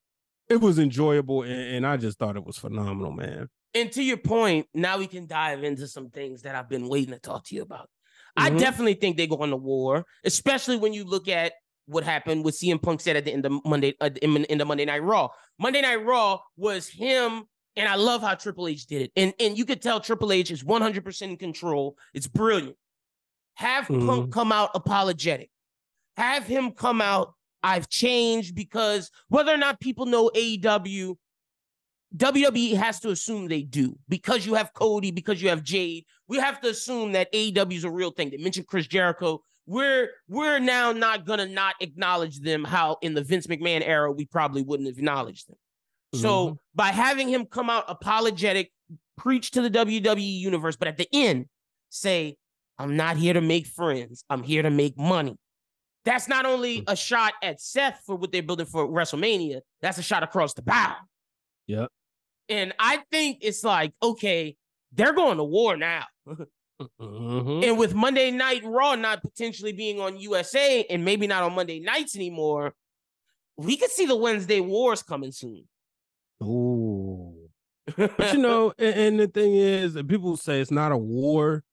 it 0.48 0.60
was 0.60 0.78
enjoyable, 0.78 1.42
and, 1.42 1.52
and 1.52 1.86
I 1.86 1.96
just 1.96 2.18
thought 2.18 2.36
it 2.36 2.44
was 2.44 2.56
phenomenal, 2.56 3.12
man. 3.12 3.48
And 3.74 3.92
to 3.92 4.02
your 4.02 4.16
point, 4.16 4.66
now 4.74 4.98
we 4.98 5.06
can 5.06 5.26
dive 5.26 5.62
into 5.62 5.86
some 5.86 6.10
things 6.10 6.42
that 6.42 6.54
I've 6.54 6.68
been 6.68 6.88
waiting 6.88 7.12
to 7.12 7.20
talk 7.20 7.44
to 7.46 7.54
you 7.54 7.62
about. 7.62 7.88
I 8.36 8.50
Mhm. 8.50 8.58
definitely 8.58 8.94
think 8.94 9.16
they 9.16 9.26
go 9.26 9.36
on 9.38 9.50
to 9.50 9.56
war, 9.56 10.06
especially 10.24 10.76
when 10.76 10.92
you 10.92 11.04
look 11.04 11.28
at 11.28 11.52
what 11.86 12.04
happened 12.04 12.44
with 12.44 12.54
CM 12.54 12.78
Punk 12.80 13.00
said 13.00 13.16
at 13.16 13.24
the 13.24 13.32
end 13.32 13.44
of 13.46 13.52
Monday 13.64 13.94
uh, 14.00 14.10
in, 14.22 14.44
in 14.44 14.58
the 14.58 14.64
Monday 14.64 14.84
Night 14.84 15.02
Raw. 15.02 15.28
Monday 15.58 15.80
Night 15.82 16.04
Raw 16.04 16.38
was 16.56 16.86
him, 16.88 17.44
and 17.76 17.88
I 17.88 17.94
love 17.96 18.20
how 18.22 18.34
Triple 18.34 18.68
H 18.68 18.86
did 18.86 19.02
it. 19.02 19.12
And 19.16 19.32
and 19.40 19.56
you 19.58 19.64
could 19.64 19.82
tell 19.82 19.98
Triple 20.00 20.32
H 20.32 20.50
is 20.50 20.62
100% 20.62 21.22
in 21.30 21.36
control. 21.36 21.96
It's 22.14 22.26
brilliant. 22.26 22.76
Have 23.54 23.88
Punk 23.88 24.32
come 24.32 24.52
out 24.52 24.70
apologetic. 24.74 25.50
Have 26.16 26.44
him 26.44 26.72
come 26.72 27.00
out. 27.00 27.34
I've 27.62 27.88
changed 27.88 28.54
because 28.54 29.10
whether 29.28 29.52
or 29.52 29.56
not 29.56 29.80
people 29.80 30.06
know 30.06 30.30
AEW, 30.34 31.16
WWE 32.16 32.74
has 32.76 33.00
to 33.00 33.10
assume 33.10 33.48
they 33.48 33.62
do 33.62 33.98
because 34.08 34.46
you 34.46 34.54
have 34.54 34.72
Cody, 34.72 35.10
because 35.10 35.42
you 35.42 35.48
have 35.48 35.62
Jade. 35.62 36.04
We 36.26 36.38
have 36.38 36.60
to 36.62 36.70
assume 36.70 37.12
that 37.12 37.32
AEW 37.32 37.76
is 37.76 37.84
a 37.84 37.90
real 37.90 38.10
thing. 38.10 38.30
They 38.30 38.38
mentioned 38.38 38.66
Chris 38.66 38.86
Jericho. 38.86 39.42
We're 39.66 40.10
we're 40.28 40.58
now 40.58 40.92
not 40.92 41.26
gonna 41.26 41.46
not 41.46 41.74
acknowledge 41.80 42.40
them. 42.40 42.64
How 42.64 42.96
in 43.02 43.12
the 43.12 43.22
Vince 43.22 43.46
McMahon 43.46 43.86
era 43.86 44.10
we 44.10 44.24
probably 44.24 44.62
wouldn't 44.62 44.88
have 44.88 44.96
acknowledged 44.96 45.48
them. 45.48 45.56
So 46.14 46.46
mm-hmm. 46.46 46.54
by 46.74 46.88
having 46.88 47.28
him 47.28 47.44
come 47.44 47.68
out 47.68 47.84
apologetic, 47.86 48.72
preach 49.18 49.50
to 49.50 49.60
the 49.60 49.70
WWE 49.70 50.38
universe, 50.40 50.76
but 50.76 50.88
at 50.88 50.96
the 50.96 51.08
end 51.12 51.46
say, 51.90 52.36
"I'm 52.78 52.96
not 52.96 53.18
here 53.18 53.34
to 53.34 53.42
make 53.42 53.66
friends. 53.66 54.24
I'm 54.30 54.42
here 54.42 54.62
to 54.62 54.70
make 54.70 54.96
money." 54.96 55.36
That's 56.04 56.28
not 56.28 56.46
only 56.46 56.84
a 56.86 56.96
shot 56.96 57.34
at 57.42 57.60
Seth 57.60 58.02
for 58.06 58.16
what 58.16 58.32
they're 58.32 58.42
building 58.42 58.66
for 58.66 58.88
WrestleMania. 58.88 59.60
That's 59.82 59.98
a 59.98 60.02
shot 60.02 60.22
across 60.22 60.54
the 60.54 60.62
bow. 60.62 60.94
Yep. 61.66 61.90
And 62.48 62.72
I 62.78 63.00
think 63.10 63.38
it's 63.42 63.62
like, 63.62 63.92
okay, 64.02 64.56
they're 64.92 65.12
going 65.12 65.36
to 65.36 65.44
war 65.44 65.76
now. 65.76 66.04
Mhm. 67.00 67.64
And 67.66 67.76
with 67.76 67.94
Monday 67.94 68.30
Night 68.30 68.62
Raw 68.64 68.94
not 68.94 69.20
potentially 69.22 69.72
being 69.72 70.00
on 70.00 70.18
USA 70.18 70.84
and 70.88 71.04
maybe 71.04 71.26
not 71.26 71.42
on 71.42 71.54
Monday 71.54 71.80
nights 71.80 72.14
anymore, 72.14 72.72
we 73.56 73.76
could 73.76 73.90
see 73.90 74.06
the 74.06 74.16
Wednesday 74.16 74.60
wars 74.60 75.02
coming 75.02 75.32
soon. 75.32 75.64
Ooh. 76.42 77.48
But 77.96 78.32
you 78.32 78.38
know, 78.38 78.72
and, 78.78 78.94
and 78.94 79.20
the 79.20 79.26
thing 79.26 79.54
is, 79.54 79.98
people 80.06 80.36
say 80.36 80.60
it's 80.60 80.70
not 80.70 80.92
a 80.92 80.96
war 80.96 81.64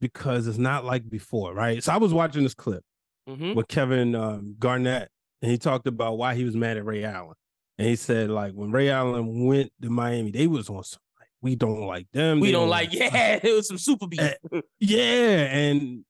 because 0.00 0.46
it's 0.48 0.58
not 0.58 0.84
like 0.84 1.08
before, 1.08 1.54
right? 1.54 1.82
So 1.82 1.92
I 1.92 1.98
was 1.98 2.12
watching 2.12 2.42
this 2.42 2.54
clip 2.54 2.82
Mhm. 3.28 3.54
with 3.54 3.68
Kevin 3.68 4.14
um, 4.14 4.56
Garnett, 4.58 5.10
and 5.42 5.50
he 5.50 5.58
talked 5.58 5.86
about 5.86 6.16
why 6.16 6.34
he 6.34 6.44
was 6.44 6.56
mad 6.56 6.78
at 6.78 6.84
Ray 6.84 7.04
Allen, 7.04 7.34
and 7.76 7.86
he 7.86 7.94
said 7.96 8.30
like 8.30 8.52
when 8.52 8.72
Ray 8.72 8.88
Allen 8.88 9.44
went 9.44 9.70
to 9.82 9.90
Miami, 9.90 10.30
they 10.30 10.46
was 10.46 10.70
on 10.70 10.82
some 10.82 11.00
like 11.20 11.28
we 11.42 11.54
don't 11.54 11.86
like 11.86 12.06
them, 12.12 12.40
we 12.40 12.52
don't 12.52 12.68
like, 12.70 12.88
us." 12.88 12.94
yeah, 12.94 13.38
it 13.42 13.54
was 13.54 13.68
some 13.68 13.78
super 13.78 14.06
beef. 14.06 14.20
Eh, 14.20 14.60
yeah, 14.80 15.44
and 15.54 16.04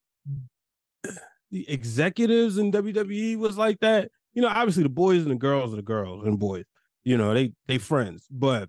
the 1.50 1.68
executives 1.68 2.56
in 2.58 2.70
WWE 2.70 3.36
was 3.36 3.58
like 3.58 3.80
that. 3.80 4.10
You 4.34 4.42
know, 4.42 4.48
obviously 4.48 4.84
the 4.84 4.88
boys 4.88 5.22
and 5.22 5.30
the 5.32 5.36
girls 5.36 5.72
are 5.72 5.76
the 5.76 5.82
girls 5.82 6.24
and 6.24 6.38
boys. 6.38 6.64
You 7.02 7.16
know, 7.16 7.34
they 7.34 7.52
they 7.66 7.78
friends. 7.78 8.26
But 8.30 8.68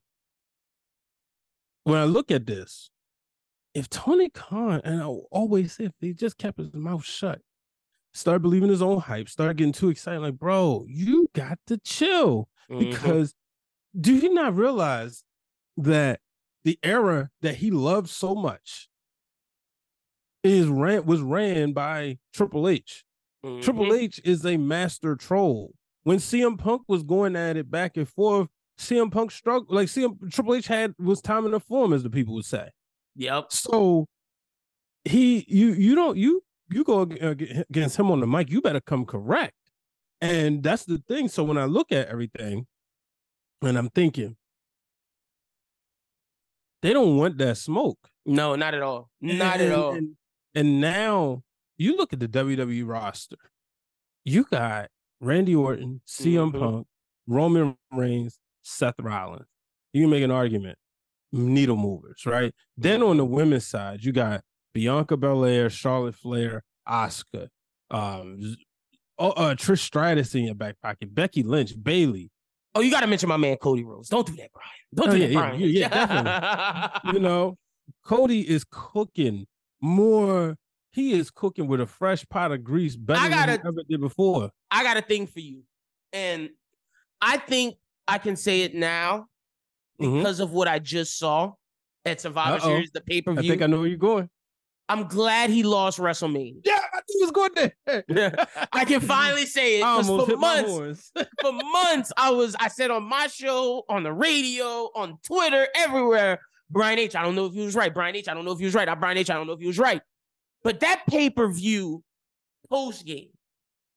when 1.84 1.97
I 2.00 2.06
look 2.06 2.32
at 2.32 2.47
this, 2.47 2.89
if 3.74 3.89
Tony 3.89 4.30
Khan 4.30 4.82
and 4.84 5.02
I 5.02 5.06
always 5.06 5.74
say 5.74 5.86
if 5.86 5.91
he 6.00 6.14
just 6.14 6.38
kept 6.38 6.58
his 6.58 6.74
mouth 6.74 7.06
shut, 7.06 7.41
start 8.14 8.41
believing 8.41 8.70
his 8.70 8.82
own 8.82 8.99
hype, 8.99 9.30
start 9.30 9.57
getting 9.57 9.74
too 9.74 9.89
excited, 9.89 10.22
like, 10.22 10.38
bro, 10.39 10.86
you 10.88 11.28
got 11.34 11.60
to 11.68 11.78
chill 11.78 12.49
Mhm. 12.70 12.80
because 12.80 13.36
do 13.99 14.14
you 14.16 14.34
not 14.34 14.55
realize 14.55 15.24
that 15.78 16.20
the 16.64 16.78
era 16.84 17.30
that 17.41 17.55
he 17.55 17.72
loved 17.72 18.10
so 18.10 18.36
much 18.36 18.89
is 20.43 20.68
ran 20.68 21.05
was 21.05 21.22
ran 21.22 21.74
by 21.74 22.18
Triple 22.34 22.68
H. 22.68 23.03
Mhm. 23.45 23.62
Triple 23.62 23.93
H 23.93 24.20
is 24.24 24.45
a 24.45 24.57
master 24.57 25.16
troll. 25.16 25.74
When 26.03 26.20
CM 26.20 26.57
Punk 26.57 26.84
was 26.88 27.03
going 27.03 27.36
at 27.36 27.57
it 27.57 27.70
back 27.70 27.97
and 27.97 28.07
forth, 28.07 28.49
CM 28.78 29.10
Punk 29.12 29.32
struggled. 29.32 29.70
Like 29.74 29.88
CM 29.89 30.18
Triple 30.32 30.55
H 30.55 30.68
had 30.68 30.93
was 30.97 31.22
time 31.22 31.45
in 31.45 31.51
the 31.51 31.60
form, 31.60 31.93
as 31.93 32.03
the 32.03 32.10
people 32.10 32.34
would 32.36 32.45
say. 32.45 32.70
Yep. 33.16 33.51
So 33.51 34.07
he, 35.03 35.45
you, 35.47 35.74
you 35.74 35.95
don't, 35.95 36.18
you, 36.18 36.43
you 36.70 36.84
go 36.84 37.02
ag- 37.04 37.66
against 37.70 37.98
him 37.98 38.12
on 38.12 38.20
the 38.20 38.28
mic. 38.28 38.50
You 38.50 38.62
better 38.62 38.82
come 38.82 39.06
correct, 39.06 39.56
and 40.22 40.64
that's 40.64 40.86
the 40.86 40.98
thing. 41.08 41.28
So 41.28 41.44
when 41.44 41.58
I 41.58 41.66
look 41.66 41.92
at 41.92 42.08
everything, 42.08 42.68
and 43.62 43.78
I'm 43.78 43.90
thinking, 43.90 44.38
they 46.82 46.94
don't 46.94 47.18
want 47.18 47.38
that 47.40 47.58
smoke. 47.58 47.98
No, 48.26 48.56
not 48.56 48.74
at 48.74 48.82
all. 48.82 49.10
Not 49.22 49.60
and, 49.60 49.72
at 49.72 49.78
all. 49.78 49.94
And, 49.94 50.16
and 50.56 50.80
now 50.82 51.44
you 51.78 51.98
look 51.98 52.14
at 52.14 52.20
the 52.20 52.28
WWE 52.28 52.88
roster. 52.88 53.38
You 54.24 54.44
got 54.44 54.90
Randy 55.20 55.56
Orton, 55.56 56.02
CM 56.08 56.52
Mhm. 56.52 56.60
Punk, 56.60 56.88
Roman 57.28 57.76
Reigns, 57.92 58.40
Seth 58.62 59.00
Rollins. 59.00 59.48
You 59.94 60.04
can 60.04 60.10
make 60.10 60.24
an 60.24 60.32
argument. 60.32 60.78
Needle 61.32 61.78
movers, 61.78 62.26
right? 62.26 62.54
Then 62.76 63.04
on 63.04 63.18
the 63.18 63.26
women's 63.26 63.68
side, 63.68 64.04
you 64.04 64.12
got 64.12 64.42
Bianca 64.80 65.18
Belair, 65.18 65.70
Charlotte 65.70 66.16
Flair, 66.16 66.64
Asuka, 66.88 67.50
um, 67.92 68.56
oh, 69.18 69.32
uh, 69.32 69.54
Trish 69.56 69.80
Stratus 69.80 70.34
in 70.36 70.46
your 70.46 70.56
back 70.56 70.76
pocket, 70.82 71.14
Becky 71.14 71.44
Lynch, 71.44 71.74
Bayley. 71.82 72.32
oh, 72.76 72.80
you 72.80 72.90
got 72.90 73.02
to 73.02 73.08
mention 73.08 73.28
my 73.28 73.36
man 73.36 73.58
Cody 73.58 73.84
Rhodes. 73.84 74.08
Don't 74.08 74.26
do 74.26 74.36
that, 74.38 74.50
Brian. 74.54 74.70
Don't 74.96 75.10
Oh, 75.10 75.12
do 75.12 75.18
yeah, 75.18 75.28
that, 75.28 75.34
Brian. 75.34 75.60
yeah, 75.60 76.90
yeah, 77.04 77.12
You 77.14 77.20
know, 77.20 77.58
Cody 78.06 78.40
is 78.50 78.64
cooking 78.72 79.46
more. 79.82 80.56
He 80.94 81.12
is 81.12 81.30
cooking 81.30 81.68
with 81.68 81.82
a 81.82 81.86
fresh 81.86 82.26
pot 82.30 82.52
of 82.54 82.64
grease 82.64 82.96
better 82.96 83.20
I 83.20 83.24
than 83.30 83.32
gotta- 83.38 83.52
he 83.52 83.68
ever 83.68 83.84
did 83.90 84.00
before. 84.00 84.50
I 84.72 84.84
got 84.84 84.96
a 84.98 85.02
thing 85.02 85.28
for 85.28 85.40
you. 85.42 85.64
And 86.14 86.52
I 87.22 87.36
think 87.38 87.76
I 88.08 88.18
can 88.18 88.36
say 88.38 88.62
it 88.62 88.74
now 88.76 89.26
Mhm. 90.02 90.18
because 90.20 90.40
of 90.40 90.52
what 90.52 90.68
I 90.70 90.80
just 90.80 91.18
saw 91.20 91.52
at 92.06 92.22
Survivor 92.22 92.56
Uh-oh. 92.56 92.70
Series, 92.70 92.92
the 92.92 93.02
pay 93.02 93.22
per 93.22 93.34
view. 93.34 93.44
I 93.44 93.48
think 93.54 93.62
I 93.62 93.68
know 93.68 93.80
where 93.80 93.88
you're 93.88 93.98
going. 93.98 94.30
I'm 94.90 95.08
glad 95.08 95.52
he 95.52 95.62
lost 95.62 96.00
WrestleMania. 96.00 96.62
Yeah, 96.66 96.80
I 96.92 96.98
think 96.98 97.20
he 97.20 97.24
was 97.24 97.32
going 97.32 97.52
there. 97.86 98.48
I 98.74 98.86
can 98.86 99.02
finally 99.02 99.46
say 99.46 99.80
it 99.80 99.84
I 99.84 100.02
for 100.02 100.36
months, 100.36 101.12
for 101.42 101.52
months, 101.54 102.12
I 102.18 102.32
was 102.32 102.56
I 102.60 102.70
said 102.70 102.90
on 102.90 103.04
my 103.04 103.28
show, 103.28 103.84
on 103.88 104.02
the 104.02 104.12
radio, 104.12 104.90
on 104.96 105.20
Twitter, 105.24 105.68
everywhere. 105.76 106.40
Brian 106.72 107.00
H. 107.00 107.16
I 107.16 107.24
don't 107.24 107.36
know 107.36 107.46
if 107.46 107.54
he 107.54 107.62
was 107.62 107.76
right. 107.76 107.94
Brian 107.94 108.16
H. 108.16 108.28
I 108.28 108.34
don't 108.34 108.46
know 108.46 108.52
if 108.52 108.60
he 108.60 108.66
was 108.66 108.76
right. 108.76 108.90
I'm 108.90 109.00
Brian 109.00 109.18
H. 109.18 109.30
I 109.30 109.36
don't 109.36 109.48
know 109.48 109.54
if 109.54 109.60
he 109.60 109.68
was 109.68 109.80
right. 109.80 110.02
But 110.64 110.80
that 110.82 111.04
pay 111.08 111.30
per 111.30 111.52
view 111.52 112.04
post 112.70 113.06
game, 113.06 113.30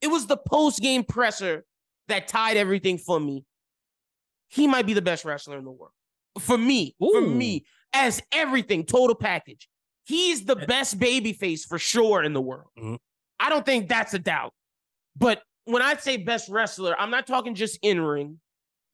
it 0.03 0.09
was 0.09 0.27
the 0.27 0.37
post 0.37 0.81
game 0.81 1.05
presser 1.05 1.65
that 2.09 2.29
tied 2.29 2.57
everything 2.59 2.99
for 2.99 3.19
me. 3.19 3.45
He 4.49 4.67
might 4.67 4.87
be 4.87 4.93
the 4.93 5.03
best 5.03 5.25
wrestler 5.25 5.57
in 5.57 5.65
the 5.65 5.71
world 5.71 5.93
for 6.39 6.59
me. 6.59 6.95
For 6.99 7.21
me, 7.23 7.65
as 7.95 8.23
everything 8.33 8.85
total 8.85 9.15
package, 9.15 9.69
he's 10.13 10.45
the 10.45 10.57
best 10.57 10.99
baby 10.99 11.33
face 11.33 11.65
for 11.65 11.79
sure 11.79 12.23
in 12.23 12.33
the 12.33 12.41
world. 12.41 12.69
Mhm. 12.79 12.99
I 13.41 13.49
don't 13.49 13.65
think 13.67 13.89
that's 13.89 14.15
a 14.15 14.19
doubt. 14.19 14.53
But 15.17 15.43
when 15.65 15.83
I 15.83 15.97
say 15.97 16.17
best 16.17 16.49
wrestler, 16.49 16.99
I'm 17.01 17.11
not 17.11 17.27
talking 17.27 17.55
just 17.55 17.79
in 17.83 18.01
ring, 18.01 18.41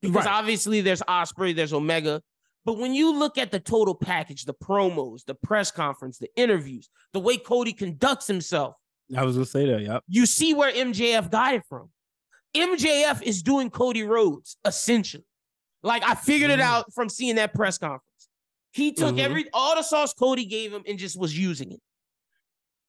because 0.02 0.24
Right. 0.26 0.34
obviously 0.34 0.80
there's 0.80 1.02
Ospreay, 1.02 1.54
there's 1.54 1.72
Omega. 1.72 2.22
But 2.64 2.78
when 2.78 2.92
you 2.94 3.14
look 3.14 3.38
at 3.38 3.50
the 3.50 3.60
total 3.60 3.94
package, 3.94 4.44
the 4.44 4.52
promos, 4.54 5.24
the 5.24 5.34
press 5.34 5.70
conference, 5.70 6.18
the 6.18 6.28
interviews, 6.36 6.88
the 7.12 7.20
way 7.20 7.38
Cody 7.38 7.72
conducts 7.72 8.26
himself, 8.26 8.76
I 9.16 9.24
was 9.24 9.36
gonna 9.36 9.46
say 9.46 9.64
that. 9.66 9.80
Yep. 9.82 10.04
you 10.08 10.26
see 10.26 10.52
where 10.52 10.70
MJF 10.70 11.30
got 11.30 11.54
it 11.54 11.62
from. 11.68 11.90
MJF 12.54 13.22
is 13.22 13.42
doing 13.42 13.70
Cody 13.70 14.02
Rhodes 14.02 14.56
essentially. 14.66 15.24
Like 15.82 16.02
I 16.02 16.14
figured 16.14 16.50
it 16.50 16.58
Mhm. 16.58 16.62
out 16.64 16.92
from 16.92 17.08
seeing 17.08 17.36
that 17.36 17.54
press 17.54 17.78
conference. 17.78 18.02
He 18.72 18.92
took 18.92 19.16
Mhm. 19.16 19.20
every 19.20 19.50
all 19.52 19.74
the 19.76 19.82
sauce 19.82 20.12
Cody 20.14 20.44
gave 20.44 20.72
him 20.72 20.82
and 20.86 20.98
just 20.98 21.18
was 21.18 21.36
using 21.38 21.72
it. 21.72 21.80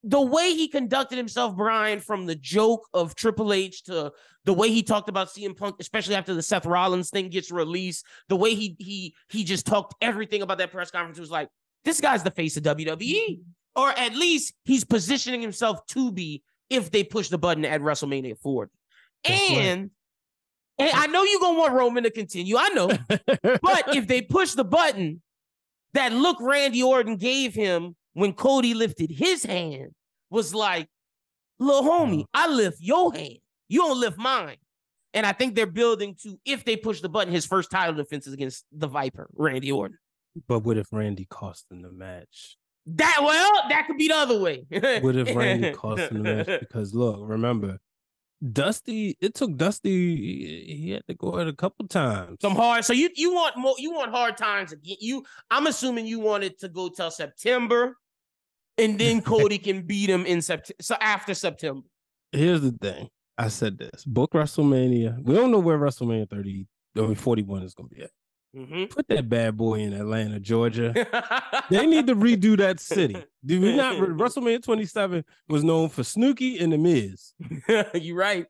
The 0.04 0.22
way 0.22 0.54
he 0.54 0.70
conducted 0.70 1.18
himself, 1.18 1.58
Brian, 1.58 2.00
from 2.00 2.26
the 2.26 2.36
joke 2.36 2.88
of 2.94 3.16
Triple 3.16 3.52
H 3.52 3.84
to 3.84 4.14
the 4.46 4.54
way 4.54 4.70
he 4.72 4.82
talked 4.82 5.10
about 5.10 5.30
CM 5.30 5.54
Punk, 5.58 5.76
especially 5.80 6.16
after 6.16 6.34
the 6.34 6.42
Seth 6.42 6.66
Rollins 6.66 7.10
thing 7.10 7.30
gets 7.30 7.52
released, 7.52 8.06
the 8.30 8.36
way 8.38 8.56
he 8.56 8.76
he 8.80 9.14
he 9.30 9.44
just 9.44 9.66
talked 9.66 9.96
everything 10.02 10.42
about 10.42 10.58
that 10.60 10.72
press 10.72 10.90
conference 10.90 11.20
was 11.20 11.32
like, 11.32 11.50
this 11.84 12.00
guy's 12.00 12.24
the 12.24 12.32
face 12.32 12.56
of 12.56 12.64
WWE, 12.64 13.42
or 13.76 13.90
at 13.90 14.16
least 14.16 14.54
he's 14.64 14.86
positioning 14.86 15.42
himself 15.42 15.86
to 15.88 16.12
be 16.14 16.44
if 16.70 16.92
they 16.92 17.04
push 17.04 17.28
the 17.28 17.38
button 17.38 17.66
at 17.66 17.82
WrestleMania 17.82 18.38
40. 18.40 18.72
That's 19.26 19.50
right. 19.50 19.58
and 19.60 19.92
and 20.78 20.92
I 20.94 21.08
know 21.08 21.24
you're 21.24 21.42
gonna 21.42 21.60
want 21.60 21.74
Roman 21.74 22.04
to 22.04 22.12
continue. 22.12 22.56
I 22.58 22.70
know, 22.70 22.88
but 23.08 23.96
if 23.96 24.08
they 24.08 24.22
push 24.22 24.54
the 24.54 24.64
button, 24.64 25.22
that 25.94 26.14
look 26.14 26.38
Randy 26.40 26.84
Orton 26.84 27.18
gave 27.18 27.54
him 27.54 27.96
when 28.14 28.34
Cody 28.34 28.74
lifted 28.74 29.12
his 29.12 29.44
hand 29.44 29.92
was 30.30 30.54
like, 30.54 30.88
little 31.60 31.84
homie, 31.84 32.22
mm-hmm. 32.22 32.22
I 32.34 32.48
lift 32.48 32.78
your 32.80 33.14
hand. 33.14 33.38
You 33.68 33.82
don't 33.82 34.00
lift 34.00 34.18
mine. 34.18 34.58
And 35.14 35.26
I 35.26 35.32
think 35.32 35.56
they're 35.56 35.66
building 35.66 36.16
to 36.22 36.40
if 36.46 36.66
they 36.66 36.76
push 36.76 37.02
the 37.02 37.10
button, 37.10 37.34
his 37.34 37.46
first 37.46 37.72
title 37.72 37.96
defense 37.96 38.28
is 38.28 38.34
against 38.34 38.66
the 38.72 38.88
Viper, 38.88 39.28
Randy 39.34 39.72
Orton. 39.72 39.98
but 40.48 40.60
what 40.60 40.78
if 40.78 40.88
Randy 40.92 41.26
cost 41.26 41.66
him 41.72 41.82
the 41.82 41.92
match? 41.92 42.58
That 42.86 43.18
well, 43.22 43.70
that 43.70 43.88
could 43.88 43.98
be 43.98 44.08
the 44.08 44.16
other 44.16 44.40
way. 44.40 44.66
What 45.02 45.16
if 45.16 45.36
Randy 45.36 45.72
cost 45.74 46.12
him 46.12 46.24
the 46.24 46.46
match? 46.46 46.60
Because 46.60 46.94
look, 46.94 47.18
remember, 47.22 47.80
Dusty. 48.54 49.18
It 49.20 49.36
took 49.36 49.58
Dusty. 49.58 50.66
He 50.66 50.92
had 50.92 51.04
to 51.08 51.14
go 51.14 51.40
at 51.40 51.48
a 51.48 51.54
couple 51.54 51.88
times. 51.88 52.38
Some 52.42 52.56
hard. 52.56 52.86
So 52.86 52.94
you 52.94 53.10
you 53.16 53.34
want 53.34 53.58
more? 53.58 53.76
You 53.78 53.92
want 53.92 54.12
hard 54.12 54.38
times 54.38 54.72
again? 54.72 54.98
You? 55.00 55.24
I'm 55.52 55.68
assuming 55.68 56.06
you 56.06 56.20
want 56.20 56.44
it 56.44 56.60
to 56.60 56.70
go 56.70 56.90
till 56.90 57.12
September, 57.12 57.98
and 58.78 58.98
then 58.98 59.22
Cody 59.24 59.58
can 59.58 59.82
beat 59.82 60.10
him 60.10 60.26
in 60.26 60.42
September. 60.42 60.78
So 60.82 60.96
after 61.02 61.34
September. 61.34 61.88
Here's 62.32 62.62
the 62.62 62.72
thing. 62.72 63.10
I 63.38 63.48
said 63.48 63.78
this. 63.78 64.06
Book 64.06 64.32
WrestleMania. 64.34 65.24
We 65.24 65.34
don't 65.34 65.52
know 65.52 65.60
where 65.60 65.78
WrestleMania 65.78 66.30
30 66.30 66.68
or 66.98 67.16
41 67.16 67.64
is 67.64 67.74
gonna 67.74 67.90
be 67.90 68.04
at. 68.04 68.12
Mhm. 68.56 68.90
Put 68.90 69.08
that 69.10 69.30
bad 69.30 69.56
boy 69.58 69.76
in 69.80 69.94
Atlanta, 69.94 70.40
Georgia. 70.40 70.94
They 71.70 71.86
need 71.86 72.08
to 72.08 72.16
redo 72.16 72.58
that 72.58 72.80
city. 72.80 73.24
Did 73.46 73.62
we 73.62 73.76
not? 73.76 73.96
WrestleMania 73.98 74.64
27 74.64 75.24
was 75.48 75.64
known 75.64 75.90
for 75.90 76.02
Snooki 76.02 76.60
and 76.62 76.74
The 76.74 76.78
Miz. 76.80 77.34
You're 77.94 78.18
right. 78.18 78.48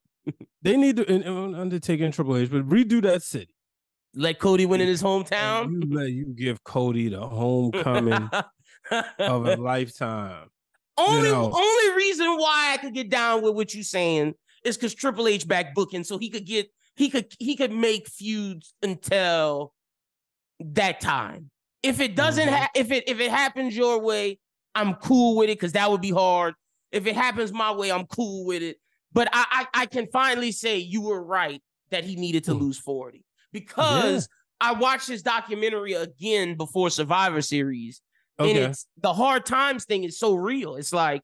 They 0.61 0.77
need 0.77 0.97
to 0.97 1.09
and, 1.11 1.23
and 1.23 1.55
Undertaker 1.55 2.05
and 2.05 2.13
Triple 2.13 2.37
H, 2.37 2.49
but 2.49 2.67
redo 2.67 3.01
that 3.01 3.23
city. 3.23 3.53
Let 4.15 4.39
Cody 4.39 4.65
win 4.65 4.79
in 4.81 4.87
his 4.87 5.03
hometown. 5.03 5.69
you 5.71 5.93
let 5.95 6.11
you 6.11 6.27
give 6.27 6.63
Cody 6.63 7.09
the 7.09 7.19
homecoming 7.27 8.29
of 9.19 9.45
a 9.45 9.55
lifetime. 9.57 10.47
only 10.97 11.29
know. 11.29 11.51
only 11.53 11.95
reason 11.95 12.37
why 12.37 12.71
I 12.73 12.77
could 12.77 12.93
get 12.93 13.09
down 13.09 13.41
with 13.41 13.53
what 13.55 13.73
you're 13.73 13.83
saying 13.83 14.33
is 14.63 14.77
because 14.77 14.95
Triple 14.95 15.27
H 15.27 15.47
back 15.47 15.75
booking, 15.75 16.03
so 16.03 16.17
he 16.17 16.29
could 16.29 16.45
get 16.45 16.69
he 16.95 17.09
could 17.09 17.27
he 17.37 17.55
could 17.55 17.71
make 17.71 18.07
feuds 18.07 18.73
until 18.81 19.73
that 20.59 20.99
time. 21.01 21.49
If 21.83 21.99
it 22.01 22.15
doesn't 22.15 22.47
Mhm. 22.47 22.51
ha- 22.57 22.69
if 22.75 22.91
it 22.91 23.07
if 23.07 23.19
it 23.19 23.31
happens 23.31 23.75
your 23.75 23.99
way, 23.99 24.39
I'm 24.75 24.95
cool 24.95 25.35
with 25.37 25.49
it 25.49 25.57
because 25.57 25.73
that 25.73 25.89
would 25.89 26.01
be 26.01 26.11
hard. 26.11 26.55
If 26.91 27.07
it 27.07 27.15
happens 27.15 27.51
my 27.53 27.71
way, 27.71 27.91
I'm 27.91 28.05
cool 28.07 28.45
with 28.45 28.61
it. 28.61 28.77
But 29.13 29.29
I 29.31 29.67
I, 29.73 29.81
I 29.81 29.85
can 29.85 30.07
finally 30.11 30.51
say 30.51 30.77
you 30.77 31.01
were 31.01 31.23
right 31.23 31.61
that 31.91 32.03
he 32.03 32.15
needed 32.15 32.43
to 32.45 32.53
Hmm. 32.53 32.59
lose 32.59 32.77
40 32.77 33.23
because 33.51 34.27
I 34.61 34.73
watched 34.73 35.07
this 35.07 35.21
documentary 35.21 35.93
again 35.93 36.55
before 36.55 36.89
Survivor 36.89 37.41
Series 37.41 38.01
and 38.37 38.57
it's 38.57 38.85
the 38.97 39.13
hard 39.13 39.45
times 39.45 39.85
thing 39.85 40.03
is 40.03 40.19
so 40.19 40.33
real. 40.35 40.75
It's 40.75 40.93
like 40.93 41.21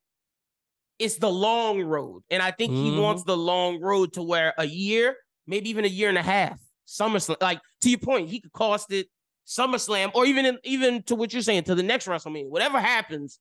it's 1.00 1.18
the 1.18 1.30
long 1.30 1.82
road, 1.82 2.24
and 2.30 2.42
I 2.42 2.52
think 2.52 2.72
he 2.72 2.90
Mhm. 2.92 3.02
wants 3.02 3.24
the 3.26 3.36
long 3.36 3.82
road 3.82 4.14
to 4.14 4.24
where 4.24 4.54
a 4.58 4.66
year, 4.66 5.18
maybe 5.46 5.70
even 5.70 5.84
a 5.84 5.90
year 5.90 6.08
and 6.08 6.18
a 6.18 6.22
half, 6.24 6.58
SummerSlam. 6.88 7.36
Like 7.42 7.60
to 7.82 7.90
your 7.90 8.00
point, 8.00 8.30
he 8.30 8.40
could 8.40 8.54
cost 8.54 8.92
it 8.94 9.08
SummerSlam, 9.46 10.12
or 10.14 10.26
even 10.26 10.46
in, 10.46 10.58
even 10.64 11.04
to 11.04 11.16
what 11.16 11.34
you're 11.34 11.42
saying 11.42 11.64
to 11.64 11.76
the 11.76 11.84
next 11.84 12.08
WrestleMania. 12.08 12.50
Whatever 12.50 12.80
happens, 12.80 13.40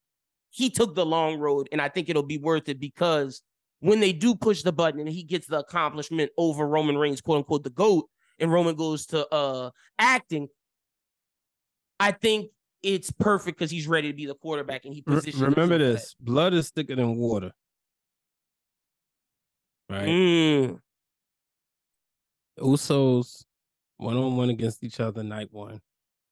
he 0.50 0.70
took 0.70 0.94
the 0.94 1.04
long 1.04 1.38
road, 1.38 1.68
and 1.72 1.80
I 1.80 1.88
think 1.88 2.08
it'll 2.08 2.22
be 2.22 2.38
worth 2.38 2.68
it 2.68 2.78
because 2.78 3.42
when 3.80 4.00
they 4.00 4.12
do 4.12 4.34
push 4.34 4.62
the 4.62 4.72
button 4.72 5.00
and 5.00 5.08
he 5.08 5.22
gets 5.22 5.46
the 5.46 5.58
accomplishment 5.58 6.30
over 6.38 6.66
Roman 6.66 6.96
Reigns, 6.96 7.20
quote 7.20 7.38
unquote, 7.38 7.64
the 7.64 7.70
goat, 7.70 8.08
and 8.38 8.52
Roman 8.52 8.74
goes 8.74 9.06
to 9.06 9.26
uh 9.32 9.70
acting, 9.98 10.48
I 11.98 12.12
think 12.12 12.50
it's 12.82 13.10
perfect 13.10 13.58
because 13.58 13.70
he's 13.70 13.86
ready 13.86 14.08
to 14.08 14.14
be 14.14 14.26
the 14.26 14.34
quarterback 14.34 14.84
and 14.84 14.94
he 14.94 15.02
positions. 15.02 15.42
remember 15.42 15.78
this: 15.78 16.14
blood 16.20 16.54
is 16.54 16.70
thicker 16.70 16.94
than 16.94 17.16
water. 17.16 17.52
Right? 19.88 20.08
Mm, 20.08 20.78
Usos 22.58 23.44
one 23.96 24.16
on 24.16 24.36
one 24.36 24.50
against 24.50 24.84
each 24.84 25.00
other. 25.00 25.22
Night 25.22 25.48
one. 25.50 25.80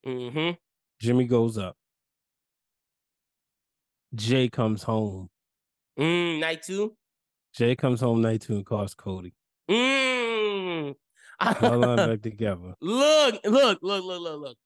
Mhm. 0.06 0.56
Jimmy 1.00 1.24
goes 1.26 1.58
up. 1.58 1.76
Jey 4.14 4.48
comes 4.48 4.82
home. 4.82 5.30
Mm, 5.98 6.40
night 6.40 6.62
two. 6.62 6.96
Jey 7.54 7.76
comes 7.76 8.00
home 8.00 8.20
night 8.22 8.42
two 8.42 8.56
and 8.56 8.66
calls 8.66 8.94
Cody. 8.94 9.34
Mm. 9.70 10.94
All 11.40 11.78
line 11.78 11.96
back 12.08 12.22
together. 12.22 12.74
look, 12.80 13.40
look, 13.44 13.78
look, 13.82 14.04
look, 14.04 14.20
look, 14.20 14.40
look. 14.40 14.56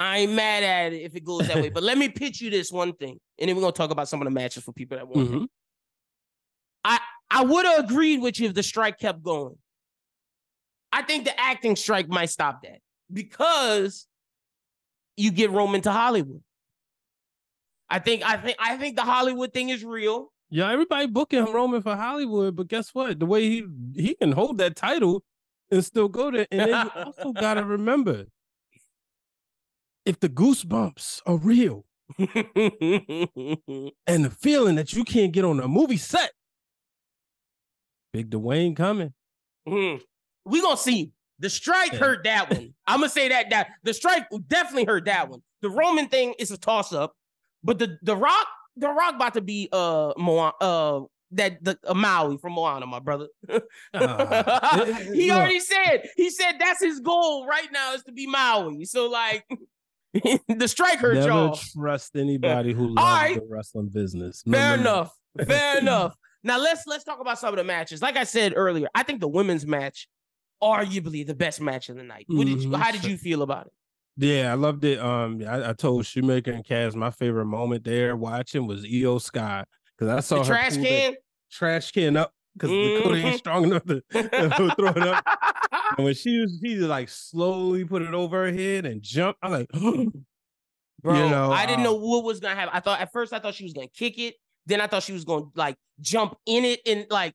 I 0.00 0.18
ain't 0.18 0.32
mad 0.32 0.62
at 0.64 0.92
it 0.92 1.02
if 1.02 1.14
it 1.14 1.24
goes 1.24 1.46
that 1.46 1.56
way, 1.56 1.68
but 1.68 1.82
let 1.84 1.96
me 1.96 2.08
pitch 2.08 2.40
you 2.40 2.50
this 2.50 2.72
one 2.72 2.92
thing, 2.94 3.18
and 3.38 3.48
then 3.48 3.54
we're 3.56 3.62
gonna 3.62 3.72
talk 3.72 3.90
about 3.90 4.08
some 4.08 4.20
of 4.20 4.24
the 4.26 4.30
matches 4.32 4.64
for 4.64 4.72
people 4.72 4.96
that 4.98 5.06
want. 5.06 5.30
it. 5.30 5.32
Mhm. 5.32 5.46
I 7.34 7.44
would 7.44 7.64
have 7.64 7.86
agreed 7.86 8.18
with 8.20 8.38
you 8.38 8.48
if 8.48 8.54
the 8.54 8.62
strike 8.62 8.98
kept 8.98 9.22
going. 9.22 9.56
I 10.92 11.00
think 11.00 11.24
the 11.24 11.40
acting 11.40 11.76
strike 11.76 12.06
might 12.06 12.28
stop 12.28 12.60
that 12.62 12.80
because 13.10 14.06
you 15.16 15.30
get 15.30 15.50
Roman 15.50 15.80
to 15.82 15.92
Hollywood. 15.92 16.42
I 17.90 17.98
think 17.98 18.22
I 18.24 18.36
think 18.36 18.56
I 18.58 18.76
think 18.76 18.96
the 18.96 19.02
Hollywood 19.02 19.52
thing 19.52 19.68
is 19.68 19.84
real. 19.84 20.32
Yeah, 20.50 20.70
everybody 20.70 21.06
booking 21.06 21.44
Roman 21.46 21.82
for 21.82 21.96
Hollywood, 21.96 22.56
but 22.56 22.68
guess 22.68 22.90
what? 22.94 23.18
The 23.18 23.26
way 23.26 23.48
he 23.48 23.64
he 23.94 24.14
can 24.14 24.32
hold 24.32 24.58
that 24.58 24.76
title 24.76 25.22
and 25.70 25.84
still 25.84 26.08
go 26.08 26.30
there. 26.30 26.46
And 26.50 26.60
then 26.60 26.90
you 26.94 27.02
also 27.04 27.32
gotta 27.32 27.64
remember, 27.64 28.26
if 30.04 30.20
the 30.20 30.28
goosebumps 30.28 31.22
are 31.26 31.36
real 31.36 31.84
and 32.18 32.28
the 34.24 34.36
feeling 34.40 34.76
that 34.76 34.92
you 34.92 35.04
can't 35.04 35.32
get 35.32 35.44
on 35.44 35.60
a 35.60 35.68
movie 35.68 35.96
set, 35.96 36.32
Big 38.12 38.30
Dwayne 38.30 38.76
coming. 38.76 39.12
Mhm. 39.68 40.00
We 40.44 40.60
gonna 40.60 40.76
see. 40.76 41.12
The 41.42 41.50
strike 41.50 41.92
Yeah. 41.92 41.98
hurt 41.98 42.24
that 42.24 42.50
one. 42.50 42.72
I'm 42.86 43.00
gonna 43.00 43.10
say 43.10 43.28
that 43.28 43.50
that 43.50 43.68
the 43.82 43.92
strike 43.92 44.26
definitely 44.48 44.84
hurt 44.84 45.04
that 45.04 45.28
one. 45.28 45.42
The 45.60 45.68
Roman 45.70 46.08
thing 46.08 46.34
is 46.38 46.50
a 46.50 46.56
toss 46.56 46.92
up, 46.92 47.14
but 47.62 47.78
the 47.78 47.98
the 48.02 48.16
Rock, 48.16 48.46
the 48.76 48.88
Rock 48.88 49.16
about 49.16 49.34
to 49.34 49.40
be 49.42 49.68
uh 49.72 50.14
Moana, 50.16 50.52
uh 50.60 51.00
that 51.32 51.62
the 51.64 51.78
uh, 51.86 51.94
Maui 51.94 52.38
from 52.38 52.52
Moana, 52.52 52.86
my 52.86 53.00
brother. 53.00 53.26
It- 53.48 53.64
he 55.14 55.30
already 55.30 55.60
said 55.60 56.08
he 56.16 56.30
said 56.30 56.52
that's 56.58 56.80
his 56.82 57.00
goal 57.00 57.46
right 57.46 57.68
now 57.72 57.94
is 57.94 58.02
to 58.04 58.12
be 58.12 58.26
Maui. 58.26 58.84
So 58.84 59.08
like 59.08 59.44
the 60.14 60.66
strike 60.68 60.98
hurt 60.98 61.14
Never 61.14 61.28
y'all. 61.28 61.58
trust 61.76 62.16
anybody 62.16 62.72
who 62.72 62.88
loves 62.94 62.96
right. 63.06 63.34
the 63.36 63.46
wrestling 63.50 63.88
business. 63.92 64.42
Fair 64.42 64.72
Remember- 64.72 64.80
enough. 64.90 65.16
Fair 65.46 65.78
enough. 65.78 66.14
Now 66.44 66.58
let's 66.58 66.86
let's 66.86 67.04
talk 67.04 67.20
about 67.20 67.38
some 67.38 67.50
of 67.52 67.56
the 67.56 67.64
matches. 67.64 68.02
Like 68.02 68.16
I 68.16 68.24
said 68.24 68.52
earlier, 68.56 68.88
I 68.94 69.02
think 69.02 69.20
the 69.20 69.28
women's 69.28 69.66
match, 69.66 70.08
arguably 70.62 71.26
the 71.26 71.34
best 71.34 71.60
match 71.60 71.88
of 71.88 71.96
the 71.96 72.02
night. 72.04 72.26
What 72.28 72.46
did 72.46 72.62
you, 72.62 72.70
Mhm. 72.70 72.78
how 72.78 72.92
did 72.92 73.04
you 73.04 73.16
feel 73.18 73.42
about 73.42 73.66
it? 73.66 73.72
Yeah, 74.16 74.52
I 74.52 74.54
loved 74.54 74.84
it. 74.84 74.98
Um, 75.00 75.42
I, 75.46 75.70
I 75.70 75.72
told 75.72 76.04
Shoemaker 76.06 76.52
and 76.52 76.64
Kaz 76.64 76.94
my 76.94 77.10
favorite 77.10 77.46
moment 77.46 77.84
there 77.84 78.14
watching 78.16 78.66
was 78.66 78.84
Iyo 78.84 79.20
Sky 79.20 79.64
because 79.96 80.08
I 80.14 80.20
saw 80.20 80.36
The 80.36 80.40
her 80.44 80.54
trash 80.54 80.76
can. 80.76 81.14
trash 81.50 81.92
can 81.92 82.16
up 82.16 82.32
because 82.54 82.70
Dakota 82.70 83.14
Mhm. 83.16 83.24
ain't 83.24 83.38
strong 83.38 83.64
enough 83.64 83.84
to, 83.86 84.02
to 84.12 84.74
throw 84.76 84.90
it 84.90 84.98
up. 84.98 85.24
And 85.98 86.04
when 86.06 86.14
she 86.14 86.38
was, 86.40 86.58
she 86.62 86.76
like 86.76 87.10
slowly 87.10 87.84
put 87.84 88.00
it 88.00 88.14
over 88.14 88.46
her 88.46 88.52
head 88.52 88.86
and 88.86 89.02
jump. 89.02 89.36
I'm 89.42 89.50
like, 89.52 89.68
Bro, 89.72 91.14
You 91.16 91.28
know, 91.30 91.50
I 91.52 91.66
didn't 91.66 91.80
uh, 91.80 91.84
know 91.90 91.94
what 91.96 92.24
was 92.24 92.40
gonna 92.40 92.54
happen. 92.54 92.70
I 92.74 92.80
thought 92.80 93.00
at 93.00 93.12
first 93.12 93.32
I 93.32 93.38
thought 93.40 93.54
she 93.54 93.64
was 93.64 93.72
gonna 93.72 93.88
kick 93.88 94.18
it. 94.18 94.36
Then 94.66 94.80
I 94.80 94.86
thought 94.86 95.02
she 95.02 95.12
was 95.12 95.24
gonna 95.24 95.46
like 95.54 95.76
jump 96.00 96.36
in 96.46 96.64
it 96.64 96.80
and 96.86 97.06
like 97.10 97.34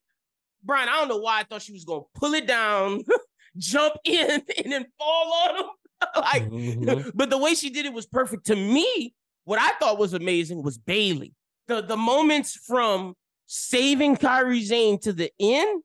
Brian. 0.63 0.89
I 0.89 0.93
don't 0.93 1.07
know 1.09 1.17
why 1.17 1.39
I 1.39 1.43
thought 1.43 1.61
she 1.61 1.73
was 1.73 1.85
gonna 1.85 2.01
pull 2.15 2.33
it 2.33 2.47
down, 2.47 3.03
jump 3.57 3.95
in, 4.03 4.29
and 4.63 4.71
then 4.71 4.85
fall 4.97 5.33
on 5.33 5.55
him. 5.57 5.65
like, 6.15 6.43
Mhm. 6.49 7.11
but 7.15 7.29
the 7.29 7.37
way 7.37 7.55
she 7.55 7.69
did 7.69 7.85
it 7.85 7.93
was 7.93 8.05
perfect. 8.05 8.45
To 8.47 8.55
me, 8.55 9.13
what 9.45 9.59
I 9.59 9.71
thought 9.79 9.97
was 9.97 10.13
amazing 10.13 10.61
was 10.63 10.77
Bayley. 10.77 11.33
The 11.67 11.81
the 11.81 11.97
moments 11.97 12.53
from 12.55 13.15
saving 13.47 14.17
Kairi 14.17 14.63
Sane 14.63 14.99
to 14.99 15.11
the 15.13 15.31
end, 15.39 15.83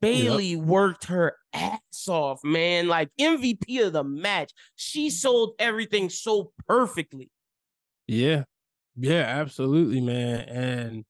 Bayley 0.00 0.54
worked 0.56 1.06
her 1.06 1.34
ass 1.52 2.08
off, 2.08 2.40
man. 2.44 2.86
Like 2.88 3.10
MVP 3.18 3.84
of 3.86 3.92
the 3.94 4.04
match. 4.04 4.52
She 4.76 5.10
sold 5.10 5.54
everything 5.58 6.08
so 6.10 6.52
perfectly. 6.68 7.30
yeah, 8.06 8.44
yeah, 8.96 9.22
absolutely, 9.22 10.00
man. 10.00 10.40
And 10.48 11.04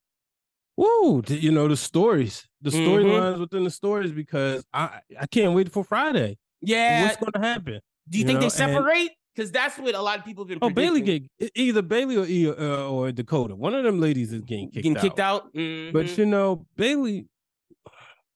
woo, 0.76 1.22
you 1.28 1.50
know 1.52 1.68
the 1.68 1.76
stories, 1.76 2.47
the 2.60 2.70
Mhm. 2.70 2.86
storylines 2.86 3.38
within 3.40 3.64
the 3.64 3.70
stories 3.70 4.12
because 4.12 4.64
I 4.72 5.00
I 5.20 5.26
can't 5.26 5.54
wait 5.54 5.70
for 5.72 5.84
Friday. 5.84 6.38
Yeah. 6.60 7.04
What's 7.04 7.16
gonna 7.32 7.46
happen? 7.46 7.80
Do 8.08 8.18
you, 8.18 8.22
you 8.22 8.26
think 8.26 8.36
know, 8.38 8.42
they 8.46 8.48
separate? 8.50 9.10
because 9.34 9.52
that's 9.52 9.78
what 9.78 9.94
a 9.94 10.02
lot 10.02 10.18
of 10.18 10.24
people 10.24 10.44
have 10.44 10.48
been. 10.48 10.58
Oh, 10.62 10.70
Bayley 10.70 11.00
get 11.00 11.22
either 11.54 11.82
Bayley 11.82 12.16
or 12.16 12.26
E- 12.26 12.48
uh, 12.50 12.88
or 12.90 13.12
Dakota. 13.12 13.54
One 13.54 13.74
of 13.74 13.84
them 13.84 14.00
ladies 14.00 14.32
is 14.32 14.40
getting 14.42 14.66
kicked 14.70 14.74
getting 14.82 14.96
out. 14.96 15.02
kicked 15.02 15.20
out. 15.20 15.44
But 15.52 15.60
Mhm. 15.60 16.18
you 16.18 16.26
know, 16.26 16.66
Bayley, 16.76 17.26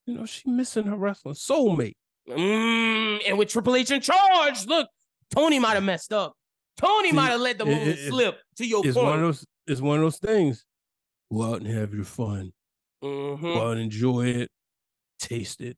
you 0.07 0.15
know, 0.15 0.27
she 0.27 0.49
missing 0.49 0.85
her 0.85 0.97
wrestling 0.97 1.35
soulmate. 1.35 1.95
Mm, 2.29 3.21
and 3.27 3.39
with 3.39 3.49
Triple 3.49 3.75
H 3.75 3.91
in 3.91 4.01
charge, 4.01 4.67
look, 4.67 4.89
Tony 5.35 5.59
might 5.59 5.75
have 5.75 5.83
messed 5.83 6.13
up. 6.13 6.35
Tony 6.77 7.11
might 7.13 7.31
have 7.31 7.41
let 7.41 7.59
the 7.59 7.67
it- 7.67 7.89
it- 7.89 8.09
slip. 8.09 8.39
To 8.59 8.67
your 8.67 8.87
It's 8.87 8.95
point, 8.95 9.07
one 9.07 9.15
of 9.17 9.21
those. 9.23 9.45
It's 9.67 9.81
one 9.81 9.99
of 9.99 10.03
those 10.05 10.19
things. 10.19 10.65
Go 11.33 11.43
out 11.43 11.63
and 11.63 11.67
have 11.67 11.93
your 11.95 12.05
fun. 12.05 12.53
Mhm. 13.03 13.41
Go 13.41 13.61
out 13.69 13.73
and 13.73 13.81
enjoy 13.81 14.27
it. 14.27 14.51
Taste 15.19 15.61
it. 15.61 15.77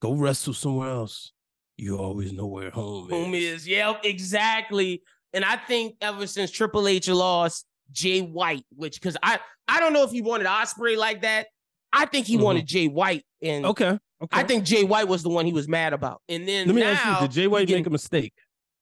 Go 0.00 0.14
wrestle 0.14 0.54
somewhere 0.54 0.90
else. 0.90 1.32
You 1.76 1.96
always 1.98 2.32
know 2.32 2.46
where 2.46 2.70
home, 2.70 3.08
Home 3.10 3.34
is. 3.34 3.62
is, 3.62 3.68
yep, 3.68 4.00
exactly. 4.04 5.02
And 5.32 5.44
I 5.44 5.56
think 5.56 5.96
ever 6.00 6.26
since 6.26 6.50
Triple 6.50 6.86
H 6.86 7.08
lost 7.08 7.66
Jay 7.92 8.20
White, 8.20 8.64
which 8.74 8.94
because 9.00 9.16
I 9.22 9.38
I 9.68 9.80
don't 9.80 9.92
know 9.92 10.02
if 10.04 10.10
he 10.10 10.20
wanted 10.22 10.46
Ospreay 10.46 10.96
like 10.96 11.22
that. 11.22 11.46
I 11.92 12.06
think 12.06 12.26
he 12.26 12.36
Mhm. 12.36 12.42
wanted 12.42 12.66
Jay 12.66 12.88
White, 12.88 13.24
and 13.42 13.64
Okay. 13.66 13.98
Okay. 14.22 14.38
I 14.40 14.44
think 14.44 14.64
Jay 14.64 14.84
White 14.84 15.08
was 15.08 15.22
the 15.22 15.28
one 15.30 15.46
he 15.46 15.52
was 15.52 15.66
mad 15.68 15.92
about. 15.92 16.20
And 16.28 16.46
then 16.46 16.66
Let 16.66 16.74
me 16.76 16.82
now, 16.82 16.90
ask 16.92 17.20
you: 17.22 17.26
Did 17.28 17.34
Jay 17.34 17.46
White 17.48 17.68
make 17.68 17.86
a 17.86 17.90
mistake? 17.90 18.34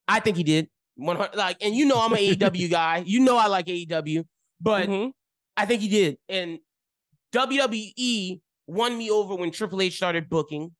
I 0.08 0.20
think 0.20 0.36
he 0.36 0.42
did. 0.44 0.68
100 0.96 1.34
Like, 1.36 1.56
and 1.62 1.74
you 1.74 1.86
know 1.86 1.96
I'm 2.00 2.12
an 2.12 2.18
AEW 2.18 2.68
guy. 2.70 3.02
You 3.06 3.20
know 3.20 3.36
I 3.38 3.46
like 3.46 3.66
AEW, 3.68 4.24
but 4.60 4.88
Mhm. 4.88 5.12
I 5.56 5.66
think 5.66 5.80
he 5.80 5.88
did. 5.88 6.18
And 6.28 6.58
WWE 7.32 8.40
won 8.66 8.96
me 8.96 9.10
over 9.10 9.34
when 9.34 9.50
Triple 9.50 9.82
H 9.82 9.96
started 9.96 10.28
booking. 10.28 10.72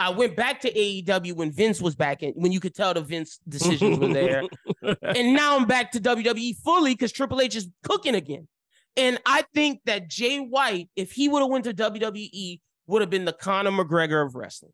I 0.00 0.10
went 0.10 0.34
back 0.34 0.60
to 0.62 0.72
AEW 0.72 1.34
when 1.34 1.52
Vince 1.52 1.80
was 1.80 1.94
back 1.94 2.22
in, 2.22 2.32
when 2.32 2.50
you 2.50 2.58
could 2.58 2.74
tell 2.74 2.94
the 2.94 3.00
Vince 3.00 3.38
decisions 3.48 3.98
were 3.98 4.12
there. 4.12 4.42
and 5.02 5.34
now 5.34 5.56
I'm 5.56 5.66
back 5.66 5.92
to 5.92 6.00
WWE 6.00 6.56
fully 6.64 6.94
because 6.94 7.12
Triple 7.12 7.40
H 7.40 7.54
is 7.54 7.68
cooking 7.84 8.14
again. 8.14 8.48
And 8.96 9.20
I 9.24 9.44
think 9.54 9.80
that 9.86 10.08
Jay 10.08 10.38
White, 10.38 10.88
if 10.96 11.12
he 11.12 11.28
would 11.28 11.40
have 11.40 11.50
went 11.50 11.64
to 11.64 11.74
WWE, 11.74 12.60
would 12.86 13.02
have 13.02 13.10
been 13.10 13.24
the 13.24 13.32
Conor 13.32 13.70
McGregor 13.70 14.24
of 14.24 14.34
wrestling. 14.34 14.72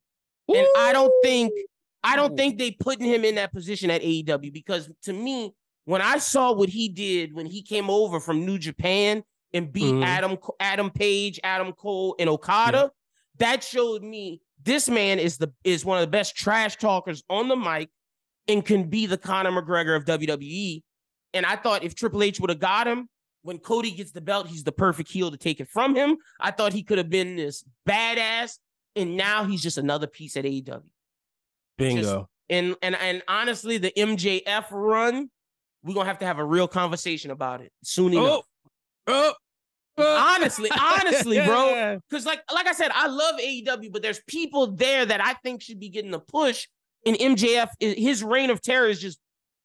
And 0.49 0.67
I 0.79 0.93
don't 0.93 1.13
think 1.23 1.53
I 2.03 2.17
don't 2.17 2.33
Ooh. 2.33 2.37
think 2.37 2.59
they 2.59 2.73
putting 2.73 3.07
him 3.07 3.25
in 3.25 3.37
that 3.37 3.53
position 3.53 3.91
at 3.91 4.03
AEW 4.03 4.53
because 4.53 4.91
to 5.03 5.13
me, 5.13 5.55
when 5.85 6.01
I 6.01 6.19
saw 6.19 6.53
what 6.53 6.69
he 6.69 6.89
did 6.89 7.35
when 7.35 7.47
he 7.47 7.63
came 7.63 7.91
over 7.91 8.21
from 8.21 8.45
New 8.45 8.59
Japan 8.59 9.23
and 9.53 9.73
beat 9.73 9.95
Mhm. 9.95 10.05
Adam 10.05 10.39
Adam 10.61 10.91
Page, 10.91 11.41
Adam 11.43 11.73
Cole, 11.73 12.17
and 12.19 12.29
Okada, 12.29 12.91
that 13.39 13.65
showed 13.65 14.03
me 14.03 14.41
this 14.63 14.89
man 14.89 15.19
is 15.19 15.39
the 15.39 15.53
is 15.65 15.85
one 15.85 15.99
of 15.99 16.03
the 16.03 16.11
best 16.11 16.37
trash 16.37 16.77
talkers 16.77 17.23
on 17.31 17.49
the 17.49 17.57
mic 17.57 17.91
and 18.49 18.65
can 18.65 18.89
be 18.89 19.07
the 19.07 19.19
Conor 19.19 19.51
McGregor 19.51 19.97
of 19.97 20.05
WWE. 20.05 20.83
And 21.33 21.47
I 21.47 21.57
thought 21.57 21.85
if 21.85 21.95
Triple 21.95 22.23
H 22.23 22.41
would 22.41 22.51
have 22.51 22.59
got 22.59 22.87
him 22.87 23.09
when 23.43 23.59
Cody 23.59 23.91
gets 23.93 24.11
the 24.11 24.21
belt, 24.21 24.49
he's 24.49 24.65
the 24.65 24.73
perfect 24.73 25.11
heel 25.11 25.31
to 25.31 25.37
take 25.37 25.61
it 25.61 25.69
from 25.69 25.95
him. 25.95 26.17
I 26.41 26.51
thought 26.51 26.73
he 26.73 26.83
could 26.83 26.99
have 26.99 27.09
been 27.09 27.37
this 27.37 27.65
badass, 27.89 28.59
and 28.97 29.17
now 29.17 29.45
he's 29.45 29.63
just 29.63 29.79
another 29.79 30.07
piece 30.07 30.37
at 30.37 30.45
AEW. 30.45 30.83
Bingo. 31.79 32.29
And 32.49 32.77
and 32.83 32.97
and 32.97 33.23
honestly, 33.29 33.79
the 33.79 33.93
MJF 33.97 34.67
run, 34.73 35.31
we're 35.85 35.95
gonna 35.95 36.07
have 36.09 36.19
to 36.19 36.27
have 36.27 36.39
a 36.39 36.45
real 36.45 36.67
conversation 36.69 37.31
about 37.31 37.61
it 37.61 37.73
soon 37.85 38.13
enough. 38.13 38.27
Oh. 38.27 38.43
Oh, 39.11 39.35
oh. 39.99 40.35
Honestly, 40.37 40.71
honestly, 40.79 41.41
bro. 41.41 41.99
Because 42.11 42.27
like 42.27 42.43
like 42.53 42.67
I 42.67 42.73
said, 42.73 42.91
I 42.95 43.07
love 43.07 43.37
AEW, 43.41 43.93
but 43.93 44.03
there's 44.03 44.21
people 44.27 44.73
there 44.73 45.05
that 45.05 45.21
I 45.21 45.35
think 45.35 45.63
should 45.63 45.81
be 45.81 45.89
getting 45.89 46.11
the 46.11 46.21
push. 46.21 46.67
And 47.07 47.17
MJF, 47.17 47.69
his 47.81 48.23
reign 48.23 48.51
of 48.51 48.61
terror 48.61 48.87
is 48.87 49.01
just 49.01 49.19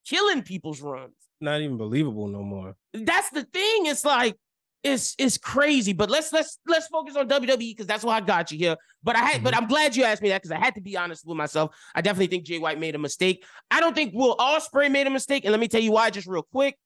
killing 0.08 0.42
people's 0.42 0.82
runs. 0.82 1.16
Not 1.42 1.60
even 1.62 1.78
believable 1.78 2.28
no 2.28 2.44
more. 2.44 2.76
That's 2.94 3.30
the 3.32 3.44
thing. 3.44 3.88
It's 3.88 4.06
like 4.06 4.38
it's 4.86 5.16
it's 5.18 5.38
crazy. 5.38 5.94
But 5.94 6.10
let's 6.10 6.32
let's 6.32 6.60
let's 6.68 6.88
focus 6.88 7.16
on 7.16 7.28
WWE 7.28 7.58
because 7.58 7.88
that's 7.88 8.04
why 8.04 8.18
I 8.18 8.22
got 8.22 8.52
you 8.52 8.58
here. 8.58 8.78
But 9.04 9.16
I 9.16 9.20
had, 9.20 9.44
but 9.44 9.54
mm-hmm. 9.54 9.64
I'm 9.64 9.70
glad 9.70 9.96
you 9.96 10.04
asked 10.04 10.22
me 10.22 10.30
that 10.30 10.42
because 10.42 10.52
I 10.52 10.64
had 10.64 10.76
to 10.76 10.82
be 10.82 10.96
honest 10.96 11.26
with 11.26 11.36
myself. 11.36 11.76
I 11.94 12.02
definitely 12.02 12.28
think 12.28 12.46
Jay 12.46 12.60
White 12.60 12.80
made 12.80 12.96
a 12.96 13.00
mistake. 13.00 13.44
I 13.70 13.80
don't 13.80 13.96
think 13.96 14.14
Will 14.14 14.38
Ospreay 14.38 14.90
made 14.92 15.08
a 15.08 15.10
mistake, 15.10 15.44
and 15.44 15.52
let 15.52 15.60
me 15.60 15.68
tell 15.68 15.82
you 15.82 15.92
why, 15.92 16.10
just 16.10 16.28
real 16.28 16.48
quick. 16.52 16.78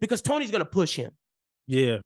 Because 0.00 0.22
Tony's 0.22 0.50
gonna 0.50 0.64
push 0.64 0.94
him. 0.94 1.10
Yeah. 1.66 1.98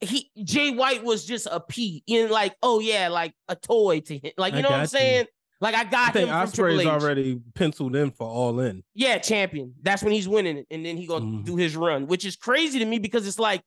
He 0.00 0.30
Jay 0.44 0.70
White 0.72 1.02
was 1.04 1.24
just 1.24 1.46
a 1.50 1.58
P 1.60 2.02
in 2.06 2.30
like, 2.30 2.54
oh 2.62 2.80
yeah, 2.80 3.08
like 3.08 3.32
a 3.48 3.56
toy 3.56 4.00
to 4.00 4.18
him. 4.18 4.32
Like, 4.36 4.52
you 4.52 4.58
I 4.58 4.62
know 4.62 4.68
what 4.70 4.74
I'm 4.74 4.80
got 4.86 4.92
you. 4.92 4.98
saying? 4.98 5.26
Like 5.58 5.74
I 5.74 5.80
I 5.80 5.84
got 5.84 6.12
think 6.12 6.28
him 6.28 6.34
from 6.34 6.46
Ospreay 6.48 6.54
Triple 6.54 6.80
H. 6.82 6.86
already 6.86 7.40
penciled 7.54 7.96
in 7.96 8.10
for 8.10 8.26
all 8.28 8.60
in. 8.60 8.82
Yeah, 8.94 9.16
champion. 9.18 9.72
That's 9.80 10.02
when 10.02 10.12
he's 10.12 10.28
winning 10.28 10.58
it, 10.58 10.66
and 10.70 10.84
then 10.84 10.98
he 10.98 11.06
gonna 11.06 11.24
Mhm. 11.24 11.44
do 11.46 11.56
his 11.56 11.74
run, 11.76 12.06
which 12.06 12.26
is 12.26 12.36
crazy 12.36 12.78
to 12.78 12.84
me 12.84 12.98
because 12.98 13.26
it's 13.26 13.38
like 13.38 13.62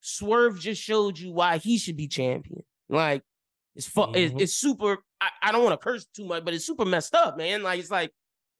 Swerve 0.00 0.58
just 0.60 0.82
showed 0.82 1.18
you 1.18 1.32
why 1.32 1.58
he 1.58 1.78
should 1.78 1.96
be 1.96 2.06
champion. 2.08 2.64
Like 2.90 3.22
it's 3.74 3.86
fu- 3.86 4.12
it's, 4.12 4.34
Mhm. 4.34 4.40
it's 4.42 4.52
super. 4.54 4.98
I, 5.22 5.30
I 5.42 5.52
don't 5.52 5.64
want 5.64 5.80
to 5.80 5.82
curse 5.82 6.04
too 6.14 6.26
much, 6.26 6.44
but 6.44 6.52
it's 6.52 6.66
super 6.66 6.84
messed 6.84 7.14
up, 7.14 7.38
man. 7.38 7.62
Like 7.62 7.78
it's 7.80 7.90
like 7.90 8.10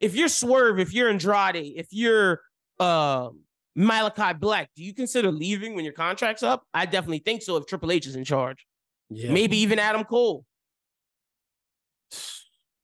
if 0.01 0.15
you're 0.15 0.29
Swerve, 0.29 0.79
if 0.79 0.95
you're 0.95 1.11
Andrade, 1.11 1.75
if 1.77 1.89
you're 1.91 2.41
uh, 2.81 3.29
Malachi 3.75 4.35
Black, 4.39 4.71
do 4.77 4.83
you 4.83 4.93
consider 4.95 5.31
leaving 5.31 5.75
when 5.75 5.85
your 5.85 5.95
contract's 5.95 6.43
up? 6.43 6.65
I 6.75 6.85
definitely 6.85 7.21
think 7.21 7.43
so. 7.43 7.57
If 7.57 7.67
Triple 7.67 7.91
H 7.93 8.07
is 8.07 8.17
in 8.17 8.25
charge. 8.25 8.67
Yeah. 9.15 9.31
maybe 9.33 9.59
even 9.59 9.79
Adam 9.79 10.05
Cole. 10.05 10.45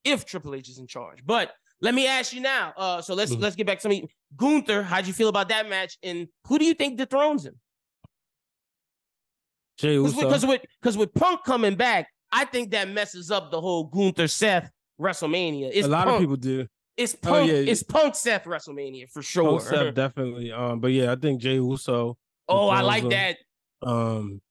If 0.04 0.24
Triple 0.26 0.54
H 0.54 0.68
is 0.68 0.78
in 0.78 0.86
charge. 0.86 1.24
But 1.24 1.52
let 1.80 1.94
me 1.94 2.06
ask 2.06 2.32
you 2.34 2.40
now. 2.40 2.72
Uh, 2.76 3.00
so 3.02 3.14
let's 3.14 3.34
Mhm. 3.34 3.40
let's 3.40 3.56
get 3.56 3.66
back 3.66 3.80
to 3.80 3.88
me. 3.88 4.08
Gunther, 4.36 4.82
how'd 4.82 5.06
you 5.06 5.12
feel 5.12 5.28
about 5.28 5.48
that 5.48 5.68
match? 5.68 5.96
And 6.02 6.28
who 6.46 6.58
do 6.58 6.64
you 6.64 6.74
think 6.74 6.98
dethrones 6.98 7.46
him? 7.46 7.58
Because 9.80 10.44
with 10.44 10.62
because 10.80 10.96
with 10.96 11.14
Punk 11.14 11.44
coming 11.44 11.76
back, 11.76 12.08
I 12.32 12.44
think 12.44 12.70
that 12.72 12.88
messes 12.88 13.30
up 13.30 13.50
the 13.50 13.60
whole 13.60 13.84
Gunther 13.84 14.28
Seth 14.28 14.70
WrestleMania. 15.00 15.70
It's 15.72 15.86
a 15.86 15.90
lot 15.90 16.06
Punk, 16.06 16.16
of 16.16 16.20
people 16.22 16.36
do. 16.36 16.66
It's 16.98 17.14
Oh, 17.24 17.30
Punk. 17.30 17.48
yeah. 17.48 17.54
It's 17.58 17.82
Punk 17.82 18.14
Seth 18.16 18.44
WrestleMania 18.44 19.08
for 19.10 19.22
sure. 19.22 19.44
Punk 19.58 19.62
Seth 19.62 19.94
definitely. 19.94 20.52
Um, 20.52 20.80
but 20.80 20.88
yeah, 20.88 21.12
I 21.12 21.16
think 21.16 21.40
Jey 21.40 21.54
Uso. 21.54 22.18
oh, 22.48 22.68
I 22.68 22.80
like 22.82 23.08
that. 23.10 23.36
Um, 23.82 24.42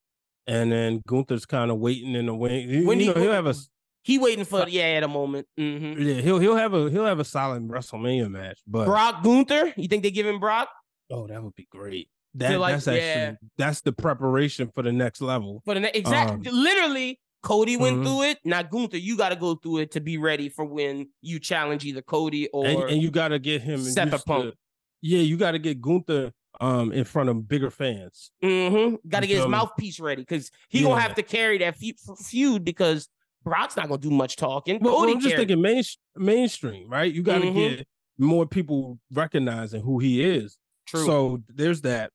and 0.48 0.72
then 0.72 1.02
Gunther's 1.06 1.46
kind 1.46 1.70
of 1.72 1.78
waiting 1.78 2.16
in 2.16 2.26
the 2.28 2.34
wing. 2.36 2.70
You, 2.70 2.88
When 2.88 3.00
you 3.00 3.08
he- 3.08 3.14
know, 3.14 3.22
he'll 3.22 3.32
have 3.34 3.48
a 3.48 3.56
He 4.04 4.18
waiting 4.18 4.46
for 4.46 4.66
yeah 4.70 4.84
at 4.96 5.04
a 5.04 5.08
moment. 5.10 5.48
hmm 5.58 5.94
yeah, 6.00 6.22
he'll 6.22 6.40
he'll 6.40 6.56
have 6.56 6.74
a 6.74 6.90
he'll 6.90 7.06
have 7.06 7.20
a 7.20 7.26
solid 7.26 7.68
WrestleMania 7.68 8.32
match. 8.32 8.60
But 8.66 8.86
Brock 8.86 9.24
Gunther. 9.24 9.74
You 9.76 9.88
think 9.90 10.04
they 10.04 10.12
give 10.12 10.26
him 10.26 10.40
Brock? 10.40 10.70
oh, 11.12 11.28
that 11.28 11.44
would 11.44 11.56
be 11.56 11.68
great. 11.72 12.10
That 12.36 12.60
like- 12.60 12.76
that's 12.76 12.88
actually 12.88 13.02
yeah. 13.02 13.34
that's 13.58 13.82
the 13.82 13.92
preparation 13.92 14.70
for 14.74 14.84
the 14.84 14.92
next 14.94 15.20
level. 15.22 15.62
For 15.66 15.74
the 15.74 15.82
ne- 15.82 15.92
exactly, 15.94 16.48
Um, 16.50 16.56
literally, 16.56 17.20
Cody 17.48 17.78
went 17.78 18.00
mhm. 18.00 18.04
through 18.04 18.24
it. 18.24 18.40
Now 18.44 18.62
Gunther, 18.62 18.98
you 18.98 19.16
got 19.16 19.30
to 19.30 19.38
go 19.38 19.56
through 19.56 19.78
it 19.78 19.92
to 19.92 20.02
be 20.02 20.18
ready 20.18 20.50
for 20.50 20.66
when 20.66 21.08
you 21.22 21.40
challenge 21.40 21.86
either 21.86 22.02
Cody 22.02 22.50
or 22.50 22.66
and, 22.68 22.84
and 22.84 23.02
you 23.02 23.10
got 23.10 23.30
to 23.30 23.40
get 23.40 23.62
him 23.62 23.80
Seth 23.80 24.26
Punk. 24.26 24.52
to- 24.52 24.58
yeah, 25.02 25.20
you 25.20 25.38
got 25.38 25.52
to 25.52 25.60
get 25.60 25.82
Gunther 25.82 26.34
um 26.60 26.92
in 26.92 27.06
front 27.06 27.30
of 27.30 27.48
bigger 27.48 27.70
fans. 27.72 28.32
hmm 28.42 28.96
got 29.08 29.22
to 29.22 29.28
get 29.28 29.36
his 29.38 29.46
Um, 29.46 29.52
mouthpiece 29.52 30.00
ready 30.02 30.24
because 30.24 30.52
he 30.70 30.82
gonna 30.82 31.00
have 31.00 31.16
to 31.16 31.24
carry 31.24 31.58
that 31.60 31.78
fe- 31.78 31.96
feud 32.26 32.66
because 32.66 33.08
Brock's 33.44 33.78
not 33.78 33.88
gonna 33.88 34.02
do 34.02 34.12
much 34.12 34.36
talking. 34.36 34.80
Well, 34.82 34.98
Cody 34.98 35.14
I'm 35.14 35.20
just 35.22 35.30
carry- 35.36 35.46
thinking 35.46 35.62
main, 35.62 35.84
mainstream, 36.18 36.90
right? 36.90 37.14
You 37.14 37.24
got 37.24 37.40
to 37.44 37.48
Mhm. 37.48 37.54
get 37.78 37.88
more 38.18 38.46
people 38.46 39.00
recognizing 39.14 39.82
who 39.84 40.00
he 40.00 40.22
is. 40.22 40.58
True. 40.88 41.06
So 41.06 41.44
there's 41.48 41.82
that. 41.82 42.12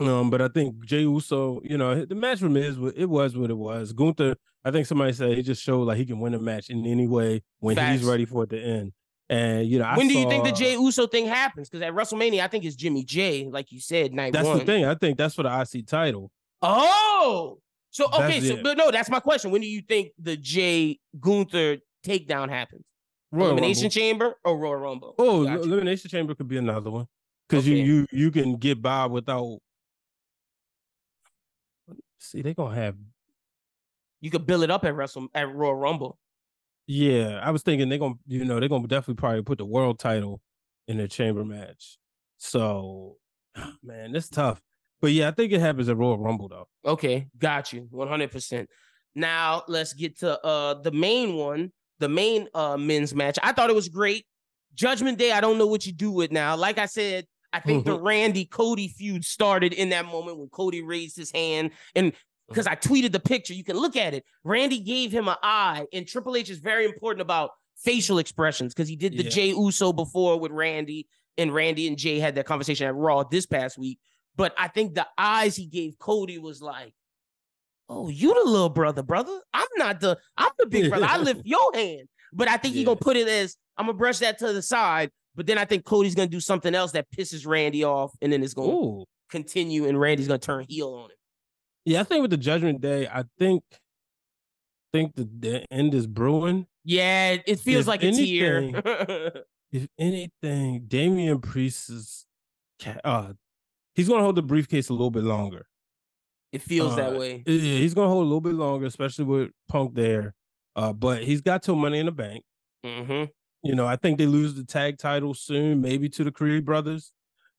Um, 0.00 0.28
but 0.30 0.40
I 0.42 0.48
think 0.48 0.84
Jey 0.84 1.02
Uso, 1.02 1.60
you 1.62 1.78
know, 1.78 2.04
the 2.04 2.14
match 2.14 2.40
with 2.42 2.52
Miz, 2.52 2.76
it 2.96 3.08
was 3.08 3.36
what 3.36 3.50
it 3.50 3.56
was. 3.56 3.92
Gunther, 3.92 4.34
I 4.64 4.70
think 4.70 4.86
somebody 4.86 5.12
said 5.12 5.36
he 5.36 5.42
just 5.42 5.62
showed 5.62 5.84
like 5.84 5.96
he 5.96 6.04
can 6.06 6.20
win 6.20 6.34
a 6.34 6.38
match 6.38 6.68
in 6.70 6.84
any 6.86 7.06
way 7.08 7.42
when 7.60 7.76
Facts. 7.76 8.00
he's 8.00 8.08
ready 8.08 8.24
for 8.26 8.44
it 8.44 8.50
to 8.50 8.60
end. 8.60 8.92
And 9.28 9.66
you 9.66 9.78
know, 9.78 9.84
I 9.84 9.96
when 9.96 10.08
do 10.08 10.18
you 10.18 10.28
think 10.28 10.42
the 10.44 10.50
saw- 10.50 10.56
Jey 10.56 10.72
Uso 10.74 11.06
thing 11.06 11.26
happens? 11.26 11.68
Because 11.70 11.82
at 11.82 11.92
WrestleMania, 11.94 12.42
I 12.42 12.48
think 12.48 12.64
it's 12.64 12.76
Jimmy 12.76 13.04
Jey, 13.04 13.46
like 13.48 13.70
you 13.72 13.80
said, 13.80 14.12
night 14.12 14.32
That's 14.32 14.46
one. 14.46 14.58
the 14.58 14.64
thing. 14.64 14.84
I 14.84 14.94
think 14.96 15.16
that's 15.16 15.34
for 15.36 15.44
the 15.44 15.60
IC 15.72 15.86
title. 15.86 16.30
Oh, 16.62 17.58
so 17.90 18.06
okay, 18.06 18.40
That's 18.40 18.48
so 18.48 18.54
it. 18.56 18.62
but 18.64 18.76
no, 18.76 18.90
that's 18.90 19.08
my 19.08 19.20
question. 19.20 19.50
When 19.50 19.60
do 19.62 19.66
you 19.68 19.82
think 19.82 20.10
the 20.18 20.36
Jey 20.36 20.98
Gunther 21.18 21.78
takedown 22.04 22.48
happens? 22.50 22.84
Royal 23.32 23.52
Elimination 23.52 23.84
Rumble. 23.84 23.90
Chamber 23.94 24.34
or 24.44 24.58
Royal 24.58 24.76
Rumble? 24.76 25.14
Oh, 25.18 25.44
Gotcha. 25.44 25.62
elimination 25.62 26.10
chamber 26.10 26.34
could 26.34 26.48
be 26.48 26.56
another 26.58 26.90
one 26.90 27.06
because 27.48 27.64
Okay. 27.64 27.76
you 27.78 27.84
you 27.84 28.06
you 28.10 28.30
can 28.32 28.56
get 28.56 28.82
by 28.82 29.06
without. 29.06 29.58
See, 32.18 32.42
they're 32.42 32.54
gonna 32.54 32.74
have. 32.74 32.96
You 34.20 34.30
could 34.30 34.46
build 34.46 34.62
it 34.62 34.70
up 34.70 34.84
at 34.84 34.94
Wrestle 34.94 35.28
at 35.34 35.52
Royal 35.54 35.74
Rumble. 35.74 36.18
Yeah, 36.86 37.40
I 37.42 37.50
was 37.50 37.62
thinking 37.62 37.88
they're 37.88 37.98
gonna, 37.98 38.14
you 38.26 38.44
know, 38.44 38.58
they're 38.60 38.68
gonna 38.68 38.88
definitely 38.88 39.20
probably 39.20 39.42
put 39.42 39.58
the 39.58 39.64
world 39.64 39.98
title 39.98 40.40
in 40.88 40.98
the 40.98 41.08
chamber 41.08 41.44
match. 41.44 41.98
So, 42.38 43.16
man, 43.82 44.14
it's 44.14 44.28
tough. 44.28 44.60
But 45.00 45.12
yeah, 45.12 45.28
I 45.28 45.30
think 45.30 45.52
it 45.52 45.60
happens 45.60 45.88
at 45.88 45.96
Royal 45.96 46.18
Rumble 46.18 46.48
though. 46.48 46.68
Okay, 46.84 47.28
got 47.38 47.72
you. 47.72 47.88
100%. 47.92 48.66
Now, 49.14 49.62
let's 49.68 49.92
get 49.92 50.18
to 50.20 50.40
uh 50.44 50.74
the 50.82 50.90
main 50.90 51.36
one, 51.36 51.72
the 51.98 52.08
main 52.08 52.48
uh 52.54 52.76
men's 52.76 53.14
match. 53.14 53.38
I 53.42 53.52
thought 53.52 53.70
it 53.70 53.76
was 53.76 53.88
great. 53.88 54.26
Judgment 54.74 55.18
Day, 55.18 55.32
I 55.32 55.40
don't 55.40 55.58
know 55.58 55.66
what 55.66 55.86
you 55.86 55.92
do 55.92 56.10
with 56.10 56.30
now. 56.30 56.56
Like 56.56 56.78
I 56.78 56.86
said, 56.86 57.26
I 57.52 57.60
think 57.60 57.84
the 57.84 57.98
Randy 57.98 58.44
Cody 58.44 58.88
feud 58.88 59.24
started 59.24 59.72
in 59.72 59.88
that 59.88 60.06
moment 60.06 60.38
when 60.38 60.48
Cody 60.48 60.82
raised 60.82 61.16
his 61.16 61.32
hand 61.32 61.72
and 61.94 62.12
because 62.50 62.66
I 62.66 62.74
tweeted 62.74 63.12
the 63.12 63.20
picture, 63.20 63.54
you 63.54 63.64
can 63.64 63.76
look 63.78 63.96
at 63.96 64.12
it. 64.12 64.24
Randy 64.44 64.80
gave 64.80 65.12
him 65.12 65.28
an 65.28 65.36
eye, 65.42 65.86
and 65.92 66.06
Triple 66.06 66.36
H 66.36 66.50
is 66.50 66.58
very 66.58 66.84
important 66.84 67.22
about 67.22 67.50
facial 67.76 68.18
expressions 68.18 68.74
because 68.74 68.88
he 68.88 68.96
did 68.96 69.16
the 69.16 69.22
Yeah. 69.24 69.30
Jey 69.30 69.48
Uso 69.50 69.92
before 69.92 70.38
with 70.38 70.50
Randy, 70.52 71.06
and 71.38 71.54
Randy 71.54 71.86
and 71.86 71.96
Jey 71.96 72.18
had 72.18 72.34
that 72.34 72.44
conversation 72.46 72.86
at 72.86 72.94
Raw 72.94 73.22
this 73.22 73.46
past 73.46 73.78
week. 73.78 73.98
But 74.36 74.52
I 74.58 74.68
think 74.68 74.94
the 74.94 75.06
eyes 75.16 75.56
he 75.56 75.66
gave 75.66 75.98
Cody 75.98 76.38
was 76.38 76.60
like, 76.60 76.92
"Oh, 77.88 78.08
you 78.08 78.34
the 78.34 78.50
little 78.50 78.68
brother, 78.68 79.02
brother. 79.02 79.40
I'm 79.54 79.68
not 79.76 80.00
the. 80.00 80.18
I'm 80.36 80.50
the 80.58 80.66
big 80.66 80.90
brother. 80.90 81.06
I 81.08 81.16
lift 81.18 81.42
your 81.44 81.72
hand." 81.74 82.08
But 82.32 82.48
I 82.48 82.56
think 82.56 82.74
he 82.74 82.84
gonna 82.84 82.96
put 82.96 83.16
it 83.16 83.28
as 83.28 83.56
I'm 83.76 83.86
gonna 83.86 83.96
brush 83.98 84.18
that 84.18 84.38
to 84.40 84.52
the 84.52 84.62
side. 84.62 85.10
But 85.34 85.46
then 85.46 85.56
I 85.58 85.64
think 85.64 85.84
Cody's 85.84 86.14
gonna 86.14 86.28
do 86.28 86.40
something 86.40 86.74
else 86.74 86.92
that 86.92 87.06
pisses 87.16 87.46
Randy 87.46 87.84
off, 87.84 88.12
and 88.20 88.32
then 88.32 88.42
it's 88.42 88.54
gonna 88.54 88.72
Ooh. 88.72 89.04
continue, 89.30 89.86
and 89.86 89.98
Randy's 89.98 90.26
gonna 90.28 90.38
turn 90.38 90.66
heel 90.68 90.94
on 90.94 91.10
him. 91.10 91.16
Yeah, 91.84 92.00
I 92.00 92.04
think 92.04 92.22
with 92.22 92.30
the 92.30 92.36
Judgment 92.36 92.80
Day, 92.80 93.06
I 93.06 93.24
think 93.38 93.62
think 94.92 95.14
the, 95.14 95.28
the 95.38 95.72
end 95.72 95.94
is 95.94 96.06
brewing. 96.06 96.66
Yeah, 96.84 97.36
it- 97.46 97.60
feels 97.60 97.82
If 97.82 97.86
like 97.88 98.02
it's 98.02 98.18
here. 98.18 98.72
If 99.72 99.86
anything, 100.00 100.86
Damian 100.88 101.40
Priest 101.40 101.90
is 101.90 102.26
uh 103.04 103.34
he's 103.94 104.08
gonna 104.08 104.22
hold 104.24 104.34
the 104.34 104.42
briefcase 104.42 104.88
a 104.88 104.92
little 104.92 105.12
bit 105.12 105.22
longer. 105.22 105.66
it 106.52 106.60
feels 106.60 106.96
that 106.96 107.14
Uh, 107.14 107.18
way. 107.20 107.44
Yeah, 107.46 107.78
he's 107.78 107.94
gonna 107.94 108.08
hold 108.08 108.22
a 108.24 108.26
little 108.26 108.40
bit 108.40 108.54
longer, 108.54 108.86
especially 108.86 109.26
with 109.26 109.50
Punk 109.68 109.94
there. 109.94 110.34
Uh, 110.74 110.92
but 110.92 111.22
he's 111.22 111.40
got 111.40 111.62
till 111.62 111.76
money 111.76 112.00
in 112.00 112.06
the 112.06 112.12
bank. 112.12 112.42
hmm 112.84 113.24
You 113.62 113.76
know, 113.76 113.86
I 113.86 113.94
think 113.94 114.18
they 114.18 114.26
lose 114.26 114.54
the 114.54 114.64
tag 114.64 114.98
title 114.98 115.34
soon, 115.34 115.80
maybe 115.80 116.08
to 116.08 116.24
the 116.24 116.32
Creed 116.32 116.64
brothers. 116.64 117.12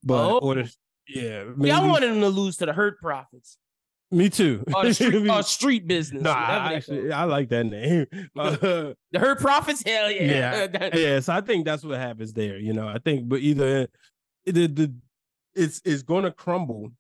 But 0.04 0.30
Oh. 0.32 0.40
or 0.40 0.56
the, 0.56 0.76
yeah, 1.08 1.46
maybe, 1.56 1.70
Yeah, 1.70 1.80
I 1.80 1.88
wanted 1.88 2.12
him 2.12 2.20
to 2.20 2.28
lose 2.30 2.58
to 2.58 2.66
the 2.66 2.74
Hurt 2.74 3.00
Profits 3.00 3.58
me 4.12 4.30
too. 4.30 4.64
the 4.68 4.94
street, 4.94 5.30
or 5.30 5.44
street 5.44 5.88
business. 5.88 6.22
Nah, 6.24 6.32
I 6.34 6.74
actually. 6.76 7.12
I 7.12 7.24
like 7.24 7.50
that 7.50 7.66
name. 7.66 8.08
Uh, 8.38 8.56
the 9.12 9.20
Hurt 9.20 9.40
Profits. 9.40 9.84
Hell 9.86 10.12
yeah. 10.12 10.68
yeah, 10.94 11.20
so 11.20 11.34
I 11.34 11.42
think 11.42 11.66
that's 11.66 11.84
what 11.84 11.98
happens 11.98 12.34
there. 12.34 12.58
You 12.58 12.74
know, 12.74 12.88
I 12.88 12.98
think, 13.00 13.28
but 13.30 13.40
either 13.40 13.88
the 14.46 14.68
the 14.68 14.94
it's 15.56 15.82
it's 15.86 16.02
going 16.04 16.24
to 16.24 16.32
crumble, 16.32 16.92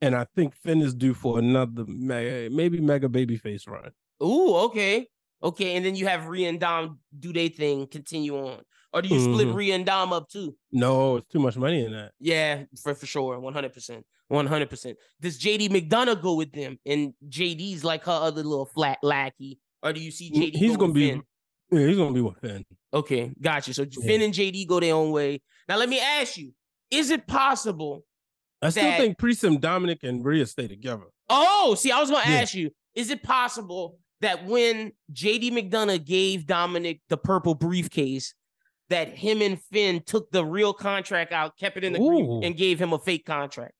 and 0.00 0.14
I 0.14 0.26
think 0.34 0.54
Finn 0.54 0.80
is 0.82 0.94
due 0.94 1.14
for 1.14 1.38
another 1.38 1.84
mega, 1.86 2.50
maybe 2.54 2.80
mega 2.80 3.08
babyface 3.08 3.68
run. 3.68 3.90
Ooh, 4.22 4.54
okay, 4.66 5.08
okay, 5.42 5.76
and 5.76 5.84
then 5.84 5.96
you 5.96 6.06
have 6.06 6.26
Rhea 6.26 6.48
and 6.48 6.60
Dom 6.60 6.98
do 7.18 7.32
their 7.32 7.48
thing, 7.48 7.86
continue 7.86 8.36
on, 8.36 8.60
or 8.92 9.02
do 9.02 9.08
you 9.08 9.20
split 9.20 9.48
Mhm. 9.48 9.54
Rhea 9.54 9.74
and 9.74 9.86
Dom 9.86 10.12
up 10.12 10.28
too? 10.28 10.56
No, 10.70 11.16
it's 11.16 11.26
too 11.28 11.38
much 11.40 11.56
money 11.56 11.84
in 11.84 11.92
that. 11.92 12.12
Yeah, 12.20 12.64
for 12.82 12.94
for 12.94 13.06
sure, 13.06 13.38
one 13.40 13.52
hundred 13.52 13.72
percent, 13.72 14.04
one 14.32 14.46
hundred 14.46 14.70
percent. 14.70 14.96
Does 15.20 15.38
JD 15.38 15.68
McDonagh 15.70 16.22
go 16.22 16.34
with 16.34 16.52
them, 16.52 16.78
and 16.86 17.12
JD's 17.28 17.84
like 17.84 18.04
her 18.04 18.12
other 18.12 18.42
little 18.42 18.66
flat 18.66 18.98
lackey, 19.02 19.58
or 19.82 19.92
do 19.92 20.00
you 20.00 20.10
see 20.10 20.30
JD? 20.30 20.56
he's 20.56 20.70
go 20.72 20.76
gonna 20.78 20.86
with 20.92 20.94
be, 20.94 21.10
Finn? 21.10 21.22
yeah, 21.70 21.86
he's 21.86 21.96
gonna 21.98 22.14
be 22.14 22.20
with 22.22 22.38
Finn. 22.40 22.64
Okay, 22.94 23.32
gotcha. 23.40 23.74
So 23.74 23.82
Yeah. 23.82 24.06
Finn 24.06 24.22
and 24.22 24.32
JD 24.34 24.66
go 24.66 24.80
their 24.80 24.94
own 24.94 25.10
way. 25.12 25.42
Now 25.68 25.76
let 25.76 25.88
me 25.88 26.00
ask 26.00 26.36
you: 26.38 26.52
Is 26.90 27.10
it 27.10 27.26
possible? 27.26 28.04
I 28.62 28.70
still 28.70 28.84
That- 28.84 29.00
think 29.00 29.18
Priest 29.18 29.44
Dominic 29.60 30.02
and 30.02 30.24
Rhea 30.24 30.46
stay 30.46 30.66
together. 30.68 31.04
Oh, 31.28 31.74
see, 31.74 31.90
I 31.90 32.00
was 32.00 32.10
gonna 32.10 32.28
Yeah. 32.30 32.40
ask 32.40 32.54
you: 32.54 32.70
Is 32.94 33.10
it 33.10 33.22
possible 33.22 33.98
that 34.22 34.46
when 34.46 34.92
JD 35.12 35.50
McDonagh 35.50 36.04
gave 36.06 36.46
Dominic 36.46 37.00
the 37.08 37.16
purple 37.18 37.54
briefcase, 37.54 38.34
that 38.88 39.08
him 39.10 39.42
and 39.42 39.60
Finn 39.60 40.02
took 40.04 40.30
the 40.30 40.44
real 40.44 40.72
contract 40.72 41.32
out, 41.32 41.56
kept 41.58 41.76
it 41.76 41.84
in 41.84 41.92
the 41.92 41.98
green, 41.98 42.44
and 42.44 42.56
gave 42.56 42.78
him 42.80 42.92
a 42.92 42.98
fake 42.98 43.24
contract? 43.26 43.74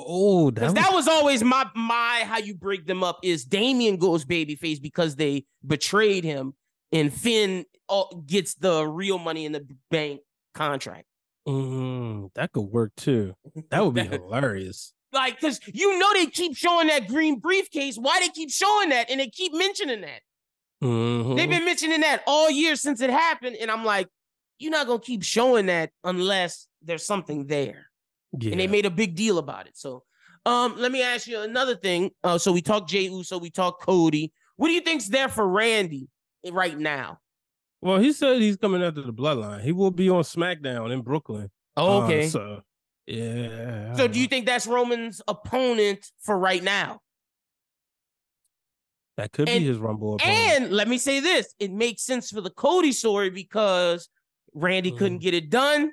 Oh, 0.00 0.50
that, 0.52 0.74
that 0.76 0.92
was 0.92 1.08
always 1.08 1.42
my 1.42 1.66
my 1.74 2.22
how 2.24 2.38
you 2.38 2.54
break 2.54 2.86
them 2.86 3.02
up 3.02 3.18
is 3.24 3.44
Damian 3.44 3.96
goes 3.96 4.24
babyface 4.24 4.80
because 4.80 5.16
they 5.16 5.44
betrayed 5.66 6.22
him, 6.24 6.54
and 6.92 7.12
Finn 7.12 7.64
uh, 7.88 8.04
gets 8.26 8.54
the 8.54 8.86
real 8.86 9.18
money 9.18 9.44
in 9.44 9.52
the 9.52 9.66
bank 9.90 10.20
contract. 10.54 11.04
Mm, 11.48 12.30
that 12.34 12.52
could 12.52 12.62
work 12.62 12.92
too. 12.96 13.34
That 13.70 13.84
would 13.84 13.94
be 13.94 14.02
hilarious. 14.04 14.92
Like, 15.12 15.40
because 15.40 15.58
you 15.66 15.98
know 15.98 16.12
they 16.12 16.26
keep 16.26 16.56
showing 16.56 16.88
that 16.88 17.08
green 17.08 17.38
briefcase. 17.40 17.96
Why 17.96 18.20
they 18.20 18.28
keep 18.28 18.50
showing 18.50 18.90
that 18.90 19.10
and 19.10 19.18
they 19.18 19.28
keep 19.28 19.54
mentioning 19.54 20.02
that? 20.02 20.20
Mhm. 20.84 21.36
They've 21.36 21.48
been 21.48 21.64
mentioning 21.64 22.02
that 22.02 22.22
all 22.26 22.50
year 22.50 22.76
since 22.76 23.00
it 23.00 23.10
happened, 23.10 23.56
and 23.56 23.70
I'm 23.70 23.84
like, 23.84 24.06
you're 24.58 24.70
not 24.70 24.86
gonna 24.86 25.00
keep 25.00 25.22
showing 25.22 25.66
that 25.66 25.90
unless 26.04 26.68
there's 26.82 27.04
something 27.04 27.46
there. 27.46 27.87
Yeah. 28.38 28.50
and 28.52 28.60
they 28.60 28.66
made 28.66 28.86
a 28.86 28.90
big 28.90 29.14
deal 29.14 29.38
about 29.38 29.66
it. 29.66 29.76
So, 29.76 30.02
um, 30.46 30.74
let 30.78 30.90
me 30.92 31.02
ask 31.02 31.26
you 31.26 31.40
another 31.40 31.76
thing. 31.76 32.10
Uh, 32.24 32.38
so 32.38 32.52
we 32.52 32.62
talked 32.62 32.88
Jey 32.90 33.02
Uso, 33.08 33.38
we 33.38 33.50
talked 33.50 33.82
Cody. 33.82 34.32
What 34.56 34.68
do 34.68 34.74
you 34.74 34.80
think's 34.80 35.08
there 35.08 35.28
for 35.28 35.46
Randy 35.46 36.08
right 36.50 36.76
now? 36.78 37.18
well, 37.80 37.98
he 38.00 38.12
said 38.12 38.40
he's 38.40 38.56
coming 38.56 38.82
after 38.82 39.02
the 39.02 39.12
bloodline. 39.12 39.60
He 39.62 39.70
will 39.72 39.92
be 39.92 40.10
on 40.10 40.22
SmackDown 40.24 40.90
in 40.92 41.02
Brooklyn. 41.02 41.48
Oh, 41.76 42.00
Uh, 42.00 42.04
okay. 42.06 42.28
so 42.28 42.62
yeah. 43.06 43.92
So 43.94 44.06
don't 44.08 44.16
you 44.16 44.26
think 44.26 44.46
that's 44.46 44.66
Roman's 44.66 45.22
opponent 45.28 46.04
for 46.20 46.36
right 46.38 46.62
now? 46.62 47.00
that 49.16 49.32
could 49.32 49.48
and- 49.48 49.60
be 49.60 49.66
his 49.66 49.78
Rumble 49.78 50.14
opponent? 50.14 50.38
And 50.38 50.70
let 50.72 50.88
me 50.88 50.98
say 50.98 51.20
this: 51.20 51.54
it 51.58 51.70
makes 51.72 52.02
sense 52.02 52.30
for 52.30 52.40
the 52.40 52.50
Cody 52.50 52.92
story 52.92 53.30
because 53.30 54.08
Randy 54.54 54.92
couldn't 54.92 55.18
Mm. 55.18 55.22
get 55.22 55.34
it 55.34 55.50
done. 55.50 55.92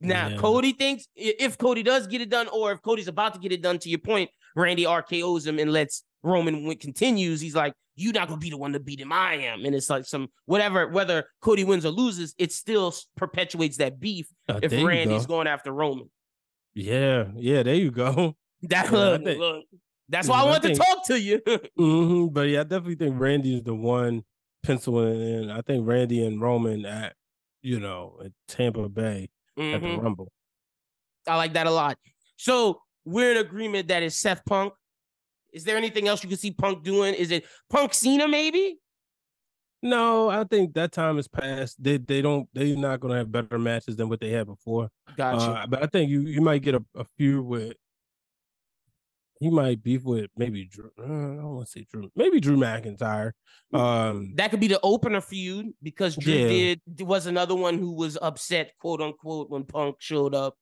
Now, 0.00 0.28
Yeah. 0.28 0.36
Cody 0.36 0.72
thinks 0.72 1.06
if 1.16 1.56
Cody 1.58 1.82
does 1.82 2.06
get 2.06 2.20
it 2.20 2.28
done, 2.30 2.48
or 2.48 2.72
if 2.72 2.82
Cody's 2.82 3.08
about 3.08 3.34
to 3.34 3.40
get 3.40 3.52
it 3.52 3.62
done, 3.62 3.78
to 3.80 3.88
your 3.88 3.98
point, 4.00 4.30
Randy 4.56 4.84
RKO's 4.84 5.46
him 5.46 5.58
and 5.58 5.72
lets 5.72 6.02
Roman 6.22 6.64
win 6.64 6.78
continues. 6.78 7.40
He's 7.40 7.54
like, 7.54 7.74
You're 7.96 8.12
not 8.12 8.28
gonna 8.28 8.40
be 8.40 8.50
the 8.50 8.56
one 8.56 8.72
to 8.72 8.80
beat 8.80 9.00
him. 9.00 9.12
I 9.12 9.34
am. 9.34 9.64
And 9.64 9.74
it's 9.74 9.88
like 9.90 10.04
some 10.06 10.28
whatever, 10.46 10.88
whether 10.88 11.24
Cody 11.40 11.64
wins 11.64 11.84
or 11.84 11.90
loses, 11.90 12.34
it 12.38 12.50
still 12.52 12.92
perpetuates 13.16 13.76
that 13.78 14.00
beef 14.00 14.26
Uh, 14.48 14.58
if 14.62 14.72
Randy's 14.72 15.26
go. 15.26 15.34
going 15.34 15.46
after 15.46 15.70
Roman. 15.72 16.10
Yeah, 16.74 17.28
yeah, 17.36 17.62
there 17.62 17.74
you 17.76 17.90
go. 17.90 18.36
That 18.62 18.86
Yeah, 18.86 18.98
look, 18.98 19.24
think- 19.24 19.38
look. 19.38 19.64
That's 20.08 20.26
why 20.28 20.38
I 20.38 20.42
I 20.42 20.44
wanted 20.46 20.62
think- 20.62 20.78
to 20.78 20.84
talk 20.84 21.06
to 21.06 21.20
you. 21.20 21.40
hmm 21.76 22.26
But 22.32 22.48
yeah, 22.48 22.60
I 22.60 22.64
definitely 22.64 22.94
think 22.96 23.20
Randy 23.20 23.56
is 23.56 23.62
the 23.62 23.74
one 23.74 24.24
penciling 24.62 25.20
in. 25.20 25.50
I 25.50 25.60
think 25.62 25.86
Randy 25.86 26.24
and 26.24 26.40
Roman 26.40 26.84
at 26.86 27.14
you 27.62 27.78
know 27.80 28.18
at 28.24 28.32
Tampa 28.48 28.88
Bay 28.88 29.28
at 29.56 29.80
the 29.80 29.86
Mhm. 29.86 30.02
Rumble. 30.02 30.32
I 31.26 31.36
like 31.36 31.52
that 31.54 31.66
a 31.66 31.70
lot. 31.70 31.98
So 32.36 32.80
we're 33.04 33.32
in 33.32 33.36
agreement 33.38 33.88
that 33.88 34.02
it's 34.02 34.16
Seth 34.16 34.44
Punk. 34.44 34.72
Is 35.52 35.64
there 35.64 35.76
anything 35.76 36.08
else 36.08 36.22
you 36.22 36.28
can 36.28 36.38
see 36.38 36.50
Punk 36.50 36.82
doing? 36.82 37.14
Is 37.14 37.30
it 37.30 37.46
Punk 37.70 37.94
Cena 37.94 38.26
maybe? 38.26 38.78
No, 39.82 40.30
I 40.30 40.44
think 40.44 40.74
that 40.74 40.92
time 40.92 41.18
is 41.18 41.28
past. 41.28 41.82
They 41.82 41.98
they 41.98 42.22
don't 42.22 42.48
they're 42.54 42.76
not 42.76 43.00
gonna 43.00 43.16
have 43.16 43.30
better 43.30 43.58
matches 43.58 43.96
than 43.96 44.08
what 44.08 44.18
they 44.20 44.30
had 44.30 44.46
before. 44.46 44.88
Gotcha. 45.16 45.44
Uh, 45.44 45.66
but 45.66 45.82
I 45.82 45.86
think 45.86 46.10
you 46.10 46.22
you 46.22 46.40
might 46.40 46.62
get 46.62 46.74
a, 46.74 46.84
a 46.94 47.04
few 47.18 47.42
with. 47.42 47.74
He 49.44 49.50
might 49.50 49.82
beef 49.82 50.04
with 50.04 50.30
maybe 50.38 50.64
Drew. 50.64 50.90
uh, 50.98 51.02
I 51.04 51.06
don't 51.06 51.54
want 51.56 51.66
to 51.66 51.70
say 51.72 51.86
Drew. 51.92 52.10
Maybe 52.16 52.40
Drew 52.40 52.56
McIntyre. 52.56 53.32
Um, 53.74 54.32
that 54.36 54.50
could 54.50 54.58
be 54.60 54.68
the 54.68 54.80
opener 54.82 55.20
feud 55.20 55.66
because 55.82 56.16
Drew 56.16 56.32
Yeah. 56.32 56.48
did 56.48 56.80
was 57.00 57.26
another 57.26 57.54
one 57.54 57.76
who 57.78 57.92
was 57.92 58.16
upset, 58.22 58.72
quote 58.80 59.02
unquote, 59.02 59.50
when 59.50 59.64
Punk 59.64 59.96
showed 59.98 60.34
up 60.34 60.56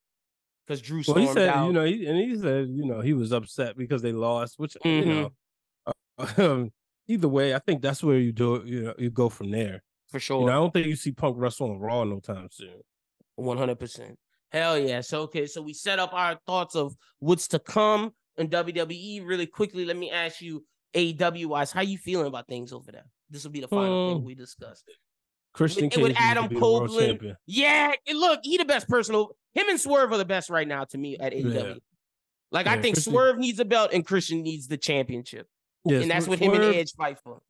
because 0.67 0.81
Drew 0.81 1.01
well, 1.07 1.15
he 1.15 1.27
said 1.27 1.47
out. 1.47 1.67
you 1.67 1.71
know, 1.71 1.85
he, 1.85 2.05
and 2.05 2.17
he 2.17 2.37
said 2.37 2.67
you 2.67 2.85
know 2.85 2.99
he 2.99 3.13
was 3.13 3.31
upset 3.31 3.77
because 3.77 4.01
they 4.01 4.11
lost, 4.11 4.55
which 4.59 4.75
Mhm. 4.83 4.99
you 4.99 5.05
know. 5.05 5.31
Um, 6.37 6.71
either 7.07 7.29
way, 7.29 7.55
I 7.55 7.59
think 7.59 7.81
that's 7.81 8.03
where 8.03 8.19
you 8.19 8.33
do 8.33 8.55
it. 8.55 8.65
You 8.67 8.83
know, 8.83 8.93
you 8.97 9.09
go 9.11 9.29
from 9.29 9.49
there. 9.51 9.81
for 10.09 10.17
You 10.17 10.19
sure. 10.19 10.41
know, 10.47 10.51
I 10.51 10.55
don't 10.55 10.73
think 10.73 10.87
you 10.87 10.97
see 10.97 11.13
Punk 11.13 11.37
wrestle 11.39 11.71
on 11.71 11.79
Raw 11.79 12.03
no 12.03 12.19
time 12.19 12.49
soon. 12.51 12.81
One 13.35 13.57
hundred 13.57 13.79
percent. 13.79 14.19
Hell 14.51 14.77
yeah. 14.77 14.99
So 14.99 15.21
okay, 15.21 15.47
so 15.47 15.61
we 15.61 15.73
set 15.73 15.99
up 15.99 16.13
our 16.13 16.37
thoughts 16.45 16.75
of 16.75 16.95
what's 17.19 17.47
to 17.47 17.59
come 17.59 18.11
in 18.37 18.47
WWE. 18.49 19.25
Really 19.25 19.45
quickly, 19.45 19.85
let 19.85 19.97
me 19.97 20.09
ask 20.11 20.41
you, 20.41 20.65
AEW 20.95 21.45
wise, 21.47 21.71
how 21.71 21.81
you 21.81 21.97
feeling 21.97 22.27
about 22.27 22.47
things 22.47 22.71
over 22.73 22.91
there? 22.91 23.05
This 23.29 23.43
will 23.43 23.51
be 23.51 23.61
the 23.61 23.67
final 23.67 24.09
Um, 24.11 24.17
thing 24.17 24.25
we 24.25 24.35
discussed. 24.35 24.83
Christian 25.53 25.89
with 26.01 26.15
to 26.15 26.21
Adam 26.21 26.49
Copeland. 26.49 27.35
Yeah, 27.45 27.93
look, 28.13 28.39
he 28.43 28.57
the 28.57 28.65
best 28.65 28.87
person. 28.87 29.13
over- 29.15 29.33
Him 29.53 29.69
and 29.69 29.79
Swerve 29.79 30.11
are 30.11 30.17
the 30.17 30.25
best 30.25 30.49
right 30.49 30.67
now 30.67 30.83
to 30.85 30.97
me 30.97 31.17
at 31.17 31.31
AEW. 31.33 31.53
Yeah. 31.53 31.73
Like 32.51 32.65
I 32.67 32.81
think 32.81 32.95
Christian- 32.95 33.13
Swerve 33.13 33.37
needs 33.37 33.59
a 33.59 33.65
belt 33.65 33.91
and 33.93 34.05
Christian 34.05 34.41
needs 34.43 34.67
the 34.67 34.77
championship, 34.77 35.47
Yeah, 35.85 35.99
and 35.99 36.09
that's 36.11 36.27
what 36.27 36.39
him 36.39 36.53
and 36.53 36.63
Edge 36.63 36.93
fight 36.93 37.17
for. 37.23 37.41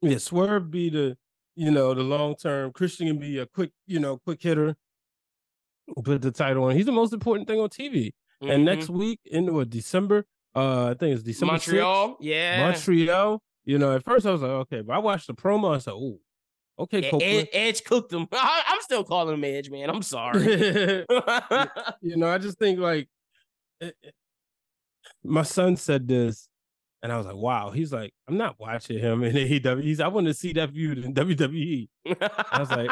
Yeah, 0.00 0.18
Swerve 0.18 0.70
be 0.70 0.88
the 0.90 1.16
you 1.54 1.70
know 1.70 1.92
the 1.94 2.02
long 2.02 2.36
term. 2.36 2.72
Christian 2.72 3.06
can 3.06 3.18
be 3.18 3.38
a 3.38 3.46
quick 3.46 3.70
you 3.86 4.00
know 4.00 4.16
quick 4.18 4.42
hitter. 4.42 4.76
Put 6.04 6.22
the 6.22 6.30
title 6.30 6.64
on. 6.64 6.76
He's 6.76 6.86
the 6.86 6.92
most 6.92 7.12
important 7.12 7.48
thing 7.48 7.60
on 7.60 7.68
TV. 7.68 8.12
And 8.50 8.62
Mhm. 8.62 8.64
next 8.64 8.88
week 8.90 9.20
in 9.24 9.52
what 9.54 9.70
December? 9.70 10.26
Uh, 10.54 10.90
I 10.90 10.94
think 10.94 11.14
it's 11.14 11.22
December 11.22 11.54
6th, 11.54 11.68
Montreal, 11.68 12.16
yeah, 12.20 12.58
Montreal. 12.70 13.42
You 13.64 13.78
know, 13.78 13.94
at 13.94 14.04
first 14.04 14.26
I 14.26 14.32
was 14.32 14.42
like, 14.42 14.50
okay, 14.50 14.80
but 14.82 14.92
I 14.94 14.98
watched 14.98 15.28
the 15.28 15.34
promo. 15.34 15.74
I 15.74 15.78
said, 15.78 15.94
oh, 15.94 16.18
Okay, 16.78 17.00
Yeah, 17.02 17.18
Ed- 17.20 17.48
Edge 17.52 17.84
cooked 17.84 18.12
him. 18.12 18.26
I, 18.32 18.62
I'm 18.66 18.80
still 18.80 19.04
calling 19.04 19.34
him 19.34 19.44
Edge, 19.44 19.70
man. 19.70 19.88
I'm 19.90 20.02
sorry. 20.02 20.42
you 22.02 22.16
know, 22.16 22.28
I 22.28 22.38
just 22.38 22.58
think 22.58 22.78
like 22.80 23.08
it- 23.80 23.96
it- 24.02 24.14
my 25.22 25.42
son 25.42 25.76
said 25.76 26.08
this, 26.08 26.48
and 27.02 27.10
I 27.12 27.16
was 27.16 27.26
like, 27.26 27.36
wow. 27.36 27.70
He's 27.70 27.92
like, 27.92 28.12
I'm 28.28 28.36
not 28.36 28.56
watching 28.58 28.98
him 28.98 29.22
in 29.24 29.34
AEW. 29.34 29.82
He's 29.82 30.00
I 30.00 30.08
want 30.08 30.26
to 30.28 30.34
see 30.34 30.52
that 30.54 30.70
feud 30.70 30.98
in 30.98 31.14
WWE. 31.14 31.88
I 32.52 32.60
was 32.60 32.70
like, 32.70 32.90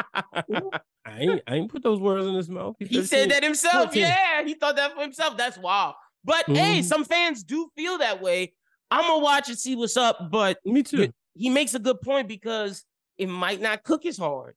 I 1.05 1.19
ain't 1.19 1.41
I 1.47 1.55
ain't 1.55 1.71
put 1.71 1.83
those 1.83 1.99
words 1.99 2.27
in 2.27 2.33
his 2.35 2.49
mouth. 2.49 2.75
He's 2.79 2.89
he 2.89 3.03
said 3.03 3.31
that 3.31 3.43
himself. 3.43 3.85
14. 3.85 4.01
Yeah, 4.01 4.43
he 4.43 4.53
thought 4.53 4.75
that 4.75 4.93
for 4.93 5.01
himself. 5.01 5.37
That's 5.37 5.57
wild. 5.57 5.95
But 6.23 6.45
hey, 6.47 6.79
Mhm. 6.79 6.83
some 6.83 7.03
fans 7.05 7.43
do 7.43 7.69
feel 7.75 7.97
that 7.99 8.21
way. 8.21 8.53
I'm 8.91 9.01
gonna 9.03 9.23
watch 9.23 9.49
and 9.49 9.57
see 9.57 9.75
what's 9.75 9.97
up. 9.97 10.29
But 10.29 10.59
Me 10.65 10.83
too. 10.83 11.11
he 11.33 11.49
makes 11.49 11.73
a 11.73 11.79
good 11.79 12.01
point 12.01 12.27
because 12.27 12.83
it 13.17 13.27
might 13.27 13.61
not 13.61 13.83
cook 13.83 14.05
as 14.05 14.17
hard, 14.17 14.55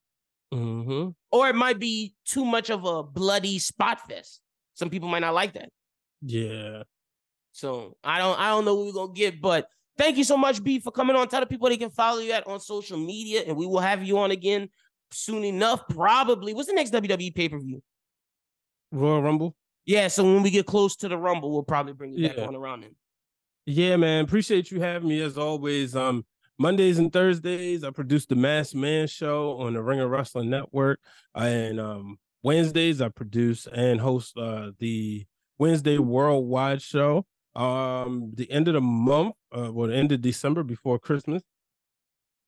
hmm 0.53 1.09
or 1.33 1.49
it 1.49 1.55
might 1.55 1.79
be 1.79 2.15
too 2.25 2.45
much 2.45 2.71
of 2.71 2.85
a 2.85 3.03
bloody 3.03 3.59
spot 3.59 4.01
fest. 4.09 4.41
Some 4.75 4.91
people 4.91 5.09
might 5.09 5.21
not 5.21 5.35
like 5.35 5.55
that. 5.55 5.69
Yeah. 6.23 6.83
So 7.55 7.97
I 8.03 8.19
don't 8.19 8.37
I 8.39 8.49
don't 8.49 8.65
know 8.65 8.75
what 8.75 8.87
we're 8.87 8.93
gonna 8.93 9.13
get, 9.13 9.41
but 9.41 9.69
thank 9.97 10.17
you 10.17 10.25
so 10.25 10.37
much, 10.37 10.63
B, 10.63 10.81
for 10.81 10.91
coming 10.91 11.15
on. 11.15 11.29
Tell 11.29 11.39
the 11.41 11.47
people 11.47 11.69
they 11.69 11.77
can 11.77 11.89
follow 11.91 12.19
you 12.19 12.33
at 12.33 12.47
on 12.49 12.59
social 12.59 12.99
media, 12.99 13.45
and 13.47 13.57
we 13.57 13.65
will 13.65 13.79
have 13.79 14.03
you 14.03 14.19
on 14.19 14.33
again 14.33 14.69
soon 15.13 15.45
enough. 15.45 15.87
Probably. 15.89 16.53
What's 16.53 16.67
the 16.67 16.75
next 16.75 16.91
WWE 16.93 17.33
pay-per-view? 17.33 17.81
Royal 18.91 19.23
Rumble. 19.23 19.55
Yeah, 19.87 20.09
so 20.09 20.25
when 20.25 20.43
we 20.43 20.51
get 20.51 20.67
close 20.67 20.97
to 20.97 21.09
the 21.09 21.17
Rumble, 21.17 21.53
we'll 21.53 21.63
probably 21.63 21.93
bring 21.93 22.13
you 22.13 22.27
back 22.29 22.39
Yeah. 22.39 22.47
on 22.47 22.57
around 22.57 22.83
then. 22.83 22.97
Yeah, 23.67 23.97
man. 23.97 24.25
Appreciate 24.25 24.71
you 24.73 24.81
having 24.81 25.09
me 25.09 25.21
as 25.21 25.39
always. 25.39 25.95
Um, 25.95 26.25
Mondays 26.59 26.99
and 26.99 27.13
Thursdays, 27.13 27.85
I 27.85 27.91
produce 27.91 28.27
the 28.27 28.35
Masked 28.35 28.75
Man 28.75 29.07
Show 29.07 29.59
on 29.59 29.75
the 29.75 29.83
Ring 29.83 30.01
of 30.01 30.11
Wrestling 30.11 30.51
Network, 30.51 30.99
and 31.35 31.79
um, 31.79 32.19
Wednesdays 32.43 33.01
I 33.01 33.11
produce 33.11 33.67
and 33.67 34.01
host 34.01 34.37
uh 34.37 34.73
the 34.81 35.25
Wednesday 35.59 35.99
Worldwide 35.99 36.83
Show. 36.83 37.27
Um, 37.57 38.33
the 38.35 38.51
end 38.51 38.69
of 38.69 38.75
the 38.75 38.81
month, 38.81 39.35
uh, 39.57 39.71
well, 39.73 39.89
the 39.89 39.97
end 39.97 40.13
of 40.13 40.21
December 40.21 40.63
before 40.63 40.99
Christmas, 40.99 41.43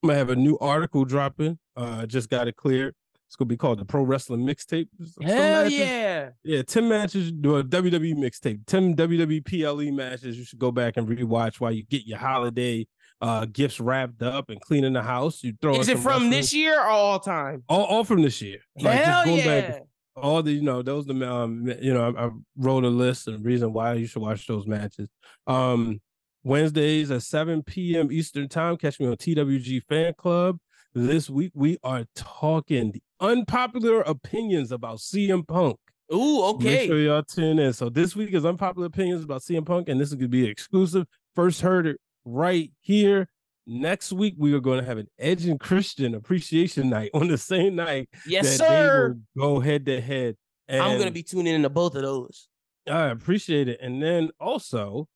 i'm 0.03 0.09
gonna 0.09 0.19
have 0.19 0.31
a 0.31 0.37
new 0.37 0.59
article 0.59 1.05
dropping. 1.05 1.59
Uh, 1.77 2.07
just 2.07 2.29
got 2.31 2.49
it 2.49 2.57
cleared. 2.57 2.95
It's 3.29 3.37
gonna 3.37 3.49
be 3.49 3.57
called 3.57 3.79
the 3.81 3.85
Pro 3.85 4.03
Wrestling 4.03 4.47
Mixtape. 4.47 4.89
Hell 5.23 5.65
matches- 5.65 5.79
yeah. 5.79 6.31
yeah, 6.45 6.63
10 6.63 6.89
matches, 6.89 7.33
do 7.33 7.57
a 7.57 7.65
WWE 7.65 8.15
mixtape, 8.15 8.61
10 8.67 8.95
WWE 8.97 9.45
PLE 9.45 9.91
matches 9.93 10.39
you 10.39 10.45
should 10.45 10.59
go 10.61 10.71
back 10.71 10.97
and 10.97 11.09
rewatch 11.09 11.59
while 11.61 11.73
you 11.73 11.83
get 11.85 12.07
your 12.07 12.19
holiday 12.19 12.87
uh 13.23 13.47
gifts 13.47 13.81
wrapped 13.81 14.23
up 14.23 14.51
and 14.51 14.61
cleaning 14.61 14.93
the 14.93 15.03
house. 15.03 15.43
You 15.43 15.55
throw 15.61 15.79
Is 15.81 15.89
it 15.89 15.99
from 15.99 16.07
wrestling- 16.25 16.31
this 16.31 16.53
year 16.55 16.79
or 16.79 16.87
all 16.87 17.19
time? 17.19 17.65
All, 17.69 17.85
all 17.85 18.05
from 18.05 18.23
this 18.23 18.41
year. 18.43 18.59
just 18.79 18.95
Hell 19.05 19.25
going 19.25 19.39
yeah. 19.39 19.61
back, 19.71 19.83
all 20.17 20.43
the 20.43 20.53
you 20.53 20.63
know 20.63 20.83
those 20.83 21.07
the 21.07 21.31
um 21.31 21.67
you 21.81 21.93
know 21.93 22.15
I, 22.17 22.27
I 22.27 22.31
wrote 22.57 22.85
a 22.85 22.89
list 22.89 23.29
and 23.29 23.45
reason 23.45 23.73
why 23.73 23.95
you 23.95 24.07
should 24.07 24.23
watch 24.23 24.47
those 24.47 24.67
matches. 24.67 25.09
Um 25.47 26.01
Wednesdays 26.45 27.11
at 27.11 27.23
7 27.23 27.65
p.m. 27.65 28.13
Eastern 28.13 28.49
time. 28.49 28.77
Catch 28.77 29.01
me 29.01 29.07
on 29.07 29.17
TWG 29.17 29.83
Fan 29.89 30.15
Club. 30.17 30.59
This 30.95 31.29
week 31.29 31.51
we 31.55 31.77
are 31.83 32.05
talking 32.15 32.93
the 32.93 33.03
unpopular 33.21 34.03
opinions 34.03 34.71
about 34.71 34.99
CM 34.99 35.47
Punk. 35.47 35.77
Ooh, 36.15 36.53
Make 36.59 36.67
okay. 36.67 36.87
sure 36.87 36.99
y'all 37.01 37.25
tune 37.25 37.59
in. 37.59 37.73
So 37.73 37.89
this 37.89 38.15
week 38.15 38.33
is 38.33 38.45
unpopular 38.45 38.87
opinions 38.87 39.25
about 39.25 39.41
CM 39.43 39.67
Punk, 39.67 39.89
and 39.89 40.01
this 40.01 40.09
is 40.09 40.15
gonna 40.15 40.29
be 40.29 40.47
exclusive. 40.47 41.07
First 41.35 41.61
heard 41.63 41.87
it 41.87 42.01
right 42.25 42.71
here. 42.81 43.29
Next 43.67 44.13
week 44.13 44.35
we 44.39 44.53
are 44.55 44.61
going 44.61 44.79
to 44.81 44.87
have 44.87 44.99
an 44.99 45.09
Edge 45.19 45.47
and 45.47 45.59
Christian 45.59 46.15
appreciation 46.15 46.89
night 46.89 47.11
on 47.15 47.27
the 47.29 47.39
same 47.39 47.75
night 47.75 48.09
Yes, 48.27 48.59
that 48.59 48.67
sir. 48.69 49.17
they 49.35 49.41
will 49.41 49.55
go 49.57 49.61
head 49.61 49.87
to 49.87 50.01
head. 50.01 50.37
I'm 50.69 50.99
gonna 50.99 51.11
be 51.13 51.23
tuning 51.23 51.55
into 51.55 51.69
both 51.71 51.95
of 51.95 52.03
those. 52.03 52.49
I 52.89 53.07
appreciate 53.07 53.69
it. 53.69 53.79
And 53.81 54.03
then 54.03 54.31
also 54.41 55.07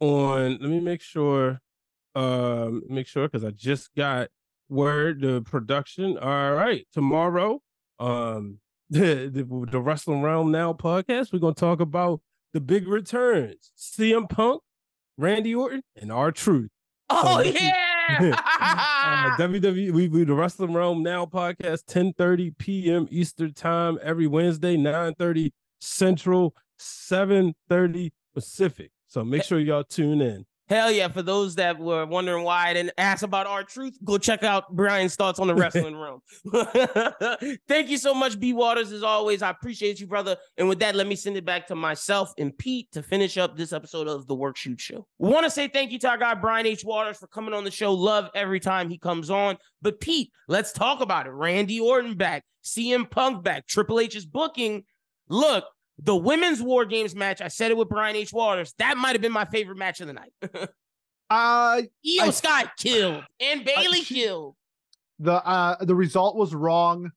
on, 0.00 0.52
let 0.60 0.70
me 0.70 0.80
make 0.80 1.00
sure, 1.00 1.60
um, 2.14 2.82
make 2.88 3.06
sure 3.06 3.26
because 3.28 3.44
I 3.44 3.50
just 3.50 3.94
got 3.94 4.28
word 4.68 5.20
the 5.22 5.40
production. 5.42 6.18
All 6.18 6.52
right, 6.52 6.86
tomorrow, 6.92 7.60
um, 7.98 8.58
the, 8.90 9.30
the 9.32 9.44
the 9.70 9.80
Wrestling 9.80 10.22
Realm 10.22 10.50
Now 10.50 10.72
podcast, 10.72 11.32
we're 11.32 11.38
gonna 11.38 11.54
talk 11.54 11.80
about 11.80 12.20
the 12.52 12.60
big 12.60 12.86
returns: 12.88 13.72
CM 13.78 14.28
Punk, 14.28 14.62
Randy 15.16 15.54
Orton, 15.54 15.82
and 15.96 16.12
R-Truth. 16.12 16.70
Oh 17.10 17.38
is- 17.40 17.54
yeah. 17.60 17.87
Uh, 18.08 19.36
WWE, 19.38 19.92
we 19.92 20.08
do 20.08 20.24
the 20.24 20.34
Wrestling 20.34 20.72
Realm 20.72 21.02
Now 21.02 21.26
podcast, 21.26 21.84
10 21.86 22.14
30 22.14 22.50
p.m. 22.52 23.06
Eastern 23.10 23.54
Time 23.54 23.98
every 24.02 24.26
Wednesday, 24.26 24.76
9 24.76 25.14
30 25.14 25.52
Central, 25.80 26.54
7 26.78 27.54
30 27.68 28.12
Pacific. 28.34 28.90
So 29.06 29.24
make 29.24 29.42
sure 29.42 29.58
y'all 29.58 29.84
tune 29.84 30.20
in. 30.20 30.44
Hell 30.68 30.90
yeah. 30.90 31.08
For 31.08 31.22
those 31.22 31.54
that 31.54 31.78
were 31.78 32.04
wondering 32.04 32.44
why 32.44 32.68
I 32.68 32.74
didn't 32.74 32.92
ask 32.98 33.22
about 33.22 33.46
R-Truth, 33.46 33.98
go 34.04 34.18
check 34.18 34.42
out 34.42 34.74
Brian's 34.74 35.16
thoughts 35.16 35.38
on 35.38 35.46
the 35.46 35.54
wrestling 35.54 35.96
room. 35.96 36.20
Thank 37.68 37.88
you 37.88 37.96
so 37.96 38.12
much, 38.14 38.38
B 38.38 38.52
Waters, 38.52 38.92
as 38.92 39.02
always. 39.02 39.42
I 39.42 39.50
appreciate 39.50 40.00
you, 40.00 40.06
brother. 40.06 40.36
And 40.58 40.68
with 40.68 40.78
that, 40.80 40.94
let 40.94 41.06
me 41.06 41.16
send 41.16 41.36
it 41.36 41.44
back 41.44 41.66
to 41.68 41.74
myself 41.74 42.32
and 42.38 42.56
Pete 42.56 42.92
to 42.92 43.02
finish 43.02 43.38
up 43.38 43.56
this 43.56 43.72
episode 43.72 44.08
of 44.08 44.26
the 44.26 44.34
Work 44.34 44.56
Shoot 44.56 44.80
Show. 44.80 45.06
Want 45.18 45.44
to 45.44 45.50
say 45.50 45.68
thank 45.68 45.90
you 45.90 45.98
to 46.00 46.08
our 46.08 46.18
guy 46.18 46.34
Brian 46.34 46.66
H. 46.66 46.84
Waters 46.84 47.18
for 47.18 47.26
coming 47.28 47.54
on 47.54 47.64
the 47.64 47.70
show. 47.70 47.92
Love 47.94 48.28
every 48.34 48.60
time 48.60 48.90
he 48.90 48.98
comes 48.98 49.30
on. 49.30 49.56
But 49.80 50.00
Pete, 50.00 50.30
let's 50.48 50.72
talk 50.72 51.00
about 51.00 51.26
it. 51.26 51.30
Randy 51.30 51.80
Orton 51.80 52.16
back, 52.16 52.44
CM 52.64 53.10
Punk 53.10 53.42
back, 53.42 53.66
Triple 53.66 54.00
H's 54.00 54.26
booking. 54.26 54.84
Look, 55.28 55.64
the 56.00 56.14
women's 56.16 56.62
War 56.62 56.84
Games 56.84 57.14
match, 57.14 57.40
I 57.40 57.48
said 57.48 57.70
it 57.70 57.76
with 57.76 57.88
Brian 57.88 58.14
H. 58.16 58.32
Waters. 58.32 58.74
That 58.78 58.96
might 58.96 59.12
have 59.12 59.20
been 59.22 59.32
my 59.32 59.44
favorite 59.46 59.78
match 59.78 60.00
of 60.00 60.06
the 60.06 60.12
night. 60.14 60.32
Uh 61.30 61.82
Iyo 62.06 62.20
I- 62.22 62.30
Sky 62.30 62.64
killed 62.78 63.22
and 63.38 63.62
Bayley 63.64 64.00
she- 64.02 64.14
killed. 64.22 64.56
the 65.18 65.34
uh 65.46 65.76
the 65.84 65.94
result 65.94 66.36
was 66.36 66.54
wrong. 66.54 67.10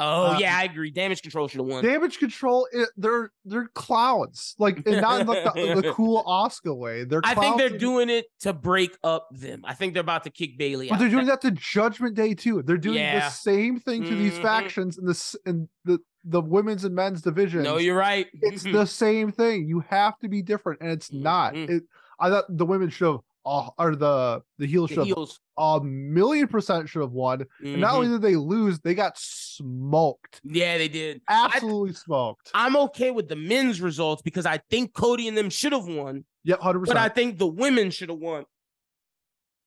Oh 0.00 0.26
uh, 0.34 0.38
yeah, 0.38 0.56
I 0.56 0.64
agree. 0.64 0.90
Damage 0.90 1.22
control 1.22 1.48
should 1.48 1.58
have 1.60 1.66
won. 1.66 1.82
Damage 1.82 2.18
control, 2.18 2.68
it, 2.72 2.88
they're 2.98 3.32
they're 3.46 3.68
clowns. 3.74 4.54
Like 4.58 4.86
and 4.86 5.00
not 5.00 5.22
in 5.22 5.26
like 5.26 5.42
the, 5.54 5.80
the 5.80 5.92
cool 5.94 6.22
Oscar 6.26 6.74
way. 6.74 7.04
They're 7.04 7.22
I 7.24 7.34
think 7.34 7.56
they're 7.56 7.70
doing 7.78 8.10
it 8.10 8.26
to 8.40 8.52
break 8.52 8.96
up 9.02 9.26
them. 9.32 9.62
I 9.64 9.72
think 9.72 9.94
they're 9.94 10.02
about 10.02 10.24
to 10.24 10.30
kick 10.30 10.58
Bayley 10.58 10.88
But 10.88 10.96
out. 10.96 10.98
they're 11.00 11.08
doing 11.08 11.26
that 11.26 11.40
to 11.40 11.50
Judgment 11.52 12.14
Day 12.16 12.34
too. 12.34 12.62
They're 12.62 12.76
doing 12.76 12.98
Yeah. 12.98 13.20
the 13.20 13.30
same 13.30 13.80
thing 13.80 14.04
to 14.04 14.14
these 14.14 14.34
Mhm. 14.34 14.42
factions 14.42 14.98
and 14.98 15.08
this 15.08 15.34
and 15.46 15.68
the 15.86 15.98
the 16.24 16.40
women's 16.40 16.84
and 16.84 16.94
men's 16.94 17.22
division. 17.22 17.62
No, 17.62 17.78
you're 17.78 17.96
right. 17.96 18.26
it's 18.34 18.62
the 18.62 18.86
same 19.04 19.32
thing. 19.32 19.66
You 19.68 19.80
have 19.88 20.18
to 20.18 20.28
be 20.28 20.42
different, 20.42 20.80
and 20.80 20.90
it's 20.90 21.12
not. 21.12 21.54
Mhm. 21.54 21.70
It, 21.70 21.82
I 22.20 22.28
thought 22.30 22.44
the 22.48 22.66
women 22.66 22.90
should 22.90 23.06
have, 23.06 23.20
uh, 23.46 23.68
or 23.78 23.94
the 23.96 24.42
the 24.58 24.66
heels 24.66 24.90
should 24.90 25.06
have 25.08 25.26
a 25.56 25.80
million 25.82 26.48
percent 26.48 26.88
should 26.88 27.02
have 27.02 27.12
won. 27.12 27.46
And 27.62 27.80
not 27.80 27.94
only 27.94 28.08
did 28.08 28.22
they 28.22 28.36
lose, 28.36 28.80
they 28.80 28.94
got 28.94 29.16
smoked, 29.16 30.40
Yeah, 30.44 30.76
they 30.78 30.88
did. 30.88 31.20
I- 31.28 31.50
absolutely 31.54 31.94
smoked. 31.94 32.50
I'm 32.54 32.76
okay 32.76 33.10
with 33.10 33.28
the 33.28 33.36
men's 33.36 33.80
results 33.80 34.22
because 34.22 34.46
I 34.46 34.58
think 34.70 34.92
Cody 34.94 35.28
and 35.28 35.36
them 35.36 35.50
should 35.50 35.72
have 35.72 35.86
won, 35.86 36.24
Yep, 36.44 36.60
hundred 36.60 36.80
percent. 36.80 36.96
but 36.96 37.02
I 37.02 37.08
think 37.08 37.38
the 37.38 37.46
women 37.46 37.90
should 37.90 38.08
have 38.10 38.18
won. 38.18 38.44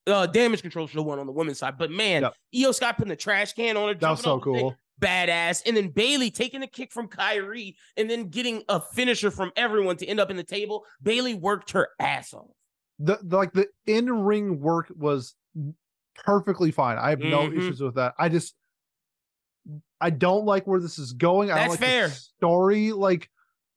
Uh, 0.08 0.26
damage 0.26 0.62
control 0.62 0.88
should 0.88 0.98
have 0.98 1.06
won 1.06 1.20
on 1.20 1.28
the 1.28 1.32
women's 1.32 1.60
side, 1.60 1.78
but 1.78 1.92
man, 1.92 2.24
Yep. 2.24 2.36
Iyo 2.56 2.74
Sky 2.76 2.92
putting 2.92 3.10
the 3.10 3.16
trash 3.16 3.54
can 3.54 3.78
on 3.78 3.90
her. 3.90 3.94
That 3.94 4.10
was 4.12 4.22
so 4.22 4.38
the 4.40 4.44
thing, 4.44 4.60
cool. 4.62 4.76
Badass. 5.02 5.64
And 5.66 5.76
then 5.76 5.90
Bayley 5.90 6.32
taking 6.32 6.64
a 6.64 6.68
kick 6.68 6.92
from 6.94 7.08
Kairi 7.10 7.76
and 7.98 8.10
then 8.10 8.30
getting 8.30 8.64
a 8.70 8.80
finisher 8.80 9.32
from 9.32 9.52
everyone 9.58 9.98
to 9.98 10.06
end 10.06 10.20
up 10.20 10.30
in 10.30 10.38
the 10.38 10.44
table. 10.44 10.86
Bayley 11.04 11.34
worked 11.34 11.72
her 11.72 11.90
ass 12.00 12.34
off. 12.34 12.48
The, 13.00 13.18
the 13.24 13.36
like 13.36 13.52
the 13.52 13.68
in 13.88 14.10
ring 14.12 14.60
work 14.62 14.92
was 14.96 15.36
perfectly 16.24 16.72
fine. 16.72 16.98
I 16.98 17.10
have 17.10 17.20
no 17.20 17.50
Mhm. 17.50 17.58
issues 17.58 17.82
with 17.82 17.96
that. 17.96 18.14
I 18.18 18.30
just 18.30 18.56
I 20.00 20.10
don't 20.10 20.46
like 20.46 20.66
where 20.66 20.80
this 20.80 20.98
is 20.98 21.14
going. 21.14 21.52
I 21.52 21.56
don't 21.56 21.70
That's 21.70 21.72
like 21.72 21.80
the 21.80 21.86
fair. 21.86 22.10
story. 22.10 22.92
Like 22.92 23.30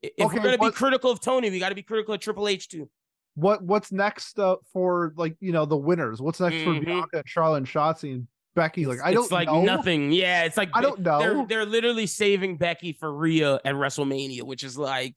If 0.03 0.13
Okay, 0.27 0.37
we're 0.37 0.43
gonna 0.43 0.57
what- 0.59 0.73
be 0.75 0.77
critical 0.77 1.11
of 1.11 1.21
Tony, 1.21 1.49
we 1.51 1.59
got 1.59 1.71
to 1.71 1.75
be 1.75 1.83
critical 1.83 2.15
of 2.15 2.21
Triple 2.21 2.47
H 2.49 2.69
too. 2.69 2.91
what 3.37 3.63
what's 3.65 3.91
next 3.91 4.39
uh, 4.39 4.57
for 4.73 5.13
like 5.17 5.37
you 5.41 5.51
know 5.53 5.65
the 5.65 5.77
winners? 5.77 6.21
What's 6.21 6.41
next 6.41 6.57
Mhm. 6.57 6.79
for 6.81 6.85
Bianca, 6.85 7.23
Charlotte, 7.27 7.57
and 7.59 7.67
Shotzi 7.67 8.13
and 8.15 8.29
Becky? 8.55 8.87
Like 8.87 9.01
I 9.03 9.13
don't 9.13 9.25
It's 9.25 9.33
like 9.33 9.49
know. 9.49 9.63
nothing. 9.63 10.13
Yeah, 10.13 10.45
it's 10.45 10.57
like 10.57 10.71
I 10.75 10.81
don't 10.81 11.03
They're 11.03 11.35
know. 11.35 11.47
they're 11.47 11.67
literally 11.67 12.07
saving 12.07 12.57
Becky 12.57 12.93
for 12.93 13.13
Rhea 13.13 13.55
at 13.65 13.75
WrestleMania, 13.75 14.43
which 14.43 14.63
is 14.65 14.79
like, 14.79 15.17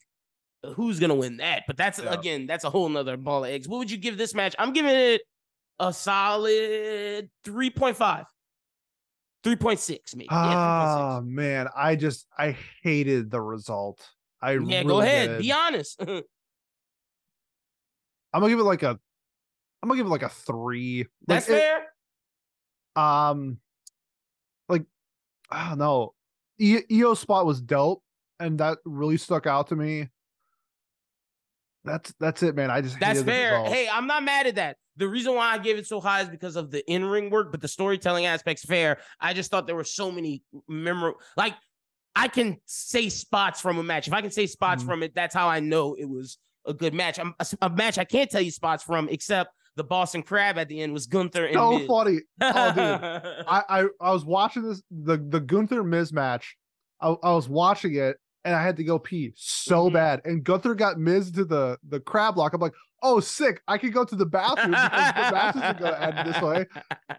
who's 0.75 0.99
gonna 0.99 1.15
win 1.15 1.37
that? 1.37 1.63
But 1.67 1.77
that's 1.77 1.99
Yeah. 1.99 2.13
again, 2.13 2.47
that's 2.47 2.63
a 2.63 2.69
whole 2.69 2.89
nother 2.89 3.17
ball 3.17 3.43
of 3.45 3.49
eggs. 3.51 3.67
What 3.67 3.77
would 3.79 3.91
you 3.91 3.97
give 3.97 4.17
this 4.17 4.33
match? 4.33 4.55
I'm 4.57 4.73
giving 4.73 4.95
it 4.95 5.21
a 5.79 5.93
solid 5.93 7.29
3.5. 7.45 8.25
3.6, 9.43 10.15
maybe. 10.15 10.27
Yeah, 10.31 10.37
Ah 10.37 11.21
man, 11.23 11.67
I 11.75 11.95
just 11.95 12.25
I 12.37 12.57
hated 12.83 13.29
the 13.31 13.39
result. 13.39 14.05
I 14.41 14.53
Yeah, 14.53 14.57
really 14.57 14.83
go 14.83 15.01
ahead. 15.01 15.29
did. 15.29 15.41
Be 15.41 15.51
honest. 15.51 16.01
I'm 18.33 18.41
gonna 18.41 18.49
give 18.49 18.59
it 18.59 18.63
like 18.63 18.83
a 18.83 18.99
I'm 19.83 19.89
gonna 19.89 19.97
give 19.97 20.07
it 20.07 20.09
like 20.09 20.23
a 20.23 20.29
three. 20.29 21.05
That's 21.27 21.47
Like, 21.47 21.57
it- 21.57 21.61
fair. 21.61 21.85
Um 22.97 23.59
like 24.67 24.83
I 25.51 25.69
don't 25.69 25.77
know. 25.77 26.13
E- 26.59 26.81
Iyo 26.91 27.15
spot 27.15 27.45
was 27.45 27.61
dope, 27.61 28.01
and 28.39 28.59
that 28.59 28.79
really 28.85 29.17
stuck 29.17 29.45
out 29.45 29.67
to 29.67 29.75
me. 29.75 30.09
That's 31.85 32.13
that's 32.19 32.43
it, 32.43 32.55
man. 32.55 32.69
I 32.71 32.81
just 32.81 32.99
That's 32.99 33.21
fair. 33.21 33.63
Hey, 33.65 33.87
I'm 33.91 34.07
not 34.07 34.23
mad 34.23 34.47
at 34.47 34.55
that. 34.55 34.77
The 34.97 35.07
reason 35.07 35.35
why 35.35 35.51
I 35.53 35.57
gave 35.59 35.77
it 35.77 35.85
so 35.85 36.01
high 36.01 36.21
is 36.21 36.27
because 36.29 36.55
of 36.55 36.71
the 36.71 36.83
in-ring 36.91 37.29
work, 37.29 37.51
but 37.51 37.61
the 37.61 37.67
storytelling 37.67 38.25
aspect's 38.25 38.65
fair. 38.65 38.97
I 39.21 39.33
just 39.33 39.51
thought 39.51 39.67
there 39.67 39.75
were 39.75 39.83
so 39.83 40.11
many 40.11 40.43
memorable 40.67 41.19
like 41.37 41.53
I 42.15 42.27
can 42.27 42.57
say 42.65 43.09
spots 43.09 43.61
from 43.61 43.77
a 43.77 43.83
match. 43.83 44.07
If 44.07 44.13
I 44.13 44.21
can 44.21 44.31
say 44.31 44.47
spots 44.47 44.83
Mhm. 44.83 44.87
from 44.87 45.03
it, 45.03 45.13
that's 45.13 45.35
how 45.35 45.47
I 45.47 45.59
know 45.59 45.93
it 45.93 46.05
was 46.09 46.39
a 46.65 46.73
good 46.73 46.93
match. 46.95 47.19
I'm, 47.19 47.35
a, 47.39 47.45
a 47.61 47.69
match 47.69 47.99
I 47.99 48.05
can't 48.05 48.29
tell 48.29 48.41
you 48.41 48.49
spots 48.51 48.83
from, 48.83 49.07
except 49.07 49.51
the 49.77 49.83
Boston 49.85 50.21
Crab 50.23 50.57
at 50.57 50.67
the 50.67 50.81
end 50.81 50.91
was 50.91 51.05
Gunther 51.07 51.45
and 51.45 51.55
so 51.55 51.77
Miz. 51.77 51.87
funny. 51.87 52.17
Oh, 52.41 52.67
dude. 52.71 52.77
I, 53.47 53.63
I 53.69 53.85
I 54.01 54.11
was 54.11 54.25
watching 54.25 54.63
this 54.67 54.81
the 54.91 55.17
the 55.17 55.39
Gunther 55.39 55.83
Miz 55.83 56.11
match. 56.11 56.57
I, 56.99 57.15
I 57.23 57.31
was 57.33 57.47
watching 57.47 57.95
it 57.95 58.17
and 58.43 58.55
I 58.55 58.61
had 58.63 58.75
to 58.77 58.83
go 58.83 58.97
pee 58.99 59.31
so 59.35 59.89
Mhm. 59.89 59.93
bad. 59.93 60.21
And 60.25 60.43
Gunther 60.43 60.75
got 60.75 60.97
Miz 60.99 61.31
to 61.31 61.45
the 61.45 61.77
the 61.87 61.99
crab 61.99 62.37
lock. 62.37 62.53
I'm 62.53 62.59
like, 62.61 62.73
oh, 63.03 63.19
sick! 63.19 63.61
I 63.67 63.77
can 63.77 63.91
go 63.91 64.03
to 64.03 64.15
the 64.15 64.25
bathroom 64.25 64.71
because 64.71 65.13
the 65.13 65.31
match 65.31 65.55
isn't 65.55 65.79
going 65.79 65.93
to 65.93 66.03
end 66.03 66.27
this 66.27 66.41
way. 66.41 66.65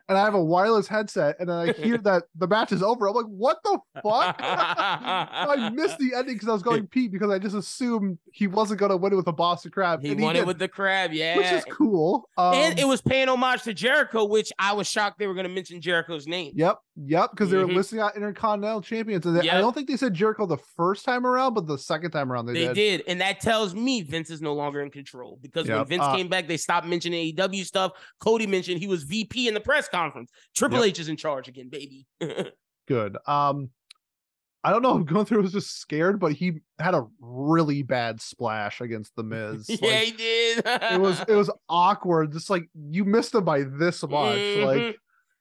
And 0.08 0.18
I 0.18 0.24
have 0.24 0.34
a 0.34 0.42
wireless 0.42 0.88
headset, 0.88 1.36
and 1.38 1.48
then 1.48 1.56
I 1.56 1.72
hear 1.72 1.98
that 2.08 2.24
the 2.36 2.46
match 2.46 2.72
is 2.72 2.82
over. 2.82 3.08
I'm 3.08 3.14
like, 3.14 3.26
what 3.26 3.58
the 3.64 3.78
fuck? 4.02 4.36
I 4.40 5.70
missed 5.74 5.98
the 5.98 6.12
ending 6.16 6.34
because 6.34 6.48
I 6.48 6.52
was 6.52 6.62
going 6.62 6.86
pee 6.86 7.08
because 7.08 7.30
I 7.30 7.38
just 7.38 7.54
assumed 7.54 8.18
he 8.32 8.46
wasn't 8.46 8.80
going 8.80 8.90
to 8.90 8.96
win 8.96 9.12
it 9.12 9.16
with 9.16 9.26
a 9.28 9.32
Boston 9.32 9.70
Crab. 9.70 10.02
He 10.02 10.12
and 10.12 10.20
won 10.20 10.34
did, 10.34 10.40
it 10.40 10.46
with 10.46 10.58
the 10.58 10.68
crab, 10.68 11.12
yeah. 11.12 11.36
which 11.36 11.52
is 11.52 11.64
cool. 11.64 12.28
Um, 12.36 12.54
and 12.54 12.78
it 12.78 12.86
was 12.86 13.00
paying 13.00 13.28
homage 13.28 13.62
to 13.62 13.74
Jericho, 13.74 14.24
which 14.24 14.52
I 14.58 14.72
was 14.72 14.88
shocked 14.88 15.18
they 15.18 15.26
were 15.26 15.34
going 15.34 15.48
to 15.48 15.52
mention 15.52 15.80
Jericho's 15.80 16.26
name. 16.26 16.52
Yep, 16.54 16.78
yep, 17.06 17.30
because 17.30 17.50
they 17.50 17.56
were 17.56 17.66
Mhm. 17.66 17.76
listing 17.76 18.00
out 18.00 18.16
Intercontinental 18.16 18.80
Champions, 18.82 19.24
and 19.26 19.36
they, 19.36 19.44
Yep. 19.44 19.54
I 19.54 19.58
don't 19.60 19.72
think 19.72 19.88
they 19.88 19.96
said 19.96 20.14
Jericho 20.14 20.46
the 20.46 20.56
first 20.58 21.04
time 21.04 21.24
around, 21.26 21.54
but 21.54 21.66
the 21.66 21.78
second 21.78 22.10
time 22.10 22.32
around 22.32 22.46
they, 22.46 22.52
They 22.54 22.66
did. 22.66 22.74
did. 22.74 23.02
And 23.06 23.20
that 23.20 23.40
tells 23.40 23.74
me 23.74 24.02
Vince 24.02 24.30
is 24.30 24.40
no 24.42 24.54
longer 24.54 24.80
in 24.80 24.90
control 24.90 25.38
because 25.40 25.68
when 25.68 25.84
Vince 25.86 26.02
Uh, 26.02 26.16
came 26.16 26.28
back, 26.28 26.48
they 26.48 26.56
stopped 26.56 26.86
mentioning 26.86 27.20
AEW 27.20 27.64
stuff. 27.64 27.92
Cody 28.20 28.46
mentioned 28.46 28.80
he 28.80 28.86
was 28.88 29.04
VP 29.04 29.48
in 29.48 29.54
the 29.54 29.60
press 29.60 29.88
conference. 29.88 30.30
Triple 30.54 30.78
Yep. 30.78 30.86
H 30.88 30.98
is 31.00 31.08
in 31.08 31.16
charge 31.16 31.48
again, 31.48 31.68
baby. 31.68 32.06
Good. 32.88 33.16
Um, 33.26 33.70
I 34.64 34.72
don't 34.72 34.82
know 34.82 34.98
if 34.98 35.04
Gunther 35.06 35.40
was 35.40 35.52
just 35.52 35.78
scared, 35.78 36.18
but 36.18 36.32
he 36.32 36.54
had 36.80 36.94
a 36.94 37.06
really 37.20 37.82
bad 37.84 38.20
splash 38.20 38.80
against 38.80 39.14
the 39.14 39.22
Miz. 39.22 39.68
yeah, 39.68 39.76
Like, 39.88 40.04
he 40.04 40.10
did. 40.12 40.62
it 40.66 41.00
was 41.00 41.20
it 41.28 41.34
was 41.34 41.50
awkward. 41.68 42.32
Just 42.32 42.50
like 42.50 42.64
you 42.74 43.04
missed 43.04 43.34
him 43.34 43.44
by 43.44 43.62
this 43.62 44.02
much. 44.02 44.10
Like 44.12 44.38
Mhm. 44.38 44.94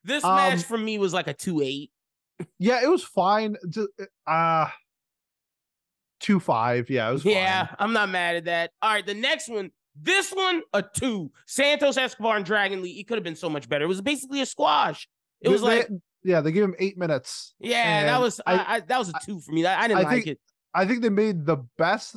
This 0.08 0.24
um, 0.24 0.36
match 0.36 0.64
for 0.64 0.78
me 0.78 0.98
was 0.98 1.14
like 1.14 1.28
a 1.28 1.34
2 1.34 1.62
8. 1.62 1.92
yeah, 2.60 2.82
it 2.84 2.90
was 2.90 3.04
fine. 3.04 3.56
Uh 4.26 4.68
two 6.20 6.40
five. 6.40 6.90
Yeah, 6.90 7.10
it 7.10 7.14
was 7.14 7.26
Yeah, 7.26 7.68
fine. 7.68 7.76
I'm 7.80 7.94
not 7.94 8.10
mad 8.10 8.36
at 8.38 8.46
that. 8.46 8.72
All 8.82 8.92
right, 8.92 9.06
the 9.06 9.14
next 9.14 9.50
one, 9.50 9.72
this 10.02 10.32
one, 10.32 10.62
a 10.74 10.82
two. 10.84 11.32
Santos 11.46 11.98
Escobar 11.98 12.38
and 12.38 12.46
Dragon 12.46 12.82
Lee. 12.82 13.00
It 13.00 13.08
could 13.08 13.18
have 13.18 13.24
been 13.24 13.36
so 13.36 13.50
much 13.50 13.70
better. 13.70 13.86
It 13.86 13.88
was 13.88 14.02
basically 14.02 14.42
a 14.42 14.46
squash. 14.46 15.08
It 15.42 15.48
They- 15.48 15.54
was 15.54 15.62
like, 15.62 15.88
yeah, 16.24 16.42
they 16.42 16.52
gave 16.52 16.64
him 16.64 16.76
eight 16.80 16.98
minutes. 16.98 17.54
yeah, 17.60 18.06
that 18.06 18.20
was 18.22 18.42
I, 18.46 18.54
I- 18.56 18.74
I, 18.76 18.80
that 18.82 18.98
was 19.00 19.10
a 19.10 19.14
two 19.26 19.40
for 19.40 19.52
me. 19.52 19.66
I, 19.66 19.84
I 19.84 19.88
didn't 19.88 20.00
I 20.00 20.04
like 20.04 20.14
think 20.14 20.28
it. 20.28 20.40
I 20.74 20.86
think 20.86 21.02
they 21.02 21.10
made 21.10 21.46
the 21.46 21.58
best 21.78 22.16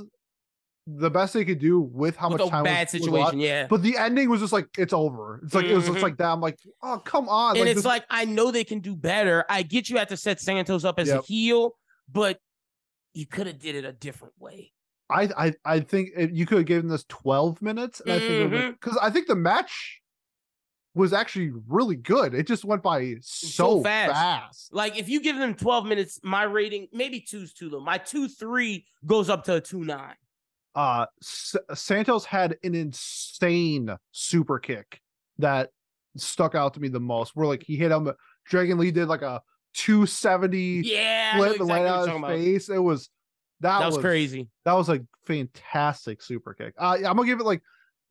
the 0.98 1.10
best 1.10 1.34
they 1.34 1.44
could 1.44 1.58
do 1.58 1.80
with 1.80 2.16
how 2.16 2.30
With 2.30 2.40
much 2.40 2.50
time 2.50 2.64
bad 2.64 2.86
was, 2.86 2.94
was 2.94 3.02
situation, 3.04 3.40
yeah. 3.40 3.66
But 3.68 3.82
the 3.82 3.96
ending 3.96 4.28
was 4.30 4.40
just 4.40 4.52
like 4.52 4.66
it's 4.78 4.92
over. 4.92 5.40
It's 5.44 5.54
like 5.54 5.66
it 5.66 5.74
was 5.74 5.86
just 5.86 5.98
Mhm. 5.98 6.02
like 6.02 6.16
that. 6.18 6.28
I'm 6.32 6.40
like, 6.40 6.58
oh 6.82 6.98
come 7.04 7.28
on. 7.28 7.56
and 7.56 7.68
it's 7.68 7.76
this- 7.78 7.84
like 7.84 8.04
I 8.10 8.24
know 8.24 8.50
they 8.50 8.64
can 8.64 8.80
do 8.80 8.96
better. 8.96 9.44
I 9.48 9.62
get 9.62 9.88
you 9.90 9.98
have 9.98 10.08
to 10.08 10.16
set 10.16 10.40
Santos 10.40 10.84
up 10.84 10.98
as 10.98 11.08
a 11.10 11.20
heel, 11.22 11.76
but 12.10 12.38
you 13.14 13.26
could 13.26 13.46
have 13.46 13.58
did 13.58 13.74
it 13.74 13.84
a 13.84 13.92
different 13.92 14.34
way. 14.38 14.72
I 15.08 15.28
I 15.36 15.54
I 15.64 15.80
think 15.80 16.10
it- 16.16 16.32
you 16.32 16.46
could 16.46 16.58
have 16.58 16.66
given 16.66 16.88
this 16.88 17.04
12 17.08 17.60
minutes, 17.60 18.00
and 18.00 18.20
Mm-hmm. 18.22 18.50
think 18.56 18.80
because 18.80 18.96
I 19.00 19.10
think 19.10 19.26
the 19.26 19.36
match 19.36 20.00
was 20.94 21.12
actually 21.12 21.52
really 21.68 21.94
good. 21.94 22.34
It 22.34 22.48
just 22.48 22.64
went 22.64 22.82
by 22.82 23.14
so, 23.20 23.46
So 23.78 23.82
fast. 23.82 24.12
fast. 24.12 24.74
Like 24.74 24.98
if 24.98 25.08
you 25.08 25.20
give 25.20 25.36
them 25.36 25.54
12 25.54 25.86
minutes, 25.86 26.18
my 26.24 26.42
rating 26.42 26.88
maybe 26.92 27.20
two's 27.20 27.52
too 27.52 27.70
low. 27.70 27.80
My 27.80 27.98
two 27.98 28.26
three 28.28 28.86
goes 29.06 29.30
up 29.30 29.44
to 29.44 29.54
a 29.56 29.60
two 29.60 29.84
nine. 29.84 30.16
Uh, 30.74 31.06
S- 31.22 31.56
Santos 31.74 32.24
had 32.24 32.56
an 32.62 32.74
insane 32.74 33.96
super 34.12 34.58
kick 34.58 35.00
that 35.38 35.70
stuck 36.16 36.54
out 36.54 36.74
to 36.74 36.80
me 36.80 36.88
the 36.88 37.00
most. 37.00 37.34
Where 37.34 37.46
like 37.46 37.62
he 37.62 37.76
hit 37.76 37.90
him, 37.90 38.10
Dragon 38.46 38.78
Lee 38.78 38.90
did 38.90 39.08
like 39.08 39.22
a 39.22 39.42
270 39.74 40.82
Yeah, 40.84 41.36
flip 41.36 41.52
exactly 41.52 41.72
right 41.72 41.86
out 41.86 42.02
of 42.02 42.08
his 42.08 42.16
about. 42.18 42.30
face. 42.30 42.68
It 42.68 42.78
was 42.78 43.10
that, 43.60 43.80
That 43.80 43.86
was 43.86 43.98
crazy. 43.98 44.48
That 44.64 44.72
was 44.74 44.88
a 44.88 45.00
fantastic 45.26 46.22
super 46.22 46.54
kick. 46.54 46.74
Uh, 46.78 46.96
yeah, 47.00 47.10
I'm 47.10 47.16
gonna 47.16 47.26
give 47.28 47.40
it 47.40 47.44
like 47.46 47.62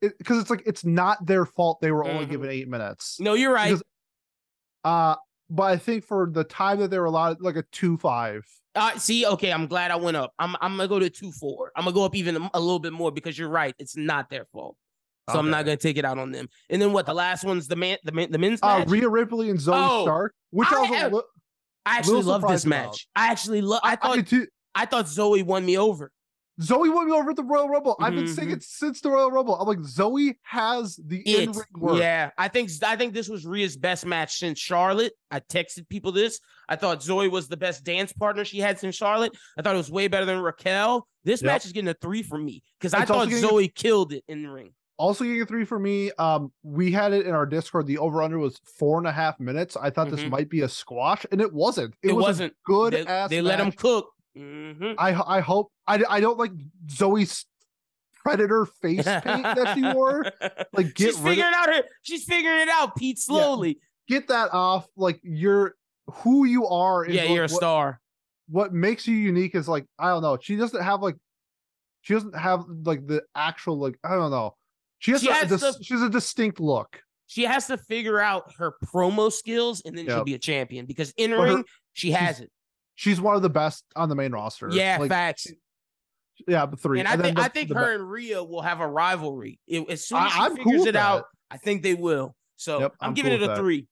because 0.01 0.39
it's 0.39 0.49
like 0.49 0.63
it's 0.65 0.85
not 0.85 1.25
their 1.25 1.45
fault 1.45 1.79
they 1.81 1.91
were 1.91 2.05
only 2.05 2.25
Mhm. 2.25 2.29
given 2.29 2.49
eight 2.49 2.67
minutes. 2.69 3.19
No, 3.19 3.33
you're 3.33 3.53
right. 3.53 3.67
Because- 3.69 3.83
Uh, 4.83 5.15
but 5.49 5.63
I 5.63 5.77
think 5.77 6.03
for 6.05 6.29
the 6.31 6.43
time 6.43 6.79
that 6.79 6.89
they 6.89 6.99
were 6.99 7.05
allowed, 7.05 7.41
like 7.41 7.55
a 7.55 7.63
two 7.71 7.97
five. 7.97 8.43
Uh, 8.75 8.97
see, 8.97 9.25
okay, 9.25 9.51
I'm 9.51 9.65
glad 9.67 9.91
I 9.91 9.95
went 9.95 10.15
up. 10.17 10.31
I'm 10.39 10.55
I'm 10.61 10.77
gonna 10.77 10.87
go 10.87 10.99
to 10.99 11.09
two 11.09 11.31
four. 11.31 11.71
I'm 11.75 11.83
gonna 11.85 11.93
go 11.95 12.03
up 12.05 12.15
even 12.15 12.35
a, 12.37 12.49
a 12.53 12.59
little 12.59 12.79
bit 12.79 12.93
more 12.93 13.11
because 13.11 13.37
you're 13.37 13.49
right. 13.49 13.73
It's 13.79 13.97
not 13.97 14.29
their 14.29 14.45
fault, 14.53 14.77
so 15.29 15.39
I'm 15.39 15.49
not 15.49 15.65
gonna 15.65 15.75
take 15.77 15.97
it 15.97 16.05
out 16.05 16.17
on 16.19 16.31
them. 16.31 16.47
And 16.69 16.81
then 16.81 16.93
what? 16.93 17.05
The 17.05 17.13
last 17.13 17.43
one's 17.43 17.67
the 17.67 17.75
man, 17.75 17.97
the 18.03 18.11
man, 18.11 18.31
the 18.31 18.37
men's 18.37 18.59
Uh, 18.61 18.79
match. 18.79 18.89
Rhea 18.89 19.09
Ripley 19.09 19.49
and 19.49 19.59
Zoey 19.59 19.73
Oh, 19.89 20.03
Stark, 20.03 20.33
which 20.51 20.69
I, 20.71 20.75
I 20.77 20.79
was 20.81 20.89
a 20.91 20.95
have- 20.95 21.13
li- 21.13 21.21
I 21.85 21.97
actually 21.97 22.21
love 22.21 22.41
this 22.41 22.61
surprised 22.61 22.67
about. 22.67 22.85
match. 22.91 23.07
I 23.15 23.27
actually 23.31 23.61
love. 23.61 23.81
I 23.83 23.93
I, 23.93 23.95
thought 23.95 24.27
too. 24.27 24.47
I 24.75 24.85
thought 24.85 25.05
Zoey 25.05 25.43
won 25.43 25.65
me 25.65 25.77
over. 25.77 26.11
Zoey 26.61 26.93
won 26.93 27.07
me 27.07 27.13
over 27.13 27.29
at 27.29 27.35
the 27.35 27.43
Royal 27.43 27.69
Rumble. 27.69 27.95
I've 28.01 28.13
been 28.13 28.27
saying 28.27 28.49
Mhm. 28.49 28.53
it 28.57 28.63
since 28.63 28.99
the 29.01 29.09
Royal 29.09 29.31
Rumble. 29.31 29.55
I'm 29.55 29.67
like, 29.67 29.79
Zoey 29.79 30.35
has 30.43 30.99
the 31.03 31.21
in 31.21 31.51
ring 31.53 31.65
work. 31.77 31.99
yeah. 31.99 32.31
I 32.37 32.47
think 32.49 32.69
I 32.83 32.95
think 32.97 33.13
this 33.13 33.29
was 33.29 33.45
Rhea's 33.45 33.77
best 33.77 34.05
match 34.05 34.37
since 34.37 34.59
Charlotte. 34.59 35.13
I 35.31 35.39
texted 35.39 35.87
people 35.87 36.11
this. 36.11 36.39
I 36.67 36.75
thought 36.75 36.99
Zoey 36.99 37.31
was 37.31 37.47
the 37.47 37.57
best 37.57 37.83
dance 37.83 38.11
partner 38.11 38.43
she 38.43 38.59
had 38.59 38.77
since 38.79 38.95
Charlotte. 38.95 39.35
I 39.57 39.61
thought 39.61 39.73
it 39.73 39.77
was 39.77 39.89
way 39.91 40.07
better 40.09 40.25
than 40.25 40.39
Raquel. 40.39 41.07
This 41.23 41.41
Yep. 41.41 41.47
match 41.47 41.65
is 41.65 41.71
getting 41.71 41.87
a 41.89 41.93
three 41.93 42.23
from 42.23 42.43
me 42.45 42.61
because 42.79 42.93
I 42.93 43.05
thought 43.05 43.29
getting 43.29 43.43
a- 43.43 43.47
Zoey 43.47 43.73
killed 43.73 44.11
it 44.13 44.23
in 44.27 44.43
the 44.43 44.49
ring. 44.49 44.73
Also 44.97 45.23
getting 45.23 45.41
a 45.41 45.45
three 45.45 45.63
for 45.63 45.79
me. 45.79 46.11
Um, 46.19 46.51
we 46.61 46.91
had 46.91 47.13
it 47.13 47.25
in 47.25 47.31
our 47.33 47.45
Discord. 47.45 47.87
The 47.87 47.97
over 47.99 48.21
under 48.21 48.37
was 48.37 48.59
four 48.77 48.97
and 48.97 49.07
a 49.07 49.13
half 49.13 49.39
minutes. 49.39 49.77
I 49.77 49.89
thought 49.91 50.09
this 50.09 50.19
Mhm. 50.19 50.29
might 50.29 50.49
be 50.49 50.59
a 50.59 50.67
squash, 50.67 51.25
and 51.31 51.39
it 51.39 51.53
wasn't. 51.53 51.95
It, 52.03 52.09
It, 52.09 52.13
was 52.13 52.23
wasn't 52.23 52.53
good 52.65 52.91
They, 52.91 53.05
ass. 53.05 53.29
they 53.29 53.41
let 53.41 53.61
him 53.61 53.67
match. 53.67 53.77
cook. 53.77 54.09
Mhm. 54.37 54.95
I 54.97 55.37
I 55.37 55.39
hope 55.41 55.71
I 55.87 56.03
I 56.09 56.19
don't 56.19 56.37
like 56.37 56.51
Zoey's 56.87 57.45
predator 58.23 58.65
face 58.65 59.03
paint 59.05 59.23
that 59.43 59.75
she 59.75 59.81
wore. 59.93 60.25
Like 60.73 60.93
get 60.93 61.07
she's 61.13 61.19
rid 61.19 61.19
of, 61.19 61.23
figuring 61.23 61.53
out 61.55 61.73
her. 61.73 61.83
She's 62.03 62.23
figuring 62.25 62.59
it 62.61 62.69
out, 62.69 62.95
Pete. 62.95 63.17
Slowly. 63.19 63.79
get 64.07 64.27
that 64.27 64.53
off. 64.53 64.87
Like 64.95 65.19
you're 65.23 65.75
who 66.11 66.45
you 66.45 66.67
are. 66.67 67.05
is 67.05 67.15
Yeah, 67.15 67.25
what- 67.25 67.33
you're 67.33 67.43
a 67.45 67.49
star. 67.49 67.99
What 68.47 68.73
makes 68.73 69.07
you 69.07 69.15
unique 69.15 69.55
is 69.55 69.67
like 69.67 69.85
I 69.97 70.09
don't 70.09 70.21
know. 70.21 70.37
She 70.41 70.55
doesn't 70.55 70.81
have 70.81 71.01
like 71.01 71.15
she 72.01 72.13
doesn't 72.13 72.35
have 72.35 72.65
like 72.83 73.05
the 73.07 73.23
actual 73.35 73.77
like 73.79 73.97
I 74.03 74.15
don't 74.15 74.31
know. 74.31 74.55
She 74.99 75.11
has, 75.11 75.21
She 75.21 75.29
a, 75.29 75.33
has 75.33 75.49
dis- 75.49 75.61
the- 75.61 75.83
she 75.83 75.93
has 75.93 76.03
a 76.03 76.09
distinct 76.09 76.59
look. 76.59 77.01
She 77.27 77.43
has 77.43 77.67
to 77.67 77.77
figure 77.77 78.19
out 78.19 78.53
her 78.57 78.73
promo 78.83 79.31
skills, 79.31 79.83
and 79.85 79.95
then 79.95 80.05
she'll 80.07 80.23
be 80.23 80.33
a 80.33 80.39
champion. 80.39 80.87
Because 80.87 81.13
in 81.15 81.31
ring, 81.31 81.63
she 81.93 82.09
has 82.11 82.39
it. 82.39 82.49
She's 82.99 83.21
one 83.21 83.37
of 83.37 83.41
the 83.41 83.49
best 83.49 83.85
on 83.95 84.09
the 84.09 84.15
main 84.15 84.33
roster. 84.33 84.67
Yeah, 84.69 84.97
like, 84.99 85.07
facts. 85.07 85.47
yeah, 86.49 86.65
but 86.65 86.81
three. 86.81 86.99
And 86.99 87.07
I 87.07 87.15
think 87.15 87.37
the- 87.37 87.43
I 87.43 87.47
think 87.47 87.73
her 87.73 87.85
be- 87.91 87.95
and 87.95 88.11
Rhea 88.11 88.43
will 88.43 88.61
have 88.61 88.81
a 88.81 88.87
rivalry. 88.87 89.57
It- 89.67 89.89
as 89.89 90.05
soon 90.05 90.17
I- 90.17 90.25
as 90.25 90.31
she 90.33 90.39
cool 90.39 90.55
figures 90.57 90.79
with 90.79 90.87
it 90.89 90.95
out, 90.97 91.27
that. 91.49 91.55
I 91.55 91.57
think 91.59 91.81
they 91.81 91.93
will. 91.93 92.35
So 92.57 92.81
Yep, 92.81 92.95
I'm, 92.99 93.07
I'm 93.07 93.13
giving 93.13 93.31
cool 93.31 93.41
it 93.41 93.45
a 93.45 93.47
that. 93.47 93.57
three. 93.57 93.87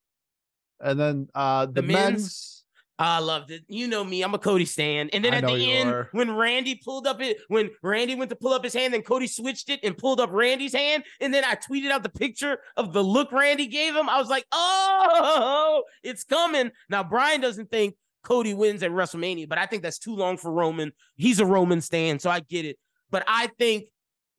and 0.82 1.00
then 1.00 1.28
uh 1.34 1.68
the, 1.68 1.72
The 1.72 1.82
men's- 1.84 2.12
men's. 2.14 2.54
I 3.00 3.20
loved 3.20 3.52
it. 3.52 3.64
You 3.70 3.88
know 3.88 4.04
me, 4.04 4.24
I'm 4.24 4.34
a 4.34 4.40
Cody 4.40 4.66
stan. 4.66 5.10
And 5.14 5.24
then 5.24 5.34
I 5.34 5.38
at 5.38 5.46
the 5.46 5.72
end, 5.72 5.90
are. 5.90 6.10
when 6.14 6.36
Randy 6.36 6.76
pulled 6.84 7.08
up 7.08 7.22
it, 7.22 7.38
when 7.48 7.70
Randy 7.82 8.16
went 8.16 8.30
to 8.32 8.36
pull 8.36 8.52
up 8.54 8.64
his 8.64 8.74
hand, 8.74 8.94
then 8.94 9.04
Cody 9.04 9.28
switched 9.28 9.70
it 9.70 9.80
and 9.84 9.96
pulled 9.98 10.20
up 10.20 10.32
Randy's 10.34 10.74
hand. 10.74 11.04
And 11.22 11.32
then 11.34 11.46
I 11.46 11.56
tweeted 11.56 11.92
out 11.92 12.02
the 12.04 12.10
picture 12.10 12.58
of 12.76 12.92
the 12.94 13.04
look 13.04 13.32
Randy 13.32 13.68
gave 13.68 13.96
him. 13.96 14.10
I 14.10 14.18
was 14.18 14.28
like, 14.30 14.46
oh, 14.52 15.84
it's 16.04 16.24
coming. 16.26 16.72
Now, 16.90 17.04
Brian 17.04 17.40
doesn't 17.40 17.70
think 17.72 17.96
Cody 18.28 18.54
wins 18.54 18.84
at 18.84 18.92
WrestleMania, 18.92 19.48
but 19.48 19.58
I 19.58 19.66
think 19.66 19.84
that's 19.84 20.00
too 20.00 20.14
long 20.14 20.36
for 20.38 20.52
Roman. 20.52 20.92
He's 21.16 21.40
a 21.40 21.46
Roman 21.46 21.80
stand, 21.80 22.22
so 22.22 22.30
I 22.30 22.42
get 22.42 22.66
it. 22.66 22.78
But 23.10 23.24
I 23.26 23.48
think 23.58 23.86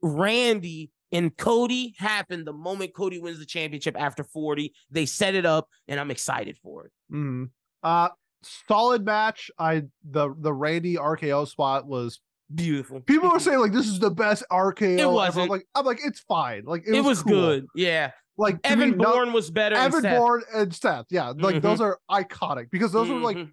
Randy 0.02 0.90
and 1.10 1.34
Cody 1.36 1.94
happened 1.98 2.46
the 2.46 2.52
moment 2.52 2.94
Cody 2.94 3.18
wins 3.18 3.38
the 3.38 3.46
championship 3.46 3.96
after 3.98 4.24
40. 4.24 4.74
They 4.90 5.06
set 5.06 5.34
it 5.34 5.46
up, 5.46 5.68
and 5.86 5.98
I'm 5.98 6.10
excited 6.10 6.58
for 6.62 6.86
it. 6.86 6.92
mhm. 7.12 7.50
Uh 7.82 8.08
solid 8.42 9.04
match. 9.04 9.50
I 9.58 9.84
the 10.08 10.34
the 10.38 10.52
Randy 10.52 10.96
RKO 10.96 11.46
spot 11.48 11.86
was 11.86 12.20
beautiful. 12.54 13.00
People 13.00 13.30
were 13.30 13.40
saying 13.40 13.60
like 13.60 13.72
this 13.72 13.86
is 13.88 14.00
the 14.00 14.10
best 14.10 14.44
RKO. 14.50 14.98
It 14.98 15.06
wasn't. 15.10 15.44
I'm 15.44 15.48
like, 15.48 15.66
I'm 15.74 15.86
like, 15.86 16.00
it's 16.04 16.20
fine. 16.20 16.64
Like 16.66 16.82
it, 16.86 16.96
it, 16.96 17.04
was, 17.04 17.22
cool. 17.22 17.32
good. 17.32 17.66
Yeah. 17.74 18.10
Like 18.36 18.58
Evan 18.64 18.90
me, 18.90 18.96
no- 18.96 19.12
Bourne 19.12 19.32
was 19.32 19.50
better. 19.50 19.74
than 19.76 19.84
Evan. 19.86 20.16
Bourne 20.16 20.42
and 20.54 20.74
Seth. 20.74 21.06
Yeah, 21.10 21.32
like 21.36 21.62
those 21.62 21.80
are 21.80 21.98
iconic 22.10 22.70
because 22.70 22.92
those 22.92 23.08
were 23.08 23.18
like 23.18 23.36
Mhm. 23.36 23.50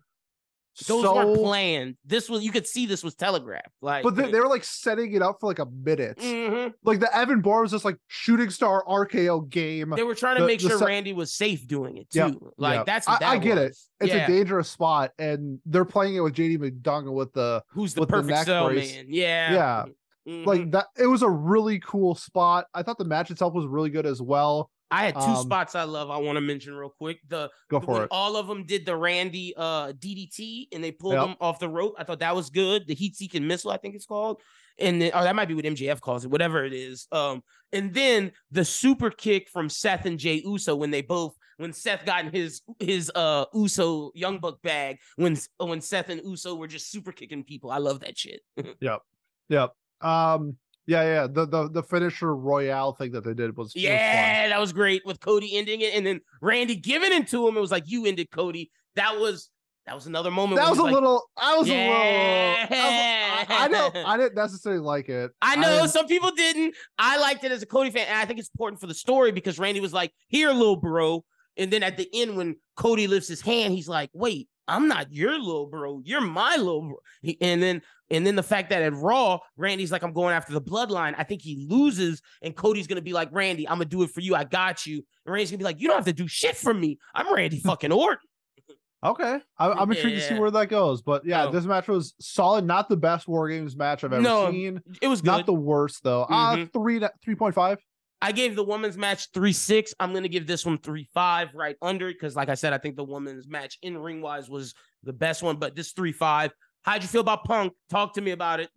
Those 0.88 1.04
so. 1.04 1.16
weren't 1.16 1.38
planned. 1.40 1.98
This 2.06 2.30
was 2.30 2.44
you 2.44 2.52
could 2.52 2.68
see 2.68 2.86
this 2.86 3.04
was 3.04 3.16
telegraphed. 3.16 3.70
Like, 3.82 4.04
but 4.04 4.16
they, 4.16 4.30
they 4.32 4.40
were 4.40 4.48
like 4.48 4.64
setting 4.64 5.14
it 5.14 5.22
up 5.22 5.38
for 5.40 5.48
like 5.48 5.60
a 5.60 5.66
minute. 5.66 6.18
Mhm. 6.18 6.74
Like 6.84 7.00
the 7.00 7.16
Evan 7.16 7.42
Bourne 7.42 7.62
was 7.62 7.72
just 7.72 7.86
like 7.86 7.98
shooting 8.08 8.50
star 8.50 8.84
RKO 8.86 9.50
game. 9.50 9.94
they 9.96 10.04
were 10.04 10.16
trying 10.16 10.36
to 10.36 10.42
the- 10.42 10.48
make 10.48 10.60
the 10.62 10.70
sure 10.70 10.80
se- 10.80 10.86
Randy 10.86 11.14
was 11.14 11.34
safe 11.34 11.66
doing 11.68 11.98
it 11.98 12.10
too. 12.10 12.20
Yep, 12.20 12.34
Like 12.58 12.76
yep. 12.80 12.86
that's 12.86 13.08
I- 13.08 13.20
that 13.20 13.30
I 13.30 13.38
get 13.38 13.58
it. 13.58 13.78
It's 14.02 14.14
yeah. 14.14 14.26
a 14.26 14.28
dangerous 14.28 14.68
spot, 14.70 15.12
and 15.18 15.60
they're 15.66 15.86
playing 15.86 16.16
it 16.16 16.20
with 16.20 16.34
JD 16.34 16.58
McDonagh 16.58 17.14
with 17.14 17.32
the 17.34 17.64
Who's 17.70 17.94
the 17.94 18.02
the 18.02 18.08
perfect 18.08 18.46
cell 18.46 18.70
man? 18.72 19.06
Yeah. 19.08 19.54
yeah. 19.54 19.86
Mhm. 20.28 20.46
Like 20.46 20.72
that, 20.72 20.88
it 20.98 21.06
was 21.08 21.22
a 21.22 21.30
really 21.30 21.80
cool 21.80 22.16
spot. 22.16 22.66
I 22.74 22.82
thought 22.84 22.98
the 22.98 23.06
match 23.06 23.30
itself 23.32 23.54
was 23.54 23.66
really 23.68 23.90
good 23.92 24.06
as 24.06 24.22
well. 24.22 24.70
I 24.92 25.06
had 25.06 25.16
two 25.16 25.20
um, 25.22 25.36
spots 25.44 25.74
I 25.76 25.84
love. 25.84 26.10
I 26.12 26.18
want 26.18 26.38
to 26.38 26.42
mention 26.42 26.74
real 26.76 26.90
quick. 26.96 27.20
The 27.28 27.50
Go 27.70 27.80
when 27.80 27.86
for 27.86 28.04
it. 28.04 28.08
all 28.12 28.36
of 28.38 28.48
them 28.48 28.66
did 28.66 28.86
the 28.86 28.96
Randy 28.96 29.54
uh 29.58 29.94
DDT 29.94 30.68
and 30.72 30.84
they 30.84 30.92
pulled 30.92 31.14
Yep. 31.14 31.28
him 31.28 31.36
off 31.42 31.60
the 31.60 31.70
rope. 31.70 31.96
I 31.98 32.04
thought 32.04 32.20
that 32.20 32.36
was 32.36 32.50
good. 32.50 32.88
The 32.88 32.94
heat 32.96 33.16
seeking 33.16 33.48
missile, 33.48 33.72
I 33.72 33.78
think 33.78 33.96
it's 33.96 34.06
called. 34.06 34.42
And 34.78 35.02
then 35.02 35.12
oh, 35.14 35.24
that 35.24 35.36
might 35.36 35.48
be 35.48 35.54
what 35.56 35.66
MJF 35.66 36.02
calls 36.02 36.26
it, 36.26 36.32
whatever 36.32 36.64
it 36.66 36.74
is. 36.74 37.08
Um, 37.12 37.42
and 37.74 37.94
then 37.94 38.32
the 38.52 38.64
super 38.66 39.10
kick 39.10 39.50
from 39.50 39.70
Seth 39.70 40.06
and 40.06 40.20
Jey 40.20 40.42
Uso 40.46 40.76
when 40.76 40.92
they 40.92 41.02
both 41.02 41.36
when 41.58 41.72
Seth 41.74 42.06
got 42.06 42.26
in 42.26 42.32
his 42.32 42.62
his 42.80 43.10
uh 43.16 43.46
Uso 43.54 44.12
Young 44.14 44.40
Buck 44.40 44.62
bag 44.62 44.98
when 45.16 45.38
when 45.58 45.82
Seth 45.82 46.10
and 46.10 46.22
Uso 46.24 46.56
were 46.56 46.68
just 46.68 46.92
super 46.92 47.12
kicking 47.12 47.44
people. 47.44 47.72
I 47.72 47.78
love 47.78 48.02
that 48.02 48.18
shit. 48.18 48.42
Yep, 48.82 49.02
yep. 49.50 49.72
Um. 50.02 50.58
Yeah. 50.88 51.04
Yeah. 51.04 51.28
The 51.28 51.46
the 51.48 51.70
the 51.70 51.84
finisher 51.84 52.36
royale 52.36 52.94
thing 52.94 53.12
that 53.14 53.24
they 53.24 53.34
did 53.34 53.56
was 53.58 53.74
was. 53.74 53.76
Yeah, 53.76 54.50
that 54.50 54.60
was 54.60 54.74
great 54.74 55.02
with 55.06 55.20
Cody 55.20 55.58
ending 55.58 55.82
it, 55.82 55.94
and 55.94 56.06
then 56.06 56.22
Randy 56.42 56.76
giving 56.76 57.12
it 57.12 57.28
to 57.30 57.48
him. 57.48 57.58
It 57.58 57.62
was 57.62 57.72
like 57.72 57.84
you 57.88 58.06
ended 58.06 58.30
Cody. 58.32 58.72
That 58.96 59.20
was 59.20 59.50
that 59.88 59.94
was 59.96 60.08
another 60.08 60.32
moment. 60.32 60.60
That 60.60 60.70
was 60.70 60.80
a 60.80 60.84
like, 60.84 60.94
little. 60.94 61.24
I 61.38 61.58
was 61.58 61.68
Yeah. 61.68 61.76
a 61.76 62.62
little. 62.64 62.78
I, 62.78 63.38
was- 63.38 63.48
I, 63.50 63.64
I 63.66 63.68
don't. 63.68 63.96
I 64.08 64.18
didn't 64.18 64.36
necessarily 64.36 64.82
like 64.82 65.10
it. 65.10 65.32
I 65.42 65.56
know 65.56 65.78
didn't- 65.78 65.90
some 65.90 66.08
people 66.08 66.32
didn't. 66.32 66.76
I 66.98 67.20
liked 67.20 67.44
it 67.44 67.52
as 67.52 67.62
a 67.62 67.66
Cody 67.66 67.92
fan, 67.92 68.08
and 68.08 68.18
I 68.18 68.26
think 68.26 68.40
it's 68.40 68.50
important 68.56 68.80
for 68.82 68.88
the 68.88 68.94
story 68.96 69.32
because 69.32 69.60
Randy 69.60 69.80
was 69.82 69.94
like, 69.94 70.12
"Here, 70.28 70.50
little 70.52 70.76
bro," 70.78 71.24
and 71.58 71.72
then 71.72 71.84
at 71.84 71.98
the 71.98 72.08
end 72.14 72.36
when 72.38 72.56
Cody 72.76 73.08
lifts 73.08 73.28
his 73.28 73.42
hand, 73.42 73.74
he's 73.74 73.88
like, 73.88 74.10
"Wait, 74.14 74.48
I'm 74.68 74.88
not 74.88 75.14
your 75.14 75.38
little 75.38 75.68
bro. 75.68 76.02
You're 76.04 76.22
my 76.22 76.56
little 76.58 76.82
bro." 76.82 76.98
He- 77.22 77.38
and 77.42 77.62
then 77.62 77.82
and 78.10 78.26
then 78.26 78.36
the 78.36 78.44
fact 78.44 78.70
that 78.70 78.82
at 78.84 78.94
Raw, 78.94 79.40
Randy's 79.58 79.92
like, 79.92 80.04
"I'm 80.04 80.14
going 80.14 80.34
after 80.34 80.54
the 80.54 80.62
bloodline." 80.62 81.16
I 81.18 81.24
think 81.24 81.42
he 81.42 81.66
loses, 81.70 82.22
and 82.42 82.56
Cody's 82.56 82.88
gonna 82.88 83.02
be 83.02 83.14
like, 83.14 83.30
"Randy, 83.32 83.68
I'm 83.68 83.76
gonna 83.76 83.86
do 83.86 84.04
it 84.04 84.12
for 84.12 84.22
you. 84.22 84.36
I 84.36 84.44
got 84.44 84.86
you." 84.86 85.04
And 85.26 85.34
Randy's 85.34 85.52
gonna 85.52 85.58
be 85.60 85.64
like, 85.66 85.80
"You 85.82 85.88
don't 85.88 85.98
have 85.98 86.06
to 86.06 86.14
do 86.14 86.28
shit 86.28 86.56
for 86.58 86.74
me. 86.74 86.98
I'm 87.14 87.34
Randy 87.34 87.60
fucking 87.60 87.92
Orton." 87.92 88.20
Okay, 89.04 89.40
I, 89.60 89.70
I'm 89.70 89.92
intrigued 89.92 90.16
to 90.20 90.22
see 90.28 90.40
where 90.40 90.50
that 90.50 90.68
goes. 90.68 91.04
But 91.04 91.28
yeah, 91.28 91.46
Oh. 91.46 91.52
this 91.52 91.66
match 91.66 91.88
was 91.88 92.16
solid. 92.20 92.66
Not 92.66 92.90
the 92.90 92.98
best 92.98 93.28
War 93.28 93.48
Games 93.48 93.76
match 93.76 94.04
I've 94.04 94.12
ever 94.12 94.22
No, 94.24 94.50
seen. 94.50 94.82
It 95.00 95.08
was 95.08 95.22
good. 95.22 95.28
Not 95.28 95.46
the 95.46 95.54
worst 95.54 96.02
though. 96.04 96.24
Uh 96.24 96.56
Mhm. 96.56 96.74
three 96.74 97.00
three 97.24 97.36
point 97.36 97.54
five. 97.54 97.78
I 98.26 98.32
gave 98.32 98.56
the 98.56 98.64
women's 98.64 98.98
match 98.98 99.28
three 99.34 99.54
six. 99.54 99.94
I'm 100.00 100.12
gonna 100.14 100.28
give 100.28 100.48
this 100.48 100.66
one 100.66 100.80
three 100.80 101.08
five, 101.14 101.50
right 101.54 101.76
under 101.82 102.08
it, 102.10 102.14
because 102.14 102.36
like 102.36 102.50
I 102.50 102.56
said, 102.56 102.74
I 102.74 102.80
think 102.80 102.96
the 102.96 103.04
women's 103.04 103.48
match 103.48 103.78
in 103.84 103.96
ring 103.98 104.20
wise 104.20 104.50
was 104.50 104.74
the 105.04 105.14
best 105.14 105.44
one. 105.44 105.58
But 105.58 105.76
this 105.76 105.92
three 105.92 106.12
five. 106.12 106.52
How'd 106.82 107.04
you 107.04 107.08
feel 107.08 107.22
about 107.22 107.44
Punk? 107.44 107.74
Talk 107.90 108.14
to 108.16 108.22
me 108.22 108.32
about 108.32 108.60
it. 108.60 108.70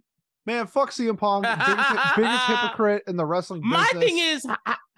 Man, 0.44 0.66
fuck 0.66 0.90
CM 0.90 1.16
Punk, 1.18 1.44
biggest, 1.66 2.16
biggest 2.16 2.44
hypocrite 2.46 3.02
in 3.06 3.16
the 3.16 3.24
wrestling 3.24 3.60
My 3.64 3.84
business. 3.92 4.04
thing 4.04 4.18
is 4.18 4.46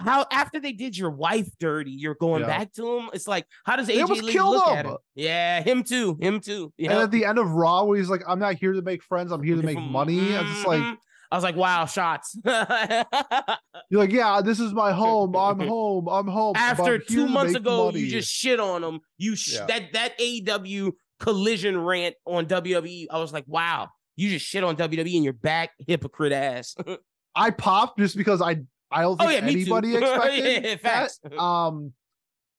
how 0.01 0.27
after 0.33 0.59
they 0.61 0.73
did 0.73 0.97
your 0.99 1.11
wife 1.11 1.49
dirty, 1.61 1.91
you're 1.93 2.15
going 2.17 2.41
Yeah. 2.43 2.47
back 2.59 2.73
to 2.75 2.99
him. 2.99 3.11
It's 3.13 3.29
like 3.29 3.47
how 3.65 3.77
does 3.77 3.89
AJ 3.89 4.23
Lee 4.23 4.33
look 4.41 4.67
him. 4.69 4.77
at 4.79 4.87
him? 4.87 4.97
Yeah, 5.15 5.61
him 5.63 5.83
too. 5.85 6.19
Him 6.21 6.41
too. 6.41 6.73
and 6.79 6.87
Yeah. 6.93 7.03
at 7.03 7.11
the 7.13 7.25
end 7.25 7.39
of 7.39 7.51
Raw, 7.51 7.85
where 7.85 7.99
he's 7.99 8.11
like, 8.11 8.23
"I'm 8.29 8.39
not 8.41 8.57
here 8.57 8.73
to 8.73 8.83
make 8.83 9.03
friends. 9.05 9.31
I'm 9.33 9.43
here 9.45 9.55
to 9.57 9.63
make 9.63 9.79
money." 9.79 10.35
I 10.37 10.43
was 10.43 10.51
just 10.51 10.67
like, 10.67 10.83
Mhm. 10.83 10.97
I 11.31 11.37
was 11.37 11.45
like, 11.45 11.57
wow, 11.57 11.87
shots. 11.87 12.37
"You're 12.45 14.01
like, 14.01 14.13
yeah, 14.13 14.41
this 14.43 14.59
is 14.61 14.73
my 14.73 14.93
home. 14.93 15.37
I'm 15.37 15.61
home. 15.69 16.09
I'm 16.09 16.27
home." 16.27 16.55
After 16.57 16.95
I'm 16.95 17.03
two 17.09 17.27
months 17.29 17.55
ago, 17.55 17.87
money." 17.87 18.01
you 18.01 18.11
just 18.11 18.31
shit 18.33 18.59
on 18.61 18.83
them. 18.83 19.01
You 19.19 19.37
sh- 19.37 19.55
Yeah. 19.55 19.67
that 19.67 19.93
that 19.93 20.19
AEW 20.19 20.93
collision 21.21 21.79
rant 21.81 22.15
on 22.27 22.47
WWE. 22.47 23.07
I 23.11 23.19
was 23.19 23.33
like, 23.33 23.45
wow, 23.47 23.89
you 24.17 24.31
just 24.31 24.47
shit 24.47 24.65
on 24.65 24.77
WWE 24.77 25.15
and 25.17 25.25
you're 25.25 25.33
back, 25.33 25.71
hypocrite 25.87 26.33
ass. 26.33 26.75
I 27.35 27.51
popped 27.51 27.99
just 27.99 28.17
because 28.17 28.43
I 28.43 28.63
I 28.91 29.03
don't 29.03 29.21
Oh, 29.21 29.27
think 29.29 29.41
yeah, 29.43 29.49
anybody 29.49 29.97
expected 29.97 30.81
Yeah, 30.83 31.09
that. 31.31 31.39
Um, 31.39 31.93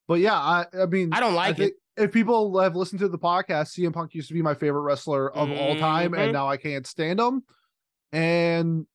but 0.08 0.20
yeah, 0.20 0.36
I 0.36 0.66
I 0.82 0.86
mean, 0.86 1.12
I 1.14 1.20
don't 1.20 1.34
like 1.36 1.60
it. 1.60 1.74
If 1.98 2.14
people 2.14 2.58
have 2.60 2.76
listened 2.78 3.00
to 3.02 3.10
the 3.10 3.20
podcast, 3.20 3.78
CM 3.78 3.92
Punk 3.94 4.14
used 4.16 4.30
to 4.30 4.34
be 4.34 4.42
my 4.42 4.54
favorite 4.54 4.82
wrestler 4.82 5.30
of 5.36 5.52
all 5.52 5.76
time, 5.76 6.14
and 6.14 6.32
now 6.32 6.48
I 6.48 6.56
can't 6.56 6.88
stand 6.88 7.20
him, 7.20 7.44
and 8.12 8.86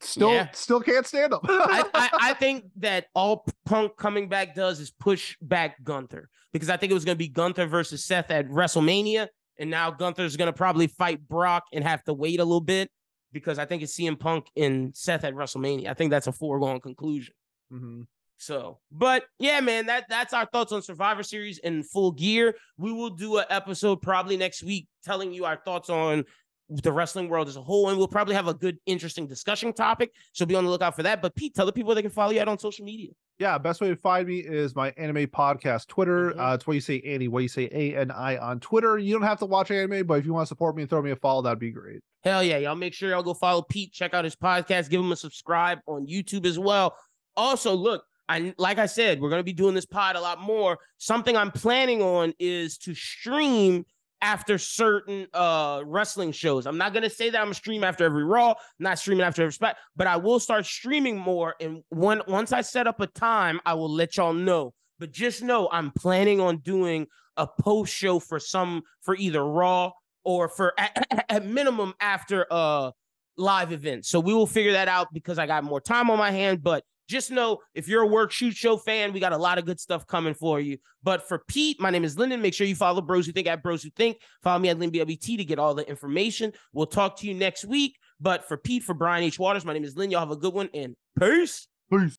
still 0.00 0.32
Yeah. 0.32 0.48
still 0.52 0.80
can't 0.80 1.06
stand 1.06 1.32
him. 1.32 1.40
I, 1.44 1.84
I, 1.94 2.10
I 2.30 2.34
think 2.34 2.64
that 2.76 3.06
all 3.14 3.44
Punk 3.66 3.96
coming 3.96 4.28
back 4.28 4.54
does 4.54 4.80
is 4.80 4.90
push 4.90 5.36
back 5.42 5.82
Gunther 5.82 6.28
because 6.52 6.70
I 6.70 6.76
think 6.76 6.90
it 6.90 6.94
was 6.94 7.04
going 7.04 7.16
to 7.16 7.18
be 7.18 7.28
Gunther 7.28 7.66
versus 7.66 8.04
Seth 8.04 8.30
at 8.30 8.48
WrestleMania, 8.48 9.28
and 9.58 9.70
now 9.70 9.90
Gunther's 9.90 10.36
going 10.36 10.46
to 10.46 10.52
probably 10.56 10.86
fight 10.86 11.26
Brock 11.28 11.64
and 11.72 11.84
have 11.84 12.02
to 12.04 12.14
wait 12.14 12.40
a 12.40 12.44
little 12.44 12.60
bit 12.60 12.90
because 13.32 13.58
I 13.58 13.64
think 13.64 13.82
it's 13.82 13.94
CM 13.96 14.18
Punk 14.18 14.46
and 14.56 14.96
Seth 14.96 15.24
at 15.24 15.34
WrestleMania. 15.34 15.88
I 15.88 15.94
think 15.94 16.10
that's 16.10 16.26
a 16.26 16.32
foregone 16.32 16.80
conclusion. 16.80 17.34
Mhm. 17.72 18.06
So, 18.38 18.78
but 18.90 19.24
yeah, 19.38 19.60
man, 19.60 19.84
that 19.86 20.06
that's 20.08 20.32
our 20.32 20.46
thoughts 20.46 20.72
on 20.72 20.80
Survivor 20.80 21.22
Series 21.22 21.58
in 21.58 21.82
full 21.82 22.10
gear. 22.12 22.56
We 22.78 22.90
will 22.90 23.10
do 23.10 23.36
an 23.36 23.44
episode 23.50 24.00
probably 24.00 24.38
next 24.38 24.62
week 24.62 24.88
telling 25.04 25.32
you 25.34 25.44
our 25.44 25.60
thoughts 25.62 25.90
on 25.90 26.24
the 26.70 26.92
wrestling 26.92 27.28
world 27.28 27.48
as 27.48 27.56
a 27.56 27.62
whole, 27.62 27.88
and 27.88 27.98
we'll 27.98 28.08
probably 28.08 28.34
have 28.34 28.46
a 28.48 28.54
good, 28.54 28.78
interesting 28.86 29.26
discussion 29.26 29.72
topic. 29.72 30.12
So 30.32 30.46
be 30.46 30.54
on 30.54 30.64
the 30.64 30.70
lookout 30.70 30.94
for 30.94 31.02
that. 31.02 31.20
But 31.20 31.34
Pete, 31.34 31.54
tell 31.54 31.66
the 31.66 31.72
people 31.72 31.94
they 31.94 32.02
can 32.02 32.10
follow 32.10 32.30
you 32.32 32.40
out 32.40 32.48
on 32.48 32.58
social 32.58 32.84
media. 32.84 33.10
Yeah, 33.38 33.56
best 33.58 33.80
way 33.80 33.88
to 33.88 33.96
find 33.96 34.28
me 34.28 34.38
is 34.38 34.76
my 34.76 34.92
anime 34.96 35.26
podcast 35.26 35.88
Twitter. 35.88 36.32
Mhm. 36.32 36.50
Uh, 36.50 36.54
it's 36.54 36.66
what 36.66 36.74
you 36.74 36.80
say 36.80 37.00
Ani, 37.00 37.26
what 37.28 37.42
you 37.42 37.48
say 37.48 37.68
A 37.72 37.96
N 37.96 38.10
I 38.10 38.36
on 38.36 38.60
Twitter. 38.60 38.98
You 38.98 39.14
don't 39.14 39.22
have 39.26 39.38
to 39.40 39.46
watch 39.46 39.70
anime, 39.70 40.06
but 40.06 40.14
if 40.18 40.26
you 40.26 40.32
want 40.32 40.44
to 40.44 40.48
support 40.48 40.76
me 40.76 40.82
and 40.82 40.90
throw 40.90 41.02
me 41.02 41.10
a 41.10 41.16
follow, 41.16 41.42
that'd 41.42 41.58
be 41.58 41.70
great. 41.70 42.00
Hell 42.22 42.44
yeah, 42.44 42.58
y'all 42.58 42.74
make 42.74 42.92
sure 42.94 43.10
y'all 43.10 43.22
go 43.22 43.34
follow 43.34 43.62
Pete, 43.62 43.92
check 43.92 44.12
out 44.12 44.24
his 44.24 44.36
podcast, 44.36 44.90
give 44.90 45.00
him 45.00 45.10
a 45.10 45.16
subscribe 45.16 45.78
on 45.86 46.06
YouTube 46.06 46.44
as 46.44 46.58
well. 46.58 46.94
Also, 47.36 47.74
look, 47.74 48.04
I 48.28 48.54
like 48.58 48.78
I 48.78 48.86
said, 48.86 49.20
we're 49.20 49.30
gonna 49.30 49.42
be 49.42 49.54
doing 49.54 49.74
this 49.74 49.86
pod 49.86 50.16
a 50.16 50.20
lot 50.20 50.40
more. 50.40 50.78
Something 50.98 51.36
I'm 51.36 51.50
planning 51.50 52.02
on 52.02 52.34
is 52.38 52.76
to 52.78 52.94
stream 52.94 53.86
after 54.22 54.58
certain 54.58 55.26
uh 55.34 55.82
wrestling 55.84 56.32
shows. 56.32 56.66
I'm 56.66 56.78
not 56.78 56.94
gonna 56.94 57.10
say 57.10 57.30
that 57.30 57.38
I'm 57.38 57.46
gonna 57.46 57.54
stream 57.54 57.84
after 57.84 58.04
every 58.04 58.24
Raw, 58.24 58.54
not 58.78 58.98
streaming 58.98 59.24
after 59.24 59.42
every 59.42 59.52
spot, 59.52 59.76
but 59.96 60.06
I 60.06 60.16
will 60.16 60.40
start 60.40 60.66
streaming 60.66 61.18
more. 61.18 61.54
And 61.60 61.82
when 61.88 62.22
once 62.26 62.52
I 62.52 62.60
set 62.60 62.86
up 62.86 63.00
a 63.00 63.06
time, 63.06 63.60
I 63.64 63.74
will 63.74 63.90
let 63.90 64.16
y'all 64.16 64.32
know. 64.32 64.74
But 64.98 65.12
just 65.12 65.42
know 65.42 65.68
I'm 65.72 65.90
planning 65.92 66.40
on 66.40 66.58
doing 66.58 67.06
a 67.36 67.46
post 67.46 67.94
show 67.94 68.18
for 68.18 68.38
some 68.38 68.82
for 69.00 69.16
either 69.16 69.44
Raw 69.44 69.92
or 70.24 70.48
for 70.48 70.74
at, 70.78 71.24
at 71.28 71.46
minimum 71.46 71.94
after 72.00 72.46
uh 72.50 72.90
live 73.36 73.72
events. 73.72 74.08
So 74.08 74.20
we 74.20 74.34
will 74.34 74.46
figure 74.46 74.72
that 74.72 74.88
out 74.88 75.08
because 75.12 75.38
I 75.38 75.46
got 75.46 75.64
more 75.64 75.80
time 75.80 76.10
on 76.10 76.18
my 76.18 76.30
hand. 76.30 76.62
But 76.62 76.84
just 77.10 77.30
know 77.30 77.58
if 77.74 77.88
you're 77.88 78.02
a 78.02 78.06
work 78.06 78.30
shoot 78.30 78.54
show 78.54 78.76
fan, 78.76 79.12
we 79.12 79.20
got 79.20 79.32
a 79.32 79.36
lot 79.36 79.58
of 79.58 79.66
good 79.66 79.80
stuff 79.80 80.06
coming 80.06 80.32
for 80.32 80.60
you. 80.60 80.78
But 81.02 81.26
for 81.26 81.42
Pete, 81.48 81.80
my 81.80 81.90
name 81.90 82.04
is 82.04 82.16
Lyndon. 82.16 82.40
Make 82.40 82.54
sure 82.54 82.66
you 82.66 82.76
follow 82.76 83.00
Bros 83.02 83.26
Who 83.26 83.32
Think 83.32 83.48
at 83.48 83.62
Bros 83.62 83.82
Who 83.82 83.90
Think. 83.90 84.18
Follow 84.42 84.60
me 84.60 84.68
at 84.68 84.78
LynBWT 84.78 85.36
to 85.36 85.44
get 85.44 85.58
all 85.58 85.74
the 85.74 85.86
information. 85.88 86.52
We'll 86.72 86.86
talk 86.86 87.18
to 87.18 87.26
you 87.26 87.34
next 87.34 87.64
week. 87.64 87.98
But 88.20 88.46
for 88.46 88.56
Pete, 88.56 88.84
for 88.84 88.94
Brian 88.94 89.24
H. 89.24 89.38
Waters, 89.38 89.64
my 89.64 89.72
name 89.72 89.84
is 89.84 89.96
Lyn. 89.96 90.10
Y'all 90.10 90.20
have 90.20 90.30
a 90.30 90.36
good 90.36 90.54
one 90.54 90.70
and 90.72 90.94
peace. 91.18 91.68
Peace. 91.90 92.08